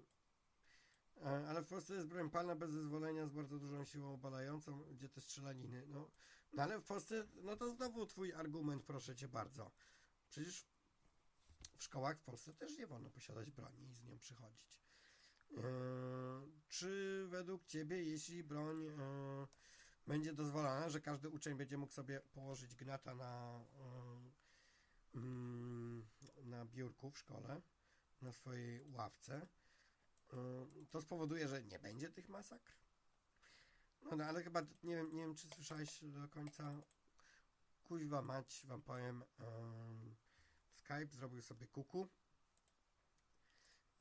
Ale 1.47 1.61
w 1.61 1.67
Polsce 1.67 1.93
jest 1.93 2.07
broń 2.07 2.29
palna 2.29 2.55
bez 2.55 2.71
zezwolenia 2.71 3.27
z 3.27 3.31
bardzo 3.31 3.59
dużą 3.59 3.85
siłą 3.85 4.13
obalającą, 4.13 4.83
gdzie 4.83 5.09
te 5.09 5.21
strzelaniny. 5.21 5.85
No, 5.87 6.11
no 6.53 6.63
ale 6.63 6.79
w 6.79 6.83
Polsce, 6.83 7.27
no 7.43 7.55
to 7.55 7.69
znowu 7.69 8.05
twój 8.05 8.33
argument, 8.33 8.83
proszę 8.83 9.15
cię 9.15 9.27
bardzo. 9.27 9.71
Przecież 10.29 10.65
w 11.77 11.83
szkołach 11.83 12.17
w 12.17 12.21
Polsce 12.23 12.53
też 12.53 12.77
nie 12.77 12.87
wolno 12.87 13.09
posiadać 13.09 13.51
broni 13.51 13.87
i 13.89 13.93
z 13.93 14.03
nią 14.03 14.17
przychodzić. 14.17 14.81
Czy 16.67 17.25
według 17.29 17.65
Ciebie, 17.65 18.03
jeśli 18.03 18.43
broń 18.43 18.91
będzie 20.07 20.33
dozwolona, 20.33 20.89
że 20.89 21.01
każdy 21.01 21.29
uczeń 21.29 21.55
będzie 21.55 21.77
mógł 21.77 21.93
sobie 21.93 22.19
położyć 22.19 22.75
gnata 22.75 23.15
na, 23.15 23.59
e, 25.13 25.17
mm, 25.17 26.05
na 26.43 26.65
biurku 26.65 27.11
w 27.11 27.17
szkole, 27.17 27.61
na 28.21 28.31
swojej 28.31 28.85
ławce, 28.91 29.47
e, 30.33 30.37
to 30.89 31.01
spowoduje, 31.01 31.47
że 31.47 31.63
nie 31.63 31.79
będzie 31.79 32.09
tych 32.09 32.29
masakr? 32.29 32.71
No, 34.01 34.15
no 34.15 34.23
ale 34.23 34.43
chyba 34.43 34.61
nie 34.83 34.95
wiem, 34.95 35.15
nie 35.15 35.21
wiem, 35.21 35.35
czy 35.35 35.47
słyszałeś 35.47 36.03
do 36.03 36.27
końca. 36.27 36.81
Kuźwa 37.83 38.21
mać, 38.21 38.65
wam 38.67 38.81
powiem. 38.81 39.23
Skype 40.75 41.07
zrobił 41.07 41.41
sobie 41.41 41.67
kuku. 41.67 42.07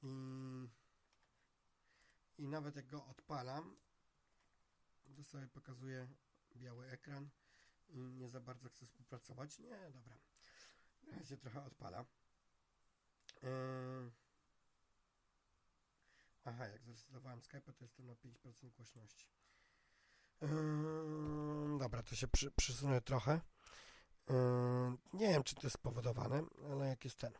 I 0.02 0.68
i 2.38 2.48
nawet 2.48 2.76
jak 2.76 2.86
go 2.86 3.06
odpalam, 3.06 3.76
to 5.16 5.24
sobie 5.24 5.46
pokazuje 5.46 6.08
biały 6.56 6.86
ekran 6.86 7.30
i 7.88 7.98
nie 7.98 8.28
za 8.28 8.40
bardzo 8.40 8.68
chcę 8.68 8.86
współpracować. 8.86 9.58
Nie, 9.58 9.90
dobra. 9.90 10.18
Na 11.02 11.18
razie 11.18 11.36
trochę 11.36 11.64
odpala. 11.64 12.04
Yy... 13.42 14.10
Aha, 16.44 16.66
jak 16.66 16.84
zresetowałem 16.84 17.42
Skype, 17.42 17.72
to 17.72 17.84
jestem 17.84 18.06
na 18.06 18.14
5% 18.14 18.70
głośności. 18.70 19.28
Yy... 20.40 20.48
Dobra, 21.78 22.02
to 22.02 22.14
się 22.14 22.28
przy, 22.28 22.50
przysunę 22.50 23.00
trochę. 23.00 23.40
Yy... 24.28 24.34
Nie 25.12 25.28
wiem, 25.28 25.42
czy 25.42 25.54
to 25.54 25.62
jest 25.62 25.74
spowodowane, 25.74 26.44
ale 26.70 26.88
jak 26.88 27.04
jest 27.04 27.18
ten. 27.18 27.32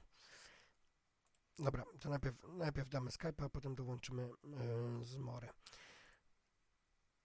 Dobra, 1.59 1.85
to 2.01 2.09
najpierw, 2.09 2.37
najpierw 2.49 2.89
damy 2.89 3.11
Skype'a, 3.11 3.45
a 3.45 3.49
potem 3.49 3.75
dołączymy 3.75 4.23
yy, 4.23 5.05
z 5.05 5.17
More. 5.17 5.49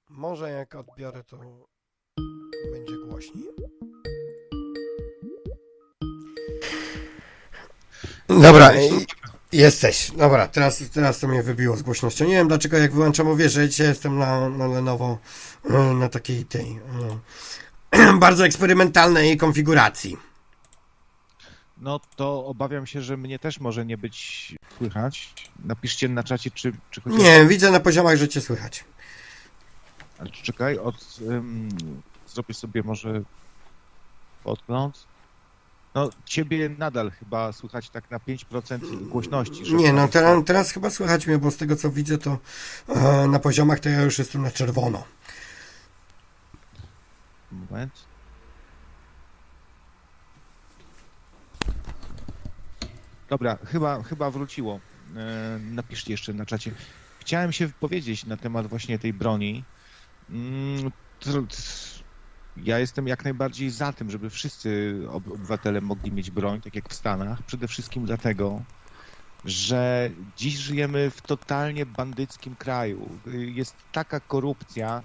Może 0.10 0.50
jak 0.50 0.76
odbiorę, 0.76 1.24
to 1.24 1.38
będzie 2.72 2.94
głośniej. 3.08 3.46
Dobra, 8.28 8.72
jesteś. 9.52 10.12
Dobra, 10.12 10.48
teraz, 10.48 10.84
teraz 10.94 11.20
to 11.20 11.28
mnie 11.28 11.44
wybiło 11.44 11.78
z 11.78 11.82
głośnością. 11.82 12.26
Nie 12.26 12.34
wiem 12.34 12.48
dlaczego, 12.48 12.78
jak 12.78 12.94
wyłączam, 12.94 13.50
że 13.50 13.70
dzisiaj 13.70 13.88
jestem 13.88 14.18
na, 14.18 14.50
na 14.50 14.68
Lenovo, 14.68 15.18
yy, 15.70 15.94
na 15.94 16.10
takiej 16.10 16.46
tej 16.46 16.80
yy, 17.94 18.14
bardzo 18.20 18.46
eksperymentalnej 18.46 19.38
konfiguracji. 19.38 20.18
No 21.78 22.00
to 22.16 22.46
obawiam 22.46 22.88
się, 22.88 23.02
że 23.02 23.18
mnie 23.18 23.40
też 23.40 23.60
może 23.60 23.86
nie 23.86 23.98
być 23.98 24.56
słychać. 24.78 25.34
Napiszcie 25.66 26.10
na 26.10 26.24
czacie, 26.24 26.52
czy, 26.52 26.74
czy 26.92 27.02
chociaż... 27.02 27.20
Nie, 27.20 27.46
widzę 27.46 27.72
na 27.72 27.80
poziomach, 27.80 28.18
że 28.18 28.28
cię 28.28 28.42
słychać. 28.42 28.86
Ale 30.20 30.30
czekaj, 30.30 30.78
od, 30.78 31.20
ym, 31.22 31.70
zrobię 32.28 32.54
sobie 32.54 32.84
może 32.84 33.22
podgląd. 34.44 35.08
No, 35.96 36.10
ciebie 36.26 36.70
nadal 36.70 37.12
chyba 37.12 37.52
słychać 37.52 37.90
tak 37.90 38.12
na 38.12 38.18
5% 38.20 39.08
głośności. 39.08 39.66
żeby 39.66 39.78
Nie, 39.82 39.90
no 39.90 39.96
nawet- 39.96 40.12
teraz, 40.12 40.44
teraz 40.46 40.72
chyba 40.72 40.90
słychać 40.90 41.28
mnie, 41.28 41.38
bo 41.38 41.52
z 41.52 41.58
tego 41.58 41.76
co 41.76 41.90
widzę, 41.90 42.18
to 42.18 42.38
e, 42.88 43.28
na 43.28 43.40
poziomach 43.40 43.80
to 43.80 43.90
ja 43.90 44.02
już 44.02 44.20
jestem 44.20 44.42
na 44.42 44.52
czerwono. 44.52 45.04
Moment. 47.52 47.94
Dobra, 53.30 53.58
chyba, 53.66 54.04
chyba 54.04 54.32
wróciło. 54.32 54.80
E, 55.16 55.60
napiszcie 55.60 56.12
jeszcze 56.14 56.34
na 56.34 56.46
czacie. 56.46 56.72
Chciałem 57.20 57.52
się 57.52 57.68
wypowiedzieć 57.68 58.26
na 58.26 58.38
temat 58.38 58.68
właśnie 58.68 59.00
tej 59.00 59.14
broni. 59.14 59.64
Mm, 60.32 60.92
ja 62.58 62.80
jestem 62.80 63.08
jak 63.08 63.24
najbardziej 63.24 63.70
za 63.70 63.94
tym, 63.94 64.10
żeby 64.12 64.30
wszyscy 64.30 65.00
ob- 65.10 65.28
obywatele 65.28 65.82
mogli 65.82 66.12
mieć 66.12 66.32
broń, 66.32 66.62
tak 66.62 66.76
jak 66.76 66.90
w 66.90 66.94
Stanach. 66.94 67.44
Przede 67.44 67.68
wszystkim 67.68 68.06
dlatego, 68.06 68.62
że 69.46 70.10
dziś 70.38 70.54
żyjemy 70.56 71.12
w 71.12 71.22
totalnie 71.22 71.86
bandyckim 71.86 72.56
kraju. 72.56 73.10
Jest 73.34 73.76
taka 73.92 74.20
korupcja, 74.20 75.04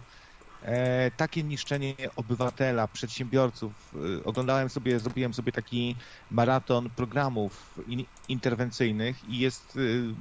e, 0.62 1.10
takie 1.10 1.42
niszczenie 1.42 1.94
obywatela, 2.16 2.88
przedsiębiorców. 2.88 3.94
E, 4.20 4.24
Oglądałem 4.24 4.68
sobie, 4.68 5.00
zrobiłem 5.00 5.34
sobie 5.34 5.52
taki 5.52 5.96
maraton 6.30 6.90
programów 6.90 7.80
in, 7.86 8.04
interwencyjnych 8.28 9.28
i 9.28 9.38
jest 9.38 9.76
e, 9.76 10.14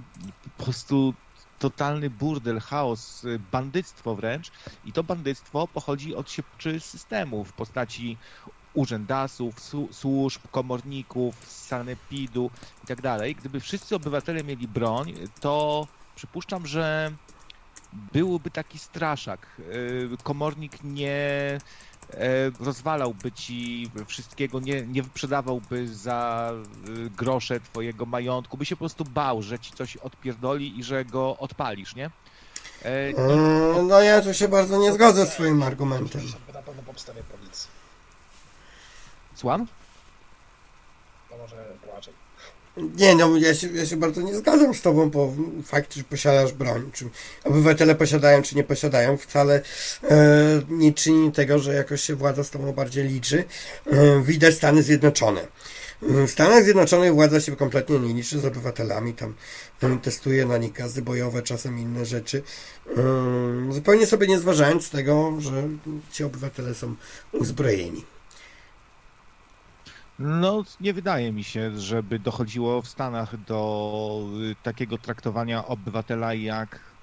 po 0.58 0.64
prostu 0.64 1.14
totalny 1.64 2.10
burdel, 2.10 2.60
chaos, 2.60 3.26
e, 3.26 3.40
bandyctwo 3.52 4.16
wręcz 4.16 4.52
i 4.86 4.92
to 4.92 5.04
bandyctwo 5.04 5.68
pochodzi 5.68 6.16
od 6.16 6.32
siepaczy 6.32 6.80
systemu 6.80 7.44
w 7.44 7.54
postaci 7.54 8.18
urzędasów, 8.74 9.56
służb, 9.92 10.42
komorników, 10.52 11.36
sanepidu 11.46 12.52
i 12.84 12.88
tak 12.88 13.02
dalej. 13.02 13.36
Gdyby 13.36 13.60
wszyscy 13.60 13.96
obywatele 13.96 14.44
mieli 14.44 14.68
broń, 14.68 15.14
to 15.40 15.88
przypuszczam, 16.16 16.68
że 16.68 17.12
byłby 17.94 18.52
taki 18.52 18.80
straszak. 18.80 19.48
Komornik 20.24 20.84
nie 20.84 21.58
rozwalałby 22.60 23.32
ci 23.32 23.90
wszystkiego, 24.08 24.60
nie, 24.60 24.82
nie 24.82 25.04
wyprzedawałby 25.04 25.88
za 25.88 26.52
grosze 27.18 27.60
twojego 27.60 28.06
majątku, 28.06 28.58
by 28.58 28.66
się 28.66 28.76
po 28.76 28.80
prostu 28.80 29.04
bał, 29.04 29.42
że 29.42 29.60
ci 29.60 29.72
coś 29.72 29.98
odpierdoli 29.98 30.80
i 30.80 30.84
że 30.84 31.06
go 31.06 31.38
odpalisz, 31.38 31.96
nie? 31.96 32.10
Mm, 32.84 33.88
no 33.88 34.02
ja 34.02 34.22
tu 34.22 34.34
się 34.34 34.48
bardzo 34.48 34.78
nie 34.78 34.94
zgodzę 34.94 35.26
z 35.26 35.30
twoim 35.30 35.64
argumentem. 35.64 36.22
Na 36.54 36.62
pewno 36.62 36.84
po 36.84 36.92
obstawie 36.92 37.24
policji. 37.24 37.70
Słucham? 39.36 39.68
To 41.30 41.38
może 41.38 41.56
płaczek. 41.86 42.14
Nie, 42.78 43.16
no 43.16 43.38
ja 43.38 43.56
się, 43.56 43.68
ja 43.68 43.86
się 43.86 43.98
bardzo 43.98 44.22
nie 44.22 44.36
zgadzam 44.36 44.74
z 44.74 44.82
tobą, 44.82 45.10
bo 45.10 45.34
fakt, 45.66 45.94
że 45.94 46.04
posiadasz 46.04 46.54
broń, 46.54 46.90
czy 46.94 47.06
obywatele 47.44 47.96
posiadają, 47.96 48.42
czy 48.42 48.56
nie 48.56 48.64
posiadają, 48.64 49.18
wcale 49.18 49.62
e, 50.04 50.62
nie 50.70 50.94
czyni 50.94 51.32
tego, 51.32 51.60
że 51.60 51.74
jakoś 51.74 52.02
się 52.02 52.16
władza 52.16 52.44
z 52.44 52.50
tobą 52.50 52.74
bardziej 52.74 53.08
liczy. 53.08 53.44
E, 53.92 54.22
widać 54.22 54.56
Stany 54.56 54.84
Zjednoczone. 54.84 55.48
W 56.02 56.30
Stanach 56.30 56.64
Zjednoczonych 56.64 57.14
władza 57.14 57.42
się 57.42 57.56
kompletnie 57.56 58.00
nie 58.00 58.14
liczy 58.14 58.40
z 58.40 58.46
obywatelami, 58.46 59.14
tam 59.14 59.34
e, 59.84 59.98
testuje 59.98 60.46
na 60.46 60.58
nich 60.58 60.74
gazy 60.74 61.02
bojowe, 61.02 61.42
czasem 61.42 61.80
inne 61.80 62.06
rzeczy, 62.06 62.44
e, 62.98 63.74
zupełnie 63.74 64.08
sobie 64.08 64.28
nie 64.28 64.40
zważając 64.40 64.90
tego, 64.90 65.34
że 65.40 65.64
ci 66.12 66.24
obywatele 66.24 66.76
są 66.76 66.96
uzbrojeni. 67.32 68.06
No, 70.18 70.64
nie 70.80 70.94
wydaje 70.94 71.34
mi 71.34 71.44
się, 71.44 71.78
żeby 71.80 72.20
dochodziło 72.20 72.82
w 72.82 72.88
Stanach 72.88 73.38
do 73.38 74.26
y, 74.52 74.56
takiego 74.56 74.98
traktowania 74.98 75.66
obywatela 75.66 76.34
jak 76.34 76.98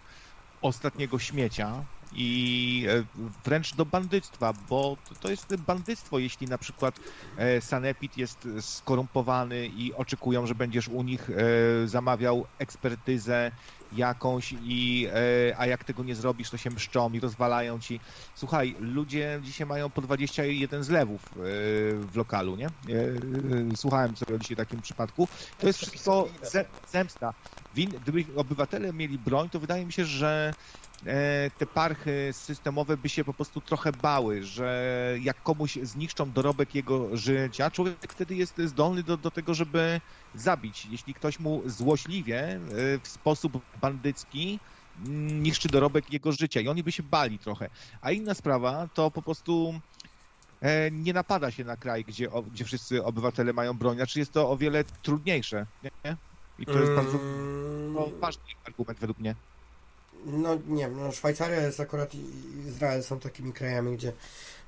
ostatniego 0.61 1.19
śmiecia 1.19 1.87
i 2.15 2.87
e, 2.89 3.05
wręcz 3.45 3.75
do 3.75 3.87
bandyctwa, 3.87 4.53
bo 4.69 4.97
to 5.21 5.31
jest 5.31 5.57
bandyctwo, 5.57 6.19
jeśli 6.19 6.47
na 6.47 6.59
przykład 6.59 7.01
e, 7.37 7.61
Sanepid 7.61 8.19
jest 8.19 8.49
skorumpowany 8.61 9.67
i 9.67 9.95
oczekują, 9.95 10.47
że 10.47 10.55
będziesz 10.55 10.89
u 10.89 11.03
nich 11.03 11.31
e, 11.31 11.89
zamawiał 11.89 12.47
ekspertyzę 12.59 13.51
jakąś 13.93 14.55
i 14.63 15.09
a 15.59 15.67
jak 15.67 15.85
tego 15.85 16.05
nie 16.05 16.15
zrobisz, 16.15 16.51
to 16.51 16.57
się 16.57 16.71
mszczą 16.71 17.13
i 17.13 17.21
rozwalają 17.21 17.81
ci. 17.81 18.01
Słuchaj, 18.35 18.77
ludzie 18.81 19.41
dzisiaj 19.43 19.67
mają 19.67 19.91
po 19.91 20.01
21 20.01 20.85
zlewów 20.85 21.21
w 21.37 22.11
lokalu, 22.15 22.57
nie? 22.57 22.69
Słuchałem 23.77 24.17
sobie 24.17 24.39
dzisiaj 24.39 24.57
takim 24.57 24.81
przypadku. 24.81 25.29
To 25.59 25.67
jest 25.67 25.79
wszystko 25.79 26.29
zemsta. 26.93 27.35
Gdyby 27.75 28.25
obywatele 28.37 28.93
mieli 28.93 29.19
broń, 29.19 29.51
to 29.51 29.61
wydaje 29.61 29.87
mi 29.87 29.93
się, 29.93 30.05
że 30.05 30.55
te 31.59 31.67
parchy 31.67 32.29
systemowe 32.33 32.97
by 32.97 33.09
się 33.09 33.25
po 33.25 33.35
prostu 33.35 33.61
trochę 33.61 33.93
bały, 33.93 34.43
że 34.43 35.17
jak 35.23 35.43
komuś 35.43 35.79
zniszczą 35.83 36.33
dorobek 36.33 36.75
jego 36.75 37.17
życia, 37.17 37.71
człowiek 37.71 38.13
wtedy 38.13 38.35
jest 38.35 38.59
zdolny 38.65 39.03
do, 39.03 39.17
do 39.17 39.31
tego, 39.31 39.55
żeby 39.55 40.01
zabić. 40.35 40.87
Jeśli 40.91 41.15
ktoś 41.15 41.41
mu 41.41 41.63
złośliwie, 41.67 42.41
e, 42.43 42.61
w 43.03 43.09
sposób 43.09 43.59
bandycki 43.81 44.59
mm, 45.07 45.43
niszczy 45.43 45.69
dorobek 45.69 46.13
jego 46.13 46.33
życia 46.33 46.61
i 46.61 46.69
oni 46.69 46.83
by 46.83 46.93
się 46.93 47.03
bali 47.03 47.39
trochę. 47.39 47.71
A 48.01 48.11
inna 48.11 48.35
sprawa 48.35 48.89
to 48.95 49.11
po 49.11 49.23
prostu 49.23 49.81
e, 50.61 50.91
nie 50.91 51.13
napada 51.13 51.51
się 51.51 51.65
na 51.65 51.77
kraj, 51.77 52.05
gdzie, 52.05 52.29
gdzie 52.53 52.65
wszyscy 52.65 53.05
obywatele 53.05 53.53
mają 53.53 53.75
broń. 53.75 53.97
Znaczy 53.97 54.19
jest 54.19 54.33
to 54.33 54.51
o 54.51 54.57
wiele 54.57 54.85
trudniejsze. 54.85 55.67
Nie? 55.83 56.17
I 56.59 56.67
to 56.67 56.79
jest 56.79 56.93
bardzo 56.93 57.19
no, 57.93 58.09
ważny 58.21 58.43
argument 58.65 58.99
według 58.99 59.19
mnie 59.19 59.35
no 60.27 60.59
nie 60.67 60.83
wiem, 60.83 60.97
no 61.01 61.13
Szwajcaria 61.13 61.61
jest 61.61 61.81
akurat 61.81 62.15
i 62.15 62.25
Izrael 62.69 63.03
są 63.03 63.21
takimi 63.21 63.53
krajami, 63.53 63.97
gdzie 63.97 64.13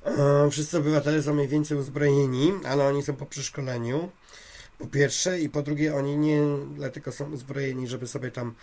e, 0.05 0.51
wszyscy 0.51 0.79
obywatele 0.79 1.23
są 1.23 1.35
mniej 1.35 1.49
więcej 1.49 1.79
uzbrojeni, 1.79 2.53
ale 2.65 2.89
oni 2.89 3.03
są 3.03 3.17
po 3.17 3.27
przeszkoleniu. 3.27 4.09
Po 4.83 4.89
pierwsze 4.89 5.41
i 5.41 5.49
po 5.49 5.63
drugie 5.63 5.95
oni 5.95 6.17
nie 6.19 6.41
dlatego 6.75 7.13
są 7.13 7.31
uzbrojeni, 7.31 7.87
żeby 7.87 8.07
sobie 8.07 8.31
tam 8.31 8.55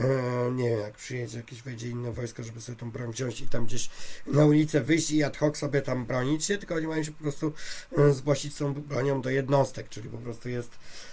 E, 0.00 0.50
nie 0.52 0.70
wiem, 0.70 0.80
jak 0.80 0.94
przyjedzie 0.94 1.36
jakieś, 1.36 1.62
wejdzie 1.62 1.88
inne 1.88 2.12
wojsko, 2.12 2.42
żeby 2.42 2.60
sobie 2.60 2.78
tą 2.78 2.90
broń 2.90 3.12
wziąć 3.12 3.40
i 3.40 3.48
tam 3.48 3.66
gdzieś 3.66 3.90
na 4.26 4.44
ulicę 4.44 4.80
wyjść 4.80 5.10
i 5.10 5.22
ad 5.22 5.36
hoc 5.36 5.58
sobie 5.58 5.82
tam 5.82 6.06
bronić 6.06 6.44
się, 6.44 6.58
tylko 6.58 6.74
oni 6.74 6.86
mają 6.86 7.02
się 7.02 7.12
po 7.12 7.22
prostu 7.22 7.52
e, 7.98 8.12
zgłosić 8.12 8.54
z 8.54 8.58
tą 8.58 8.74
bronią 8.74 9.20
do 9.20 9.30
jednostek, 9.30 9.88
czyli 9.88 10.08
po 10.08 10.18
prostu 10.18 10.48
jest 10.48 10.70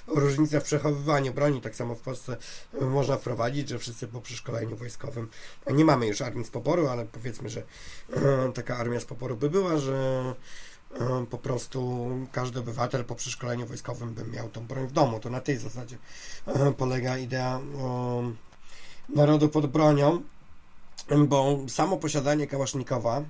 różnica 0.08 0.60
w 0.60 0.64
przechowywaniu 0.64 1.34
broni. 1.34 1.62
Tak 1.62 1.76
samo 1.76 1.96
w 1.96 2.02
Polsce 2.02 2.38
e, 2.82 2.86
można 2.86 3.18
wprowadzić, 3.18 3.70
że 3.70 3.80
wszyscy 3.80 4.08
po 4.08 4.22
przeszkoleniu 4.22 4.76
wojskowym, 4.76 5.28
nie 5.74 5.86
mamy 5.86 6.08
już 6.08 6.22
armii 6.22 6.46
z 6.46 6.50
poboru, 6.50 6.88
ale 6.88 7.06
powiedzmy, 7.06 7.50
że 7.50 7.64
taka 8.54 8.78
armia 8.78 9.00
z 9.00 9.06
poboru 9.06 9.38
by 9.38 9.50
była, 9.50 9.78
że 9.78 10.36
po 11.30 11.38
prostu 11.38 12.10
każdy 12.32 12.60
obywatel 12.60 13.06
po 13.06 13.16
przeszkoleniu 13.16 13.68
wojskowym 13.68 14.14
by 14.14 14.26
miał 14.26 14.50
tą 14.50 14.68
broń 14.68 14.88
w 14.88 14.92
domu. 14.92 15.20
To 15.20 15.30
na 15.30 15.42
tej 15.42 15.58
zasadzie 15.58 15.98
polega 16.78 17.18
idea 17.18 17.60
narodu 19.16 19.50
pod 19.50 19.68
bronią, 19.68 20.22
bo 21.28 21.58
samo 21.68 21.98
posiadanie 21.98 22.48
kałasznikowa 22.48 23.24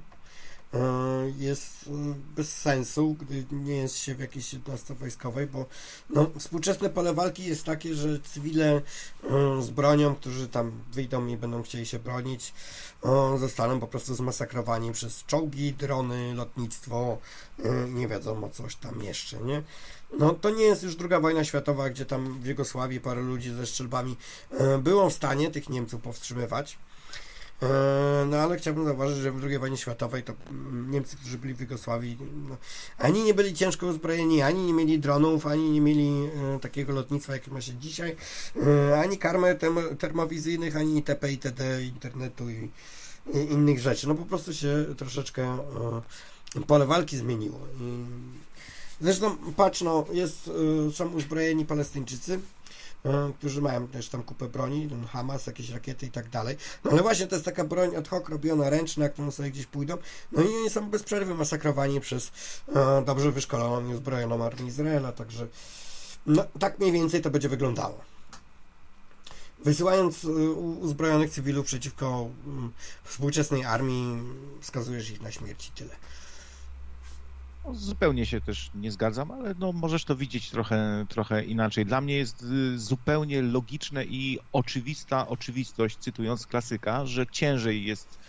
jest 1.38 1.88
e, 1.88 2.16
bez 2.36 2.58
sensu, 2.58 3.16
gdy 3.20 3.46
nie 3.52 3.78
jest 3.78 3.98
się 3.98 4.16
w 4.16 4.20
jakiejś 4.20 4.54
jednostce 4.54 4.96
wojskowej, 4.96 5.48
bo 5.48 5.66
no, 6.10 6.30
współczesne 6.40 6.90
pole 6.90 7.14
walki 7.14 7.46
jest 7.46 7.64
takie, 7.64 7.96
że 7.96 8.20
cywile 8.20 8.76
e, 8.76 8.82
z 9.62 9.70
bronią, 9.70 10.16
którzy 10.16 10.48
tam 10.48 10.72
wyjdą 10.92 11.28
i 11.28 11.38
będą 11.38 11.64
chcieli 11.64 11.86
się 11.86 12.00
bronić, 12.00 12.54
zostaną 13.40 13.80
po 13.80 13.88
prostu 13.88 14.16
zmasakrowani 14.16 14.92
przez 14.92 15.26
czołgi, 15.26 15.74
drony, 15.74 16.34
lotnictwo, 16.34 17.18
nie 17.88 18.08
wiadomo 18.08 18.50
coś 18.50 18.76
tam 18.76 19.04
jeszcze, 19.04 19.38
nie? 19.38 19.64
No 20.20 20.34
to 20.34 20.50
nie 20.50 20.64
jest 20.64 20.84
już 20.84 20.96
druga 20.96 21.20
wojna 21.20 21.44
światowa, 21.44 21.90
gdzie 21.90 22.06
tam 22.06 22.40
w 22.40 22.46
Jugosławii 22.46 23.00
parę 23.00 23.22
ludzi 23.22 23.52
ze 23.52 23.66
strzelbami 23.66 24.18
e, 24.52 24.78
było 24.78 25.10
w 25.10 25.14
stanie 25.14 25.52
tych 25.52 25.70
Niemców 25.70 26.02
powstrzymywać. 26.02 26.78
E, 27.64 28.26
no 28.26 28.38
ale 28.38 28.58
chciałbym 28.58 28.86
zauważyć, 28.86 29.18
że 29.18 29.32
w 29.32 29.44
II 29.44 29.60
wojnie 29.60 29.78
światowej 29.78 30.24
to 30.24 30.34
mm, 30.50 30.92
Niemcy, 30.92 31.18
którzy 31.18 31.38
byli 31.38 31.54
w 31.54 31.62
Jugosławii, 31.62 32.18
no, 32.50 32.58
ani 32.98 33.24
nie 33.24 33.34
byli 33.34 33.54
ciężko 33.54 33.88
uzbrojeni, 33.88 34.42
ani 34.42 34.66
nie 34.66 34.74
mieli 34.74 35.00
dronów, 35.00 35.48
ani 35.48 35.70
nie 35.70 35.82
mieli 35.82 36.30
e, 36.56 36.60
takiego 36.60 36.94
lotnictwa, 36.94 37.34
jakie 37.34 37.52
ma 37.52 37.62
się 37.62 37.74
dzisiaj, 37.74 38.16
ani 39.04 39.18
karmy 39.18 39.58
termowizyjnych, 40.00 40.76
ani 40.76 40.96
itp. 40.96 41.32
itd. 41.32 41.84
internetu 41.84 42.50
i, 42.50 42.70
i, 43.34 43.38
innych 43.38 43.80
rzeczy. 43.80 44.08
No 44.08 44.16
po 44.16 44.26
prostu 44.26 44.54
się 44.54 44.86
troszeczkę 44.98 45.58
pole 46.68 46.86
walki 46.86 47.18
zmieniło. 47.18 47.60
Zresztą 49.02 49.38
patrz, 49.56 49.82
no, 49.82 50.06
jest, 50.12 50.52
y, 50.88 50.92
są 50.92 51.10
uzbrojeni 51.10 51.66
Palestyńczycy, 51.66 52.40
którzy 53.38 53.62
mają 53.62 53.88
też 53.88 54.10
tam 54.10 54.24
kupę 54.24 54.48
broni, 54.48 54.90
Hamas, 55.12 55.48
jakieś 55.48 55.70
rakiety 55.70 56.06
i 56.06 56.12
tak 56.12 56.30
dalej. 56.30 56.58
No 56.84 56.92
ale 56.92 57.02
właśnie 57.02 57.28
to 57.28 57.36
jest 57.36 57.46
taka 57.46 57.64
broń 57.64 57.96
ad 57.96 58.08
hoc 58.08 58.30
robiona 58.30 58.70
ręczna, 58.70 59.10
którą 59.10 59.32
sobie 59.32 59.52
gdzieś 59.52 59.66
pójdą. 59.66 59.98
No 60.32 60.44
i 60.44 60.46
oni 60.46 60.70
są 60.70 60.90
bez 60.90 61.04
przerwy 61.04 61.36
masakrowani 61.36 62.02
przez 62.02 62.28
y, 62.28 62.72
dobrze 63.06 63.32
wyszkoloną 63.32 63.90
i 63.90 63.94
uzbrojoną 63.94 64.46
armię 64.46 64.68
Izraela, 64.68 65.12
także 65.12 65.48
no, 66.26 66.46
tak 66.60 66.80
mniej 66.80 66.92
więcej 66.92 67.22
to 67.22 67.30
będzie 67.30 67.50
wyglądało. 67.50 68.02
Wysyłając 69.64 70.26
uzbrojonych 70.82 71.32
cywilów 71.32 71.66
przeciwko 71.66 72.30
współczesnej 73.04 73.66
armii, 73.66 74.24
wskazujesz 74.62 75.10
ich 75.10 75.22
na 75.22 75.32
śmierć 75.32 75.68
i 75.68 75.72
tyle. 75.72 75.96
No, 77.66 77.74
zupełnie 77.74 78.26
się 78.26 78.42
też 78.42 78.72
nie 78.74 78.92
zgadzam, 78.92 79.32
ale 79.32 79.56
no, 79.60 79.72
możesz 79.72 80.06
to 80.06 80.16
widzieć 80.16 80.50
trochę, 80.50 81.06
trochę 81.10 81.46
inaczej. 81.46 81.86
Dla 81.86 82.02
mnie 82.02 82.18
jest 82.18 82.44
y, 82.44 82.80
zupełnie 82.80 83.42
logiczne 83.42 84.06
i 84.06 84.40
oczywista 84.52 85.28
oczywistość, 85.28 85.98
cytując 85.98 86.48
klasyka, 86.48 87.06
że 87.06 87.28
ciężej 87.28 87.86
jest 87.86 88.20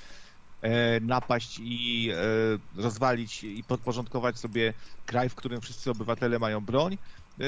e, 0.63 1.01
napaść 1.01 1.59
i 1.63 2.11
e, 2.13 2.83
rozwalić 2.83 3.45
i 3.45 3.65
podporządkować 3.65 4.39
sobie 4.39 4.75
kraj, 5.07 5.29
w 5.29 5.35
którym 5.35 5.61
wszyscy 5.61 5.91
obywatele 5.91 6.39
mają 6.39 6.61
broń, 6.61 6.99
e, 7.41 7.45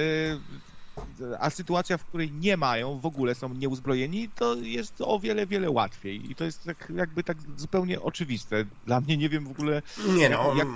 a 1.41 1.51
sytuacja, 1.51 1.99
w 1.99 2.05
której 2.05 2.33
nie 2.33 2.57
mają, 2.57 3.01
w 3.01 3.07
ogóle 3.07 3.35
są 3.35 3.55
nieuzbrojeni, 3.55 4.29
to 4.29 4.55
jest 4.55 4.95
o 5.01 5.19
wiele, 5.19 5.47
wiele 5.47 5.71
łatwiej. 5.71 6.31
I 6.31 6.35
to 6.35 6.45
jest 6.45 6.65
tak, 6.65 6.93
jakby 6.97 7.25
tak 7.25 7.37
zupełnie 7.57 8.01
oczywiste. 8.01 8.65
Dla 8.87 9.01
mnie 9.01 9.17
nie 9.17 9.29
wiem 9.29 9.47
w 9.47 9.51
ogóle. 9.51 9.83
Nie 10.17 10.29
no. 10.29 10.55
Jak 10.57 10.69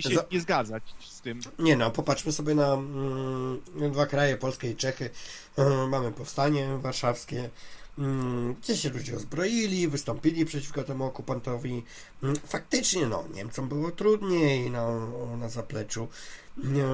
się 0.00 0.14
Za... 0.14 0.24
nie 0.32 0.40
zgadzać 0.40 0.82
z 1.00 1.20
tym. 1.20 1.40
Nie 1.58 1.76
no, 1.76 1.90
popatrzmy 1.90 2.32
sobie 2.32 2.54
na 2.54 2.74
mm, 2.74 3.60
dwa 3.92 4.06
kraje, 4.06 4.36
Polskę 4.36 4.68
i 4.68 4.76
Czechy. 4.76 5.10
Mm, 5.56 5.88
mamy 5.88 6.12
powstanie 6.12 6.78
warszawskie, 6.78 7.50
mm, 7.98 8.54
gdzie 8.54 8.76
się 8.76 8.90
ludzie 8.90 9.16
uzbroili, 9.16 9.88
wystąpili 9.88 10.44
przeciwko 10.44 10.82
temu 10.82 11.04
okupantowi. 11.04 11.84
Mm, 12.22 12.36
faktycznie, 12.46 13.06
no, 13.06 13.24
Niemcom 13.34 13.68
było 13.68 13.90
trudniej 13.90 14.70
no, 14.70 15.08
na 15.36 15.48
zapleczu. 15.48 16.08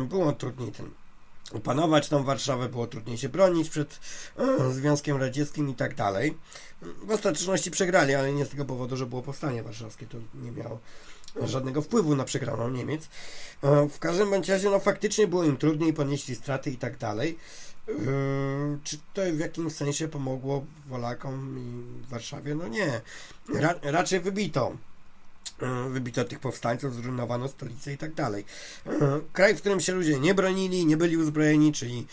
Było 0.08 0.32
trudniej 0.32 0.72
ten 0.72 0.90
opanować 1.54 2.08
tą 2.08 2.24
Warszawę, 2.24 2.68
było 2.68 2.86
trudniej 2.86 3.18
się 3.18 3.28
bronić 3.28 3.70
przed 3.70 4.00
e, 4.36 4.72
Związkiem 4.72 5.16
Radzieckim 5.16 5.68
i 5.68 5.74
tak 5.74 5.94
dalej. 5.94 6.38
W 6.82 7.10
ostateczności 7.10 7.70
przegrali, 7.70 8.14
ale 8.14 8.32
nie 8.32 8.44
z 8.44 8.48
tego 8.48 8.64
powodu, 8.64 8.96
że 8.96 9.06
było 9.06 9.22
powstanie 9.22 9.62
warszawskie, 9.62 10.06
to 10.06 10.18
nie 10.34 10.50
miało 10.50 10.78
żadnego 11.42 11.82
wpływu 11.82 12.16
na 12.16 12.24
przegraną 12.24 12.70
Niemiec. 12.70 13.09
E, 13.62 13.88
w 13.88 13.98
każdym 13.98 14.30
bądź 14.30 14.48
razie, 14.48 14.70
no 14.70 14.78
faktycznie 14.78 15.26
było 15.26 15.44
im 15.44 15.56
trudniej, 15.56 15.92
ponieśli 15.92 16.34
straty 16.34 16.70
i 16.70 16.76
tak 16.76 16.98
dalej. 16.98 17.38
E, 17.88 17.92
czy 18.84 18.98
to 19.14 19.22
w 19.32 19.38
jakimś 19.38 19.72
sensie 19.72 20.09
pomogło 20.09 20.64
Polakom 20.90 21.59
i 21.59 22.10
Warszawie? 22.10 22.55
No 22.55 22.68
nie. 22.68 23.00
Ra 23.55 23.74
raczej 23.82 24.20
wybito 24.20 24.76
wybito 25.90 26.24
tych 26.24 26.40
powstańców, 26.40 26.94
zrujnowano 26.94 27.48
stolicę 27.48 27.92
i 27.92 27.98
tak 27.98 28.14
dalej. 28.14 28.44
E, 28.86 29.20
kraj, 29.32 29.54
w 29.54 29.60
którym 29.60 29.80
się 29.80 29.92
ludzie 29.92 30.20
nie 30.20 30.34
bronili, 30.34 30.86
nie 30.86 30.96
byli 30.96 31.16
uzbrojeni, 31.16 31.72
czyli 31.72 32.06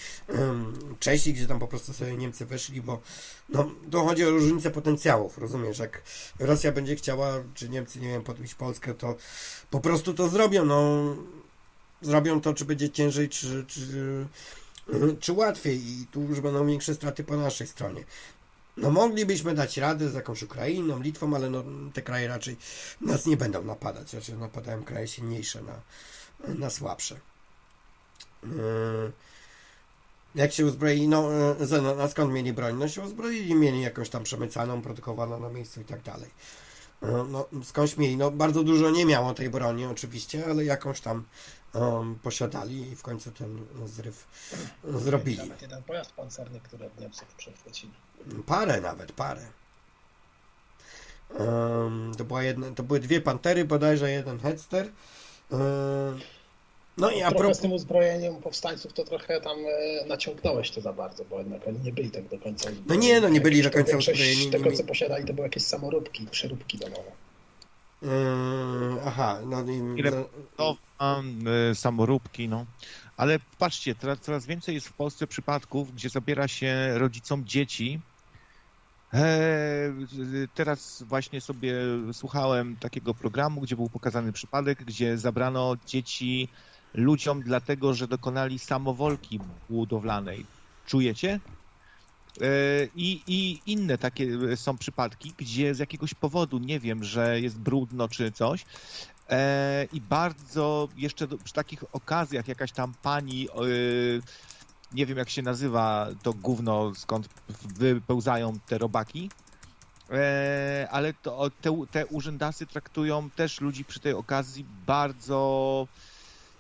Czesi, 0.99 1.33
gdzie 1.33 1.47
tam 1.47 1.59
po 1.59 1.67
prostu 1.67 1.93
sobie 1.93 2.17
Niemcy 2.17 2.45
weszli, 2.45 2.81
bo 2.81 3.01
no, 3.49 3.71
to 3.91 4.03
chodzi 4.03 4.25
o 4.25 4.29
różnicę 4.29 4.71
potencjałów, 4.71 5.37
rozumiesz, 5.37 5.79
jak 5.79 6.01
Rosja 6.39 6.71
będzie 6.71 6.95
chciała, 6.95 7.33
czy 7.53 7.69
Niemcy, 7.69 7.99
nie 7.99 8.07
wiem, 8.07 8.23
podbić 8.23 8.55
Polskę, 8.55 8.93
to 8.93 9.15
po 9.69 9.79
prostu 9.79 10.13
to 10.13 10.29
zrobią, 10.29 10.65
no 10.65 11.15
zrobią 12.01 12.41
to, 12.41 12.53
czy 12.53 12.65
będzie 12.65 12.89
ciężej, 12.89 13.29
czy, 13.29 13.65
czy, 13.67 14.25
czy 15.19 15.33
łatwiej 15.33 15.87
i 15.87 16.07
tu 16.11 16.21
już 16.21 16.39
będą 16.39 16.67
większe 16.67 16.95
straty 16.95 17.23
po 17.23 17.37
naszej 17.37 17.67
stronie. 17.67 18.03
No 18.77 18.91
moglibyśmy 18.91 19.55
dać 19.55 19.77
radę 19.77 20.09
z 20.09 20.13
jakąś 20.13 20.43
Ukrainą, 20.43 21.01
Litwą, 21.01 21.35
ale 21.35 21.49
no, 21.49 21.63
te 21.93 22.01
kraje 22.01 22.27
raczej 22.27 22.57
nas 23.01 23.25
nie 23.25 23.37
będą 23.37 23.63
napadać. 23.63 24.13
Raczej 24.13 24.35
napadają 24.35 24.83
kraje 24.83 25.07
silniejsze 25.07 25.61
na, 25.61 25.81
na 26.55 26.69
słabsze. 26.69 27.19
Yy, 28.43 29.11
jak 30.35 30.53
się 30.53 30.65
uzbroili, 30.65 31.07
no, 31.07 31.29
a 32.01 32.07
skąd 32.07 32.33
mieli 32.33 32.53
broń? 32.53 32.75
No 32.79 32.87
się 32.87 33.01
uzbroili, 33.01 33.55
mieli 33.55 33.81
jakąś 33.81 34.09
tam 34.09 34.23
przemycaną, 34.23 34.81
produkowaną 34.81 35.39
na 35.39 35.49
miejscu 35.49 35.81
i 35.81 35.85
tak 35.85 36.01
dalej. 36.01 36.29
Yy, 37.01 37.09
no, 37.29 37.45
skądś 37.63 37.97
mieli, 37.97 38.17
no 38.17 38.31
bardzo 38.31 38.63
dużo 38.63 38.89
nie 38.89 39.05
miało 39.05 39.33
tej 39.33 39.49
broni 39.49 39.85
oczywiście, 39.85 40.45
ale 40.45 40.65
jakąś 40.65 41.01
tam 41.01 41.23
um, 41.73 42.15
posiadali 42.15 42.91
i 42.91 42.95
w 42.95 43.01
końcu 43.01 43.31
ten 43.31 43.65
zryw 43.85 44.27
zrobili. 44.83 45.37
Nawet 45.37 45.61
jeden 45.61 45.83
pojazd 45.83 46.11
pancerny, 46.11 46.59
który 46.59 46.85
od 46.85 46.99
Niemców 46.99 47.35
przechwycili. 47.35 47.93
Parę 48.45 48.81
nawet, 48.81 49.11
parę. 49.11 49.41
Um, 51.39 52.11
to, 52.17 52.23
była 52.23 52.43
jedna, 52.43 52.71
to 52.71 52.83
były 52.83 52.99
dwie 52.99 53.21
pantery, 53.21 53.65
bodajże 53.65 54.11
jeden 54.11 54.39
headster. 54.39 54.89
Um, 55.49 55.61
no 56.97 57.11
i 57.11 57.21
a 57.21 57.31
propos... 57.31 57.57
z 57.57 57.61
tym 57.61 57.73
uzbrojeniem 57.73 58.35
powstańców 58.35 58.93
to 58.93 59.03
trochę 59.03 59.41
tam 59.41 59.57
e, 59.57 60.05
naciągnąłeś 60.05 60.71
to 60.71 60.81
za 60.81 60.93
bardzo, 60.93 61.25
bo 61.25 61.39
jednak 61.39 61.67
oni 61.67 61.79
nie 61.79 61.91
byli 61.91 62.11
tak 62.11 62.27
do 62.27 62.39
końca 62.39 62.69
uzbrojeni. 62.69 62.85
No 62.87 62.95
nie, 62.95 63.21
no 63.21 63.29
nie 63.29 63.41
byli 63.41 63.63
do 63.63 63.71
końca 63.71 63.97
uzbrojeni. 63.97 64.51
Tego, 64.51 64.71
co 64.71 64.83
posiadali, 64.83 65.25
to 65.25 65.33
były 65.33 65.47
jakieś 65.47 65.63
samoróbki, 65.63 66.27
przeróbki 66.27 66.77
domowe. 66.77 67.11
Yy, 68.01 68.09
aha, 69.05 69.39
no 69.45 69.63
i... 69.63 69.99
Ile 69.99 70.11
to, 70.57 70.77
y, 71.71 71.75
samoróbki, 71.75 72.49
no. 72.49 72.65
Ale 73.17 73.39
patrzcie, 73.59 73.95
teraz 73.95 74.19
coraz 74.19 74.45
więcej 74.45 74.75
jest 74.75 74.87
w 74.87 74.93
Polsce 74.93 75.27
przypadków, 75.27 75.95
gdzie 75.95 76.09
zabiera 76.09 76.47
się 76.47 76.97
rodzicom 76.97 77.45
dzieci. 77.45 77.99
E, 79.13 79.19
teraz 80.53 81.03
właśnie 81.03 81.41
sobie 81.41 81.73
słuchałem 82.13 82.75
takiego 82.75 83.13
programu, 83.13 83.61
gdzie 83.61 83.75
był 83.75 83.89
pokazany 83.89 84.31
przypadek, 84.31 84.83
gdzie 84.83 85.17
zabrano 85.17 85.75
dzieci 85.87 86.47
ludziom 86.93 87.41
dlatego, 87.41 87.93
że 87.93 88.07
dokonali 88.07 88.59
samowolki 88.59 89.39
budowlanej. 89.69 90.45
Czujecie? 90.85 91.39
E, 92.41 92.47
I, 92.95 93.21
I 93.27 93.61
inne 93.65 93.97
takie 93.97 94.57
są 94.57 94.77
przypadki, 94.77 95.33
gdzie 95.37 95.75
z 95.75 95.79
jakiegoś 95.79 96.13
powodu, 96.13 96.57
nie 96.57 96.79
wiem, 96.79 97.03
że 97.03 97.41
jest 97.41 97.59
brudno 97.59 98.07
czy 98.07 98.31
coś, 98.31 98.65
e, 99.29 99.87
i 99.93 100.01
bardzo 100.01 100.89
jeszcze 100.97 101.27
przy 101.27 101.53
takich 101.53 101.95
okazjach 101.95 102.47
jakaś 102.47 102.71
tam 102.71 102.93
pani, 103.01 103.47
e, 103.49 103.51
nie 104.91 105.05
wiem 105.05 105.17
jak 105.17 105.29
się 105.29 105.41
nazywa 105.41 106.07
to 106.23 106.33
gówno, 106.33 106.95
skąd 106.95 107.29
wypełzają 107.77 108.59
te 108.67 108.77
robaki, 108.77 109.29
ale 110.91 111.13
to, 111.13 111.51
te, 111.61 111.85
te 111.91 112.05
urzędasy 112.05 112.65
traktują 112.65 113.29
też 113.29 113.61
ludzi 113.61 113.85
przy 113.85 113.99
tej 113.99 114.13
okazji 114.13 114.65
bardzo 114.85 115.87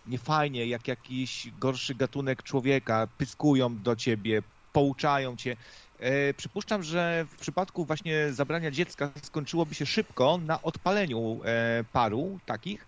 niefajnie, 0.07 0.65
jak 0.65 0.87
jakiś 0.87 1.51
gorszy 1.59 1.95
gatunek 1.95 2.43
człowieka, 2.43 3.07
pyskują 3.17 3.81
do 3.81 3.95
ciebie, 3.95 4.41
pouczają 4.73 5.35
cię. 5.35 5.55
E, 5.99 6.33
przypuszczam, 6.33 6.83
że 6.83 7.25
w 7.29 7.35
przypadku 7.39 7.85
właśnie 7.85 8.33
zabrania 8.33 8.71
dziecka 8.71 9.11
skończyłoby 9.23 9.75
się 9.75 9.85
szybko 9.85 10.39
na 10.45 10.61
odpaleniu 10.61 11.39
e, 11.45 11.83
paru 11.93 12.39
takich 12.45 12.87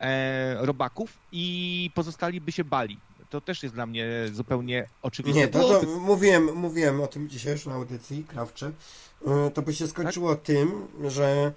e, 0.00 0.66
robaków 0.66 1.18
i 1.32 1.90
pozostali 1.94 2.40
by 2.40 2.52
się 2.52 2.64
bali. 2.64 2.98
To 3.30 3.40
też 3.40 3.62
jest 3.62 3.74
dla 3.74 3.86
mnie 3.86 4.06
zupełnie 4.32 4.88
oczywiste. 5.02 5.40
Nie, 5.40 5.48
to, 5.48 5.80
to 5.80 5.86
mówiłem, 5.86 6.54
mówiłem 6.54 7.00
o 7.00 7.06
tym 7.06 7.28
dzisiaj 7.28 7.52
już 7.52 7.66
na 7.66 7.74
audycji 7.74 8.24
Krawcze. 8.24 8.72
To 9.54 9.62
by 9.62 9.74
się 9.74 9.86
skończyło 9.86 10.34
tak? 10.34 10.44
tym, 10.44 10.88
że 11.04 11.52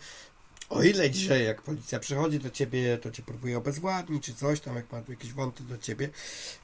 o 0.69 0.83
ile 0.83 1.09
dzisiaj, 1.09 1.45
jak 1.45 1.61
policja 1.61 1.99
przychodzi 1.99 2.39
do 2.39 2.49
ciebie, 2.49 2.97
to 2.97 3.11
cię 3.11 3.23
próbuje 3.23 3.57
obezwładnić, 3.57 4.25
czy 4.25 4.33
coś 4.33 4.59
tam, 4.59 4.75
jak 4.75 4.91
ma 4.91 5.01
jakieś 5.09 5.33
wąty 5.33 5.63
do 5.63 5.77
ciebie, 5.77 6.09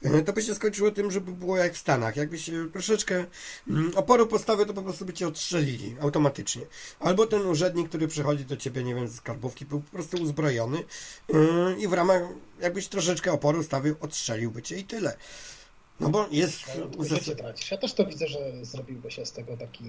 e, 0.02 0.22
to 0.22 0.32
by 0.32 0.42
się 0.42 0.54
skończyło 0.54 0.90
tym, 0.90 1.10
żeby 1.10 1.32
było 1.32 1.56
jak 1.56 1.74
w 1.74 1.78
Stanach. 1.78 2.16
Jakbyś 2.16 2.50
troszeczkę 2.72 3.24
mm, 3.68 3.92
oporu 3.96 4.26
postawił, 4.26 4.66
to 4.66 4.74
po 4.74 4.82
prostu 4.82 5.04
by 5.04 5.12
cię 5.12 5.28
odstrzelili 5.28 5.96
automatycznie. 6.00 6.62
Albo 7.00 7.26
ten 7.26 7.46
urzędnik, 7.46 7.88
który 7.88 8.08
przychodzi 8.08 8.44
do 8.44 8.56
ciebie, 8.56 8.84
nie 8.84 8.94
wiem, 8.94 9.08
z 9.08 9.14
skarbówki, 9.14 9.64
był 9.64 9.80
po 9.80 9.90
prostu 9.90 10.22
uzbrojony 10.22 10.78
e, 10.78 11.76
i 11.78 11.88
w 11.88 11.92
ramach, 11.92 12.22
jakbyś 12.60 12.88
troszeczkę 12.88 13.32
oporu 13.32 13.62
stawił, 13.62 13.96
odstrzeliłby 14.00 14.62
cię 14.62 14.78
i 14.78 14.84
tyle. 14.84 15.16
No 16.00 16.08
bo 16.08 16.28
jest... 16.30 16.62
No, 16.78 17.04
Ja 17.70 17.76
też 17.76 17.94
to 17.94 18.06
widzę, 18.06 18.28
że 18.28 18.64
zrobiłby 18.64 19.10
się 19.10 19.26
z 19.26 19.32
tego 19.32 19.56
taki 19.56 19.84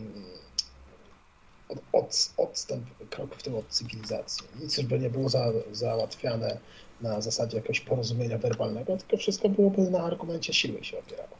od, 1.93 2.33
odstęp, 2.37 2.85
krok 3.09 3.35
w 3.35 3.43
tył 3.43 3.57
od 3.57 3.67
cywilizacji. 3.67 4.47
Nic 4.59 4.77
już 4.77 4.85
by 4.85 4.99
nie 4.99 5.09
było 5.09 5.29
za, 5.29 5.45
załatwiane 5.71 6.57
na 7.01 7.21
zasadzie 7.21 7.57
jakiegoś 7.57 7.79
porozumienia 7.79 8.37
werbalnego, 8.37 8.97
tylko 8.97 9.17
wszystko 9.17 9.49
byłoby 9.49 9.81
na 9.81 9.99
argumencie 9.99 10.53
siły 10.53 10.83
się 10.83 10.99
opierało. 10.99 11.37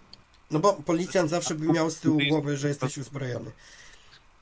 No 0.51 0.59
bo 0.59 0.73
policjant 0.73 1.29
zawsze 1.29 1.55
by 1.55 1.73
miał 1.73 1.89
z 1.89 1.99
tyłu 1.99 2.19
głowy, 2.29 2.57
że 2.57 2.67
jesteś 2.67 2.97
uzbrojony. 2.97 3.51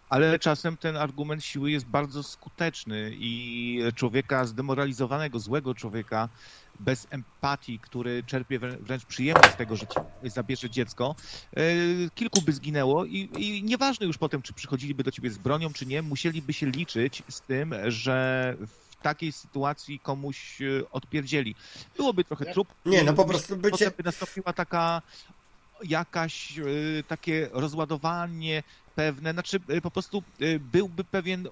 Ale 0.09 0.39
czasem 0.39 0.77
ten 0.77 0.97
argument 0.97 1.43
siły 1.43 1.71
jest 1.71 1.85
bardzo 1.85 2.23
skuteczny 2.23 3.11
i 3.13 3.79
człowieka 3.95 4.45
zdemoralizowanego, 4.45 5.39
złego 5.39 5.75
człowieka, 5.75 6.29
bez 6.79 7.07
empatii, 7.09 7.79
który 7.79 8.23
czerpie 8.23 8.59
wręcz 8.59 9.05
przyjemność 9.05 9.53
z 9.53 9.55
tego, 9.55 9.75
że 9.75 9.85
zabierze 10.23 10.69
dziecko, 10.69 11.15
e, 11.55 11.61
kilku 12.15 12.41
by 12.41 12.53
zginęło 12.53 13.05
i, 13.05 13.29
i 13.37 13.63
nieważne 13.63 14.05
już 14.05 14.17
potem, 14.17 14.41
czy 14.41 14.53
przychodziliby 14.53 15.03
do 15.03 15.11
ciebie 15.11 15.29
z 15.29 15.37
bronią, 15.37 15.73
czy 15.73 15.85
nie, 15.85 16.01
musieliby 16.01 16.53
się 16.53 16.65
liczyć 16.65 17.23
z 17.29 17.41
tym, 17.41 17.75
że 17.87 18.55
w 18.67 19.01
takiej 19.01 19.31
sytuacji 19.31 19.99
komuś 19.99 20.61
e, 20.61 20.65
odpierdzieli. 20.91 21.55
Byłoby 21.97 22.23
trochę 22.23 22.45
trup. 22.45 22.67
Nie, 22.85 23.03
no 23.03 23.13
po 23.13 23.25
prostu 23.25 23.57
bycie... 23.57 23.71
Potem 23.71 23.93
by 23.97 24.03
nastąpiła 24.03 24.53
taka 24.53 25.01
jakaś, 25.83 26.59
e, 26.59 26.63
takie 27.07 27.49
rozładowanie 27.51 28.63
pewne, 28.95 29.33
znaczy 29.33 29.59
po 29.83 29.91
prostu 29.91 30.23
byłby 30.59 31.03
pewien 31.03 31.47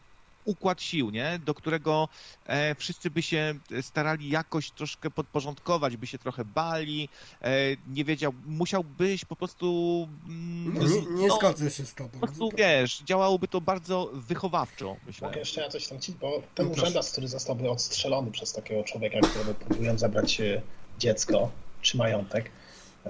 układ 0.46 0.82
sił, 0.82 1.10
nie? 1.10 1.40
do 1.46 1.54
którego 1.54 2.10
e, 2.46 2.76
wszyscy 2.76 3.10
by 3.10 3.22
się 3.22 3.56
starali 3.82 4.30
jakoś 4.30 4.72
troszkę 4.72 5.10
podporządkować, 5.12 5.98
by 5.98 6.08
się 6.08 6.18
trochę 6.18 6.46
bali, 6.46 7.10
e, 7.42 7.52
nie 7.88 8.06
wiedział, 8.06 8.34
musiałbyś 8.46 9.26
po 9.26 9.36
prostu... 9.36 10.08
Mm, 10.26 10.74
no, 10.74 10.88
nie 10.88 11.02
nie 11.24 11.28
no, 11.28 11.36
zgodzę 11.36 11.72
się 11.72 11.86
z 11.86 11.94
tobą. 11.94 12.10
Po 12.10 12.28
prostu, 12.28 12.52
wiesz, 12.58 13.02
działałoby 13.06 13.48
to 13.48 13.62
bardzo 13.62 14.10
wychowawczo, 14.14 14.96
myślę. 15.06 15.28
Mogę 15.28 15.40
jeszcze 15.40 15.62
ja 15.62 15.70
coś 15.70 15.88
tam 15.88 16.00
ci, 16.00 16.12
bo 16.12 16.42
ten 16.56 16.66
no, 16.66 16.72
urzędas, 16.72 17.12
który 17.12 17.28
zostałby 17.28 17.70
odstrzelony 17.70 18.32
przez 18.32 18.54
takiego 18.54 18.84
człowieka, 18.84 19.20
któremu 19.20 19.54
próbują 19.54 19.98
zabrać 19.98 20.42
e, 20.42 20.62
dziecko 21.00 21.52
czy 21.82 21.98
majątek, 21.98 22.52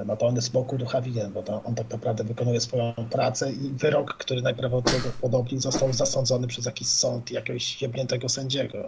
no 0.06 0.18
to 0.18 0.28
on 0.28 0.36
jest 0.36 0.52
boku 0.52 0.78
ducha 0.78 1.02
winien, 1.02 1.32
bo 1.34 1.44
to 1.44 1.64
on 1.64 1.76
tak 1.76 1.90
naprawdę 1.90 2.24
wykonuje 2.24 2.62
swoją 2.62 2.94
pracę 2.94 3.52
i 3.52 3.70
wyrok, 3.70 4.18
który 4.18 4.42
najprawdopodobniej 4.42 5.62
został 5.62 5.94
zasądzony 5.94 6.48
przez 6.48 6.66
jakiś 6.66 6.88
sąd 6.88 7.32
jakiegoś 7.32 7.82
jebniętego 7.82 8.30
sędziego. 8.30 8.84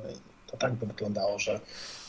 To 0.46 0.56
to 0.56 0.58
tak 0.58 0.74
by 0.74 0.86
wyglądało, 0.86 1.40
że 1.40 1.60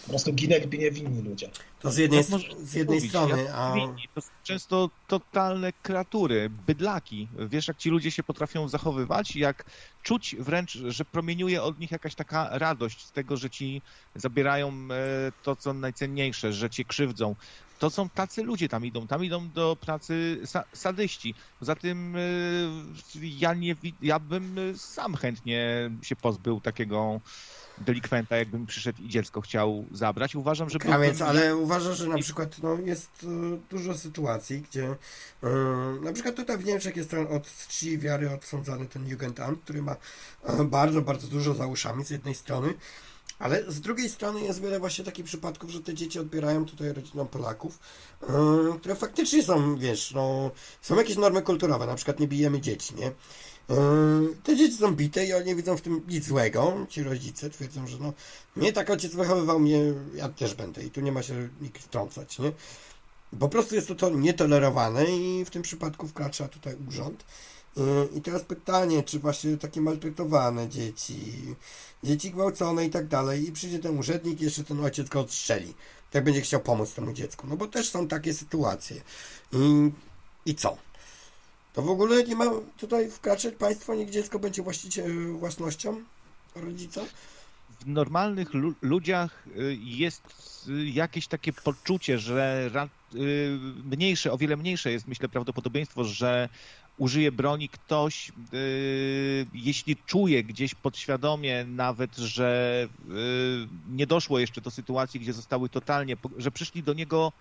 po 0.03 0.11
prostu 0.11 0.33
ginęliby 0.33 0.79
niewinni 0.79 1.23
ludzie. 1.23 1.51
To 1.81 1.91
z 1.91 1.97
jednej, 1.97 2.25
można 2.31 2.39
z 2.59 2.75
jednej 2.75 2.97
mówić. 2.97 3.11
strony, 3.11 3.45
Ja- 3.45 3.55
a... 3.55 3.75
To 4.15 4.21
są 4.21 4.29
często 4.43 4.91
totalne 5.07 5.73
kreatury, 5.83 6.51
bydlaki. 6.51 7.29
Wiesz, 7.49 7.69
jak 7.69 7.77
ci 7.77 7.91
ludzie 7.91 8.11
się 8.11 8.23
potrafią 8.23 8.69
zachowywać, 8.69 9.37
jak 9.37 9.65
czuć 10.03 10.37
wręcz, 10.39 10.73
że 10.73 11.05
promieniuje 11.05 11.63
od 11.63 11.79
nich 11.79 11.91
jakaś 11.91 12.15
taka 12.15 12.59
radość 12.59 13.07
z 13.07 13.13
tego, 13.13 13.37
że 13.37 13.51
ci 13.51 13.83
zabierają 14.15 14.69
e, 14.69 15.33
to, 15.43 15.57
co 15.57 15.73
najcenniejsze, 15.73 16.53
że 16.53 16.71
cię 16.71 16.85
krzywdzą. 16.85 17.37
To 17.79 17.91
są 17.91 18.09
tacy 18.09 18.43
ludzie 18.43 18.69
tam 18.69 18.87
idą, 18.87 19.07
tam 19.07 19.25
idą 19.25 19.49
do 19.55 19.77
pracy 19.77 20.41
sa 20.45 20.65
sadyści. 20.73 21.35
Poza 21.59 21.75
tym 21.77 22.17
e, 22.17 22.21
ja, 23.23 23.55
nie, 23.55 23.75
ja 24.03 24.19
bym 24.19 24.59
e, 24.59 24.79
sam 24.79 25.15
chętnie 25.15 25.91
się 26.03 26.17
pozbył 26.17 26.61
takiego 26.61 27.21
delikwenta, 27.79 28.37
jakbym 28.37 28.67
przyszedł 28.67 29.03
i 29.03 29.09
dziecko 29.09 29.41
chciał 29.41 29.85
zabrać. 29.93 30.35
Uważam, 30.35 30.71
że 30.71 30.79
Krawiec, 30.79 31.19
byłbym- 31.19 31.29
ale 31.29 31.57
uważasz, 31.57 31.99
że 31.99 32.07
na 32.07 32.19
przykład 32.19 32.59
no, 32.63 32.79
jest 32.85 33.11
e, 33.25 33.59
dużo 33.71 33.95
sytuacji, 33.95 34.61
gdzie 34.71 34.97
e, 35.43 35.49
na 36.03 36.13
przykład 36.13 36.35
tutaj 36.35 36.59
w 36.59 36.65
Niemczech 36.65 36.97
jest 36.97 37.11
ten 37.11 37.27
od 37.27 37.49
czci 37.69 37.99
wiary 37.99 38.31
odsądzany 38.31 38.87
ten 38.87 39.09
Jugendamt, 39.09 39.61
który 39.63 39.83
ma 39.83 39.97
bardzo, 40.65 41.03
bardzo 41.03 41.29
dużo 41.29 41.55
za 41.55 41.67
uszami 41.67 42.05
z 42.05 42.11
jednej 42.11 42.35
strony, 42.35 42.75
ale 43.39 43.73
z 43.73 43.81
drugiej 43.81 44.09
strony 44.09 44.41
jest 44.41 44.61
wiele 44.61 44.81
właśnie 44.81 45.05
takich 45.05 45.25
przypadków, 45.25 45.71
że 45.71 45.81
te 45.81 45.95
dzieci 45.95 46.19
odbierają 46.19 46.65
tutaj 46.65 46.93
rodzinom 46.93 47.29
Polaków, 47.29 47.79
e, 48.23 48.27
które 48.79 48.95
faktycznie 48.95 49.43
są, 49.43 49.77
wiesz, 49.79 50.13
no, 50.15 50.51
są 50.83 50.97
jakieś 50.97 51.17
normy 51.17 51.43
kulturowe, 51.43 51.87
na 51.87 51.95
przykład 51.95 52.21
nie 52.21 52.29
bijemy 52.29 52.61
dzieci, 52.61 52.95
nie? 52.95 53.07
E, 53.07 53.77
Te 54.45 54.57
dzieci 54.57 54.77
są 54.77 54.95
bite 54.95 55.27
i 55.27 55.33
oni 55.33 55.47
nie 55.47 55.57
widzą 55.57 55.77
w 55.77 55.81
tym 55.81 56.03
nic 56.09 56.25
złego. 56.27 56.87
Ci 56.89 57.03
rodzice 57.03 57.51
twierdzą, 57.51 57.87
że 57.87 57.99
no, 57.99 58.13
mnie 58.57 58.73
tak 58.73 58.91
ojciec 58.91 59.15
wychowywał, 59.15 59.59
mnie, 59.61 59.81
ja 60.15 60.29
też 60.29 60.55
będę 60.55 60.83
i 60.83 60.91
tu 60.91 61.01
nie 61.01 61.13
ma 61.13 61.23
się 61.23 61.49
nikt 61.61 61.83
wtrącać, 61.83 62.39
nie? 62.39 62.53
Po 63.39 63.49
prostu 63.49 63.75
jest 63.75 63.89
to, 63.89 63.95
to 63.95 64.11
nietolerowane 64.11 65.05
i 65.05 65.45
w 65.45 65.51
tym 65.51 65.63
przypadku 65.63 66.09
wkracza 66.09 66.49
tutaj 66.49 66.77
urząd. 66.89 67.25
Yy, 67.77 68.09
I 68.15 68.21
teraz 68.21 68.43
pytanie, 68.43 69.03
czy 69.03 69.19
właśnie 69.19 69.57
takie 69.57 69.81
maltretowane 69.81 70.69
dzieci, 70.69 71.17
dzieci 72.05 72.31
gwałcone 72.31 72.87
i 72.87 72.91
tak 72.91 73.09
dalej, 73.09 73.49
i 73.49 73.53
przyjdzie 73.53 73.79
ten 73.79 73.99
urzędnik 73.99 74.41
jeszcze 74.41 74.65
ten 74.65 74.85
ojciec 74.85 75.09
go 75.09 75.21
odstrzeli. 75.21 75.75
Tak 76.11 76.25
będzie 76.25 76.41
chciał 76.41 76.61
pomóc 76.61 76.95
temu 76.95 77.13
dziecku. 77.13 77.47
No 77.47 77.57
bo 77.57 77.67
też 77.67 77.91
są 77.91 78.09
takie 78.09 78.35
sytuacje. 78.35 78.97
I, 79.53 79.91
i 80.47 80.55
co? 80.55 80.77
To 81.73 81.83
w 81.83 81.91
ogóle 81.91 82.25
nie 82.25 82.37
ma 82.37 82.51
tutaj 82.77 83.11
wkraczać 83.11 83.55
państwo, 83.55 83.95
niech 83.95 84.11
dziecko 84.11 84.39
będzie 84.39 84.63
właściciel, 84.63 85.33
własnością 85.33 86.03
rodzica? 86.55 87.03
w 87.81 87.87
normalnych 87.87 88.55
lu 88.55 88.75
ludziach 88.83 89.47
y, 89.47 89.79
jest 89.81 90.23
y, 90.69 90.87
jakieś 90.87 91.27
takie 91.27 91.53
poczucie, 91.53 92.19
że 92.19 92.71
y, 93.15 93.59
mniejsze, 93.85 94.33
o 94.33 94.39
wiele 94.39 94.57
mniejsze 94.57 94.93
jest, 94.93 95.09
myślę, 95.09 95.29
prawdopodobieństwo, 95.29 96.05
że 96.05 96.49
użyje 96.97 97.33
broni 97.33 97.69
ktoś, 97.69 98.33
y, 98.55 99.47
jeśli 99.53 99.97
czuje 99.97 100.45
gdzieś 100.45 100.75
podświadomie 100.75 101.65
nawet, 101.65 102.17
że 102.17 102.89
y, 103.01 103.69
nie 103.89 104.07
doszło 104.07 104.39
jeszcze 104.39 104.61
do 104.61 104.71
sytuacji, 104.71 105.21
gdzie 105.21 105.33
zostały 105.33 105.69
totalnie, 105.69 106.17
że 106.37 106.51
przyszli 106.51 106.83
do 106.83 106.95
niego 106.95 107.33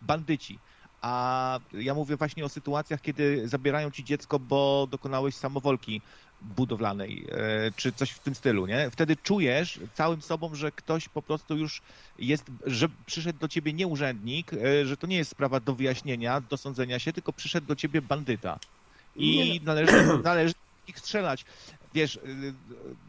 bandyci. 0.00 0.58
A 1.00 1.58
ja 1.72 1.94
mówię 1.94 2.16
właśnie 2.16 2.44
o 2.44 2.48
sytuacjach, 2.48 3.00
kiedy 3.00 3.48
zabierają 3.48 3.90
ci 3.90 4.04
dziecko, 4.04 4.38
bo 4.38 4.86
dokonałeś 4.90 5.34
samowolki 5.34 6.02
budowlanej, 6.40 7.26
e, 7.30 7.72
czy 7.76 7.92
coś 7.92 8.10
w 8.10 8.18
tym 8.18 8.34
stylu, 8.34 8.66
nie? 8.66 8.90
Wtedy 8.90 9.16
czujesz 9.16 9.80
całym 9.94 10.22
sobą, 10.22 10.54
że 10.54 10.72
ktoś 10.72 11.08
po 11.08 11.22
prostu 11.22 11.56
już 11.56 11.82
jest, 12.18 12.50
że 12.66 12.88
przyszedł 13.06 13.38
do 13.38 13.48
ciebie 13.48 13.72
nie 13.72 13.86
urzędnik, 13.86 14.52
e, 14.52 14.86
że 14.86 14.96
to 14.96 15.06
nie 15.06 15.16
jest 15.16 15.30
sprawa 15.30 15.60
do 15.60 15.74
wyjaśnienia, 15.74 16.40
do 16.40 16.56
sądzenia 16.56 16.98
się, 16.98 17.12
tylko 17.12 17.32
przyszedł 17.32 17.66
do 17.66 17.76
ciebie 17.76 18.02
bandyta. 18.02 18.60
I 19.16 19.60
należy, 19.64 19.92
należy 20.24 20.54
ich 20.88 20.98
strzelać. 20.98 21.44
Wiesz, 21.94 22.16
y, 22.16 22.20
y, 22.20 22.54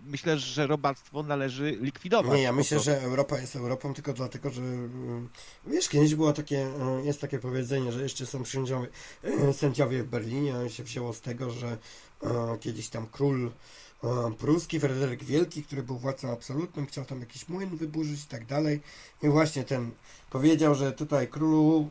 myślę, 0.05 0.37
że 0.37 0.67
robactwo 0.67 1.23
należy 1.23 1.77
likwidować. 1.81 2.37
Nie, 2.37 2.41
ja 2.41 2.53
myślę, 2.53 2.79
że 2.79 3.01
Europa 3.01 3.39
jest 3.39 3.55
Europą 3.55 3.93
tylko 3.93 4.13
dlatego, 4.13 4.49
że 4.49 4.61
mm, 4.61 5.29
wiesz, 5.67 5.89
kiedyś 5.89 6.15
było 6.15 6.33
takie, 6.33 6.67
jest 7.03 7.21
takie 7.21 7.39
powiedzenie, 7.39 7.91
że 7.91 8.03
jeszcze 8.03 8.25
są 8.25 8.45
sędziowie, 8.45 8.87
sędziowie 9.53 10.03
w 10.03 10.07
Berlinie, 10.07 10.55
a 10.55 10.69
się 10.69 10.83
wzięło 10.83 11.13
z 11.13 11.21
tego, 11.21 11.49
że 11.49 11.77
kiedyś 12.59 12.89
tam 12.89 13.07
król 13.11 13.51
pruski, 14.37 14.79
Fryderyk 14.79 15.23
Wielki, 15.23 15.63
który 15.63 15.83
był 15.83 15.97
władcą 15.97 16.31
absolutnym, 16.31 16.85
chciał 16.85 17.05
tam 17.05 17.19
jakiś 17.19 17.49
młyn 17.49 17.77
wyburzyć 17.77 18.23
i 18.23 18.27
tak 18.27 18.45
dalej. 18.45 18.81
I 19.23 19.27
właśnie 19.29 19.63
ten 19.63 19.91
powiedział, 20.29 20.75
że 20.75 20.91
tutaj 20.91 21.27
królu 21.27 21.89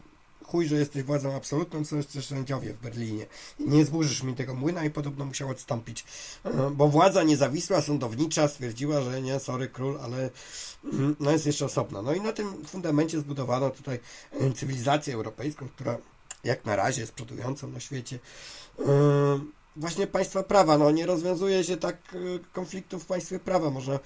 chuj, 0.50 0.66
że 0.66 0.76
jesteś 0.76 1.02
władzą 1.02 1.34
absolutną, 1.34 1.84
co 1.84 1.96
jeszcze 1.96 2.22
sędziowie 2.22 2.72
w 2.72 2.80
Berlinie. 2.80 3.26
Nie 3.58 3.84
zburzysz 3.84 4.22
mi 4.22 4.34
tego 4.34 4.54
młyna 4.54 4.84
i 4.84 4.90
podobno 4.90 5.24
musiał 5.24 5.48
odstąpić. 5.48 6.04
E, 6.44 6.70
Bo 6.70 6.88
władza 6.88 7.22
niezawisła, 7.22 7.82
sądownicza 7.82 8.48
stwierdziła, 8.48 9.00
że 9.02 9.22
nie, 9.22 9.40
sorry 9.40 9.68
król, 9.68 9.98
ale 10.02 10.30
mm, 10.84 11.16
no 11.20 11.30
jest 11.30 11.46
jeszcze 11.46 11.64
osobna. 11.64 12.02
No 12.02 12.14
i 12.14 12.20
na 12.20 12.32
tym 12.32 12.64
fundamencie 12.64 13.20
zbudowano 13.20 13.70
tutaj 13.70 13.98
e, 14.32 14.52
cywilizację 14.52 15.14
europejską, 15.14 15.68
która 15.68 15.98
jak 16.44 16.64
na 16.64 16.76
razie 16.76 17.00
jest 17.00 17.12
przodującą 17.12 17.68
na 17.68 17.80
świecie. 17.80 18.18
Właśnie 19.76 20.06
państwa 20.06 20.42
prawa, 20.42 20.78
no 20.78 20.90
nie 20.90 21.06
rozwiązuje 21.06 21.64
się 21.64 21.76
tak 21.76 21.96
e, 22.14 22.18
konfliktów 22.52 23.02
w 23.02 23.06
państwie 23.06 23.38
prawa. 23.38 23.70
Można, 23.70 23.98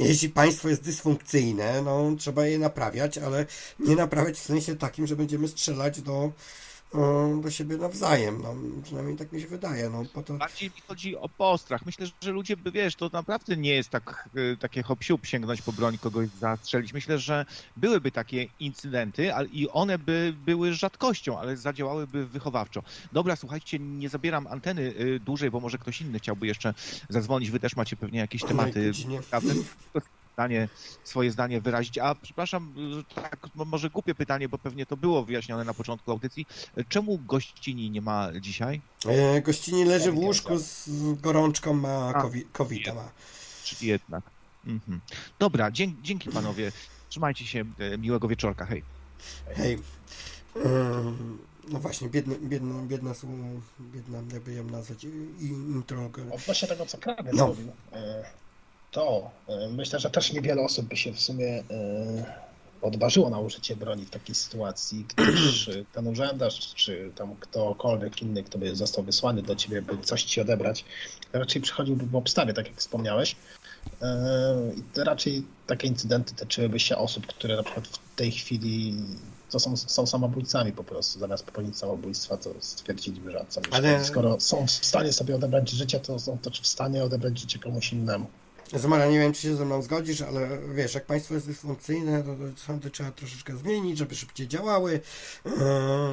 jeśli 0.00 0.28
państwo 0.28 0.68
jest 0.68 0.82
dysfunkcyjne, 0.82 1.82
no 1.82 2.10
trzeba 2.18 2.46
je 2.46 2.58
naprawiać, 2.58 3.18
ale 3.18 3.46
nie 3.78 3.96
naprawiać 3.96 4.36
w 4.38 4.42
sensie 4.46 4.76
takim, 4.76 5.06
że 5.06 5.16
będziemy 5.16 5.48
strzelać 5.48 6.00
do, 6.00 6.32
do 7.42 7.50
siebie 7.50 7.76
nawzajem. 7.76 8.42
No, 8.42 8.54
przynajmniej 8.82 9.16
tak 9.16 9.32
mi 9.32 9.40
się 9.40 9.46
wydaje. 9.46 9.90
No, 9.90 10.04
po 10.14 10.22
to, 10.22 10.34
Bardziej 10.34 10.70
mi 10.70 10.80
chodzi 10.88 11.16
o 11.16 11.28
postrach. 11.28 11.86
Myślę, 11.86 12.06
że 12.20 12.30
ludzie 12.30 12.56
by, 12.56 12.72
wiesz, 12.72 12.96
to 12.96 13.10
naprawdę 13.12 13.56
nie 13.56 13.74
jest 13.74 13.90
tak, 13.90 14.28
y, 14.36 14.56
takie 14.60 14.82
hop 14.82 14.98
sięgnąć 15.22 15.62
po 15.62 15.72
broń, 15.72 15.98
kogoś 15.98 16.28
zastrzelić. 16.40 16.92
Myślę, 16.92 17.18
że 17.18 17.46
byłyby 17.76 18.10
takie 18.10 18.46
incydenty 18.60 19.34
ale 19.34 19.48
i 19.48 19.68
one 19.68 19.98
by 19.98 20.34
były 20.46 20.74
rzadkością, 20.74 21.38
ale 21.38 21.56
zadziałałyby 21.56 22.26
wychowawczo. 22.26 22.82
Dobra, 23.12 23.36
słuchajcie, 23.36 23.78
nie 23.78 24.08
zabieram 24.08 24.46
anteny 24.46 24.82
y, 24.82 25.20
dłużej, 25.20 25.50
bo 25.50 25.60
może 25.60 25.78
ktoś 25.78 26.00
inny 26.00 26.18
chciałby 26.18 26.46
jeszcze 26.46 26.74
zadzwonić. 27.08 27.50
Wy 27.50 27.60
też 27.60 27.76
macie 27.76 27.96
pewnie 27.96 28.18
jakieś 28.18 28.42
tematy. 28.44 28.92
Zdanie, 30.34 30.68
swoje 31.04 31.30
zdanie 31.30 31.60
wyrazić. 31.60 31.98
A 31.98 32.14
przepraszam, 32.14 32.74
tak, 33.14 33.46
mo- 33.54 33.64
może 33.64 33.90
głupie 33.90 34.14
pytanie, 34.14 34.48
bo 34.48 34.58
pewnie 34.58 34.86
to 34.86 34.96
było 34.96 35.24
wyjaśnione 35.24 35.64
na 35.64 35.74
początku 35.74 36.10
audycji. 36.10 36.46
Czemu 36.88 37.18
gościni 37.18 37.90
nie 37.90 38.00
ma 38.00 38.28
dzisiaj? 38.40 38.80
E, 39.06 39.42
Gościni 39.42 39.84
leży 39.84 40.12
w 40.12 40.18
łóżku 40.18 40.58
z 40.58 40.88
gorączką, 41.20 41.74
ma 41.74 42.08
A. 42.14 42.22
COVID, 42.22 42.48
COVID 42.52 42.94
ma. 42.94 43.10
Czyli 43.64 43.90
jednak. 43.90 44.24
Mhm. 44.66 45.00
Dobra, 45.38 45.70
dzięki, 45.70 46.02
dzięki 46.02 46.30
panowie. 46.30 46.72
Trzymajcie 47.08 47.46
się. 47.46 47.64
e, 47.78 47.98
Miłego 47.98 48.28
wieczorka. 48.28 48.66
Hej. 48.66 48.82
Hej. 49.56 49.78
No 51.68 51.80
właśnie, 51.80 52.08
biedny, 52.08 52.38
biedny, 52.42 52.86
biedna, 52.86 53.12
biedna, 53.80 54.18
jakby 54.32 54.52
ją 54.54 54.64
nazwać, 54.64 55.04
i 55.40 55.46
intro. 55.46 56.10
Odnośnie 56.34 56.68
tego, 56.68 56.86
co 56.86 56.98
krawiec 56.98 57.34
No. 57.36 57.46
mówił, 57.46 57.72
e, 57.92 58.24
to 58.94 59.30
e, 59.48 59.68
myślę, 59.68 60.00
że 60.00 60.10
też 60.10 60.32
niewiele 60.32 60.62
osób 60.62 60.86
by 60.86 60.96
się 60.96 61.12
w 61.12 61.20
sumie 61.20 61.46
e, 61.46 61.64
odważyło 62.82 63.30
na 63.30 63.38
użycie 63.38 63.76
broni 63.76 64.04
w 64.04 64.10
takiej 64.10 64.34
sytuacji, 64.34 65.06
gdyż 65.16 65.70
ten 65.94 66.06
urzędarz, 66.06 66.74
czy 66.74 67.12
tam 67.14 67.36
ktokolwiek 67.40 68.22
inny, 68.22 68.42
kto 68.42 68.58
by 68.58 68.76
został 68.76 69.04
wysłany 69.04 69.42
do 69.42 69.56
ciebie, 69.56 69.82
by 69.82 69.98
coś 69.98 70.24
ci 70.24 70.40
odebrać, 70.40 70.84
raczej 71.32 71.62
przychodziłby 71.62 72.06
w 72.06 72.16
obstawie, 72.16 72.52
tak 72.54 72.66
jak 72.66 72.76
wspomniałeś. 72.76 73.36
E, 74.02 74.72
I 74.76 75.00
raczej 75.00 75.42
takie 75.66 75.88
incydenty 75.88 76.34
tyczyłyby 76.34 76.80
się 76.80 76.96
osób, 76.96 77.26
które 77.26 77.56
na 77.56 77.62
przykład 77.62 77.88
w 77.88 78.16
tej 78.16 78.30
chwili 78.32 78.94
to 79.50 79.60
są, 79.60 79.76
są 79.76 80.06
samobójcami 80.06 80.72
po 80.72 80.84
prostu. 80.84 81.18
Zamiast 81.18 81.44
popełnić 81.44 81.78
samobójstwa, 81.78 82.36
to 82.36 82.50
stwierdziliby, 82.60 83.32
że 83.32 83.44
co 83.48 83.60
Ale- 83.70 84.04
skoro 84.04 84.40
są 84.40 84.66
w 84.66 84.70
stanie 84.70 85.12
sobie 85.12 85.34
odebrać 85.36 85.70
życie, 85.70 86.00
to 86.00 86.18
są 86.18 86.38
też 86.38 86.60
w 86.60 86.66
stanie 86.66 87.04
odebrać 87.04 87.40
życie 87.40 87.58
komuś 87.58 87.92
innemu. 87.92 88.26
Zmara, 88.72 89.06
nie 89.06 89.18
wiem, 89.18 89.32
czy 89.32 89.42
się 89.42 89.56
ze 89.56 89.64
mną 89.64 89.82
zgodzisz, 89.82 90.22
ale 90.22 90.58
wiesz, 90.74 90.94
jak 90.94 91.06
państwo 91.06 91.34
jest 91.34 91.46
dysfunkcyjne, 91.46 92.22
to, 92.22 92.34
to 92.34 92.60
sądy 92.66 92.90
trzeba 92.90 93.10
troszeczkę 93.10 93.56
zmienić, 93.56 93.98
żeby 93.98 94.14
szybciej 94.14 94.48
działały, 94.48 95.00
yy, 95.44 95.52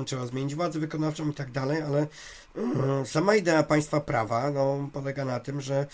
trzeba 0.06 0.26
zmienić 0.26 0.56
władzę 0.56 0.80
wykonawczą 0.80 1.30
i 1.30 1.34
tak 1.34 1.52
dalej, 1.52 1.82
ale 1.82 2.08
yy, 2.56 2.66
sama 3.06 3.36
idea 3.36 3.64
państwa 3.64 4.02
prawa 4.02 4.52
no, 4.52 4.90
polega 4.94 5.26
na 5.26 5.40
tym, 5.40 5.62
że 5.62 5.88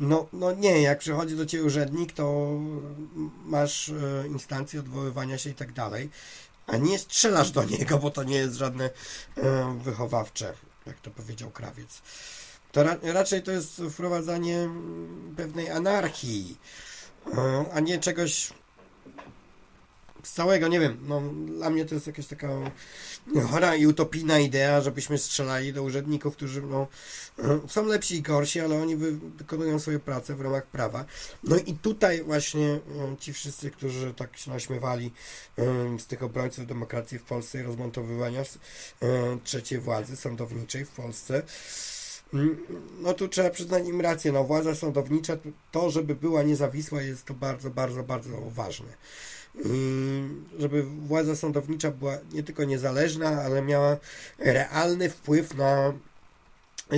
no, 0.00 0.26
no 0.32 0.52
nie, 0.52 0.82
jak 0.82 0.98
przychodzi 0.98 1.36
do 1.36 1.46
ciebie 1.46 1.64
urzędnik, 1.64 2.12
to 2.12 2.48
masz 3.44 3.88
yy, 3.88 4.28
instancje 4.28 4.80
odwoływania 4.80 5.38
się 5.38 5.50
i 5.50 5.54
tak 5.54 5.72
dalej, 5.72 6.10
a 6.66 6.76
nie 6.76 6.98
strzelasz 6.98 7.50
do 7.50 7.64
niego, 7.64 7.98
bo 7.98 8.10
to 8.10 8.22
nie 8.22 8.36
jest 8.36 8.54
żadne 8.54 8.90
yy, 9.36 9.42
wychowawcze, 9.82 10.54
jak 10.86 11.00
to 11.00 11.10
powiedział 11.10 11.50
krawiec. 11.50 12.02
To 12.72 12.82
ra 12.82 12.96
raczej 13.02 13.42
to 13.42 13.52
jest 13.52 13.82
wprowadzanie 13.90 14.68
pewnej 15.36 15.70
anarchii. 15.70 16.56
e, 17.34 17.64
a 17.72 17.80
nie 17.80 17.98
czegoś 17.98 18.52
z 20.22 20.32
całego, 20.32 20.68
nie 20.68 20.80
wiem, 20.80 20.98
no 21.02 21.22
dla 21.46 21.70
mnie 21.70 21.84
to 21.84 21.94
jest 21.94 22.06
jakaś 22.06 22.26
taka 22.26 22.48
chora 23.50 23.76
i 23.76 23.86
utopijna 23.86 24.38
idea, 24.38 24.80
żebyśmy 24.80 25.18
strzelali 25.18 25.72
do 25.72 25.82
urzędników, 25.82 26.36
którzy 26.36 26.62
no, 26.62 26.86
są 27.68 27.86
lepsi 27.86 28.14
i 28.14 28.22
gorsi, 28.22 28.60
ale 28.60 28.82
oni 28.82 28.96
wy, 28.96 29.12
wykonują 29.12 29.78
swoją 29.78 30.00
pracę 30.00 30.34
w 30.34 30.40
ramach 30.40 30.66
prawa. 30.66 31.04
No 31.44 31.56
i 31.56 31.74
tutaj 31.74 32.24
właśnie 32.24 32.80
ci 33.20 33.32
wszyscy, 33.32 33.70
którzy 33.70 34.14
tak 34.14 34.36
się 34.36 34.50
naśmiewali 34.50 35.12
z 35.98 36.06
tych 36.06 36.22
obrońców 36.22 36.66
demokracji 36.66 37.18
w 37.18 37.22
Polsce 37.22 37.60
i 37.60 37.62
rozmontowywania 37.62 38.42
trzeciej 39.44 39.78
władzy 39.78 40.16
sądowniczej 40.16 40.84
w 40.84 40.90
Polsce, 40.90 41.42
no 43.00 43.14
tu 43.14 43.28
trzeba 43.28 43.50
przyznać 43.50 43.88
im 43.88 44.00
rację, 44.00 44.32
no 44.32 44.44
władza 44.44 44.74
sądownicza, 44.74 45.36
to 45.72 45.90
żeby 45.90 46.14
była 46.14 46.42
niezawisła 46.42 47.02
jest 47.02 47.24
to 47.24 47.34
bardzo, 47.34 47.70
bardzo, 47.70 48.02
bardzo 48.02 48.40
ważne. 48.50 48.88
Żeby 50.58 50.82
władza 50.82 51.36
sądownicza 51.36 51.90
była 51.90 52.18
nie 52.32 52.42
tylko 52.42 52.64
niezależna, 52.64 53.42
ale 53.42 53.62
miała 53.62 53.96
realny 54.38 55.10
wpływ 55.10 55.54
na 55.54 55.92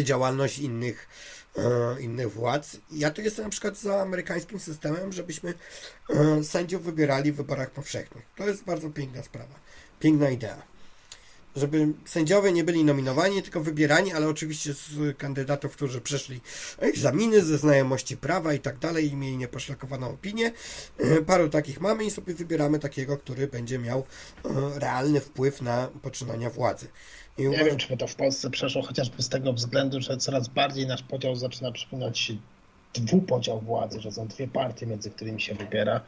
działalność 0.03 0.59
innych, 0.59 1.09
e, 1.57 2.01
innych 2.01 2.33
władz. 2.33 2.77
Ja 2.93 3.11
tu 3.11 3.23
jestem 3.23 3.45
na 3.45 3.51
przykład 3.51 3.79
za 3.79 4.01
amerykańskim 4.01 4.61
systemem, 4.61 5.13
żebyśmy 5.13 5.55
e, 6.11 6.45
sędziów 6.45 6.83
wybierali 6.83 7.33
w 7.33 7.37
wyborach 7.37 7.71
powszechnych. 7.71 8.25
To 8.37 8.49
jest 8.49 8.65
bardzo 8.65 8.91
piękna 8.91 9.23
sprawa, 9.23 9.55
piękna 10.01 10.31
idea 10.31 10.70
żeby 11.57 11.89
sędziowie 12.05 12.53
nie 12.53 12.65
byli 12.65 12.85
nominowani, 12.85 13.43
tylko 13.43 13.61
wybierani, 13.61 14.13
ale 14.13 14.29
oczywiście 14.29 14.73
z 14.73 15.17
kandydatów, 15.19 15.73
którzy 15.77 16.01
przeszli 16.01 16.41
egzaminy 16.79 17.45
ze 17.45 17.59
znajomości 17.59 18.17
prawa 18.17 18.55
i 18.55 18.59
tak 18.59 18.79
dalej 18.79 19.11
i 19.11 19.17
mieli 19.17 19.37
nieposzlakowaną 19.37 20.09
opinię. 20.11 20.53
E, 20.99 21.23
paru 21.23 21.49
takich 21.49 21.81
mamy 21.81 22.05
i 22.05 22.11
sobie 22.11 22.35
wybieramy 22.35 22.79
takiego, 22.79 23.19
który 23.19 23.47
będzie 23.47 23.79
miał 23.79 23.99
e, 23.99 24.79
realny 24.79 25.21
wpływ 25.21 25.63
na 25.63 25.89
poczynania 26.03 26.51
władzy. 26.51 26.87
I 27.39 27.49
nie 27.49 27.65
wiem, 27.65 27.77
czy 27.77 27.89
by 27.89 27.97
to 27.97 28.07
w 28.07 28.15
Polsce 28.15 28.51
przeszło, 28.51 28.83
chociażby 28.83 29.23
z 29.23 29.29
tego 29.29 29.53
względu, 29.53 30.01
że 30.01 30.17
coraz 30.17 30.49
bardziej 30.49 30.87
nasz 30.87 31.03
podział 31.03 31.37
zaczyna 31.37 31.73
przypominać 31.73 32.33
dwupodział 32.95 33.61
władzy, 33.61 34.01
że 34.01 34.13
są 34.13 34.27
dwie 34.27 34.49
partie, 34.49 34.87
między 34.87 35.11
którymi 35.11 35.41
się 35.41 35.55
wybiera. 35.55 36.01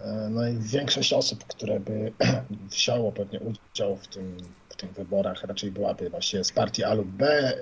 E, 0.00 0.28
no 0.30 0.48
i 0.48 0.58
większość 0.58 1.12
osób, 1.12 1.44
które 1.44 1.80
by 1.80 2.12
wzięło 2.72 3.12
pewnie 3.12 3.40
udział 3.40 3.96
w 3.96 4.06
tym 4.06 4.36
tych 4.86 4.96
wyborach 4.96 5.44
raczej 5.44 5.70
byłaby 5.70 6.10
właśnie 6.10 6.44
z 6.44 6.52
partii 6.52 6.84
A 6.84 6.94
lub 6.94 7.08
B, 7.08 7.52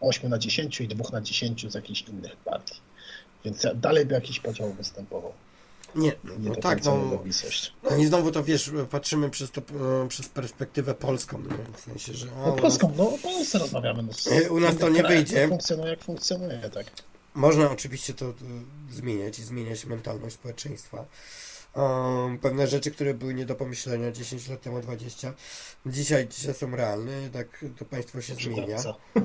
8 0.00 0.30
na 0.30 0.38
10 0.38 0.80
i 0.80 0.88
2 0.88 1.04
na 1.12 1.20
10 1.20 1.72
z 1.72 1.74
jakichś 1.74 2.02
innych 2.02 2.36
partii. 2.36 2.80
Więc 3.44 3.66
dalej 3.74 4.06
by 4.06 4.14
jakiś 4.14 4.40
podział 4.40 4.72
występował. 4.72 5.32
Nie, 5.94 6.12
nie 6.38 6.48
no 6.48 6.54
tak, 6.54 6.84
no, 6.84 7.22
no 7.90 7.96
i 7.96 8.06
znowu 8.06 8.30
to 8.30 8.44
wiesz, 8.44 8.70
patrzymy 8.90 9.30
przez, 9.30 9.50
to, 9.50 9.60
e, 10.04 10.08
przez 10.08 10.28
perspektywę 10.28 10.94
polską, 10.94 11.42
no, 11.50 11.56
w 11.76 11.80
sensie, 11.80 12.14
że... 12.14 12.26
O, 12.32 12.46
no 12.46 12.52
polską, 12.52 12.92
no 12.96 13.14
o 13.14 13.18
Polsce 13.18 13.58
rozmawiamy. 13.58 14.02
No, 14.02 14.32
e, 14.32 14.50
u 14.50 14.60
nas 14.60 14.76
to 14.76 14.88
nie 14.88 15.02
wyjdzie. 15.02 15.48
Funkcjonuje 15.48 15.90
jak 15.90 16.04
funkcjonuje, 16.04 16.70
tak. 16.74 16.86
Można 17.34 17.70
oczywiście 17.70 18.14
to 18.14 18.34
zmieniać 18.90 19.38
i 19.38 19.42
zmieniać 19.42 19.86
mentalność 19.86 20.34
społeczeństwa 20.34 21.04
um, 21.74 22.38
pewne 22.38 22.66
rzeczy, 22.66 22.90
które 22.90 23.14
były 23.14 23.34
nie 23.34 23.46
do 23.46 23.54
pomyślenia 23.54 24.12
10 24.12 24.48
lat 24.48 24.60
temu, 24.60 24.80
20, 24.80 25.34
dzisiaj, 25.86 26.28
dzisiaj 26.28 26.54
są 26.54 26.76
realne, 26.76 27.30
tak 27.32 27.64
to 27.78 27.84
państwo 27.84 28.20
się 28.20 28.34
zmienia. 28.34 28.76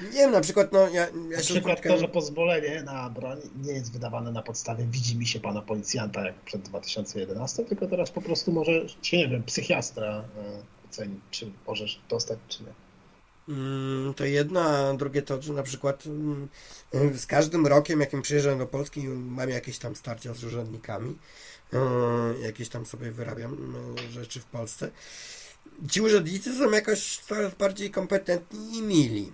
Nie 0.00 0.18
wiem, 0.18 0.30
na 0.30 0.40
przykład, 0.40 0.72
no 0.72 0.88
ja, 0.88 1.06
ja 1.06 1.10
na 1.36 1.38
przykład 1.38 1.82
to, 1.82 1.98
że 1.98 2.08
pozwolenie 2.08 2.82
na 2.82 3.10
broń 3.10 3.40
nie 3.62 3.72
jest 3.72 3.92
wydawane 3.92 4.32
na 4.32 4.42
podstawie 4.42 4.84
widzi 4.84 5.16
mi 5.16 5.26
się 5.26 5.40
pana 5.40 5.62
policjanta 5.62 6.26
jak 6.26 6.34
przed 6.34 6.62
2011, 6.62 7.64
tylko 7.64 7.86
teraz 7.86 8.10
po 8.10 8.22
prostu 8.22 8.52
może 8.52 8.88
się, 9.02 9.16
nie 9.16 9.28
wiem, 9.28 9.42
psychiastra 9.42 10.06
e, 10.06 10.62
ocenić, 10.88 11.20
czy 11.30 11.52
możesz 11.66 12.00
dostać, 12.08 12.38
czy 12.48 12.62
nie. 12.62 12.87
Mm, 13.48 14.14
to 14.14 14.24
jedno, 14.24 14.60
a 14.60 14.94
drugie 14.94 15.22
to, 15.22 15.42
że 15.42 15.52
na 15.52 15.62
przykład 15.62 16.06
mm, 16.06 16.48
z 17.14 17.26
każdym 17.26 17.66
rokiem, 17.66 18.00
jakim 18.00 18.22
przyjeżdżam 18.22 18.58
do 18.58 18.66
Polski, 18.66 19.08
mam 19.08 19.50
jakieś 19.50 19.78
tam 19.78 19.96
starcia 19.96 20.34
z 20.34 20.44
urzędnikami, 20.44 21.18
e, 21.72 21.78
jakieś 22.42 22.68
tam 22.68 22.86
sobie 22.86 23.10
wyrabiam 23.10 23.74
rzeczy 24.10 24.40
w 24.40 24.44
Polsce. 24.44 24.90
Ci 25.90 26.00
urzędnicy 26.00 26.58
są 26.58 26.70
jakoś 26.70 27.18
coraz 27.18 27.54
bardziej 27.54 27.90
kompetentni 27.90 28.78
i 28.78 28.82
mili. 28.82 29.32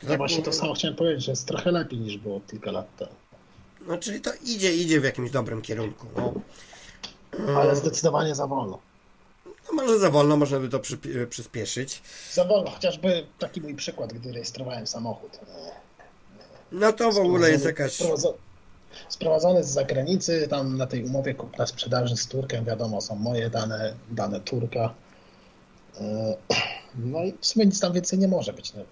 To 0.00 0.06
tak 0.06 0.18
właśnie 0.18 0.42
to 0.42 0.52
samo 0.52 0.74
chciałem 0.74 0.96
powiedzieć, 0.96 1.24
że 1.24 1.32
jest 1.32 1.46
trochę 1.46 1.70
lepiej 1.70 1.98
niż 1.98 2.18
było 2.18 2.40
kilka 2.50 2.70
lat 2.70 2.96
temu. 2.96 3.12
No 3.86 3.98
czyli 3.98 4.20
to 4.20 4.30
idzie, 4.44 4.76
idzie 4.76 5.00
w 5.00 5.04
jakimś 5.04 5.30
dobrym 5.30 5.62
kierunku. 5.62 6.06
No. 6.16 6.34
Ale 7.60 7.76
zdecydowanie 7.76 8.34
za 8.34 8.46
wolno. 8.46 8.78
No 9.66 9.72
może 9.72 9.98
za 9.98 10.10
wolno, 10.10 10.36
można 10.36 10.60
by 10.60 10.68
to 10.68 10.80
przy, 10.80 10.98
przyspieszyć. 11.30 12.02
Za 12.32 12.44
wolno, 12.44 12.70
chociażby 12.70 13.26
taki 13.38 13.60
mój 13.60 13.74
przykład, 13.74 14.12
gdy 14.12 14.32
rejestrowałem 14.32 14.86
samochód. 14.86 15.40
No 16.72 16.92
to 16.92 17.12
w 17.12 17.18
ogóle 17.18 17.50
jest 17.50 17.64
jakaś... 17.64 18.02
Sprowadzony 19.08 19.64
z 19.64 19.68
zagranicy, 19.68 20.48
tam 20.50 20.76
na 20.76 20.86
tej 20.86 21.04
umowie 21.04 21.34
kupna 21.34 21.66
sprzedaży 21.66 22.16
z 22.16 22.26
Turkiem, 22.26 22.64
wiadomo, 22.64 23.00
są 23.00 23.14
moje 23.14 23.50
dane, 23.50 23.94
dane 24.10 24.40
Turka. 24.40 24.94
E, 26.00 26.36
no 26.94 27.24
i 27.24 27.34
w 27.40 27.46
sumie 27.46 27.66
nic 27.66 27.80
tam 27.80 27.92
więcej 27.92 28.18
nie 28.18 28.28
może 28.28 28.52
być, 28.52 28.74
no. 28.74 28.82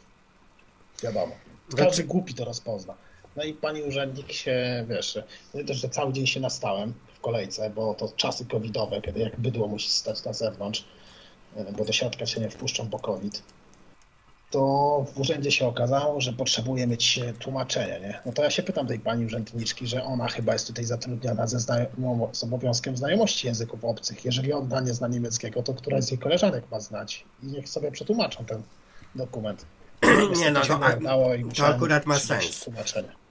wiadomo. 1.03 1.33
Każdy 1.71 1.85
znaczy... 1.85 2.05
głupi 2.05 2.35
to 2.35 2.45
rozpozna. 2.45 2.95
No 3.37 3.45
i 3.45 3.55
pani 3.55 3.83
urzędnik 3.83 4.33
się, 4.33 4.87
wiesz, 4.89 5.19
też, 5.67 5.77
że 5.77 5.89
cały 5.89 6.13
dzień 6.13 6.27
się 6.27 6.41
nastałem 6.41 6.95
kolejce, 7.23 7.71
bo 7.71 7.95
to 7.95 8.13
czasy 8.17 8.47
covidowe, 8.47 9.01
kiedy 9.01 9.21
jak 9.21 9.41
bydło 9.41 9.69
musi 9.69 9.91
stać 9.91 10.25
na 10.25 10.33
zewnątrz, 10.33 10.85
e, 11.57 11.73
bo 11.73 11.85
do 11.85 11.93
środka 11.93 12.27
się 12.27 12.41
nie 12.41 12.51
wpuszczą 12.51 12.91
po 12.91 12.99
covid, 12.99 13.43
to 14.53 15.05
w 15.15 15.21
urzędzie 15.21 15.51
się 15.53 15.67
okazało, 15.67 16.21
że 16.21 16.33
potrzebuje 16.33 16.87
mieć 16.87 17.21
tłumaczenie, 17.39 18.01
nie? 18.01 18.21
No 18.27 18.33
to 18.33 18.43
ja 18.43 18.51
się 18.51 18.63
pytam 18.63 18.87
tej 18.87 18.99
pani 18.99 19.27
urzędniczki, 19.27 19.87
że 19.87 20.05
ona 20.05 20.29
chyba 20.29 20.53
jest 20.53 20.67
tutaj 20.67 20.85
zatrudniona 20.85 21.47
ze 21.47 21.59
znajom- 21.59 22.29
z 22.33 22.45
obowiązkiem 22.45 22.97
znajomości 22.97 23.47
języków 23.47 23.85
obcych. 23.85 24.25
Jeżeli 24.25 24.53
ona 24.53 24.81
nie 24.81 24.95
zna 24.95 25.09
niemieckiego, 25.09 25.63
to 25.63 25.75
któraś 25.75 26.05
z 26.05 26.11
jej 26.11 26.19
koleżanek 26.19 26.65
ma 26.71 26.81
znać 26.81 27.25
i 27.43 27.47
niech 27.47 27.69
sobie 27.69 27.93
przetłumaczą 27.93 28.45
ten 28.45 28.63
dokument. 29.15 29.67
nie, 30.37 30.51
no 30.51 30.61
to, 30.61 30.85
a, 30.85 30.97
to 31.57 31.67
akurat 31.67 32.07
ma 32.07 32.19
sens. 32.19 32.61
Tłumaczenie. 32.65 33.22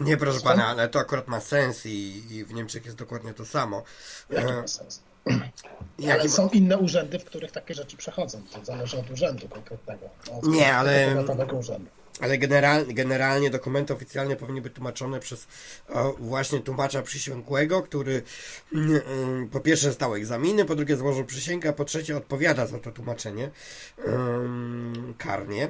Nie, 0.00 0.16
proszę 0.16 0.40
pana, 0.40 0.66
ale 0.66 0.88
to 0.88 0.98
akurat 0.98 1.28
ma 1.28 1.40
sens 1.40 1.86
i, 1.86 2.22
i 2.30 2.44
w 2.44 2.54
Niemczech 2.54 2.84
jest 2.84 2.96
dokładnie 2.96 3.34
to 3.34 3.46
samo. 3.46 3.82
Jaki 4.30 4.52
ma 4.52 4.68
sens? 4.68 5.02
Ale 6.12 6.28
są 6.28 6.48
inne 6.48 6.78
urzędy, 6.78 7.18
w 7.18 7.24
których 7.24 7.52
takie 7.52 7.74
rzeczy 7.74 7.96
przechodzą. 7.96 8.42
To 8.52 8.64
zależy 8.64 8.98
od 8.98 9.10
urzędu 9.10 9.48
konkretnego. 9.48 10.08
Od 10.32 10.46
nie, 10.46 10.74
ale. 10.74 11.24
Urzędu. 11.58 11.90
Ale 12.20 12.38
generalnie, 12.38 12.94
generalnie 12.94 13.50
dokumenty 13.50 13.94
oficjalne 13.94 14.36
powinny 14.36 14.60
być 14.60 14.74
tłumaczone 14.74 15.20
przez 15.20 15.46
o, 15.88 16.12
właśnie 16.12 16.60
tłumacza 16.60 17.02
przysięgłego, 17.02 17.82
który 17.82 18.22
mm, 18.74 19.00
mm, 19.06 19.48
po 19.48 19.60
pierwsze 19.60 19.92
zdał 19.92 20.14
egzaminy, 20.14 20.64
po 20.64 20.74
drugie 20.74 20.96
złożył 20.96 21.24
przysięgę, 21.24 21.70
a 21.70 21.72
po 21.72 21.84
trzecie 21.84 22.16
odpowiada 22.16 22.66
za 22.66 22.78
to 22.78 22.92
tłumaczenie 22.92 23.50
um, 24.06 25.14
karnie 25.18 25.68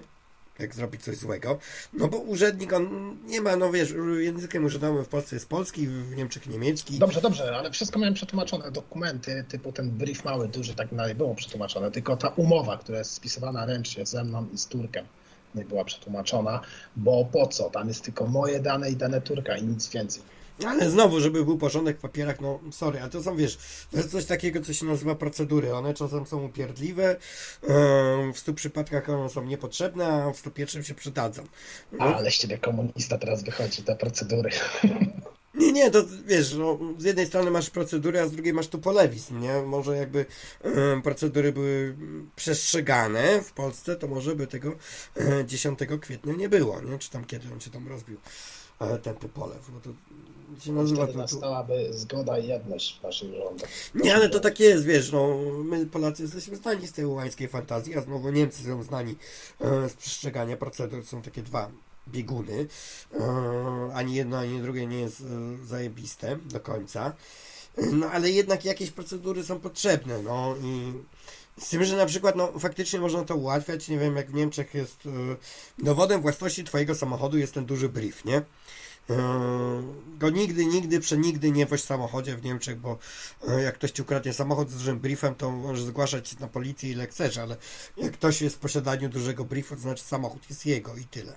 jak 0.62 0.74
zrobić 0.74 1.02
coś 1.02 1.16
złego. 1.16 1.58
No 1.92 2.08
bo 2.08 2.18
urzędnik, 2.18 2.72
on 2.72 3.16
nie 3.26 3.40
ma, 3.40 3.56
no 3.56 3.72
wiesz, 3.72 3.94
językiem 4.18 4.64
urzędowym 4.64 5.04
w 5.04 5.08
Polsce 5.08 5.36
jest 5.36 5.48
polski, 5.48 5.88
w 5.88 6.16
Niemczech 6.16 6.46
niemiecki. 6.46 6.98
Dobrze, 6.98 7.20
dobrze, 7.20 7.56
ale 7.56 7.70
wszystko 7.70 7.98
miałem 7.98 8.14
przetłumaczone, 8.14 8.70
dokumenty, 8.70 9.44
typu 9.48 9.72
ten 9.72 9.90
brief 9.90 10.24
mały, 10.24 10.48
duży, 10.48 10.74
tak 10.74 10.94
dalej 10.94 11.14
było 11.14 11.34
przetłumaczone, 11.34 11.90
tylko 11.90 12.16
ta 12.16 12.28
umowa, 12.28 12.76
która 12.76 12.98
jest 12.98 13.10
spisywana 13.10 13.66
ręcznie 13.66 14.06
ze 14.06 14.24
mną 14.24 14.48
i 14.52 14.58
z 14.58 14.66
Turkiem, 14.66 15.04
nie 15.54 15.64
była 15.64 15.84
przetłumaczona, 15.84 16.60
bo 16.96 17.24
po 17.24 17.46
co? 17.46 17.70
Tam 17.70 17.88
jest 17.88 18.04
tylko 18.04 18.26
moje 18.26 18.60
dane 18.60 18.90
i 18.90 18.96
dane 18.96 19.20
Turka 19.20 19.56
i 19.56 19.62
nic 19.62 19.88
więcej. 19.88 20.22
Ale 20.64 20.90
znowu, 20.90 21.20
żeby 21.20 21.44
był 21.44 21.58
porządek 21.58 21.98
w 21.98 22.00
papierach, 22.00 22.40
no 22.40 22.60
sorry, 22.70 23.00
a 23.00 23.08
to 23.08 23.22
są, 23.22 23.36
wiesz, 23.36 23.58
to 23.90 23.96
jest 23.96 24.10
coś 24.10 24.24
takiego, 24.24 24.60
co 24.60 24.72
się 24.72 24.86
nazywa 24.86 25.14
procedury. 25.14 25.74
One 25.74 25.94
czasem 25.94 26.26
są 26.26 26.44
upierdliwe, 26.44 27.16
w 28.34 28.38
stu 28.38 28.54
przypadkach 28.54 29.08
one 29.08 29.30
są 29.30 29.44
niepotrzebne, 29.44 30.06
a 30.06 30.32
w 30.32 30.36
stu 30.36 30.50
pierwszym 30.50 30.84
się 30.84 30.94
przydadzą. 30.94 31.44
No. 31.92 32.04
Ale 32.04 32.30
z 32.30 32.34
ciebie 32.34 32.58
komunista 32.58 33.18
teraz 33.18 33.42
wychodzi, 33.42 33.82
te 33.82 33.96
procedury. 33.96 34.50
Nie, 35.54 35.72
nie, 35.72 35.90
to 35.90 36.04
wiesz, 36.26 36.54
no, 36.54 36.78
z 36.98 37.04
jednej 37.04 37.26
strony 37.26 37.50
masz 37.50 37.70
procedury, 37.70 38.20
a 38.20 38.26
z 38.26 38.32
drugiej 38.32 38.52
masz 38.52 38.68
tu 38.68 38.78
polewizm, 38.78 39.40
nie? 39.40 39.62
Może 39.62 39.96
jakby 39.96 40.26
procedury 41.04 41.52
były 41.52 41.96
przestrzegane 42.36 43.42
w 43.42 43.52
Polsce, 43.52 43.96
to 43.96 44.08
może 44.08 44.36
by 44.36 44.46
tego 44.46 44.76
10 45.46 45.78
kwietnia 46.00 46.32
nie 46.32 46.48
było, 46.48 46.80
nie? 46.80 46.98
Czy 46.98 47.10
tam 47.10 47.24
kiedy 47.24 47.52
on 47.52 47.60
się 47.60 47.70
tam 47.70 47.88
rozbił 47.88 48.16
ten 49.02 49.14
polew. 49.14 49.70
No 49.72 49.80
to 49.80 49.90
się 50.60 50.72
nazywa 50.72 51.06
nastałaby 51.06 51.88
zgoda 51.90 52.38
i 52.38 52.48
jedność 52.48 52.98
w 53.00 53.02
naszych 53.02 53.34
rządach. 53.34 53.70
Nie, 53.94 54.14
ale 54.14 54.28
to 54.28 54.40
tak 54.40 54.60
jest, 54.60 54.84
wiesz, 54.84 55.12
no, 55.12 55.38
my 55.64 55.86
Polacy 55.86 56.22
jesteśmy 56.22 56.56
znani 56.56 56.86
z 56.86 56.92
tej 56.92 57.06
łańskiej 57.06 57.48
fantazji, 57.48 57.96
a 57.96 58.00
znowu 58.00 58.30
Niemcy 58.30 58.64
są 58.64 58.82
znani 58.82 59.16
e, 59.60 59.88
z 59.88 59.94
przestrzegania 59.94 60.56
procedur. 60.56 61.06
Są 61.06 61.22
takie 61.22 61.42
dwa 61.42 61.70
bieguny. 62.08 62.66
E, 63.20 63.94
ani 63.94 64.14
jedno, 64.14 64.38
ani 64.38 64.60
drugie 64.60 64.86
nie 64.86 65.00
jest 65.00 65.20
e, 65.20 65.66
zajebiste 65.66 66.36
do 66.36 66.60
końca. 66.60 67.12
No 67.92 68.10
ale 68.10 68.30
jednak 68.30 68.64
jakieś 68.64 68.90
procedury 68.90 69.44
są 69.44 69.60
potrzebne. 69.60 70.22
No 70.22 70.54
i 70.62 70.92
z 71.60 71.68
tym, 71.68 71.84
że 71.84 71.96
na 71.96 72.06
przykład 72.06 72.36
no, 72.36 72.58
faktycznie 72.58 73.00
można 73.00 73.24
to 73.24 73.36
ułatwiać. 73.36 73.88
Nie 73.88 73.98
wiem, 73.98 74.16
jak 74.16 74.30
w 74.30 74.34
Niemczech 74.34 74.74
jest 74.74 75.06
e, 75.06 75.36
dowodem 75.84 76.20
własności 76.20 76.64
Twojego 76.64 76.94
samochodu 76.94 77.38
jest 77.38 77.54
ten 77.54 77.66
duży 77.66 77.88
brief, 77.88 78.24
nie? 78.24 78.42
E, 79.10 79.16
go 80.18 80.30
nigdy, 80.30 80.66
nigdy, 80.66 81.00
przenigdy 81.00 81.50
nie 81.50 81.66
woź 81.66 81.82
w 81.82 81.84
samochodzie 81.84 82.36
w 82.36 82.44
Niemczech, 82.44 82.80
bo 82.80 82.98
e, 83.48 83.62
jak 83.62 83.74
ktoś 83.74 83.90
ci 83.90 84.02
ukradnie 84.02 84.32
samochód 84.32 84.70
z 84.70 84.74
dużym 84.74 84.98
briefem, 84.98 85.34
to 85.34 85.50
możesz 85.50 85.84
zgłaszać 85.84 86.38
na 86.38 86.48
policję 86.48 86.90
ile 86.90 87.06
chcesz, 87.06 87.38
ale 87.38 87.56
jak 87.96 88.12
ktoś 88.12 88.42
jest 88.42 88.56
w 88.56 88.58
posiadaniu 88.58 89.08
dużego 89.08 89.44
briefu, 89.44 89.74
to 89.74 89.80
znaczy 89.80 90.04
samochód 90.04 90.50
jest 90.50 90.66
jego 90.66 90.96
i 90.96 91.04
tyle. 91.04 91.36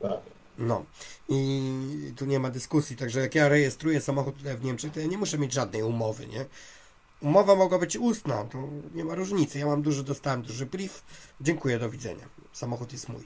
Tak. 0.00 0.20
No 0.58 0.84
i 1.28 1.62
tu 2.16 2.24
nie 2.24 2.38
ma 2.38 2.50
dyskusji, 2.50 2.96
także 2.96 3.20
jak 3.20 3.34
ja 3.34 3.48
rejestruję 3.48 4.00
samochód 4.00 4.36
tutaj 4.36 4.56
w 4.56 4.64
Niemczech, 4.64 4.92
to 4.92 5.00
ja 5.00 5.06
nie 5.06 5.18
muszę 5.18 5.38
mieć 5.38 5.52
żadnej 5.52 5.82
umowy, 5.82 6.26
nie? 6.26 6.44
Umowa 7.22 7.54
mogła 7.54 7.78
być 7.78 7.96
ustna, 7.96 8.44
to 8.44 8.68
nie 8.94 9.04
ma 9.04 9.14
różnicy. 9.14 9.58
Ja 9.58 9.66
mam 9.66 9.82
duży, 9.82 10.04
dostałem 10.04 10.42
duży 10.42 10.66
brief, 10.66 11.02
dziękuję, 11.40 11.78
do 11.78 11.90
widzenia. 11.90 12.28
Samochód 12.52 12.92
jest 12.92 13.08
mój. 13.08 13.22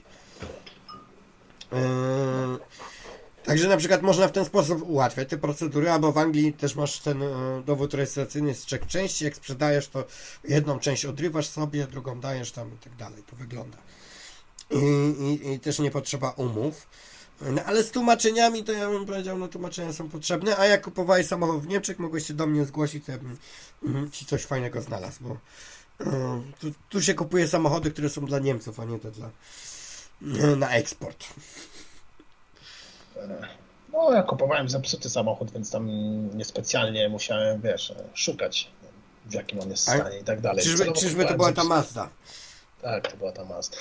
Yy, 1.71 1.79
Także 3.45 3.67
na 3.67 3.77
przykład 3.77 4.01
można 4.01 4.27
w 4.27 4.31
ten 4.31 4.45
sposób 4.45 4.89
ułatwiać 4.89 5.29
te 5.29 5.37
procedury, 5.37 5.91
albo 5.91 6.11
w 6.11 6.17
Anglii 6.17 6.53
też 6.53 6.75
masz 6.75 6.99
ten 6.99 7.23
e, 7.23 7.27
dowód 7.65 7.93
rejestracyjny 7.93 8.55
z 8.55 8.65
trzech 8.65 8.87
części. 8.87 9.25
Jak 9.25 9.35
sprzedajesz, 9.35 9.87
to 9.87 10.03
jedną 10.43 10.79
część 10.79 11.05
odrywasz 11.05 11.47
sobie, 11.47 11.87
drugą 11.87 12.19
dajesz 12.19 12.51
tam 12.51 12.73
i 12.73 12.77
tak 12.77 12.95
dalej. 12.95 13.23
To 13.29 13.35
wygląda. 13.35 13.77
I, 14.71 14.77
i, 15.19 15.51
i 15.51 15.59
też 15.59 15.79
nie 15.79 15.91
potrzeba 15.91 16.29
umów. 16.29 16.87
No, 17.41 17.63
ale 17.63 17.83
z 17.83 17.91
tłumaczeniami 17.91 18.63
to 18.63 18.71
ja 18.71 18.89
bym 18.89 19.05
powiedział, 19.05 19.37
no 19.37 19.47
tłumaczenia 19.47 19.93
są 19.93 20.09
potrzebne, 20.09 20.57
a 20.57 20.65
jak 20.65 20.83
kupowałeś 20.83 21.27
samochód 21.27 21.61
w 21.61 21.67
Niemczech, 21.67 21.99
mogłeś 21.99 22.27
się 22.27 22.33
do 22.33 22.47
mnie 22.47 22.65
zgłosić, 22.65 23.05
to 23.05 23.11
ja 23.11 23.17
bym 23.17 23.37
mm, 23.85 24.11
ci 24.11 24.25
coś 24.25 24.43
fajnego 24.43 24.81
znalazł, 24.81 25.17
bo 25.21 25.37
e, 26.05 26.41
tu, 26.59 26.71
tu 26.89 27.01
się 27.01 27.13
kupuje 27.13 27.47
samochody, 27.47 27.91
które 27.91 28.09
są 28.09 28.25
dla 28.25 28.39
Niemców, 28.39 28.79
a 28.79 28.85
nie 28.85 28.99
te 28.99 29.11
dla 29.11 29.29
e, 30.21 30.55
na 30.55 30.69
eksport. 30.69 31.25
No, 33.93 34.13
ja 34.13 34.23
kupowałem 34.23 34.69
zepsuty 34.69 35.09
samochód, 35.09 35.51
więc 35.51 35.71
tam 35.71 35.87
niespecjalnie 36.37 37.09
musiałem, 37.09 37.61
wiesz, 37.61 37.93
szukać 38.13 38.71
w 39.25 39.33
jakim 39.33 39.59
on 39.59 39.69
jest 39.69 39.83
stanie 39.83 40.19
i 40.19 40.23
tak 40.23 40.41
dalej. 40.41 40.63
Czyżby, 40.63 40.91
czyżby 40.91 41.25
to 41.25 41.33
była 41.35 41.51
ta. 41.53 41.63
Mazda? 41.63 42.09
Tak, 42.81 43.11
to 43.11 43.17
była 43.17 43.31
ta 43.31 43.45
Mazda. 43.45 43.77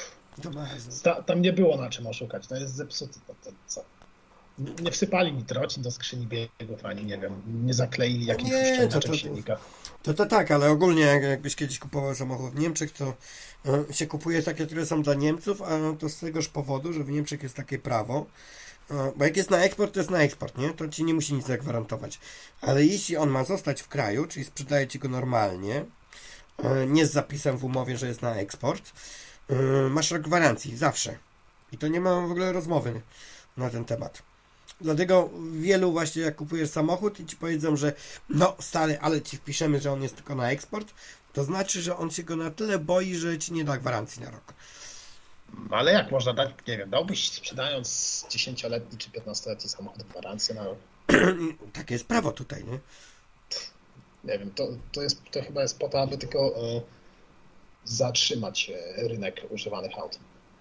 Ta, 1.03 1.23
tam 1.23 1.43
nie 1.43 1.53
było 1.53 1.77
na 1.77 1.91
czym 1.91 2.07
oszukać, 2.07 2.47
to 2.47 2.57
jest 2.57 2.75
zepsuty. 2.75 3.21
To, 3.27 3.35
to, 3.45 3.51
co? 3.67 3.85
Nie 4.83 4.91
wsypali 4.91 5.33
mi 5.33 5.45
trocin 5.45 5.83
do 5.83 5.91
skrzyni 5.91 6.27
biegów, 6.27 6.85
ani 6.85 7.05
nie 7.05 7.19
wiem, 7.19 7.43
nie 7.65 7.75
zakleili 7.75 8.27
jakichś 8.27 8.51
to- 8.51 8.57
uszczelniaczek 8.57 9.11
to- 9.11 9.17
silnika. 9.17 9.57
To 10.03 10.15
to 10.15 10.27
tak, 10.27 10.51
ale 10.51 10.71
ogólnie 10.71 11.03
jak, 11.03 11.23
jakbyś 11.23 11.57
kiedyś 11.57 11.79
kupował 11.79 12.15
samochód 12.15 12.53
w 12.53 12.59
Niemczech, 12.59 12.93
to 12.93 13.15
e, 13.67 13.93
się 13.93 14.07
kupuje 14.07 14.43
takie, 14.43 14.67
które 14.67 14.87
są 14.87 15.03
dla 15.03 15.15
Niemców, 15.15 15.63
a 15.63 15.69
to 15.99 16.09
z 16.09 16.19
tegoż 16.19 16.49
powodu, 16.49 16.93
że 16.93 17.05
w 17.05 17.11
Niemczech 17.11 17.43
jest 17.43 17.55
takie 17.57 17.79
prawo, 17.79 18.27
bo 19.17 19.25
jak 19.25 19.37
jest 19.37 19.51
na 19.51 19.59
eksport, 19.59 19.95
to 19.95 20.01
jest 20.01 20.11
na 20.11 20.19
eksport, 20.19 20.59
nie? 20.59 20.71
To 20.71 20.89
ci 20.89 21.05
nie 21.05 21.15
musi 21.15 21.35
nic 21.35 21.47
zagwarantować. 21.47 22.21
Ale 22.61 22.85
jeśli 22.85 23.17
on 23.17 23.31
ma 23.31 23.45
zostać 23.45 23.83
w 23.83 23.89
kraju, 23.89 24.27
czyli 24.27 24.45
sprzedaje 24.45 24.89
ci 24.89 24.99
go 24.99 25.09
normalnie, 25.09 25.85
e, 26.59 26.87
nie 26.87 27.07
z 27.07 27.13
zapisem 27.13 27.59
w 27.59 27.65
umowie, 27.65 27.99
że 27.99 28.07
jest 28.07 28.23
na 28.23 28.35
eksport, 28.35 28.93
e, 29.49 29.55
masz 29.91 30.11
rok 30.11 30.23
gwarancji, 30.23 30.77
zawsze. 30.77 31.19
I 31.73 31.79
to 31.79 31.89
nie 31.89 32.01
ma 32.01 32.21
w 32.21 32.31
ogóle 32.31 32.53
rozmowy 32.53 33.01
na 33.57 33.71
ten 33.71 33.85
temat. 33.85 34.23
Dlatego 34.81 35.31
wielu 35.53 35.93
właśnie 35.93 36.23
jak 36.23 36.37
kupujesz 36.37 36.71
samochód 36.71 37.21
i 37.21 37.27
ci 37.27 37.37
powiedzą, 37.37 37.77
że 37.77 37.93
no 38.29 38.57
stary, 38.61 38.99
ale 39.01 39.23
ci 39.23 39.37
wpiszemy, 39.37 39.81
że 39.81 39.93
on 39.93 40.03
jest 40.03 40.17
tylko 40.17 40.35
na 40.35 40.51
eksport, 40.51 40.95
to 41.33 41.45
znaczy, 41.45 41.83
że 41.83 41.97
on 41.97 42.11
się 42.11 42.23
go 42.23 42.37
na 42.37 42.51
tyle 42.51 42.79
boi, 42.79 43.15
że 43.15 43.39
ci 43.39 43.53
nie 43.53 43.65
da 43.65 43.79
gwarancji 43.79 44.23
na 44.23 44.31
rok. 44.31 44.55
No, 45.71 45.77
Ale 45.77 45.93
jak 45.93 46.11
można 46.11 46.33
dać, 46.33 46.51
nie 46.69 46.79
wiem, 46.79 46.91
dałbyś 46.91 47.31
sprzedając 47.31 47.89
10-letni 48.31 48.99
czy 48.99 49.11
15-letni 49.11 49.71
samochód 49.71 50.03
gwarancję 50.03 50.55
na 50.55 50.65
rok? 50.65 50.79
Takie 51.73 51.95
jest 51.95 52.07
prawo 52.07 52.33
tutaj, 52.33 52.65
nie? 52.65 52.79
Nie 54.33 54.39
wiem, 54.39 54.51
to, 54.51 54.69
to, 54.93 55.03
jest, 55.03 55.23
to 55.31 55.43
chyba 55.43 55.63
jest 55.63 55.79
po 55.79 55.89
to, 55.89 56.01
aby 56.01 56.19
tylko 56.19 56.39
e, 56.39 56.81
zatrzymać 57.85 58.71
e, 58.71 59.09
rynek 59.09 59.41
używanych 59.51 59.99
aut. 59.99 60.19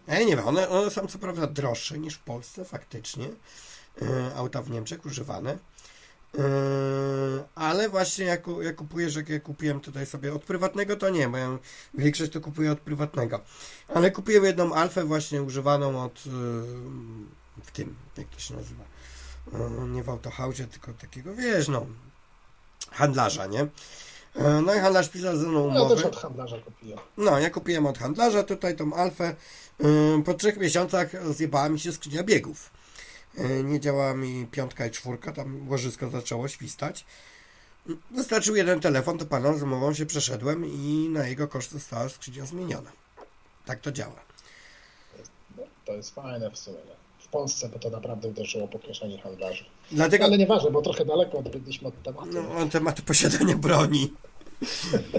Ja 0.08 0.20
nie 0.20 0.36
wiem, 0.36 0.48
one, 0.48 0.70
one 0.70 0.92
są 0.92 1.08
co 1.08 1.20
prawda 1.20 1.48
droższe 1.48 2.00
niż 2.00 2.16
w 2.16 2.24
Polsce 2.24 2.66
faktycznie. 2.66 3.30
Yy, 4.02 4.36
auta 4.36 4.62
w 4.62 4.70
Niemczech 4.70 5.06
używane. 5.06 5.58
Yy, 6.34 6.44
ale 7.56 7.90
właśnie 7.90 8.26
jak, 8.26 8.44
jak 8.62 8.76
kupujesz, 8.76 9.16
jak 9.16 9.30
ja 9.30 9.40
kupiłem 9.40 9.80
tutaj 9.80 10.06
sobie 10.06 10.34
od 10.34 10.44
prywatnego, 10.44 10.96
to 10.96 11.10
nie, 11.10 11.30
bo 11.30 11.38
ja 11.38 11.58
większość 11.94 12.32
to 12.32 12.42
kupuję 12.42 12.72
od 12.72 12.80
prywatnego. 12.80 13.40
Ale 13.94 14.12
kupiłem 14.12 14.46
jedną 14.46 14.74
Alfę 14.74 15.04
właśnie 15.04 15.44
używaną 15.44 16.04
od 16.04 16.26
yy, 16.26 16.32
w 17.64 17.72
tym, 17.74 17.96
jak 18.18 18.28
to 18.28 18.40
się 18.40 18.56
nazywa. 18.56 18.84
Yy, 19.54 19.88
nie 19.90 20.04
w 20.04 20.10
Autohausie, 20.10 20.68
tylko 20.68 20.94
takiego, 20.94 21.36
wiesz, 21.36 21.68
no, 21.68 21.86
handlarza, 22.92 23.46
nie? 23.46 23.68
No 24.66 24.76
i 24.76 24.80
handlarz 24.80 25.10
pisał 25.10 25.38
ze 25.38 25.48
mną 25.48 25.68
No, 25.68 25.74
ja 25.76 25.82
umowę. 25.82 25.96
też 25.96 26.06
od 26.06 26.16
handlarza 26.16 26.58
kupiłem. 26.58 27.00
No, 27.18 27.40
ja 27.40 27.50
kupiłem 27.50 27.86
od 27.86 27.98
handlarza 27.98 28.44
tutaj 28.44 28.76
tą 28.76 28.94
Alfę. 28.94 29.36
Po 30.26 30.34
trzech 30.34 30.58
miesiącach 30.58 31.34
zjebała 31.36 31.70
mi 31.70 31.80
się 31.80 31.92
skrzynia 31.92 32.24
biegów. 32.24 32.70
Yy, 33.38 33.64
Nie 33.64 33.80
działała 33.80 34.14
mi 34.14 34.48
piątka 34.52 34.86
i 34.86 34.92
czwórka, 34.92 35.32
tam 35.32 35.70
łożysko 35.70 36.10
zaczęło 36.10 36.48
świstać. 36.48 37.06
Wystarczył 38.12 38.56
jeden 38.56 38.80
telefon, 38.80 39.18
to 39.18 39.26
panem 39.26 39.58
z 39.60 39.64
umową 39.64 39.94
się 39.94 40.06
przeszedłem 40.06 40.66
i 40.66 41.10
na 41.12 41.28
jego 41.28 41.48
koszt 41.48 41.72
została 41.72 42.10
skrzynia 42.10 42.46
zmieniona. 42.46 42.92
Tak 43.66 43.80
to 43.80 43.92
działa. 43.92 44.16
No, 45.58 45.64
to 45.86 45.94
jest 45.94 46.16
fajne 46.16 46.52
w 46.52 46.58
sumie. 46.58 46.78
W 47.20 47.28
Polsce 47.28 47.70
by 47.70 47.80
to 47.80 47.90
naprawdę 47.90 48.28
uderzyło 48.28 48.68
po 48.68 48.80
kieszeni 48.80 49.18
handlarzy. 49.18 49.66
Dlatego 49.92 50.26
Ale 50.26 50.38
nieważne, 50.38 50.72
bo 50.72 50.82
trochę 50.82 51.06
daleko 51.06 51.38
odbyliśmy 51.38 51.88
od 51.88 52.04
tematu. 52.04 52.28
no, 52.34 52.66
temat 52.72 53.02
posiadania 53.02 53.56
broni. 53.58 54.14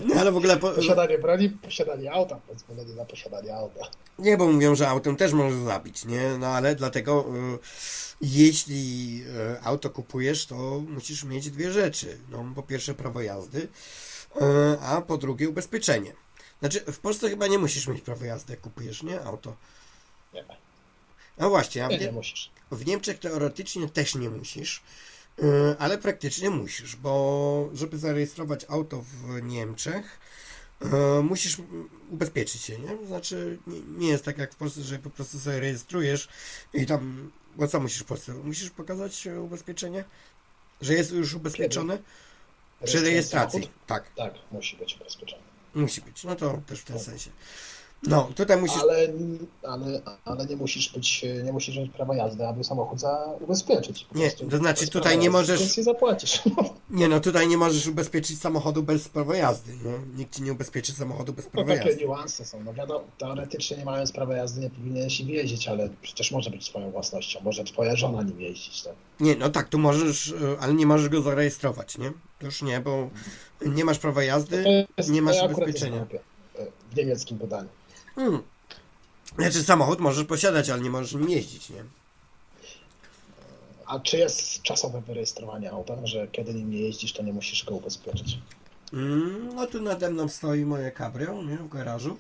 No, 0.05 0.15
ale 0.21 0.33
w 0.33 0.37
ogóle 0.37 0.57
po, 0.57 0.71
Posiadanie 0.71 1.19
broni, 1.19 1.51
posiadanie 1.51 2.13
auta, 2.13 2.37
pozwolenie 2.49 2.95
na 2.95 3.05
posiadanie 3.05 3.55
auta. 3.57 3.81
Nie, 4.19 4.37
bo 4.37 4.53
mówią, 4.53 4.75
że 4.75 4.89
autem 4.89 5.17
też 5.17 5.33
możesz 5.33 5.59
zabić, 5.59 6.05
nie? 6.05 6.39
No 6.39 6.47
ale 6.47 6.75
dlatego 6.75 7.25
y, 7.55 7.59
jeśli 8.21 9.23
y, 9.57 9.63
auto 9.63 9.91
kupujesz, 9.91 10.47
to 10.47 10.83
musisz 10.89 11.25
mieć 11.25 11.51
dwie 11.51 11.73
rzeczy. 11.73 12.19
No, 12.31 12.45
po 12.55 12.63
pierwsze 12.63 12.95
prawo 12.95 13.21
jazdy, 13.23 13.59
y, 13.63 14.41
a 14.81 15.01
po 15.01 15.19
drugie 15.19 15.49
ubezpieczenie. 15.49 16.13
Znaczy, 16.61 16.81
w 16.93 16.99
Polsce 16.99 17.31
chyba 17.31 17.47
nie 17.47 17.59
musisz 17.59 17.87
mieć 17.89 18.01
prawa 18.01 18.27
jazdy, 18.27 18.53
jak 18.53 18.61
kupujesz, 18.61 19.03
nie? 19.03 19.21
Auto. 19.21 19.57
Nie, 20.35 20.45
No 21.39 21.49
właśnie, 21.51 21.85
a 21.85 21.89
nie, 21.89 21.99
nie 21.99 22.07
nie, 22.07 22.13
musisz. 22.13 22.51
w 22.71 22.87
Niemczech 22.87 23.19
teoretycznie 23.19 23.89
też 23.89 24.15
nie 24.15 24.31
musisz, 24.31 24.83
ale 25.79 25.99
praktycznie 25.99 26.51
musisz, 26.51 26.97
bo 26.97 27.71
żeby 27.75 27.99
zarejestrować 27.99 28.67
auto 28.69 29.03
w 29.03 29.43
Niemczech, 29.43 30.19
y, 30.83 31.23
musisz 31.23 31.57
ubezpieczyć 32.11 32.63
się, 32.63 32.79
nie? 32.79 33.07
Znaczy, 33.07 33.59
nie, 33.67 33.81
nie 33.81 34.09
jest 34.09 34.25
tak 34.25 34.39
jak 34.39 34.53
w 34.53 34.57
Polsce, 34.57 34.83
że 34.83 34.99
po 34.99 35.11
prostu 35.11 35.39
sobie 35.41 35.61
rejestrujesz 35.61 36.29
i 36.75 36.87
tam, 36.87 37.31
bo 37.57 37.69
co 37.69 37.81
musisz 37.81 38.03
w 38.03 38.05
Polsce? 38.05 38.35
Musisz 38.35 38.71
pokazać 38.71 39.27
e, 39.27 39.41
ubezpieczenie? 39.41 40.05
Że 40.81 40.95
jest 40.95 41.13
już 41.13 41.35
ubezpieczone? 41.35 41.99
Przy 42.85 43.01
rejestracji, 43.01 43.71
tak, 43.87 44.15
Tak, 44.17 44.35
musi 44.53 44.77
być 44.77 44.97
ubezpieczony. 44.97 45.43
musi 45.75 46.01
być. 46.01 46.25
No 46.25 46.37
to 46.37 46.61
też 46.67 46.81
w 46.81 46.85
ten 46.85 46.99
sensie. 47.01 47.31
No, 48.03 48.29
tutaj 48.37 48.57
musisz... 48.61 48.83
Ale, 48.83 49.09
ale, 49.63 50.01
ale 50.25 50.47
nie 50.47 50.57
musisz 50.57 50.93
być, 50.93 51.25
nie 51.45 51.53
musisz 51.53 51.77
mieć 51.77 51.91
prawa 51.93 52.17
jazdy, 52.17 52.47
aby 52.47 52.65
samochód 52.65 53.01
zaubezpieczyć. 53.01 54.05
Po 54.13 54.19
Nie, 54.19 54.31
to 54.31 54.57
znaczy 54.59 54.89
tutaj 54.89 55.19
nie 55.19 55.31
możesz- 55.31 55.77
nie 55.77 55.83
zapłacisz. 55.83 56.43
Nie 56.91 57.09
no, 57.09 57.21
tutaj 57.21 57.49
nie 57.49 57.57
możesz 57.59 57.87
ubezpieczyć 57.87 58.41
samochodu 58.41 58.83
bez 58.83 59.09
prawa 59.09 59.37
jazdy, 59.37 59.73
nie? 59.73 60.19
Nikt 60.19 60.37
ci 60.37 60.43
nie 60.43 60.53
ubezpieczy 60.53 60.93
samochodu 60.93 61.33
bez 61.33 61.45
No 61.45 61.51
prawa 61.51 61.75
takie 61.77 61.89
jazdy. 61.89 62.05
niuanse 62.05 62.45
są. 62.45 62.63
No 62.65 62.75
wiadomo, 62.75 63.05
teoretycznie 63.19 63.77
nie 63.77 63.85
mając 63.85 64.13
prawa 64.13 64.37
jazdy 64.37 64.61
nie 64.61 64.71
powinieneś 64.71 65.21
im 65.21 65.29
jeździć, 65.29 65.69
ale 65.69 65.89
przecież 66.03 66.31
może 66.33 66.51
być 66.51 66.65
swoją 66.67 66.91
własnością. 66.91 67.41
Może 67.45 67.65
twoja 67.65 67.97
żona 67.97 68.23
nim 68.23 68.41
jeździć, 68.41 68.83
tak? 68.83 68.93
Nie, 69.21 69.37
no 69.37 69.51
tak, 69.51 69.69
tu 69.69 69.79
możesz, 69.79 70.29
y, 70.29 70.57
ale 70.61 70.75
nie 70.75 70.87
możesz 70.87 71.09
go 71.09 71.23
zarejestrować, 71.23 71.99
nie? 71.99 72.13
Już 72.43 72.63
nie, 72.63 72.81
bo 72.81 73.09
nie 73.67 73.85
masz 73.85 73.99
prawa 73.99 74.23
jazdy, 74.25 74.65
To 74.65 74.71
jest, 74.99 75.11
nie 75.11 75.23
masz 75.23 75.37
ubezpieczenia. 75.43 76.07
e, 76.59 76.67
W 76.93 76.97
niemieckim 76.97 77.39
podaniu. 77.39 77.69
Hmm. 78.15 78.43
Znaczy 79.39 79.63
samochód 79.63 80.01
możesz 80.01 80.25
posiadać, 80.25 80.71
ale 80.71 80.83
nie 80.83 80.91
możesz 80.91 81.13
nim 81.13 81.31
jeździć, 81.31 81.71
nie? 81.71 81.85
A 83.87 84.01
czy 84.01 84.19
jest 84.19 84.63
czasowe 84.63 85.01
wyrejestrowanie 85.01 85.71
auta, 85.71 86.07
że 86.07 86.29
kiedy 86.29 86.55
nim 86.55 86.71
nie 86.71 86.81
jeździsz, 86.81 87.13
to 87.13 87.23
nie 87.23 87.33
musisz 87.33 87.65
go 87.65 87.75
ubezpieczyć? 87.75 88.39
Mm, 88.93 89.55
no 89.55 89.67
tu 89.67 89.83
nade 89.83 90.11
mną 90.11 90.29
stoi 90.29 90.65
moje 90.65 90.93
cabrio, 90.93 91.43
nie? 91.43 91.57
W 91.57 91.69
garażu. 91.69 92.17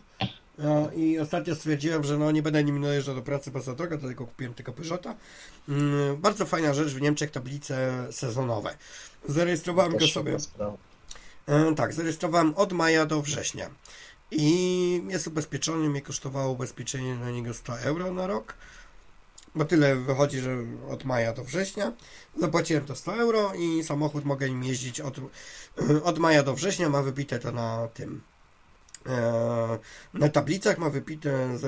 No, 0.58 0.92
I 0.92 1.18
ostatnio 1.18 1.54
stwierdziłem, 1.54 2.04
że 2.04 2.18
no 2.18 2.30
nie 2.30 2.42
będę 2.42 2.64
nim 2.64 2.82
dojeżdżał 2.82 3.14
do 3.14 3.22
pracy 3.22 3.50
poza 3.50 3.74
drogą, 3.74 3.98
dlatego 3.98 4.26
kupiłem 4.26 4.54
tylko 4.54 4.72
Peugeota. 4.72 5.14
Mm, 5.68 6.16
bardzo 6.16 6.46
fajna 6.46 6.74
rzecz 6.74 6.88
w 6.88 7.00
Niemczech, 7.00 7.30
tablice 7.30 8.06
sezonowe. 8.10 8.76
Zarejestrowałem 9.28 9.92
go 9.92 9.98
Też 9.98 10.12
sobie. 10.12 10.36
E, 11.46 11.74
tak, 11.74 11.92
zarejestrowałem 11.92 12.54
od 12.54 12.72
maja 12.72 13.06
do 13.06 13.22
września. 13.22 13.70
I 14.30 15.02
jest 15.08 15.26
ubezpieczony, 15.26 15.88
mnie 15.88 16.02
kosztowało 16.02 16.52
ubezpieczenie 16.52 17.14
na 17.14 17.30
niego 17.30 17.54
100 17.54 17.80
euro 17.80 18.12
na 18.12 18.26
rok. 18.26 18.54
Bo 19.54 19.64
tyle 19.64 19.96
wychodzi, 19.96 20.40
że 20.40 20.56
od 20.88 21.04
maja 21.04 21.32
do 21.32 21.44
września. 21.44 21.92
Zapłaciłem 22.40 22.84
to 22.84 22.96
100 22.96 23.14
euro 23.14 23.52
i 23.54 23.84
samochód 23.84 24.24
mogę 24.24 24.50
nim 24.50 24.64
jeździć 24.64 25.00
od, 25.00 25.16
od 26.04 26.18
maja 26.18 26.42
do 26.42 26.54
września. 26.54 26.88
Ma 26.88 27.02
wybite 27.02 27.38
to 27.38 27.52
na 27.52 27.88
tym. 27.94 28.20
E, 29.06 29.78
na 30.14 30.28
tablicach 30.28 30.78
ma 30.78 30.90
wypite 30.90 31.58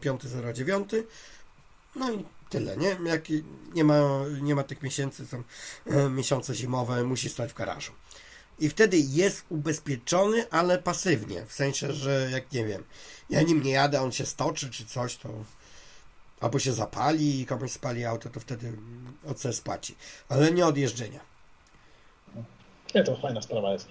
0509. 0.00 0.90
No 1.96 2.12
i 2.12 2.24
tyle, 2.50 2.76
nie? 2.76 2.96
Jak 3.04 3.24
nie 3.74 3.84
ma, 3.84 4.00
nie 4.42 4.54
ma 4.54 4.62
tych 4.62 4.82
miesięcy, 4.82 5.26
są 5.26 5.42
e, 5.86 6.10
miesiące 6.10 6.54
zimowe, 6.54 7.04
musi 7.04 7.28
stać 7.28 7.50
w 7.50 7.54
garażu. 7.54 7.92
I 8.58 8.68
wtedy 8.68 8.98
jest 8.98 9.44
ubezpieczony, 9.48 10.50
ale 10.50 10.78
pasywnie. 10.78 11.46
W 11.46 11.52
sensie, 11.52 11.92
że 11.92 12.28
jak 12.32 12.52
nie 12.52 12.64
wiem, 12.64 12.84
ja 13.30 13.42
nim 13.42 13.62
nie 13.62 13.70
jadę, 13.70 14.00
on 14.00 14.12
się 14.12 14.26
stoczy 14.26 14.70
czy 14.70 14.86
coś, 14.86 15.16
to 15.16 15.28
albo 16.40 16.58
się 16.58 16.72
zapali 16.72 17.40
i 17.40 17.46
komuś 17.46 17.72
spali 17.72 18.04
auto, 18.04 18.30
to 18.30 18.40
wtedy 18.40 18.72
OC 19.26 19.56
spłaci. 19.56 19.94
Ale 20.28 20.52
nie 20.52 20.66
od 20.66 20.76
jeżdżenia. 20.76 21.20
Nie, 22.94 23.04
to 23.04 23.16
fajna 23.16 23.42
sprawa 23.42 23.72
jest. 23.72 23.88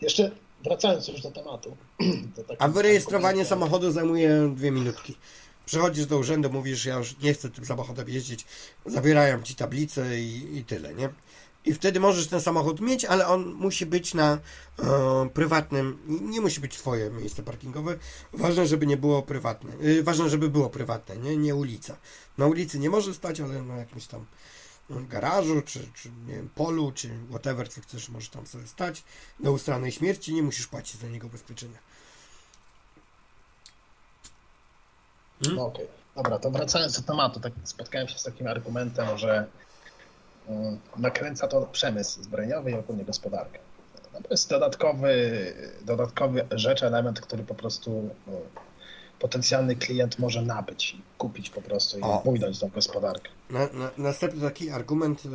Jeszcze 0.00 0.30
wracając 0.64 1.08
już 1.08 1.20
do 1.20 1.30
tematu. 1.30 1.76
A 2.58 2.68
wyrejestrowanie 2.68 3.44
samochodu 3.44 3.90
zajmuje 3.90 4.52
dwie 4.56 4.70
minutki. 4.70 5.16
Przychodzisz 5.66 6.06
do 6.06 6.18
urzędu, 6.18 6.50
mówisz, 6.50 6.84
ja 6.84 6.96
już 6.96 7.18
nie 7.18 7.34
chcę 7.34 7.50
tym 7.50 7.64
samochodem 7.64 8.08
jeździć, 8.08 8.46
zabierają 8.86 9.42
ci 9.42 9.54
tablicę 9.54 10.20
i, 10.20 10.56
i 10.58 10.64
tyle, 10.64 10.94
nie? 10.94 11.08
I 11.64 11.74
wtedy 11.74 12.00
możesz 12.00 12.26
ten 12.26 12.40
samochód 12.40 12.80
mieć, 12.80 13.04
ale 13.04 13.26
on 13.26 13.52
musi 13.52 13.86
być 13.86 14.14
na 14.14 14.32
e, 14.32 14.38
prywatnym, 15.34 15.98
nie 16.06 16.40
musi 16.40 16.60
być 16.60 16.76
twoje 16.76 17.10
miejsce 17.10 17.42
parkingowe. 17.42 17.98
Ważne, 18.32 18.66
żeby 18.66 18.86
nie 18.86 18.96
było 18.96 19.22
prywatne. 19.22 19.72
Y, 19.82 20.02
ważne, 20.02 20.30
żeby 20.30 20.48
było 20.48 20.70
prywatne, 20.70 21.16
nie, 21.16 21.36
nie 21.36 21.54
ulica. 21.54 21.96
Na 22.38 22.46
ulicy 22.46 22.78
nie 22.78 22.90
może 22.90 23.14
stać, 23.14 23.40
ale 23.40 23.62
na 23.62 23.76
jakimś 23.76 24.06
tam 24.06 24.26
e, 24.90 24.94
garażu, 25.00 25.62
czy, 25.62 25.88
czy 25.94 26.10
nie 26.26 26.34
wiem, 26.34 26.48
polu, 26.54 26.92
czy 26.92 27.10
whatever, 27.30 27.68
co 27.68 27.80
chcesz, 27.80 28.08
może 28.08 28.30
tam 28.30 28.46
sobie 28.46 28.66
stać. 28.66 29.04
Do 29.40 29.52
ustanej 29.52 29.92
śmierci 29.92 30.34
nie 30.34 30.42
musisz 30.42 30.66
płacić 30.66 31.00
za 31.00 31.08
niego 31.08 31.26
ubezpieczenia. 31.26 31.78
No 35.54 35.66
okej. 35.66 35.86
Dobra, 36.16 36.38
to 36.38 36.50
wracając 36.50 37.00
do 37.00 37.06
tematu, 37.06 37.40
tak 37.40 37.52
spotkałem 37.64 38.08
się 38.08 38.18
z 38.18 38.22
takim 38.22 38.46
argumentem, 38.46 39.18
że 39.18 39.46
nakręca 40.96 41.48
to 41.48 41.60
przemysł 41.62 42.22
zbrojeniowy 42.22 42.70
i 42.70 42.74
ogólnie 42.74 43.04
gospodarkę. 43.04 43.58
No 44.12 44.20
to 44.20 44.28
jest 44.30 44.50
dodatkowy, 44.50 45.52
dodatkowy 45.84 46.46
rzecz, 46.50 46.82
element, 46.82 47.20
który 47.20 47.42
po 47.44 47.54
prostu 47.54 48.10
no, 48.26 48.32
potencjalny 49.18 49.76
klient 49.76 50.18
może 50.18 50.42
nabyć 50.42 50.94
i 50.94 51.02
kupić 51.18 51.50
po 51.50 51.62
prostu 51.62 51.98
i 51.98 52.02
O. 52.02 52.22
bujnąć 52.24 52.58
tą 52.60 52.68
gospodarkę. 52.68 53.28
Na, 53.50 53.58
na, 53.72 53.90
następny 53.98 54.40
taki 54.40 54.70
argument, 54.70 55.22
e, 55.26 55.28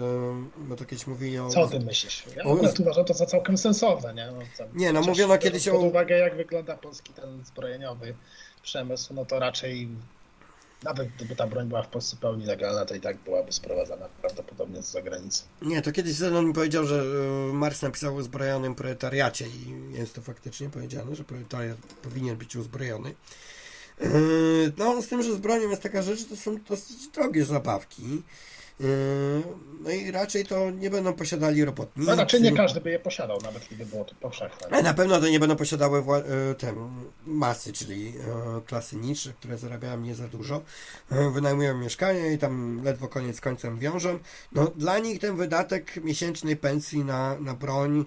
bo 0.57 0.75
to 0.75 0.85
kiedyś 0.85 1.07
mówili 1.07 1.39
o... 1.39 1.49
Co 1.49 1.61
o 1.61 1.67
tym 1.67 1.83
myślisz? 1.83 2.23
Ja 2.35 2.43
O, 2.43 2.53
uważam 2.79 3.05
to 3.05 3.13
za 3.13 3.25
całkiem 3.25 3.57
sensowne. 3.57 4.13
Nie, 4.13 4.27
no, 4.27 4.33
tam, 4.57 4.67
Nie, 4.73 4.93
no 4.93 4.99
mówiono 4.99 5.15
biorąc 5.27 5.43
kiedyś 5.43 5.67
o- 5.67 5.71
Pod 5.71 5.83
uwagę, 5.83 6.17
jak 6.17 6.35
wygląda 6.35 6.77
polski 6.77 7.13
ten 7.13 7.45
zbrojeniowy 7.45 8.13
przemysł, 8.63 9.13
no 9.13 9.25
to 9.25 9.39
raczej 9.39 9.89
nawet 10.83 11.09
gdyby 11.15 11.35
ta 11.35 11.47
broń 11.47 11.67
była 11.67 11.83
w 11.83 11.87
Polsce 11.87 12.17
pełni 12.17 12.45
legalna, 12.45 12.85
to 12.85 12.95
i 12.95 13.01
tak 13.01 13.17
byłaby 13.17 13.51
sprowadzana 13.51 14.09
prawdopodobnie 14.21 14.83
z 14.83 14.91
zagranicy. 14.91 15.43
Nie, 15.61 15.81
to 15.81 15.91
kiedyś 15.91 16.13
Zenon 16.13 16.45
mi 16.47 16.53
powiedział, 16.53 16.85
że 16.85 17.03
e, 17.49 17.53
Marx 17.53 17.81
napisał 17.81 18.15
o 18.15 18.17
uzbrojonym 18.17 18.75
proletariacie 18.75 19.47
i 19.47 19.93
jest 19.93 20.15
to 20.15 20.21
faktycznie 20.21 20.69
powiedziane, 20.69 21.15
że 21.15 21.23
proletariat 21.23 21.77
powinien 22.01 22.37
być 22.37 22.55
uzbrojony. 22.55 23.15
E, 24.01 24.09
No, 24.77 25.01
z 25.01 25.07
tym, 25.07 25.23
że 25.23 25.35
z 25.35 25.37
bronią 25.37 25.69
jest 25.69 25.81
taka 25.81 26.01
rzecz, 26.01 26.25
to 26.25 26.35
są 26.35 26.57
dosyć 26.69 27.07
drogie 27.07 27.45
zabawki. 27.45 28.23
E, 28.81 29.69
No 29.79 29.89
i 29.89 30.11
raczej 30.11 30.45
to 30.45 30.71
nie 30.71 30.89
będą 30.89 31.13
posiadali 31.13 31.65
robotnicy. 31.65 32.09
No 32.09 32.15
raczej 32.15 32.41
nie 32.41 32.51
każdy 32.51 32.81
by 32.81 32.89
je 32.89 32.99
posiadał, 32.99 33.39
nawet 33.43 33.65
gdyby 33.65 33.85
było 33.85 34.05
to 34.05 34.15
powszechne. 34.15 34.67
Ale 34.71 34.83
na 34.83 34.93
pewno 34.93 35.19
to 35.19 35.29
nie 35.29 35.39
będą 35.39 35.55
posiadały 35.55 35.99
e, 35.99 36.55
te 36.55 36.73
masy, 37.25 37.73
czyli 37.73 38.07
e, 38.07 38.61
klasy 38.65 38.95
niższe, 38.95 39.33
które 39.33 39.57
zarabiają 39.57 39.99
nie 39.99 40.15
za 40.15 40.27
dużo, 40.27 40.61
e, 41.11 41.29
wynajmują 41.29 41.77
mieszkania 41.77 42.31
i 42.31 42.37
tam 42.37 42.83
ledwo 42.83 43.07
koniec 43.07 43.41
końcem 43.41 43.79
wiążą. 43.79 44.19
No 44.51 44.71
dla 44.75 44.99
nich 44.99 45.19
ten 45.19 45.37
wydatek 45.37 46.03
miesięcznej 46.03 46.57
pensji 46.57 47.05
na, 47.05 47.39
na 47.39 47.53
broń 47.53 48.05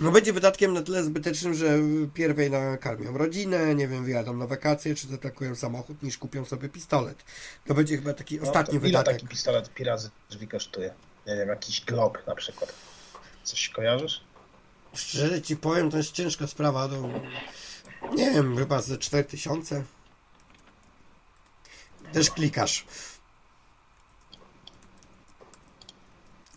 no 0.00 0.10
będzie 0.10 0.32
wydatkiem 0.32 0.72
na 0.72 0.82
tyle 0.82 1.04
zbytecznym, 1.04 1.54
że 1.54 1.78
pierwej 2.14 2.50
nakarmią 2.50 3.18
rodzinę, 3.18 3.74
nie 3.74 3.88
wiem, 3.88 4.04
wyjadą 4.04 4.36
na 4.36 4.46
wakacje, 4.46 4.94
czy 4.94 5.08
zatakują 5.08 5.54
samochód, 5.54 6.02
niż 6.02 6.18
kupią 6.18 6.44
sobie 6.44 6.68
pistolet. 6.68 7.24
To 7.66 7.74
będzie 7.74 7.96
chyba 7.96 8.14
taki 8.14 8.36
No, 8.36 8.42
ostatni 8.48 8.74
ile 8.74 8.80
wydatek. 8.80 9.14
taki 9.14 9.26
pistolet 9.26 9.74
pirazy 9.74 10.10
drzwi 10.30 10.48
kosztuje? 10.48 10.94
Nie 11.26 11.36
wiem, 11.36 11.48
jakiś 11.48 11.80
Glock 11.84 12.26
na 12.26 12.34
przykład. 12.34 12.72
Coś 13.44 13.68
kojarzysz? 13.68 14.20
Szczerze 14.94 15.42
ci 15.42 15.56
powiem, 15.56 15.90
to 15.90 15.96
jest 15.96 16.12
ciężka 16.12 16.46
sprawa. 16.46 16.88
Nie 18.14 18.30
wiem, 18.30 18.56
chyba 18.56 18.82
ze 18.82 18.98
4000. 18.98 19.84
Też 22.12 22.30
klikasz. 22.30 22.86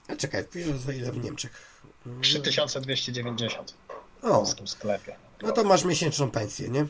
A 0.07 0.16
czekaj, 0.16 0.44
piszę 0.45 0.78
za 0.78 0.94
ile 0.94 1.11
w 1.11 1.24
Niemczech. 1.24 1.69
Mm, 2.06 2.22
3290 2.22 3.74
w 4.20 4.22
polskim 4.22 4.68
sklepie. 4.68 5.16
no 5.42 5.52
to 5.52 5.64
masz 5.64 5.84
miesięczną 5.84 6.32
pensję, 6.32 6.70
nie? 6.70 6.86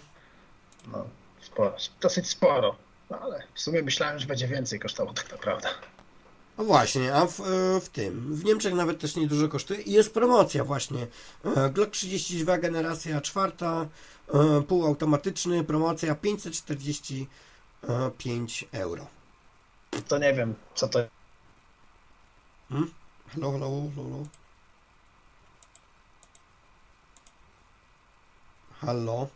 No, 0.91 1.05
sporo, 1.41 1.75
dosyć 2.01 2.29
sporo. 2.29 2.75
No 3.09 3.19
ale 3.19 3.43
w 3.53 3.61
sumie 3.61 3.81
myślałem, 3.81 4.19
że 4.19 4.25
będzie 4.25 4.47
więcej 4.47 4.79
kosztowało 4.79 5.13
tak 5.13 5.31
naprawdę. 5.31 5.69
No 6.57 6.63
właśnie, 6.63 7.15
a 7.15 7.25
w, 7.25 7.39
e, 7.39 7.43
w 7.81 7.89
tym, 7.89 8.35
w 8.35 8.45
Niemczech 8.45 8.73
nawet 8.73 8.99
też 8.99 9.15
niedużo 9.15 9.47
kosztuje 9.47 9.81
i 9.81 9.91
jest 9.91 10.13
promocja 10.13 10.63
właśnie. 10.63 11.07
E, 11.55 11.69
Glock 11.69 11.91
32 11.91 12.57
generacja 12.57 13.21
czwarta, 13.21 13.87
e, 14.33 14.61
półautomatyczny, 14.61 15.63
promocja 15.63 16.15
545 16.15 18.65
euro. 18.71 19.07
To 20.07 20.17
nie 20.17 20.33
wiem, 20.33 20.55
co 20.75 20.87
to 20.87 20.99
Hmm? 22.69 22.91
Halo, 23.33 23.51
halo, 23.51 23.91
halo. 23.95 24.25
Halo. 28.81 29.27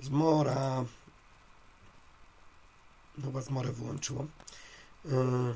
Zmora. 0.00 0.84
Chyba 3.24 3.40
zmorę 3.40 3.72
wyłączyło. 3.72 4.26
Yy. 5.04 5.54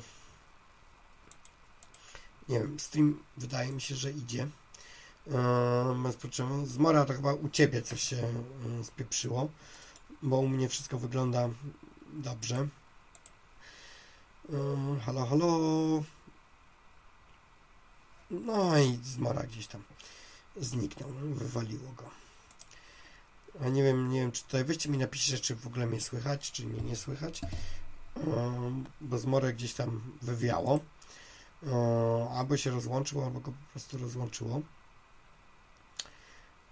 Nie 2.49 2.59
wiem, 2.59 2.79
stream 2.79 3.23
wydaje 3.37 3.71
mi 3.71 3.81
się, 3.81 3.95
że 3.95 4.11
idzie. 4.11 4.47
Yy. 5.27 6.65
Zmora 6.65 7.05
to 7.05 7.13
chyba 7.13 7.33
u 7.33 7.49
ciebie 7.49 7.81
coś 7.81 8.01
się 8.01 8.15
yy, 8.15 8.83
spieprzyło, 8.83 9.49
bo 10.21 10.37
u 10.37 10.47
mnie 10.47 10.69
wszystko 10.69 10.99
wygląda 10.99 11.49
dobrze. 12.13 12.67
Halo, 15.05 15.25
halo. 15.25 15.59
No 18.31 18.77
i 18.79 18.99
zmora 19.03 19.43
gdzieś 19.43 19.67
tam 19.67 19.83
zniknął, 20.57 21.09
wywaliło 21.09 21.91
go. 21.91 22.03
A 23.65 23.69
nie 23.69 23.83
wiem, 23.83 24.09
nie 24.09 24.19
wiem, 24.19 24.31
czy 24.31 24.43
tutaj 24.43 24.63
weźcie 24.63 24.89
mi 24.89 24.97
napiszcie, 24.97 25.37
czy 25.39 25.55
w 25.55 25.67
ogóle 25.67 25.85
mnie 25.85 26.01
słychać, 26.01 26.51
czy 26.51 26.65
mnie 26.65 26.81
nie 26.81 26.95
słychać. 26.95 27.41
Bo 29.01 29.17
zmorę 29.17 29.53
gdzieś 29.53 29.73
tam 29.73 30.01
wywiało. 30.21 30.79
Albo 32.37 32.57
się 32.57 32.71
rozłączyło, 32.71 33.25
albo 33.25 33.39
go 33.39 33.51
po 33.51 33.71
prostu 33.71 33.97
rozłączyło. 33.97 34.61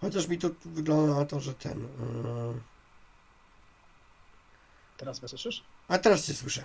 Chociaż 0.01 0.27
mi 0.27 0.37
to 0.37 0.49
wygląda 0.65 1.15
na 1.19 1.25
to, 1.25 1.39
że 1.39 1.53
ten. 1.53 1.79
Yy... 1.81 2.61
teraz 4.97 5.21
mnie 5.21 5.29
słyszysz? 5.29 5.63
A 5.87 5.97
teraz 5.97 6.25
cię 6.25 6.33
słyszę. 6.33 6.63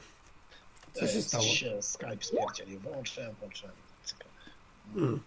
Co 0.94 1.06
się 1.08 1.18
E, 1.18 1.22
stało? 1.22 1.44
się 1.44 1.82
Skype 1.82 2.24
spierdzielił. 2.24 2.80
Włączyłem. 2.80 3.34
Cyk. 4.04 4.24
Hmm. 4.94 5.20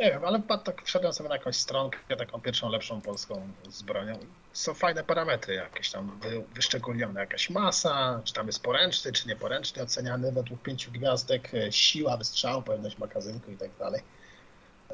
Nie 0.00 0.10
wiem, 0.10 0.24
ale 0.24 0.42
tak 0.64 0.82
wszedłem 0.84 1.12
sobie 1.12 1.28
na 1.28 1.34
jakąś 1.34 1.56
stronkę, 1.56 2.16
taką 2.16 2.40
pierwszą, 2.40 2.68
lepszą 2.68 3.00
polską 3.00 3.48
z 3.70 3.82
bronią. 3.82 4.18
Są 4.52 4.74
fajne 4.74 5.04
parametry 5.04 5.54
jakieś 5.54 5.90
tam 5.90 6.18
wy, 6.22 6.44
wyszczególnione, 6.54 7.20
jakaś 7.20 7.50
masa, 7.50 8.20
czy 8.24 8.32
tam 8.32 8.46
jest 8.46 8.62
poręczny, 8.62 9.12
czy 9.12 9.28
nieporęczny, 9.28 9.82
oceniany 9.82 10.32
według 10.32 10.62
pięciu 10.62 10.92
gwiazdek, 10.92 11.54
e, 11.54 11.72
siła 11.72 12.16
wystrzału, 12.16 12.62
pojemność 12.62 12.98
magazynku 12.98 13.50
i 13.50 13.56
tak 13.56 13.70
dalej. 13.78 14.02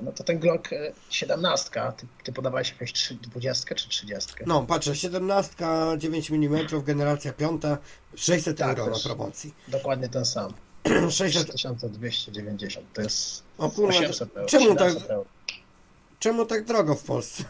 No 0.03 0.13
to 0.13 0.25
ten 0.25 0.39
Glock 0.39 0.73
e, 0.73 0.93
17, 1.11 1.71
ty, 1.97 2.07
ty 2.25 2.33
podawałeś 2.33 2.71
jakąś 2.71 2.93
3, 2.93 3.15
20 3.15 3.75
czy 3.75 3.89
30? 3.89 4.33
No, 4.47 4.63
patrzę, 4.63 4.97
17, 4.97 5.55
9 5.99 6.31
mm, 6.31 6.67
generacja 6.85 7.33
5, 7.33 7.63
600 8.17 8.59
Tak, 8.59 8.79
euro 8.79 8.93
na 8.93 8.99
promocji. 8.99 9.55
Dokładnie 9.69 10.09
ten 10.09 10.25
sam. 10.25 10.55
600, 11.11 11.55
3290. 11.55 12.93
To 12.93 13.03
jest 13.03 13.50
O 13.61 13.71
kurwa, 13.71 13.99
800 13.99 14.37
euro. 14.37 14.49
czemu 14.49 14.75
tak- 14.75 14.89
700 14.89 15.11
euro. 15.11 15.25
czemu 16.19 16.47
tak 16.47 16.65
drogo 16.65 16.95
w 16.95 17.03
Polsce? 17.03 17.45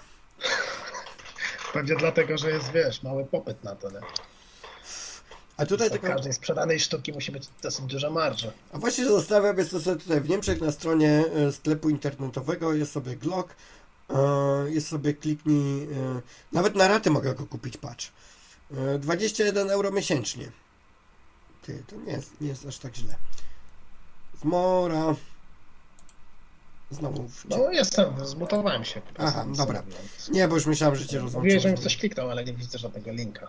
Pewnie 1.73 1.97
dlatego, 1.97 2.39
że 2.39 2.51
jest, 2.51 2.73
wiesz, 2.73 3.03
mały 3.03 3.25
popyt 3.25 3.65
na 3.65 3.77
to, 3.77 3.91
nie? 3.91 4.01
A 5.57 5.67
tutaj 5.67 5.91
tylko, 5.91 6.07
każdej 6.07 6.33
sprzedanej 6.33 6.81
sztuki 6.81 7.13
musi 7.13 7.33
być 7.33 7.49
dosyć 7.63 7.85
duża 7.87 8.11
marża. 8.11 8.53
a 8.73 8.79
właśnie 8.79 9.07
zostawiam, 9.07 9.59
jest 9.59 9.71
to 9.71 9.81
sobie 9.81 10.01
tutaj 10.01 10.21
w 10.21 10.29
Niemczech 10.29 10.61
na 10.61 10.73
stronie 10.73 11.25
e, 11.49 11.53
sklepu 11.53 11.91
internetowego, 11.91 12.75
jest 12.75 12.93
sobie 12.93 13.17
Glock, 13.17 13.55
e, 14.11 14.15
jest 14.71 14.89
sobie 14.89 15.15
kliknij, 15.15 15.83
e, 15.85 16.21
nawet 16.53 16.75
na 16.75 16.89
raty 16.89 17.11
mogę 17.11 17.35
go 17.35 17.47
kupić, 17.47 17.77
patrz. 17.77 18.13
E, 18.95 18.99
21 18.99 19.71
euro 19.71 19.91
miesięcznie. 19.91 20.51
Ty, 21.63 21.83
to 21.87 21.97
nie 21.97 22.13
jest, 22.13 22.41
nie 22.41 22.49
jest 22.49 22.67
aż 22.67 22.79
tak 22.79 22.97
źle. 22.97 23.15
Zmora. 24.43 25.15
Znowu. 26.91 27.29
No 27.49 27.71
jestem, 27.73 28.27
zmutowałem 28.27 28.85
się. 28.85 29.03
Aha, 29.19 29.47
dobra. 29.57 29.83
Nie, 30.31 30.49
bo 30.49 30.55
już 30.55 30.67
myślałem, 30.67 30.97
że 30.97 31.07
cię 31.07 31.19
rozłączyłem. 31.19 31.61
żebym 31.61 31.77
w 31.77 31.81
coś 31.81 31.97
kliknął, 31.97 32.31
ale 32.31 32.45
nie 32.45 32.53
widzę 32.53 32.79
żadnego 32.79 33.13
linka. 33.13 33.49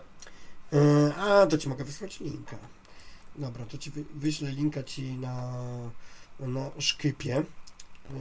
E, 0.72 1.14
A, 1.14 1.46
to 1.46 1.58
ci 1.58 1.68
mogę 1.68 1.84
wysłać 1.84 2.20
linka. 2.20 2.56
Dobra, 3.36 3.64
to 3.66 3.78
ci 3.78 3.90
wy, 3.90 4.04
wyślę 4.14 4.50
linka 4.50 4.82
ci 4.82 5.02
na, 5.12 5.52
na 6.40 6.70
szkypie. 6.78 7.36
E, 8.10 8.12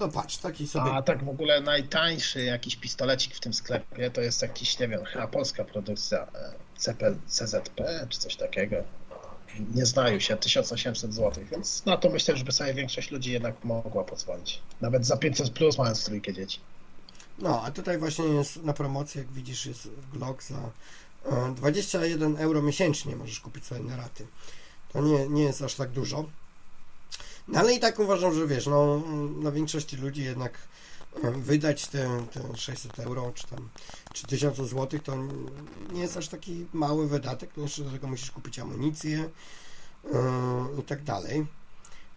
No 0.00 0.08
patrz, 0.08 0.36
taki 0.36 0.68
sobie. 0.68 0.90
A 0.92 1.02
tak 1.02 1.24
w 1.24 1.28
ogóle 1.28 1.60
najtańszy 1.60 2.42
jakiś 2.44 2.76
pistolecik 2.76 3.34
w 3.34 3.40
tym 3.40 3.54
sklepie 3.54 4.10
to 4.10 4.20
jest 4.20 4.42
jakiś, 4.42 4.78
nie 4.78 4.88
wiem, 4.88 5.04
chyba 5.04 5.26
polska 5.26 5.64
produkcja 5.64 6.18
e, 6.22 6.52
CP, 6.76 7.14
CZP 7.26 8.06
czy 8.08 8.18
coś 8.18 8.36
takiego. 8.36 8.76
Nie 9.74 9.86
znają 9.86 10.20
się, 10.20 10.36
1800 10.36 11.14
zł, 11.14 11.44
więc 11.50 11.84
na 11.86 11.96
to 11.96 12.10
myślę, 12.10 12.36
że 12.36 12.44
by 12.44 12.52
sobie 12.52 12.74
większość 12.74 13.10
ludzi 13.10 13.32
jednak 13.32 13.64
mogła 13.64 14.04
pozwolić. 14.04 14.62
Nawet 14.80 15.06
za 15.06 15.16
500 15.16 15.50
plus 15.50 15.78
mając 15.78 16.04
trójkę 16.04 16.32
dzieci. 16.32 16.60
No, 17.38 17.62
a 17.62 17.70
tutaj 17.70 17.98
właśnie 17.98 18.24
jest 18.24 18.62
na 18.62 18.72
promocji, 18.72 19.18
jak 19.18 19.32
widzisz, 19.32 19.66
jest 19.66 19.88
Glock 20.12 20.42
za 20.42 20.70
e, 21.24 21.54
21 21.54 22.36
euro 22.36 22.62
miesięcznie 22.62 23.16
możesz 23.16 23.40
kupić 23.40 23.66
sobie 23.66 23.80
na 23.80 23.96
raty. 23.96 24.26
To 24.92 25.00
nie, 25.00 25.28
nie 25.28 25.42
jest 25.42 25.62
aż 25.62 25.74
tak 25.74 25.90
dużo. 25.90 26.24
No 27.48 27.58
ale 27.58 27.74
i 27.74 27.80
tak 27.80 27.98
uważam, 27.98 28.34
że 28.34 28.46
wiesz, 28.46 28.66
no 28.66 29.02
dla 29.40 29.50
większości 29.50 29.96
ludzi 29.96 30.24
jednak 30.24 30.52
e, 30.52 30.58
wydać 31.22 31.86
te, 31.86 32.26
te 32.32 32.56
600 32.56 32.98
euro 32.98 33.32
czy 33.34 33.46
tam 33.46 33.68
czy 34.12 34.26
1000 34.26 34.56
zł 34.56 35.00
to 35.04 35.16
nie 35.92 36.00
jest 36.00 36.16
aż 36.16 36.28
taki 36.28 36.66
mały 36.72 37.08
wydatek, 37.08 37.50
no 37.56 37.62
jeszcze 37.62 37.82
do 37.82 37.90
tego 37.90 38.06
musisz 38.06 38.30
kupić 38.30 38.58
amunicję 38.58 39.30
yy, 40.04 40.10
i 40.80 40.82
tak 40.82 41.04
dalej. 41.04 41.46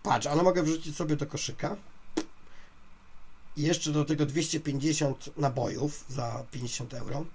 Patrz, 0.03 0.27
ale 0.27 0.43
mogę 0.43 0.63
wrzucić 0.63 0.95
sobie 0.95 1.15
do 1.15 1.25
koszyka 1.25 1.75
i 3.57 3.61
jeszcze 3.61 3.91
do 3.91 4.05
tego 4.05 4.25
250 4.25 5.37
nabojów 5.37 6.05
za 6.09 6.43
50 6.51 6.93
euro. 6.93 7.25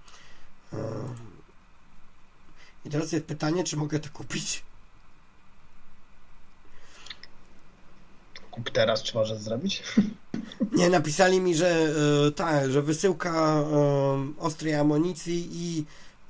Yy. 0.72 0.78
I 2.84 2.90
teraz 2.90 3.12
jest 3.12 3.24
pytanie, 3.24 3.64
czy 3.64 3.76
mogę 3.76 4.00
to 4.00 4.10
kupić? 4.10 4.62
Kup 8.54 8.70
teraz, 8.70 9.02
czy 9.02 9.14
możesz 9.14 9.38
zrobić? 9.38 9.82
Nie, 10.72 10.90
napisali 10.90 11.40
mi, 11.40 11.54
że 11.54 11.68
e, 12.26 12.30
tak, 12.30 12.70
że 12.70 12.82
wysyłka 12.82 13.30
e, 13.30 13.64
ostrej 14.38 14.74
amunicji 14.74 15.48
i, 15.52 15.84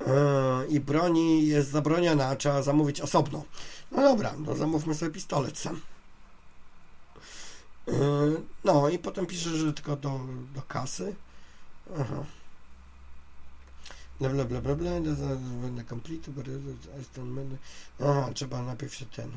e, 0.07 0.67
i 0.69 0.81
broni 0.81 1.47
jest 1.47 1.71
zabroniona, 1.71 2.37
trzeba 2.37 2.63
zamówić 2.63 3.01
osobno. 3.01 3.45
No 3.91 4.03
dobra, 4.03 4.35
no 4.39 4.57
zamówmy 4.57 4.95
sobie 4.95 5.11
pistolet 5.11 5.59
sam. 5.59 5.81
E, 7.89 7.93
no 8.65 8.89
i 8.89 8.99
potem 8.99 9.27
pisze, 9.27 9.51
że 9.51 9.73
tylko 9.73 9.97
do, 9.97 10.21
do 10.55 10.63
kasy. 10.63 11.15
Aha. 12.01 12.25
Bla 14.21 14.29
bla 14.29 14.45
bla 14.45 14.61
bla 14.61 14.75
bla, 14.75 14.91
będę 15.63 15.85
complete, 15.85 16.31
but 16.31 16.47
I 16.49 17.21
będę... 17.21 17.57
Aha, 18.01 18.31
trzeba 18.35 18.63
najpierw 18.63 18.95
się 18.95 19.07
ten... 19.07 19.31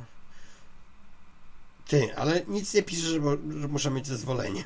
Ty, 1.87 2.15
ale 2.15 2.41
nic 2.47 2.73
nie 2.73 2.83
pisze, 2.83 3.01
że, 3.07 3.19
że 3.59 3.67
muszę 3.67 3.91
mieć 3.91 4.07
zezwolenie. 4.07 4.63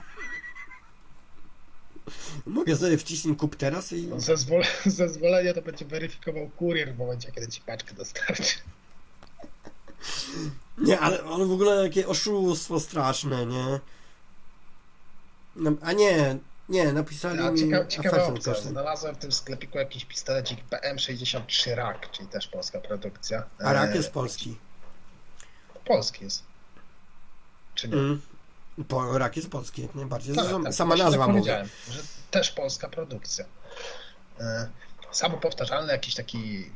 Mogę 2.46 2.76
sobie 2.76 2.98
wcisnąć 2.98 3.40
kup 3.40 3.56
teraz 3.56 3.92
i... 3.92 4.10
Zezwole, 4.18 4.66
zezwolenie 4.86 5.54
to 5.54 5.62
będzie 5.62 5.86
weryfikował 5.86 6.50
kurier 6.50 6.96
w 6.96 6.98
momencie, 6.98 7.32
kiedy 7.32 7.48
ci 7.48 7.62
paczkę 7.62 7.94
dostarczy. 7.94 8.56
Nie, 10.78 11.00
ale, 11.00 11.24
ale 11.24 11.46
w 11.46 11.52
ogóle 11.52 11.84
jakie 11.84 12.08
oszustwo 12.08 12.80
straszne, 12.80 13.46
nie? 13.46 13.80
No, 15.56 15.72
a 15.82 15.92
nie, 15.94 16.38
nie, 16.70 16.94
napisali 16.94 17.40
A 17.40 17.52
mi 17.52 17.60
cieka, 17.60 17.86
ciekawa 17.88 18.24
opcja. 18.26 18.54
kosztem. 18.54 18.72
Znalazłem 18.72 19.16
w 19.16 19.18
tym 19.18 19.32
sklepiku 19.32 19.78
jakiś 19.78 20.06
pistolecik 20.06 20.60
PM63 20.70 21.76
RAK, 21.76 22.12
czyli 22.12 22.28
też 22.28 22.48
polska 22.48 22.80
produkcja. 22.80 23.44
A 23.60 23.74
rak 23.74 23.92
E, 23.92 23.96
jest 23.96 24.12
polski. 24.12 24.58
Polski 25.86 26.24
jest. 26.24 26.51
Czy 27.82 27.88
nie? 27.90 27.96
Mm. 27.96 28.22
Jest 29.36 29.50
polski, 29.50 29.82
jak 29.82 29.96
najbardziej. 29.96 30.36
Tak, 30.36 30.46
tak, 30.64 30.74
sama 30.74 30.96
właśnie 30.96 31.06
nazwa 31.06 31.26
tak 31.26 31.36
mówi. 31.36 31.50
że 31.92 32.02
też 32.32 32.52
polska 32.52 32.90
produkcja. 32.90 33.46
E, 34.40 34.70
Samopowtarzalny, 35.12 35.92
jakiś 35.92 36.16
taki 36.16 36.72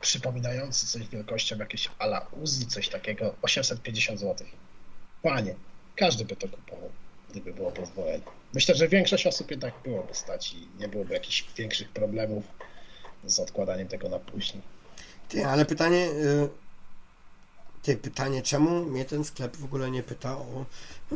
przypominający 0.00 0.86
coś 0.86 1.08
wielkością 1.08 1.56
jakieś 1.56 1.90
ala 1.98 2.26
Uzi, 2.42 2.66
coś 2.66 2.88
takiego, 2.88 3.34
850 3.42 4.20
zł. 4.20 4.46
Panie, 5.22 5.54
każdy 5.96 6.24
by 6.24 6.36
to 6.36 6.48
kupował, 6.48 6.90
gdyby 7.30 7.52
było 7.52 7.72
pozwolenie. 7.72 8.24
Myślę, 8.54 8.74
że 8.74 8.88
większość 8.88 9.26
osób 9.26 9.50
jednak 9.50 9.74
byłoby 9.84 10.14
stać 10.14 10.52
i 10.52 10.68
nie 10.78 10.88
byłoby 10.88 11.14
jakichś 11.14 11.44
większych 11.56 11.88
problemów 11.88 12.44
z 13.24 13.38
odkładaniem 13.38 13.88
tego 13.88 14.08
na 14.08 14.18
później. 14.18 14.62
Ty, 15.28 15.46
ale 15.46 15.64
pytanie... 15.64 16.08
Ty, 17.82 17.96
pytanie, 17.96 18.42
czemu 18.42 18.84
mnie 18.84 19.04
ten 19.04 19.24
sklep 19.24 19.56
w 19.56 19.64
ogóle 19.64 19.90
nie 19.90 20.02
pyta 20.02 20.36
o 20.36 20.64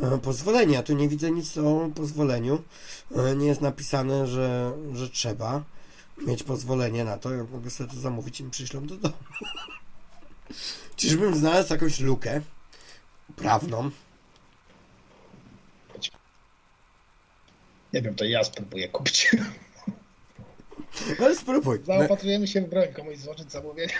e, 0.01 0.17
pozwolenie? 0.17 0.73
Ja 0.73 0.83
tu 0.83 0.93
nie 0.93 1.09
widzę 1.09 1.31
nic 1.31 1.57
o 1.57 1.89
pozwoleniu. 1.95 2.63
E, 3.15 3.35
Nie 3.35 3.47
jest 3.47 3.61
napisane, 3.61 4.27
że, 4.27 4.73
że 4.93 5.09
trzeba 5.09 5.63
mieć 6.17 6.43
pozwolenie 6.43 7.03
na 7.03 7.17
to. 7.17 7.31
Ja 7.33 7.43
mogę 7.43 7.69
sobie 7.69 7.89
to 7.89 7.99
zamówić 7.99 8.39
i 8.39 8.43
przyślą 8.49 8.87
do 8.87 8.97
domu. 8.97 9.15
Czyżbym 10.95 11.35
znalazł 11.35 11.73
jakąś 11.73 11.99
lukę 11.99 12.41
prawną? 13.35 13.91
Nie 17.93 18.01
wiem, 18.01 18.15
to 18.15 18.25
ja 18.25 18.43
spróbuję 18.43 18.89
kupić. 18.89 19.35
Ale 21.19 21.35
spróbuj. 21.35 21.79
Zaopatrujemy 21.85 22.47
się 22.47 22.61
w 22.61 22.69
broń, 22.69 22.87
komuś 22.93 23.17
złożyć 23.17 23.51
zamówienie. 23.51 23.93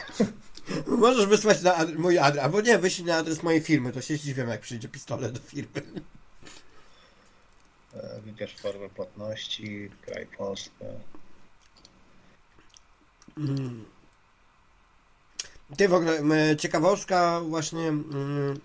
Możesz 0.87 1.25
wysłać 1.25 1.61
na 1.61 1.75
ad- 1.75 1.95
mój 1.95 2.17
adres, 2.17 2.43
albo 2.43 2.61
nie, 2.61 2.77
wyślij 2.77 3.07
na 3.07 3.17
adres 3.17 3.43
mojej 3.43 3.61
firmy, 3.61 3.91
to 3.91 4.01
się 4.01 4.17
zdziwię, 4.17 4.43
jak 4.43 4.61
przyjdzie 4.61 4.87
pistolet 4.87 5.31
do 5.31 5.39
firmy. 5.39 5.81
E, 7.93 8.21
Wybierz 8.21 8.55
formę 8.55 8.89
płatności, 8.89 9.89
kraj 10.01 10.27
Polskę. 10.37 10.85
Mm. 13.37 13.85
Ty 15.77 15.87
w 15.87 15.93
ogóle, 15.93 16.19
ciekawostka 16.59 17.41
właśnie 17.41 17.87
mm, 17.87 18.59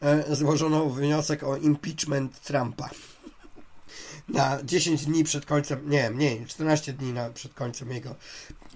e, 0.00 0.34
złożono 0.36 0.86
wniosek 0.90 1.42
o 1.42 1.56
impeachment 1.56 2.40
Trumpa. 2.40 2.90
Na 4.28 4.58
10 4.64 5.04
dni 5.06 5.24
przed 5.24 5.46
końcem, 5.46 5.90
nie, 5.90 6.10
mniej, 6.10 6.46
14 6.46 6.92
dni 6.92 7.12
na, 7.12 7.30
przed 7.30 7.54
końcem 7.54 7.90
jego 7.90 8.14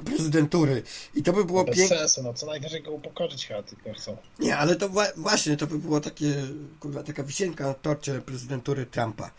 prezydentury. 0.05 0.83
I 1.15 1.23
to 1.23 1.33
by 1.33 1.45
było 1.45 1.65
Bez 1.65 1.77
piękne. 1.77 1.99
sensu, 1.99 2.23
no 2.23 2.35
co 2.35 2.47
najwyżej 2.47 2.83
go 2.83 2.91
upokorzyć 2.91 3.47
chyba 3.47 3.63
tylko 3.63 3.93
chcą. 3.93 4.17
Nie, 4.39 4.57
ale 4.57 4.77
to 4.77 4.89
wła- 4.89 5.13
właśnie, 5.17 5.57
to 5.57 5.67
by 5.67 5.79
było 5.79 6.01
takie, 6.01 6.35
kurwa, 6.81 7.03
taka 7.03 7.23
wisienka 7.23 7.65
na 7.67 7.75
torcie 7.75 8.21
prezydentury 8.21 8.87
Trumpa. 8.87 9.31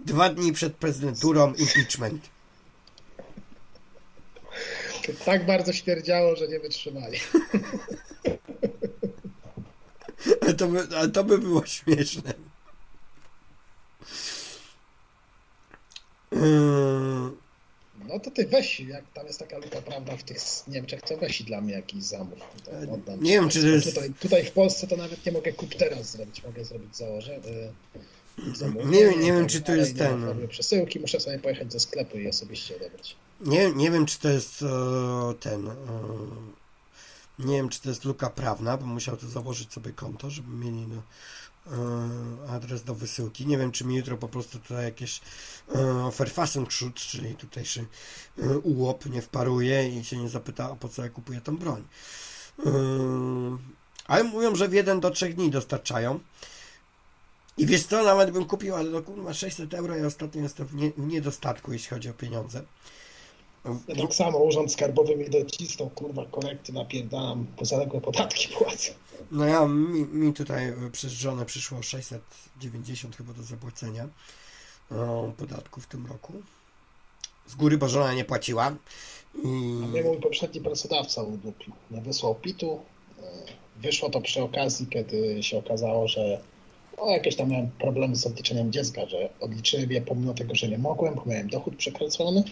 Dwa 0.00 0.28
dni 0.28 0.52
przed 0.52 0.76
prezydenturą 0.76 1.54
impeachment. 1.54 2.28
Tak 5.24 5.46
bardzo 5.46 5.72
śmierdziało, 5.72 6.36
że 6.36 6.48
nie 6.48 6.60
wytrzymali. 6.60 7.18
To 10.58 10.66
by, 10.68 10.96
ale 10.96 11.08
to 11.08 11.24
by 11.24 11.38
było 11.38 11.66
śmieszne. 11.66 12.34
Yy, 16.32 16.40
No 16.40 17.30
No 18.14 18.20
to 18.20 18.30
ty 18.30 18.46
weź, 18.46 18.80
jak 18.80 19.04
tam 19.14 19.26
jest 19.26 19.38
taka 19.38 19.58
luka 19.58 19.82
prawda 19.82 20.16
w 20.16 20.22
tych 20.22 20.38
Niemczech, 20.68 21.02
to 21.02 21.16
weź 21.16 21.42
dla 21.42 21.60
mnie 21.60 21.72
jakiś 21.74 22.04
zamów. 22.04 22.38
Oddam 22.94 23.22
Nie 23.22 23.30
wiem, 23.32 23.48
czy 23.48 23.60
to 23.60 23.66
jest- 23.66 23.88
Tutaj, 23.94 24.10
tutaj 24.20 24.44
w 24.44 24.50
Polsce 24.52 24.86
to 24.86 24.96
nawet 24.96 25.26
nie 25.26 25.32
mogę 25.32 25.52
kup 25.52 25.74
teraz 25.74 26.10
zrobić, 26.10 26.44
mogę 26.44 26.64
zrobić 26.64 26.96
założę. 26.96 27.36
y, 27.36 28.56
zamówienie 28.56 28.90
Nie 28.90 29.04
wiem- 29.10 29.20
nie 29.20 29.28
i 29.28 29.32
wiem, 29.32 29.46
czy 29.46 29.60
to 29.60 29.74
jest 29.74 29.92
nie 29.94 29.98
ten- 29.98 30.48
przesyłki, 30.48 31.00
muszę 31.00 31.20
sobie 31.20 31.38
pojechać 31.38 31.68
do 31.72 31.80
sklepu 31.80 32.18
i 32.18 32.28
osobiście 32.28 32.76
odebrać. 32.76 33.16
Nie, 33.40 33.70
nie 33.72 33.90
wiem, 33.90 34.06
czy 34.06 34.18
to 34.18 34.28
jest 34.28 34.62
e, 34.62 34.66
ten. 35.40 35.68
E, 35.68 35.74
nie 37.38 37.56
wiem, 37.56 37.68
czy 37.68 37.80
to 37.82 37.88
jest 37.88 38.04
luka 38.04 38.30
prawna, 38.30 38.76
bo 38.76 38.86
musiał 38.86 39.16
tu 39.16 39.28
założyć 39.28 39.72
sobie 39.72 39.92
konto, 39.92 40.30
żeby 40.30 40.48
mieli 40.56 40.86
no, 40.88 41.02
adres 42.48 42.84
do 42.84 42.94
wysyłki. 42.94 43.46
Nie 43.46 43.58
wiem, 43.58 43.72
czy 43.72 43.84
mi 43.84 43.96
jutro 43.96 44.16
po 44.16 44.28
prostu 44.28 44.58
tutaj 44.58 44.84
jakieś 44.84 45.20
e, 45.74 46.10
Verfassungsschutz, 46.18 47.06
czyli 47.06 47.34
tutejszy 47.34 47.86
e, 48.38 48.58
ułop 48.58 49.06
nie 49.06 49.22
wparuje 49.22 49.88
i 49.88 50.04
się 50.04 50.16
nie 50.16 50.28
zapyta, 50.28 50.70
a 50.72 50.76
po 50.76 50.88
co 50.88 51.02
ja 51.02 51.08
kupuję 51.08 51.40
tą 51.40 51.56
broń. 51.56 51.84
E, 52.66 52.70
ale 54.06 54.24
mówią, 54.24 54.54
że 54.54 54.68
w 54.68 54.72
jeden 54.72 55.00
do 55.00 55.10
trzech 55.10 55.34
dni 55.34 55.50
dostarczają. 55.50 56.20
I 57.58 57.66
wiesz 57.66 57.86
co, 57.86 58.04
nawet 58.04 58.30
bym 58.30 58.44
kupił, 58.44 58.74
ale 58.74 58.90
no 58.90 59.02
kurwa 59.02 59.34
600 59.34 59.74
euro 59.74 59.96
ja 59.96 60.06
ostatnio 60.06 60.42
jestem 60.42 60.66
w, 60.66 60.74
nie, 60.74 60.90
w 60.90 61.06
niedostatku, 61.06 61.72
jeśli 61.72 61.88
chodzi 61.88 62.10
o 62.10 62.14
pieniądze. 62.14 62.62
Ja 63.88 63.94
tak 64.02 64.14
samo 64.14 64.38
urząd 64.38 64.72
skarbowy 64.72 65.16
mi 65.16 65.30
docisnął, 65.30 65.90
kurwa, 65.90 66.26
korekty 66.26 66.72
napierdalam, 66.72 67.46
po 67.56 67.64
zaległe 67.64 68.00
podatki 68.00 68.48
płacę. 68.48 68.92
No 69.30 69.44
ja, 69.44 69.66
mi, 69.66 70.04
mi 70.04 70.32
tutaj 70.32 70.68
e, 70.68 70.90
przez 70.92 71.12
żonę 71.12 71.46
przyszło 71.46 71.82
690 71.82 73.16
chyba 73.16 73.32
do 73.32 73.42
zapłacenia 73.42 74.08
o, 74.90 75.32
podatku 75.36 75.80
w 75.80 75.86
tym 75.86 76.06
roku. 76.06 76.32
Z 77.46 77.54
góry, 77.54 77.78
bo 77.78 77.88
żona 77.88 78.14
nie 78.14 78.24
płaciła. 78.24 78.74
I... 79.34 79.46
A 79.84 79.86
mnie 79.86 80.02
mój 80.02 80.20
poprzedni 80.20 80.60
pracodawca 80.60 81.22
udupił. 81.22 81.72
Nie 81.90 82.00
wysłał 82.00 82.34
PIT-u. 82.34 82.80
E, 83.18 83.62
Wyszło 83.76 84.10
to 84.10 84.20
przy 84.20 84.42
okazji, 84.42 84.86
kiedy 84.86 85.42
się 85.42 85.58
okazało, 85.58 86.08
że 86.08 86.40
no, 86.98 87.10
jakieś 87.10 87.36
tam 87.36 87.48
miałem 87.50 87.70
problemy 87.70 88.16
z 88.16 88.26
odliczeniem 88.26 88.72
dziecka, 88.72 89.06
że 89.06 89.28
odliczyłem 89.40 89.92
je 89.92 90.00
pomimo 90.00 90.34
tego, 90.34 90.54
że 90.54 90.68
nie 90.68 90.78
mogłem, 90.78 91.14
bo 91.14 91.24
miałem 91.26 91.48
dochód 91.48 91.76
przekręcony. 91.76 92.44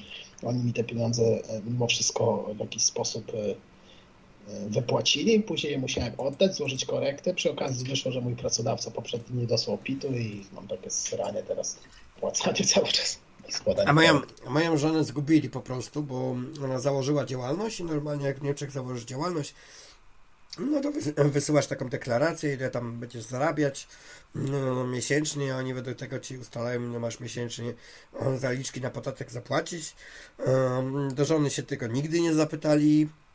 Oni 0.42 0.64
mi 0.64 0.72
te 0.72 0.84
pieniądze 0.84 1.22
e, 1.22 1.62
mimo 1.64 1.86
wszystko 1.86 2.50
w 2.54 2.58
jakiś 2.58 2.82
sposób 2.82 3.32
e, 3.34 3.38
e, 3.38 3.54
wypłacili. 4.68 5.40
Później 5.40 5.72
je 5.72 5.78
musiałem 5.78 6.12
oddać, 6.18 6.54
złożyć 6.56 6.84
korektę. 6.84 7.34
Przy 7.34 7.50
okazji 7.50 7.86
wyszło, 7.88 8.12
że 8.12 8.20
mój 8.20 8.36
pracodawca 8.36 8.90
poprzedni 8.90 9.40
nie 9.40 9.46
dosłał 9.46 9.78
PIT-u 9.78 10.08
i 10.12 10.44
mam 10.52 10.68
takie 10.68 10.90
sranie 10.90 11.42
teraz 11.42 11.78
płacanie 12.20 12.64
cały 12.64 12.86
czas. 12.88 13.18
A 13.86 13.92
moją, 13.92 14.20
moją 14.48 14.76
żonę 14.76 15.04
zgubili 15.04 15.50
po 15.50 15.60
prostu, 15.60 16.02
bo 16.02 16.36
ona 16.64 16.78
założyła 16.78 17.24
działalność 17.26 17.80
i 17.80 17.84
normalnie 17.84 18.26
jak 18.26 18.38
w 18.38 18.42
Niemczech 18.42 18.70
założysz 18.70 19.04
działalność, 19.04 19.54
no 20.58 20.80
to 20.80 20.90
wys- 20.92 21.30
wysyłasz 21.30 21.66
taką 21.66 21.88
deklarację, 21.88 22.54
ile 22.54 22.70
tam 22.70 23.00
będziesz 23.00 23.22
zarabiać 23.24 23.88
no, 24.34 24.86
miesięcznie, 24.86 25.54
a 25.54 25.58
oni 25.58 25.74
według 25.74 25.96
tego 25.96 26.18
ci 26.18 26.38
ustalają, 26.38 26.90
ile 26.90 26.98
masz 27.00 27.20
miesięcznie 27.20 27.74
e, 28.20 28.38
zaliczki 28.38 28.80
na 28.80 28.90
podatek 28.90 29.30
zapłacić. 29.30 29.94
Em, 30.38 31.14
Do 31.14 31.24
żony 31.24 31.50
się 31.50 31.62
tego 31.62 31.86
nigdy 31.86 32.20
nie 32.20 32.34
zapytali, 32.34 33.02
e, 33.02 33.29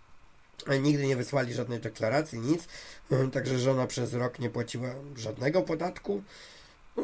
nigdy 0.81 1.07
nie 1.07 1.15
wysłali 1.15 1.53
żadnej 1.53 1.79
deklaracji, 1.79 2.39
nic. 2.39 2.67
E, 3.11 3.27
Także 3.27 3.59
żona 3.59 3.87
przez 3.87 4.13
rok 4.13 4.39
nie 4.39 4.49
płaciła 4.49 4.89
żadnego 5.15 5.61
podatku. 5.61 6.23
E, 6.97 7.01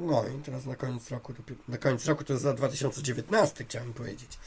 No 0.00 0.24
i 0.28 0.42
teraz 0.42 0.66
na 0.66 0.76
koniec 0.76 1.10
roku, 1.10 1.34
na 1.68 1.78
koniec 1.78 2.06
roku 2.06 2.24
to 2.24 2.32
jest 2.32 2.42
za 2.42 2.54
2019 2.54 3.64
chciałem 3.64 3.92
powiedzieć. 3.92 4.38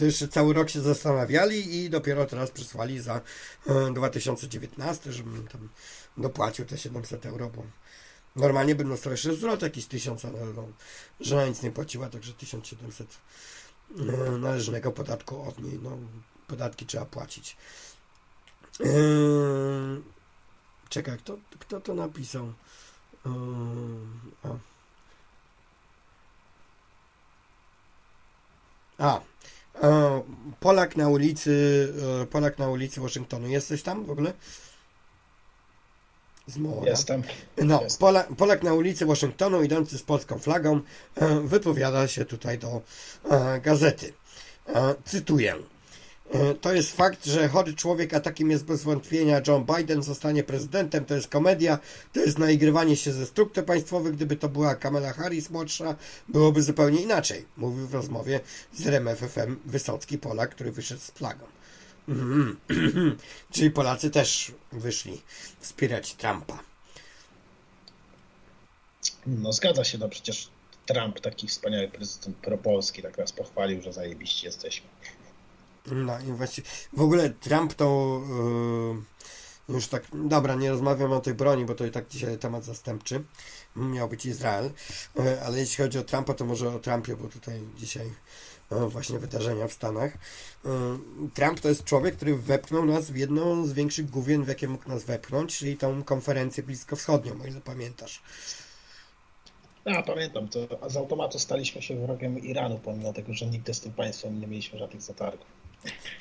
Jeszcze 0.00 0.28
cały 0.28 0.54
rok 0.54 0.70
się 0.70 0.80
zastanawiali 0.80 1.76
i 1.76 1.90
dopiero 1.90 2.26
teraz 2.26 2.50
przysłali 2.50 3.00
za 3.00 3.20
e, 3.66 3.92
2019, 3.94 5.12
żebym 5.12 5.48
tam 5.48 5.68
dopłacił 6.16 6.64
te 6.64 6.78
700 6.78 7.26
euro, 7.26 7.50
bo 7.50 7.62
normalnie 8.36 8.74
bym 8.74 8.88
dostał 8.88 9.12
jeszcze 9.12 9.34
zwrot 9.34 9.62
jakiś 9.62 9.86
1000, 9.86 10.24
ale 10.24 10.38
no, 10.56 10.68
żona 11.20 11.46
nic 11.46 11.62
nie 11.62 11.70
płaciła, 11.70 12.08
także 12.08 12.32
1700 12.32 13.18
e, 13.98 14.02
należnego 14.30 14.92
podatku 14.92 15.42
od 15.42 15.58
niej, 15.62 15.78
no 15.82 15.98
podatki 16.48 16.86
trzeba 16.86 17.04
płacić. 17.04 17.56
E, 18.80 18.88
Czekaj, 20.88 21.18
kto, 21.18 21.38
kto 21.58 21.80
to 21.80 21.94
napisał? 21.94 22.52
E, 23.26 23.30
A. 24.42 24.48
A, 28.98 29.20
e, 29.82 30.22
Polak 30.60 30.96
na 30.96 31.08
ulicy, 31.08 31.52
e, 32.22 32.26
Polak 32.26 32.58
na 32.58 32.68
ulicy 32.68 33.00
Waszyngtonu. 33.00 33.48
Jesteś 33.48 33.82
tam 33.82 34.04
w 34.04 34.10
ogóle? 34.10 34.32
Z 36.46 36.56
Moora. 36.56 36.90
Jestem. 36.90 37.22
No, 37.56 37.82
Jest. 37.82 37.98
Pola, 37.98 38.24
Polak 38.36 38.62
na 38.62 38.74
ulicy 38.74 39.06
Waszyngtonu, 39.06 39.62
idący 39.62 39.98
z 39.98 40.02
polską 40.02 40.38
flagą, 40.38 40.80
e, 41.14 41.40
wypowiada 41.40 42.08
się 42.08 42.24
tutaj 42.24 42.58
do 42.58 42.82
gazety. 43.62 44.12
Cytuję. 45.04 45.56
E, 46.32 46.54
To 46.54 46.72
jest 46.72 46.96
fakt, 46.96 47.26
że 47.26 47.48
chory 47.48 47.74
człowiek, 47.74 48.14
a 48.14 48.20
takim 48.20 48.50
jest 48.50 48.64
bez 48.64 48.82
wątpienia 48.84 49.40
John 49.46 49.64
Biden, 49.76 50.02
zostanie 50.02 50.44
prezydentem. 50.44 51.04
To 51.04 51.14
jest 51.14 51.28
komedia, 51.28 51.78
to 52.12 52.20
jest 52.20 52.38
naigrywanie 52.38 52.96
się 52.96 53.12
ze 53.12 53.26
struktur 53.26 53.64
państwowych. 53.64 54.14
Gdyby 54.16 54.36
to 54.36 54.48
była 54.48 54.74
Kamala 54.74 55.12
Harris 55.12 55.50
młodsza, 55.50 55.96
byłoby 56.28 56.62
zupełnie 56.62 57.02
inaczej. 57.02 57.44
Mówił 57.56 57.86
w 57.86 57.94
rozmowie 57.94 58.40
z 58.74 58.86
RMFFM 58.86 59.56
Wysocki 59.66 60.18
Polak, 60.18 60.50
który 60.50 60.72
wyszedł 60.72 61.00
z 61.00 61.10
flagą. 61.10 61.46
Mhm. 62.08 62.56
Czyli 63.52 63.70
Polacy 63.70 64.10
też 64.10 64.52
wyszli 64.72 65.22
wspierać 65.60 66.14
Trumpa. 66.14 66.58
No 69.26 69.52
zgadza 69.52 69.84
się, 69.84 69.98
no 69.98 70.08
przecież 70.08 70.48
Trump, 70.86 71.20
taki 71.20 71.48
wspaniały 71.48 71.88
prezydent 71.88 72.36
propolski, 72.36 73.02
tak 73.02 73.18
nas 73.18 73.32
pochwalił, 73.32 73.82
że 73.82 73.92
zajebiści 73.92 74.46
jesteśmy. 74.46 74.88
No 75.92 76.20
i 76.20 76.32
właściwie 76.32 76.68
w 76.92 77.00
ogóle 77.00 77.30
Trump 77.30 77.74
to 77.74 78.20
yy, 79.68 79.74
już 79.74 79.88
tak, 79.88 80.02
dobra, 80.14 80.54
nie 80.54 80.70
rozmawiam 80.70 81.12
o 81.12 81.20
tej 81.20 81.34
broni, 81.34 81.64
bo 81.64 81.74
to 81.74 81.86
i 81.86 81.90
tak 81.90 82.08
dzisiaj 82.08 82.38
temat 82.38 82.64
zastępczy. 82.64 83.24
Miał 83.76 84.08
być 84.08 84.26
Izrael, 84.26 84.70
yy, 85.14 85.42
ale 85.42 85.58
jeśli 85.58 85.84
chodzi 85.84 85.98
o 85.98 86.04
Trumpa, 86.04 86.34
to 86.34 86.44
może 86.44 86.68
o 86.68 86.78
Trumpie, 86.78 87.16
bo 87.16 87.28
tutaj 87.28 87.60
dzisiaj 87.76 88.12
yy, 88.70 88.88
właśnie 88.88 89.18
wydarzenia 89.18 89.68
w 89.68 89.72
Stanach. 89.72 90.12
Yy, 90.64 90.70
Trump 91.34 91.60
to 91.60 91.68
jest 91.68 91.84
człowiek, 91.84 92.16
który 92.16 92.36
wepchnął 92.36 92.84
nas 92.84 93.10
w 93.10 93.16
jedną 93.16 93.66
z 93.66 93.72
większych 93.72 94.10
główien, 94.10 94.44
w 94.44 94.48
jakie 94.48 94.68
mógł 94.68 94.88
nas 94.88 95.04
wepchnąć, 95.04 95.58
czyli 95.58 95.76
tą 95.76 96.02
konferencję 96.04 96.62
bliskowschodnią, 96.62 97.42
o 97.42 97.46
ile 97.46 97.60
pamiętasz. 97.60 98.22
Ja 99.84 100.02
pamiętam, 100.02 100.48
to 100.48 100.90
z 100.90 100.96
automatu 100.96 101.38
staliśmy 101.38 101.82
się 101.82 102.06
wrogiem 102.06 102.38
Iranu, 102.38 102.78
pomimo 102.78 103.12
tego, 103.12 103.34
że 103.34 103.46
nigdy 103.46 103.74
z 103.74 103.80
tym 103.80 103.92
państwem 103.92 104.40
nie 104.40 104.46
mieliśmy 104.46 104.78
żadnych 104.78 105.02
zatargów. 105.02 105.57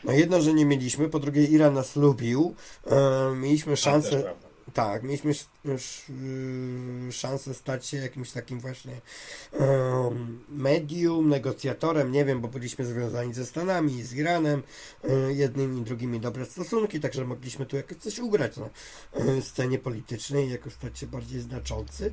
No 0.03 0.11
jedno, 0.11 0.41
że 0.41 0.53
nie 0.53 0.65
mieliśmy, 0.65 1.09
po 1.09 1.19
drugie 1.19 1.43
Iran 1.43 1.73
nas 1.73 1.95
lubił, 1.95 2.55
yy, 2.85 2.91
mieliśmy 3.35 3.73
też 3.73 3.79
szansę... 3.79 4.33
Tak, 4.73 5.03
mieliśmy 5.03 5.33
już 5.65 6.03
yy, 7.05 7.11
szansę 7.11 7.53
stać 7.53 7.85
się 7.85 7.97
jakimś 7.97 8.31
takim 8.31 8.59
właśnie 8.59 9.01
em, 9.53 10.43
medium, 10.49 11.29
negocjatorem, 11.29 12.11
nie 12.11 12.25
wiem, 12.25 12.41
bo 12.41 12.47
byliśmy 12.47 12.85
związani 12.85 13.33
ze 13.33 13.45
Stanami, 13.45 14.03
z 14.03 14.13
Iranem, 14.13 14.63
yy, 15.03 15.33
jednymi 15.33 15.81
i 15.81 15.83
drugimi 15.83 16.19
dobre 16.19 16.45
stosunki, 16.45 16.99
także 16.99 17.25
mogliśmy 17.25 17.65
tu 17.65 17.75
jakoś 17.75 17.97
coś 17.97 18.19
ugrać 18.19 18.57
na 18.57 18.69
yy, 19.25 19.41
scenie 19.41 19.79
politycznej, 19.79 20.51
jakoś 20.51 20.73
stać 20.73 20.99
się 20.99 21.07
bardziej 21.07 21.41
znaczący. 21.41 22.11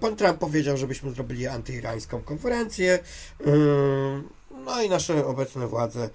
Pan 0.00 0.16
Trump 0.16 0.38
powiedział, 0.38 0.76
żebyśmy 0.76 1.10
zrobili 1.10 1.46
antyirańską 1.46 2.22
konferencję, 2.22 2.98
no 4.64 4.82
i 4.82 4.88
nasze 4.88 5.26
obecne 5.26 5.66
władze 5.66 6.10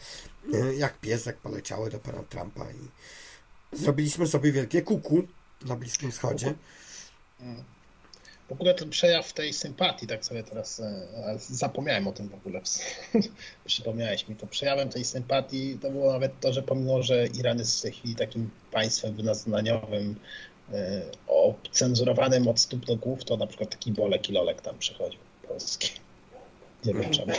yy, 0.52 0.76
jak 0.76 0.99
piesek 0.99 1.38
poleciały 1.38 1.90
do 1.90 1.99
pana 1.99 2.24
Trumpa 2.24 2.72
i 2.72 2.90
Zrobiliśmy 3.72 4.28
sobie 4.28 4.52
wielkie 4.52 4.82
kuku 4.82 5.24
na 5.65 5.76
Bliskim 5.76 6.11
Wschodzie. 6.11 6.53
W 8.49 8.52
ogóle 8.52 8.74
ten 8.74 8.90
przejaw 8.90 9.34
tej 9.34 9.53
sympatii, 9.53 10.07
tak 10.07 10.26
sobie 10.26 10.44
teraz 10.44 10.80
e, 10.80 11.07
zapomniałem 11.40 12.07
o 12.07 12.11
tym 12.11 12.30
w 12.30 12.34
ogóle. 12.34 12.61
Przypomniałeś 13.65 14.28
mi 14.28 14.36
to. 14.36 14.48
Przejawem 14.48 14.90
tej 14.90 15.06
sympatii 15.06 15.80
to 15.82 15.91
było 15.91 16.14
nawet 16.14 16.40
to, 16.40 16.53
że 16.53 16.61
pomimo, 16.61 17.03
że 17.03 17.28
Iran 17.28 17.60
jest 17.60 17.80
w 17.80 17.82
tej 17.82 17.91
chwili 17.91 18.15
takim 18.15 18.49
państwem 18.72 19.15
wynaznaniowym, 19.15 20.15
e, 20.74 21.02
ocenzurowanym 21.28 22.48
od 22.48 22.60
stóp 22.60 22.86
do 22.86 22.95
głów, 22.95 23.26
to 23.26 23.38
na 23.38 23.48
przykład 23.48 23.69
taki 23.69 23.91
Bolek 23.91 24.30
i 24.30 24.34
Lolek 24.34 24.61
tam 24.61 24.78
przychodził 24.78 25.19
polski. 25.48 25.91
Nie 26.86 26.94
wiem 26.94 27.11
czemu. 27.11 27.34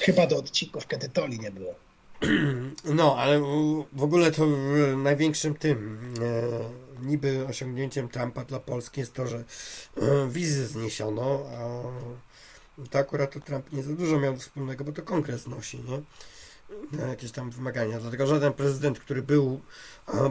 Chyba 0.00 0.26
do 0.26 0.36
odcinków, 0.36 0.86
kiedy 0.86 1.08
Toli 1.08 1.40
nie 1.40 1.50
było. 1.50 1.74
No, 2.84 3.16
ale 3.18 3.40
w- 3.40 4.02
ogóle 4.02 4.30
to 4.32 4.46
największym 4.96 5.54
tym 5.54 6.00
e, 7.00 7.04
niby 7.04 7.46
osiągnięciem 7.48 8.08
Trumpa 8.08 8.44
dla 8.44 8.60
Polski 8.60 9.00
jest 9.00 9.14
to, 9.14 9.26
że 9.26 9.36
e, 9.36 10.28
wizy 10.28 10.66
zniesiono, 10.66 11.46
a 11.58 11.82
to 12.90 12.98
akurat 12.98 13.32
to 13.32 13.40
Trump 13.40 13.72
nie 13.72 13.82
za 13.82 13.92
dużo 13.92 14.20
miał 14.20 14.36
wspólnego, 14.36 14.84
bo 14.84 14.92
to 14.92 15.02
kongres 15.02 15.46
nosi, 15.46 15.78
nie? 15.78 16.00
Na 16.92 17.06
jakieś 17.06 17.32
tam 17.32 17.50
wymagania. 17.50 18.00
Dlatego 18.00 18.26
żaden 18.26 18.52
prezydent, 18.52 18.98
który 19.00 19.22
był 19.22 19.60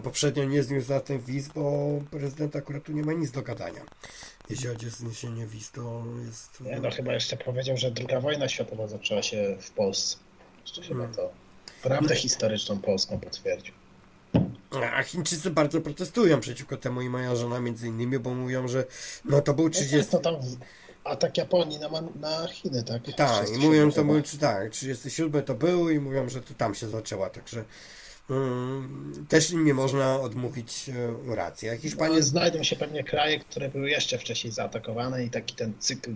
poprzednio 0.04 0.44
nie 0.44 0.64
zniósł 0.64 0.90
na 0.90 1.00
ten 1.00 1.20
wiz, 1.20 1.48
bo 1.48 1.90
prezydent 2.12 2.56
akurat 2.56 2.84
tu 2.84 2.92
nie 2.92 3.04
ma 3.04 3.14
nic 3.14 3.32
do 3.32 3.42
gadania. 3.42 3.82
Jeśli 4.50 4.68
chodzi 4.68 4.88
o 4.88 4.90
zniesienie 4.90 5.48
wiz, 5.48 5.72
to 5.72 6.04
jest... 6.26 6.62
Nie, 6.62 6.80
no 6.80 6.92
chyba 6.92 7.14
jeszcze 7.14 7.38
powiedział, 7.38 7.78
że 7.78 7.92
druga 7.92 8.20
wojna 8.20 8.50
światowa 8.50 8.88
zaczęła 8.88 9.24
się 9.24 9.58
w 9.62 9.72
Polsce. 9.72 10.18
Jeszcze 10.62 10.82
chyba 10.82 11.00
Hmm. 11.00 11.16
to 11.16 11.30
prawdę 11.84 12.16
historyczną 12.16 12.80
polską 12.82 13.20
potwierdził. 13.20 13.74
A 14.96 15.04
Chińczycy 15.04 15.52
bardzo 15.52 15.82
protestują 15.82 16.40
przeciwko 16.40 16.78
temu 16.78 17.02
i 17.02 17.10
moja 17.10 17.36
żona 17.36 17.60
między 17.60 17.88
innymi, 17.88 18.20
bo 18.20 18.34
mówią, 18.34 18.68
że 18.68 18.86
no 19.26 19.42
to 19.42 19.54
był 19.54 19.70
30... 19.70 20.12
To 20.12 20.18
tam 20.20 20.36
w- 20.36 20.58
atak 21.04 21.38
Japonii 21.38 21.80
na, 21.80 21.90
na 22.20 22.48
Chiny, 22.48 22.84
tak? 22.84 23.02
Tak, 23.18 23.44
i 23.44 23.52
37 23.52 23.62
mówią, 23.62 23.92
to 23.92 24.04
był, 24.04 24.22
czy 24.22 24.38
tak, 24.38 24.70
37 24.70 25.44
to 25.44 25.56
był 25.56 25.90
i 25.90 26.00
mówią, 26.00 26.30
że 26.30 26.42
to 26.42 26.54
tam 26.54 26.76
się 26.76 26.90
zaczęła, 26.90 27.30
także 27.30 27.64
mm, 28.30 29.26
też 29.30 29.52
im 29.52 29.66
nie 29.66 29.74
można 29.74 30.22
odmówić 30.22 30.90
e, 31.30 31.36
racji. 31.36 31.70
A 31.70 31.78
Hiszpania 31.78 32.14
Ale 32.14 32.24
znajdą 32.24 32.64
się 32.64 32.76
pewnie 32.76 33.04
kraje, 33.04 33.40
które 33.40 33.70
były 33.70 33.90
jeszcze 33.90 34.18
wcześniej 34.18 34.54
zaatakowane 34.54 35.24
i 35.24 35.30
taki 35.30 35.56
ten 35.56 35.74
cykl 35.80 36.12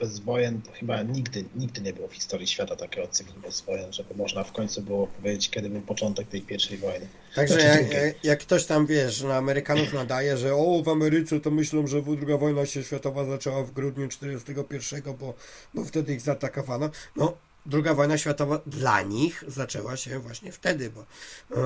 bez 0.00 0.18
wojen, 0.18 0.62
to 0.62 0.72
chyba 0.72 1.02
nigdy, 1.02 1.44
nigdy 1.56 1.80
nie 1.80 1.92
było 1.92 2.08
w 2.08 2.14
historii 2.14 2.46
świata 2.46 2.76
takiego 2.76 3.08
cyklu 3.08 3.34
bez 3.42 3.60
wojen, 3.60 3.92
żeby 3.92 4.14
można 4.14 4.44
w 4.44 4.52
końcu 4.52 4.82
było 4.82 5.06
powiedzieć, 5.06 5.50
kiedy 5.50 5.70
był 5.70 5.80
początek 5.80 6.28
tej 6.28 6.42
pierwszej 6.42 6.78
wojny. 6.78 7.08
Także 7.34 7.60
Znaczy 7.60 7.94
jak, 7.94 8.24
jak, 8.24 8.40
ktoś 8.40 8.64
tam, 8.66 8.86
wiesz, 8.86 9.22
na 9.22 9.36
Amerykanów 9.36 9.92
nadaje, 9.92 10.36
że 10.36 10.54
o, 10.54 10.82
w 10.82 10.88
Ameryce 10.88 11.40
to 11.40 11.50
myślą, 11.50 11.86
że 11.86 12.02
druga 12.02 12.36
wojna 12.36 12.66
światowa 12.66 13.24
zaczęła 13.24 13.64
w 13.64 13.72
grudniu 13.72 14.08
41, 14.08 15.02
bo, 15.18 15.34
bo 15.74 15.84
wtedy 15.84 16.14
ich 16.14 16.20
zaatakowano. 16.20 16.90
No, 17.16 17.36
druga 17.66 17.94
wojna 17.94 18.18
światowa 18.18 18.60
dla 18.66 19.02
nich 19.02 19.44
zaczęła 19.48 19.96
się 19.96 20.18
właśnie 20.18 20.52
wtedy, 20.52 20.90
bo 20.90 21.06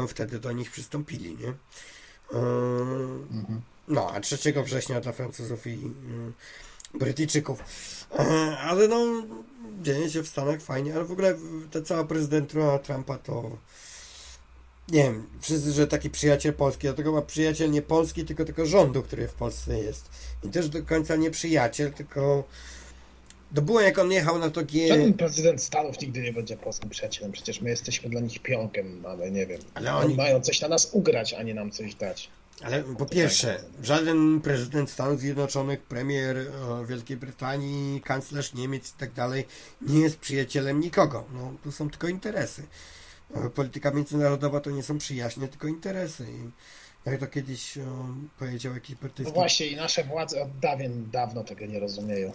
e, 0.05 0.09
wtedy 0.09 0.39
do 0.39 0.53
nich 0.53 0.71
przystąpili, 0.71 1.37
nie? 1.37 1.49
E, 1.49 1.55
No, 3.89 4.11
a 4.11 4.21
3 4.21 4.39
września 4.65 5.01
dla 5.01 5.13
Francuzów 5.13 5.67
i 5.67 5.73
mm, 5.73 6.33
Brytyjczyków. 6.95 7.59
Ale 8.61 8.89
no, 8.89 9.23
dzieje 9.83 10.11
się 10.11 10.23
w 10.23 10.29
Stanach 10.29 10.63
fajnie, 10.63 10.95
ale 10.95 11.05
w 11.05 11.13
ogóle 11.13 11.35
ta 11.71 11.83
cała 11.83 12.05
prezydentura 12.05 12.79
Trumpa 12.79 13.19
to 13.19 13.51
nie 14.89 15.03
wiem, 15.03 15.27
wszyscy, 15.41 15.73
że 15.73 15.87
taki 15.87 16.11
przyjaciel 16.11 16.53
Polski, 16.53 16.83
dlatego 16.83 17.13
ma 17.13 17.23
przyjaciel 17.23 17.71
nie 17.71 17.83
Polski, 17.83 18.25
tylko 18.25 18.45
tylko 18.45 18.67
rządu, 18.67 19.03
który 19.03 19.29
w 19.29 19.35
Polsce 19.35 19.79
jest. 19.79 20.11
I 20.45 20.49
też 20.49 20.69
do 20.69 20.83
końca 20.83 21.17
nie 21.17 21.31
przyjaciel, 21.31 21.93
tylko 21.93 22.45
to 23.55 23.63
było 23.63 23.81
jak 23.81 23.99
on 23.99 24.13
jechał 24.13 24.39
na 24.39 24.51
to 24.51 24.65
G... 24.65 24.89
Żaden 24.89 25.15
prezydent 25.15 25.63
Stanów 25.63 26.01
nigdy 26.01 26.21
nie 26.21 26.33
będzie 26.33 26.57
polskim 26.57 26.91
przyjacielem, 26.91 27.33
przecież 27.33 27.61
my 27.61 27.71
jesteśmy 27.71 28.11
dla 28.11 28.21
nich 28.21 28.39
pionkiem, 28.39 29.01
mamy, 29.01 29.31
nie 29.31 29.47
wiem, 29.47 29.61
Ale 29.75 29.95
oni 29.95 30.05
oni, 30.05 30.15
mają 30.15 30.41
coś 30.41 30.61
na 30.61 30.69
nas 30.69 30.89
ugrać, 30.93 31.35
a 31.35 31.43
nie 31.43 31.55
nam 31.55 31.71
coś 31.71 31.95
dać. 31.95 32.31
Ale 32.63 32.83
po 32.83 33.07
pierwsze, 33.07 33.65
żaden 33.83 34.41
prezydent 34.41 34.91
Stanów 34.91 35.21
Zjednoczonych, 35.21 35.81
premier 35.83 36.37
e, 36.37 36.87
Wielkiej 36.87 37.17
Brytanii, 37.17 38.01
kanclerz 38.01 38.55
Niemiec 38.55 38.91
i 38.91 38.99
tak 38.99 39.13
dalej 39.13 39.47
nie 39.81 40.01
jest 40.01 40.19
przyjacielem 40.19 40.81
nikogo. 40.81 41.25
No, 41.33 41.53
tu 41.63 41.73
są 41.73 41.91
tylko 41.91 42.09
interesy. 42.09 42.63
E, 43.35 43.51
Polityka 43.51 43.91
międzynarodowa 43.91 44.61
to 44.61 44.71
nie 44.71 44.83
są 44.83 44.99
przyjaźnie, 44.99 45.49
tylko 45.49 45.69
interesy. 45.69 46.27
I 46.31 46.51
jak 47.11 47.21
to 47.21 47.27
kiedyś 47.27 47.79
e, 47.79 47.87
powiedział 48.39 48.75
jakiś 48.75 48.91
No 48.91 49.01
brytyjski 49.01 49.35
właśnie 49.35 49.67
i 49.67 49.77
nasze 49.77 50.05
władze 50.05 50.43
od 50.43 50.59
dawien 50.59 51.11
dawno 51.11 51.45
tego 51.45 51.67
nie 51.67 51.81
rozumieją. 51.81 52.33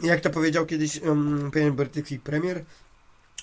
Jak 0.00 0.20
to 0.20 0.30
powiedział 0.30 0.66
kiedyś 0.66 1.00
um, 1.00 1.50
pewien 1.52 1.72
brytyjski 1.72 2.18
premier, 2.18 2.64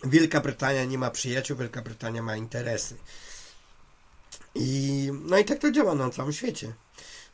Wielka 0.03 0.41
Brytania 0.41 0.85
nie 0.85 0.97
ma 0.97 1.11
przyjaciół, 1.11 1.57
Wielka 1.57 1.81
Brytania 1.81 2.23
ma 2.23 2.37
interesy. 2.37 2.95
I 4.55 5.09
no 5.25 5.37
i 5.37 5.45
tak 5.45 5.59
to 5.59 5.71
działa 5.71 5.95
na 5.95 6.09
całym 6.09 6.33
świecie. 6.33 6.73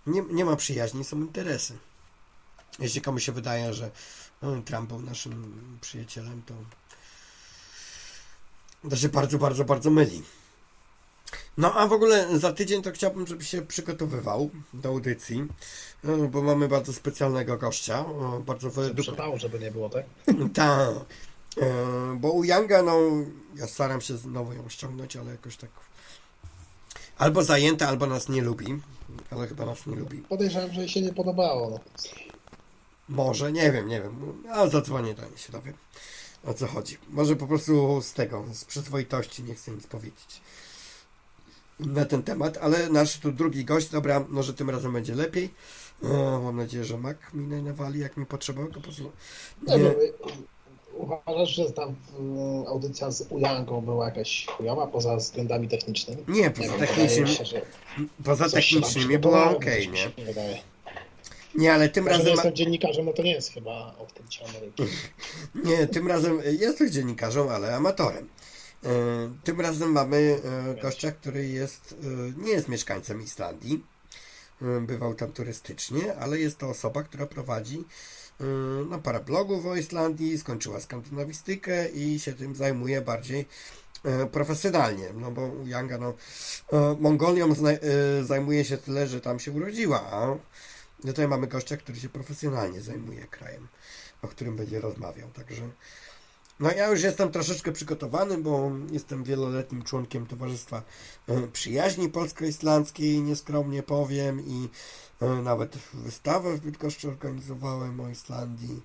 Nie, 0.08 0.22
nie 0.22 0.46
ma 0.46 0.56
przyjaźni, 0.56 1.04
są 1.04 1.18
interesy. 1.18 1.78
Jeśli 2.80 3.02
komuś 3.02 3.26
się 3.26 3.32
wydaje, 3.32 3.74
że 3.74 3.92
um, 4.42 4.64
Trump 4.64 4.90
był 4.90 5.02
naszym 5.02 5.78
przyjacielem, 5.82 6.42
to 6.46 6.54
to 8.90 8.96
się 8.96 9.10
bardzo, 9.10 9.38
bardzo, 9.38 9.66
bardzo 9.66 9.90
myli. 9.90 10.24
No 11.58 11.74
a 11.74 11.88
w 11.88 11.94
ogóle 11.94 12.40
za 12.40 12.54
tydzień 12.54 12.82
to 12.82 12.92
chciałbym, 12.92 13.28
żeby 13.28 13.44
się 13.44 13.62
przygotowywał 13.62 14.50
do 14.74 14.90
audycji, 14.90 15.48
e, 16.04 16.28
bo 16.28 16.42
mamy 16.42 16.68
bardzo 16.68 16.94
specjalnego 16.94 17.58
gościa, 17.58 18.06
bardzo. 18.46 18.70
Przypału, 19.02 19.38
żeby 19.38 19.60
nie 19.60 19.72
było, 19.72 19.90
tak? 19.90 20.06
Tak, 20.54 20.90
e, 21.58 22.16
bo 22.16 22.32
u 22.32 22.44
Younga, 22.44 22.84
no, 22.84 22.98
ja 23.56 23.68
staram 23.68 24.02
się 24.02 24.18
znowu 24.18 24.54
ją 24.54 24.70
ściągnąć, 24.70 25.16
ale 25.16 25.32
jakoś 25.32 25.58
tak 25.58 25.70
albo 27.20 27.44
zajęta, 27.44 27.88
albo 27.88 28.08
nas 28.08 28.30
nie 28.30 28.42
lubi, 28.42 28.82
ale 29.32 29.48
chyba 29.48 29.66
nas 29.66 29.86
nie 29.88 29.96
lubi. 29.96 30.18
Podejrzewam, 30.18 30.74
że 30.74 30.80
jej 30.80 30.90
się 30.90 31.02
nie 31.02 31.14
podobało. 31.14 31.70
No. 31.70 31.80
Może, 33.10 33.52
nie 33.52 33.72
wiem, 33.72 33.88
nie 33.88 34.02
wiem, 34.02 34.44
ale 34.52 34.70
zadzwonię 34.70 35.14
do 35.14 35.22
niej, 35.22 35.38
się 35.38 35.52
dowiem, 35.52 35.74
o 36.44 36.54
co 36.54 36.68
chodzi. 36.68 36.98
Może 37.10 37.36
po 37.36 37.48
prostu 37.48 38.02
z 38.02 38.14
tego, 38.14 38.46
z 38.54 38.66
przyzwoitości 38.66 39.44
nie 39.44 39.56
chcę 39.56 39.72
nic 39.72 39.88
powiedzieć 39.88 40.42
na 41.80 42.06
ten 42.06 42.24
temat, 42.24 42.58
ale 42.58 42.90
nasz 42.90 43.20
tu 43.20 43.32
drugi 43.32 43.66
gość, 43.66 43.90
dobra, 43.90 44.26
może 44.30 44.54
tym 44.54 44.70
razem 44.70 44.94
będzie 44.94 45.16
lepiej. 45.16 45.54
O, 46.04 46.40
mam 46.44 46.58
nadzieję, 46.58 46.86
że 46.86 46.98
Mac 46.98 47.18
mi 47.34 47.62
nawali, 47.64 48.00
jak 48.00 48.18
mi 48.18 48.26
potrzeba 48.26 48.64
go 48.64 48.82
posłuchać. 48.82 49.16
Nie, 49.68 49.78
nie. 49.78 49.96
Uważasz, 51.00 51.56
że 51.56 51.72
tam 51.72 51.96
mm, 52.20 52.68
audycja 52.68 53.12
z 53.12 53.26
Ujanką 53.30 53.82
była 53.82 54.06
jakaś 54.06 54.46
chujowa 54.46 54.88
poza 54.88 55.16
względami 55.16 55.68
technicznymi? 55.68 56.24
Nie, 56.28 56.42
Nie 56.42 56.50
poza 56.52 56.70
wiem, 56.70 56.80
technicznym, 56.80 57.08
wydaje 57.10 57.22
mi 57.26 57.36
się, 57.36 57.46
że 57.46 57.62
poza 58.24 58.50
technicznymi 58.50 58.86
przygotowało, 58.86 59.58
ok, 59.58 59.66
nie? 59.66 60.26
wydaje. 60.26 60.60
Nie, 61.56 61.74
ale 61.74 61.90
tym 61.90 62.06
nie 62.06 62.12
razem, 62.12 62.28
jestem 62.28 62.56
dziennikarzem, 62.56 63.06
no 63.06 63.14
to 63.14 63.24
nie 63.24 63.32
jest 63.32 63.54
chyba 63.54 63.96
odkrycie 64.00 64.46
Ameryki. 64.50 64.84
nie, 65.70 65.88
tym 65.88 66.08
razem 66.08 66.42
jest 66.60 66.90
dziennikarzem, 66.90 67.50
ale 67.50 67.76
amatorem. 67.76 68.30
E, 68.86 68.90
Tym 69.44 69.62
razem 69.62 69.92
mamy 69.92 70.40
e, 70.78 70.82
gościa, 70.82 71.12
który 71.12 71.48
jest, 71.48 71.96
e, 72.04 72.42
nie 72.44 72.52
jest 72.52 72.68
mieszkańcem 72.68 73.22
Islandii. 73.22 73.84
E, 74.62 74.82
Bywał 74.82 75.16
tam 75.16 75.32
turystycznie, 75.32 76.16
ale 76.16 76.40
jest 76.40 76.58
to 76.58 76.70
osoba, 76.70 77.04
która 77.04 77.26
prowadzi 77.26 77.84
e, 78.42 78.44
no, 78.90 79.00
parę 79.00 79.20
blogów 79.20 79.66
o 79.66 79.76
Islandii, 79.76 80.38
skończyła 80.38 80.80
skandynawistykę 80.80 81.90
i 81.90 82.20
się 82.20 82.34
tym 82.34 82.56
zajmuje 82.56 83.02
bardziej 83.02 83.46
e, 84.04 84.26
profesjonalnie, 84.26 85.06
no 85.14 85.32
bo 85.32 85.48
u 85.48 85.68
Younga 85.68 85.98
no, 85.98 86.14
e, 86.74 86.96
Mongolią 87.00 87.50
zajmuje 88.22 88.66
się 88.66 88.78
tyle, 88.78 89.08
że 89.08 89.22
tam 89.22 89.40
się 89.40 89.52
urodziła, 89.52 90.02
a 90.02 90.36
tutaj 91.08 91.28
mamy 91.28 91.48
gościa, 91.48 91.78
który 91.78 92.00
się 92.00 92.10
profesjonalnie 92.10 92.82
zajmuje 92.82 93.28
krajem, 93.28 93.68
o 94.22 94.28
którym 94.28 94.56
będzie 94.56 94.82
rozmawiał, 94.82 95.30
także 95.30 95.62
no 96.60 96.72
ja 96.72 96.88
już 96.88 97.02
jestem 97.04 97.32
troszeczkę 97.32 97.72
przygotowany, 97.72 98.38
bo 98.38 98.72
jestem 98.92 99.24
wieloletnim 99.24 99.84
członkiem 99.84 100.26
Towarzystwa 100.28 100.82
e, 101.28 101.48
Przyjaźni 101.48 102.10
Polsko-Islandzkiej, 102.10 103.22
nieskromnie 103.22 103.84
powiem, 103.84 104.42
i 104.48 104.70
e, 105.22 105.28
nawet 105.30 105.78
wystawę 105.94 106.54
w 106.58 106.60
Bydgoszczy 106.62 107.08
organizowałem 107.08 108.00
o 108.00 108.10
Islandii. 108.10 108.82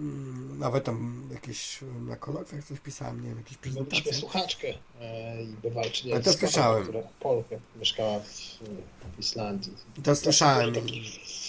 Mm, 0.00 0.58
Nawet 0.58 0.84
tam 0.84 1.28
jakieś 1.32 1.78
na 2.06 2.16
kolokwiach 2.16 2.64
coś 2.64 2.80
pisałem, 2.80 3.20
nie 3.22 3.28
wiem, 3.28 3.38
jakieś 3.38 3.58
Mieliśmy 3.64 3.84
prezentacje. 3.84 4.20
słuchaczkę 4.20 4.68
e, 5.00 5.42
i 5.42 5.46
bywalczynię 5.46 6.20
to 6.20 6.32
słyszałem. 6.32 6.82
która 6.82 7.00
Polkę 7.20 7.58
mieszkała 7.76 8.18
w, 8.20 9.18
Islandii. 9.18 9.72
To 10.04 10.16
słyszałem. 10.16 10.74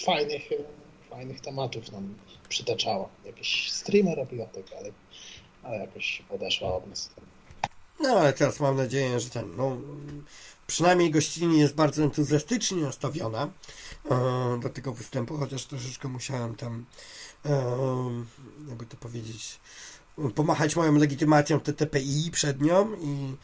Fajnych, 0.05 0.43
fajnych 1.09 1.41
tematów 1.41 1.91
nam 1.91 2.15
przytaczała. 2.49 3.09
Jakiś 3.25 3.71
streamer 3.71 4.17
robiła 4.17 4.45
tak, 4.45 4.63
ale, 4.79 4.91
ale 5.65 5.77
jakoś 5.77 6.23
odeszła 6.29 6.75
od 6.75 6.87
nas. 6.87 7.09
No 7.99 8.09
ale 8.09 8.33
teraz 8.33 8.59
mam 8.59 8.77
nadzieję, 8.77 9.19
że 9.19 9.29
ten, 9.29 9.55
no 9.55 9.77
przynajmniej 10.67 11.11
gościni 11.11 11.59
jest 11.59 11.75
bardzo 11.75 12.03
entuzjastycznie 12.03 12.81
nastawiona 12.81 13.49
e, 14.11 14.59
do 14.63 14.69
tego 14.69 14.93
występu, 14.93 15.37
chociaż 15.37 15.65
troszeczkę 15.65 16.07
musiałem 16.07 16.55
tam, 16.55 16.85
e, 17.45 17.65
jakby 18.69 18.85
to 18.85 18.97
powiedzieć, 18.97 19.59
pomachać 20.35 20.75
moją 20.75 20.95
legitymacją 20.95 21.59
TTPI 21.59 22.29
przed 22.31 22.61
nią 22.61 22.95
i 22.95 23.35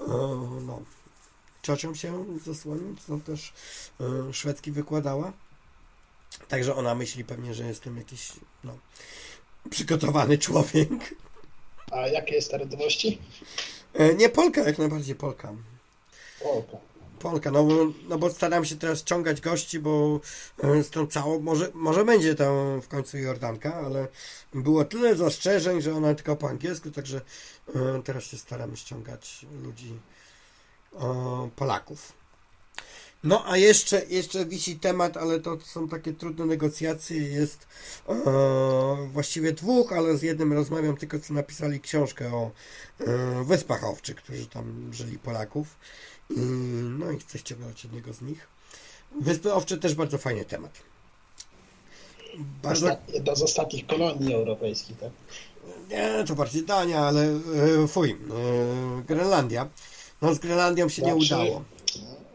e, 0.00 0.04
no, 0.66 0.82
ciocią 1.62 1.94
się 1.94 2.24
zasłonić, 2.44 3.02
co 3.02 3.18
też 3.18 3.52
e, 4.00 4.32
szwedzki 4.32 4.72
wykładała. 4.72 5.32
Także 6.48 6.74
ona 6.74 6.94
myśli 6.94 7.24
pewnie, 7.24 7.54
że 7.54 7.66
jestem 7.66 7.96
jakiś, 7.96 8.32
no, 8.64 8.78
przygotowany 9.70 10.38
człowiek. 10.38 11.14
A 11.90 12.06
jakie 12.06 12.34
jest 12.34 12.52
narodowości? 12.52 13.18
E, 13.94 14.14
nie 14.14 14.28
Polka, 14.28 14.60
jak 14.60 14.78
najbardziej 14.78 15.14
Polka. 15.14 15.52
Polka. 16.42 16.76
Polka, 17.18 17.50
no, 17.50 17.64
bo- 17.64 17.92
no 18.08 18.18
bo 18.18 18.30
staram 18.30 18.64
się 18.64 18.76
teraz 18.76 19.04
ciągać 19.04 19.40
gości, 19.40 19.78
bo 19.78 20.20
e, 20.64 20.82
z 20.82 20.90
tą 20.90 21.06
całą, 21.06 21.40
może, 21.40 21.70
może 21.74 22.04
będzie 22.04 22.34
to 22.34 22.80
w 22.82 22.88
końcu 22.88 23.18
Jordanka, 23.18 23.74
ale 23.74 24.08
było 24.54 24.84
tyle 24.84 25.16
zastrzeżeń, 25.16 25.82
że 25.82 25.94
ona 25.94 26.14
tylko 26.14 26.36
po 26.36 26.48
angielsku, 26.48 26.90
także 26.90 27.20
e, 27.74 28.02
teraz 28.04 28.24
się 28.24 28.36
staram 28.36 28.76
ściągać 28.76 29.46
ludzi 29.62 29.92
Polaków. 31.56 32.12
No 33.26 33.44
a 33.46 33.56
jeszcze, 33.56 34.02
jeszcze 34.08 34.46
wisi 34.46 34.78
temat, 34.78 35.16
ale 35.16 35.40
to 35.40 35.58
są 35.60 35.88
takie 35.88 36.12
trudne 36.12 36.46
negocjacje, 36.46 37.16
jest 37.16 37.66
e, 38.08 38.14
właściwie 39.12 39.52
dwóch, 39.52 39.92
ale 39.92 40.16
z 40.16 40.22
jednym 40.22 40.52
rozmawiam 40.52 40.96
tylko 40.96 41.18
co 41.20 41.34
napisali 41.34 41.80
książkę 41.80 42.34
o 42.34 42.50
e, 43.00 43.44
Wyspach 43.44 43.84
Owczych, 43.84 44.16
którzy 44.16 44.46
tam 44.46 44.90
żyli 44.92 45.18
Polaków. 45.18 45.76
I, 46.30 46.40
no 46.98 47.10
i 47.10 47.18
chcę 47.18 47.38
ściągnąć 47.38 47.84
jednego 47.84 48.12
z 48.12 48.22
nich. 48.22 48.46
Wyspy 49.20 49.54
Owcze 49.54 49.78
też 49.78 49.94
bardzo 49.94 50.18
fajny 50.18 50.44
temat. 50.44 50.72
Bardzo, 52.62 52.96
Jedna 53.08 53.34
z 53.34 53.42
ostatnich 53.42 53.86
kolonii 53.86 54.34
europejskich, 54.34 54.98
tak? 54.98 55.10
nie, 55.90 56.24
to 56.24 56.34
bardziej 56.34 56.62
Dania, 56.62 57.00
ale 57.00 57.22
e, 57.84 57.88
fuj, 57.88 58.10
e, 58.10 58.16
Grenlandia. 59.06 59.68
No 60.22 60.34
z 60.34 60.38
Grenlandią 60.38 60.88
się 60.88 61.02
nie 61.02 61.12
Znaczy, 61.12 61.26
udało. 61.26 61.64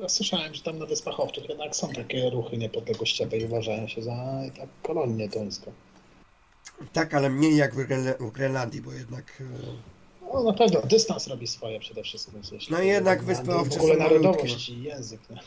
Ja 0.01 0.09
słyszałem, 0.09 0.53
że 0.53 0.61
tam 0.61 0.79
na 0.79 0.85
Wyspach 0.85 1.19
Owczych 1.19 1.49
jednak 1.49 1.75
są 1.75 1.89
takie 1.89 2.29
ruchy 2.29 2.57
niepodległościowe 2.57 3.37
i 3.37 3.45
uważają 3.45 3.87
się 3.87 4.03
za 4.03 4.41
tak 4.57 4.69
kolonię 4.83 5.29
duńską. 5.29 5.71
Tak, 6.93 7.13
ale 7.13 7.29
mniej 7.29 7.57
jak 7.57 7.75
w, 7.75 7.77
Grenle- 7.77 8.29
w 8.29 8.31
Grenlandii, 8.31 8.81
bo 8.81 8.93
jednak 8.93 9.41
e, 9.41 9.43
No 10.33 10.43
na 10.43 10.53
pewno 10.53 10.81
dystans 10.81 11.27
robi 11.27 11.47
swoje 11.47 11.79
przede 11.79 12.03
wszystkim. 12.03 12.41
No 12.69 12.81
jednak 12.81 13.23
Wyspy 13.23 13.55
Owcze 13.55 13.75
W 13.79 13.81
ogóle 13.81 13.97
narodowość 13.97 14.69
i 14.69 14.83
język. 14.83 15.21
Nie? 15.29 15.39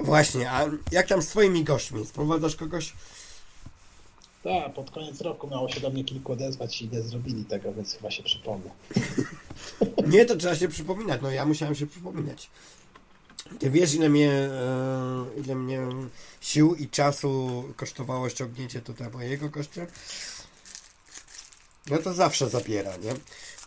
Właśnie, 0.00 0.50
a 0.50 0.66
jak 0.92 1.06
tam 1.06 1.22
z 1.22 1.28
twoimi 1.28 1.64
gośćmi? 1.64 2.06
Sprowadzasz 2.06 2.56
kogoś? 2.56 2.92
Tak, 4.42 4.74
pod 4.74 4.90
koniec 4.90 5.20
roku 5.20 5.48
miało 5.48 5.68
się 5.68 5.80
do 5.80 5.90
mnie 5.90 6.04
kilku 6.04 6.32
odezwać 6.32 6.82
i 6.82 6.88
nie 6.88 7.02
zrobili 7.02 7.44
tego, 7.44 7.72
więc 7.72 7.94
chyba 7.94 8.10
się 8.10 8.22
przypomnę. 8.22 8.70
Nie, 10.12 10.24
to 10.24 10.36
trzeba 10.36 10.56
się 10.56 10.68
przypominać. 10.68 11.20
No 11.22 11.30
ja 11.30 11.46
musiałem 11.46 11.74
się 11.74 11.86
przypominać. 11.86 12.50
Ty 13.58 13.70
wiesz, 13.70 13.94
ile 13.94 14.08
mnie, 14.08 14.30
e, 14.30 15.24
ile 15.44 15.54
mnie 15.54 15.80
sił 16.40 16.74
i 16.74 16.88
czasu 16.88 17.64
kosztowało 17.76 18.28
ściągnięcie 18.28 18.80
tutaj 18.80 19.10
mojego 19.10 19.48
gościa? 19.48 19.86
No 21.90 21.98
to 21.98 22.14
zawsze 22.14 22.48
zabiera, 22.48 22.96
nie? 22.96 23.12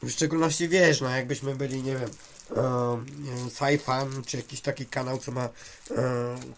W 0.03 0.12
szczególności 0.12 0.68
wiesz, 0.70 1.02
no 1.02 1.10
jakbyśmy 1.10 1.56
byli, 1.56 1.84
nie 1.84 1.95
wiem, 1.95 2.10
e, 2.56 3.49
Sci-Fan, 3.49 4.26
czy 4.26 4.38
jakiś 4.38 4.62
taki 4.62 4.86
kanał, 4.86 5.18
co 5.18 5.32
ma 5.32 5.44
e, 5.45 5.49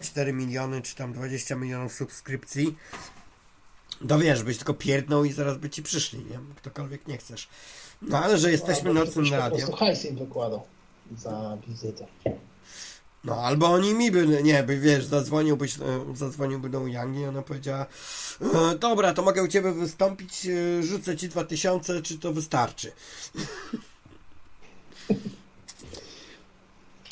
4 0.00 0.32
miliony, 0.32 0.82
czy 0.82 0.94
tam 0.96 1.12
20 1.12 1.54
milionów 1.54 1.92
subskrypcji, 1.92 2.76
to 4.08 4.18
wiesz, 4.18 4.42
byś 4.42 4.56
tylko 4.56 4.74
pierdnął 4.74 5.24
i 5.24 5.32
zaraz 5.32 5.58
by 5.58 5.70
ci 5.70 5.82
przyszli, 5.82 6.18
nie? 6.18 6.38
Ktokolwiek 6.56 7.06
nie 7.08 7.18
chcesz. 7.18 7.48
No 8.02 8.18
ale 8.24 8.38
że 8.38 8.50
jesteśmy 8.50 8.90
Albo 8.90 9.04
nocnym 9.04 9.32
radiem. 9.32 9.72
hajs 9.72 10.04
im 10.04 10.16
wykładał 10.16 10.62
za 11.18 11.58
wizytę. 11.68 12.06
No, 13.24 13.36
albo 13.44 13.66
oni 13.66 13.94
mi 13.94 14.10
by, 14.10 14.42
nie, 14.42 14.62
by 14.62 14.80
wiesz, 14.80 15.04
zadzwoniłbyś, 15.04 15.78
e, 15.78 16.16
zadzwoniłby 16.16 16.70
do 16.70 16.86
Yangi 16.86 17.20
i 17.20 17.24
ona 17.24 17.42
powiedziała, 17.42 17.86
e, 18.40 18.78
dobra, 18.78 19.14
to 19.14 19.22
mogę 19.22 19.42
u 19.42 19.48
ciebie 19.48 19.72
wystąpić, 19.72 20.46
e, 20.46 20.82
rzucę 20.82 21.16
ci 21.16 21.28
2000, 21.28 22.02
czy 22.02 22.18
to 22.18 22.32
wystarczy? 22.32 22.92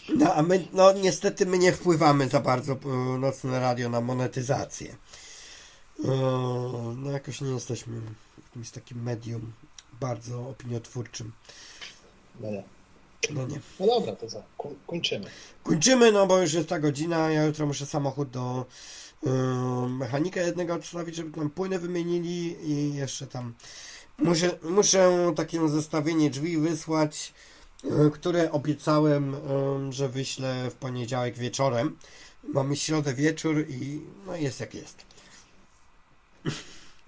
No, 0.08 0.34
a 0.34 0.42
my, 0.42 0.68
no 0.72 0.92
niestety 0.92 1.46
my 1.46 1.58
nie 1.58 1.72
wpływamy 1.72 2.28
za 2.28 2.40
bardzo 2.40 2.76
nocne 3.18 3.60
radio 3.60 3.88
na 3.88 4.00
monetyzację. 4.00 4.96
No 6.96 7.10
jakoś 7.10 7.40
nie 7.40 7.50
jesteśmy 7.50 8.00
jakimś 8.44 8.70
takim 8.70 9.02
medium 9.02 9.52
bardzo 10.00 10.48
opiniotwórczym. 10.48 11.32
No. 12.40 12.48
No 13.30 13.47
nie. 13.47 13.60
no 13.80 13.86
dobra, 13.86 14.16
to 14.16 14.28
za, 14.28 14.43
ko- 14.59 14.74
kończymy. 14.86 15.26
Kończymy, 15.62 16.12
no 16.12 16.26
bo 16.26 16.38
już 16.38 16.52
jest 16.52 16.68
ta 16.68 16.78
godzina. 16.78 17.30
Ja 17.30 17.44
jutro 17.44 17.66
muszę 17.66 17.86
samochód 17.86 18.30
do 18.30 18.66
yy, 19.22 19.32
mechanika 19.88 20.40
jednego 20.40 20.74
odstawić, 20.74 21.16
żeby 21.16 21.30
tam 21.38 21.51
płyny 21.51 21.78
wymienili 21.78 22.56
i 22.70 22.94
jeszcze 22.94 23.26
tam 23.26 23.55
muszę, 24.18 24.59
muszę 24.62 25.32
takie 25.36 25.68
zestawienie 25.68 26.30
drzwi 26.30 26.59
wysłać, 26.59 27.34
yy, 27.84 28.10
które 28.10 28.52
obiecałem, 28.52 29.32
yy, 29.86 29.93
że 29.93 30.09
wyślę 30.09 30.70
w 30.70 30.74
poniedziałek 30.74 31.38
wieczorem. 31.38 31.97
Mamy 32.44 32.76
środę 32.76 33.14
wieczór 33.14 33.64
i 33.68 34.01
no 34.26 34.36
jest 34.36 34.60
jak 34.60 34.74
jest. 34.74 34.97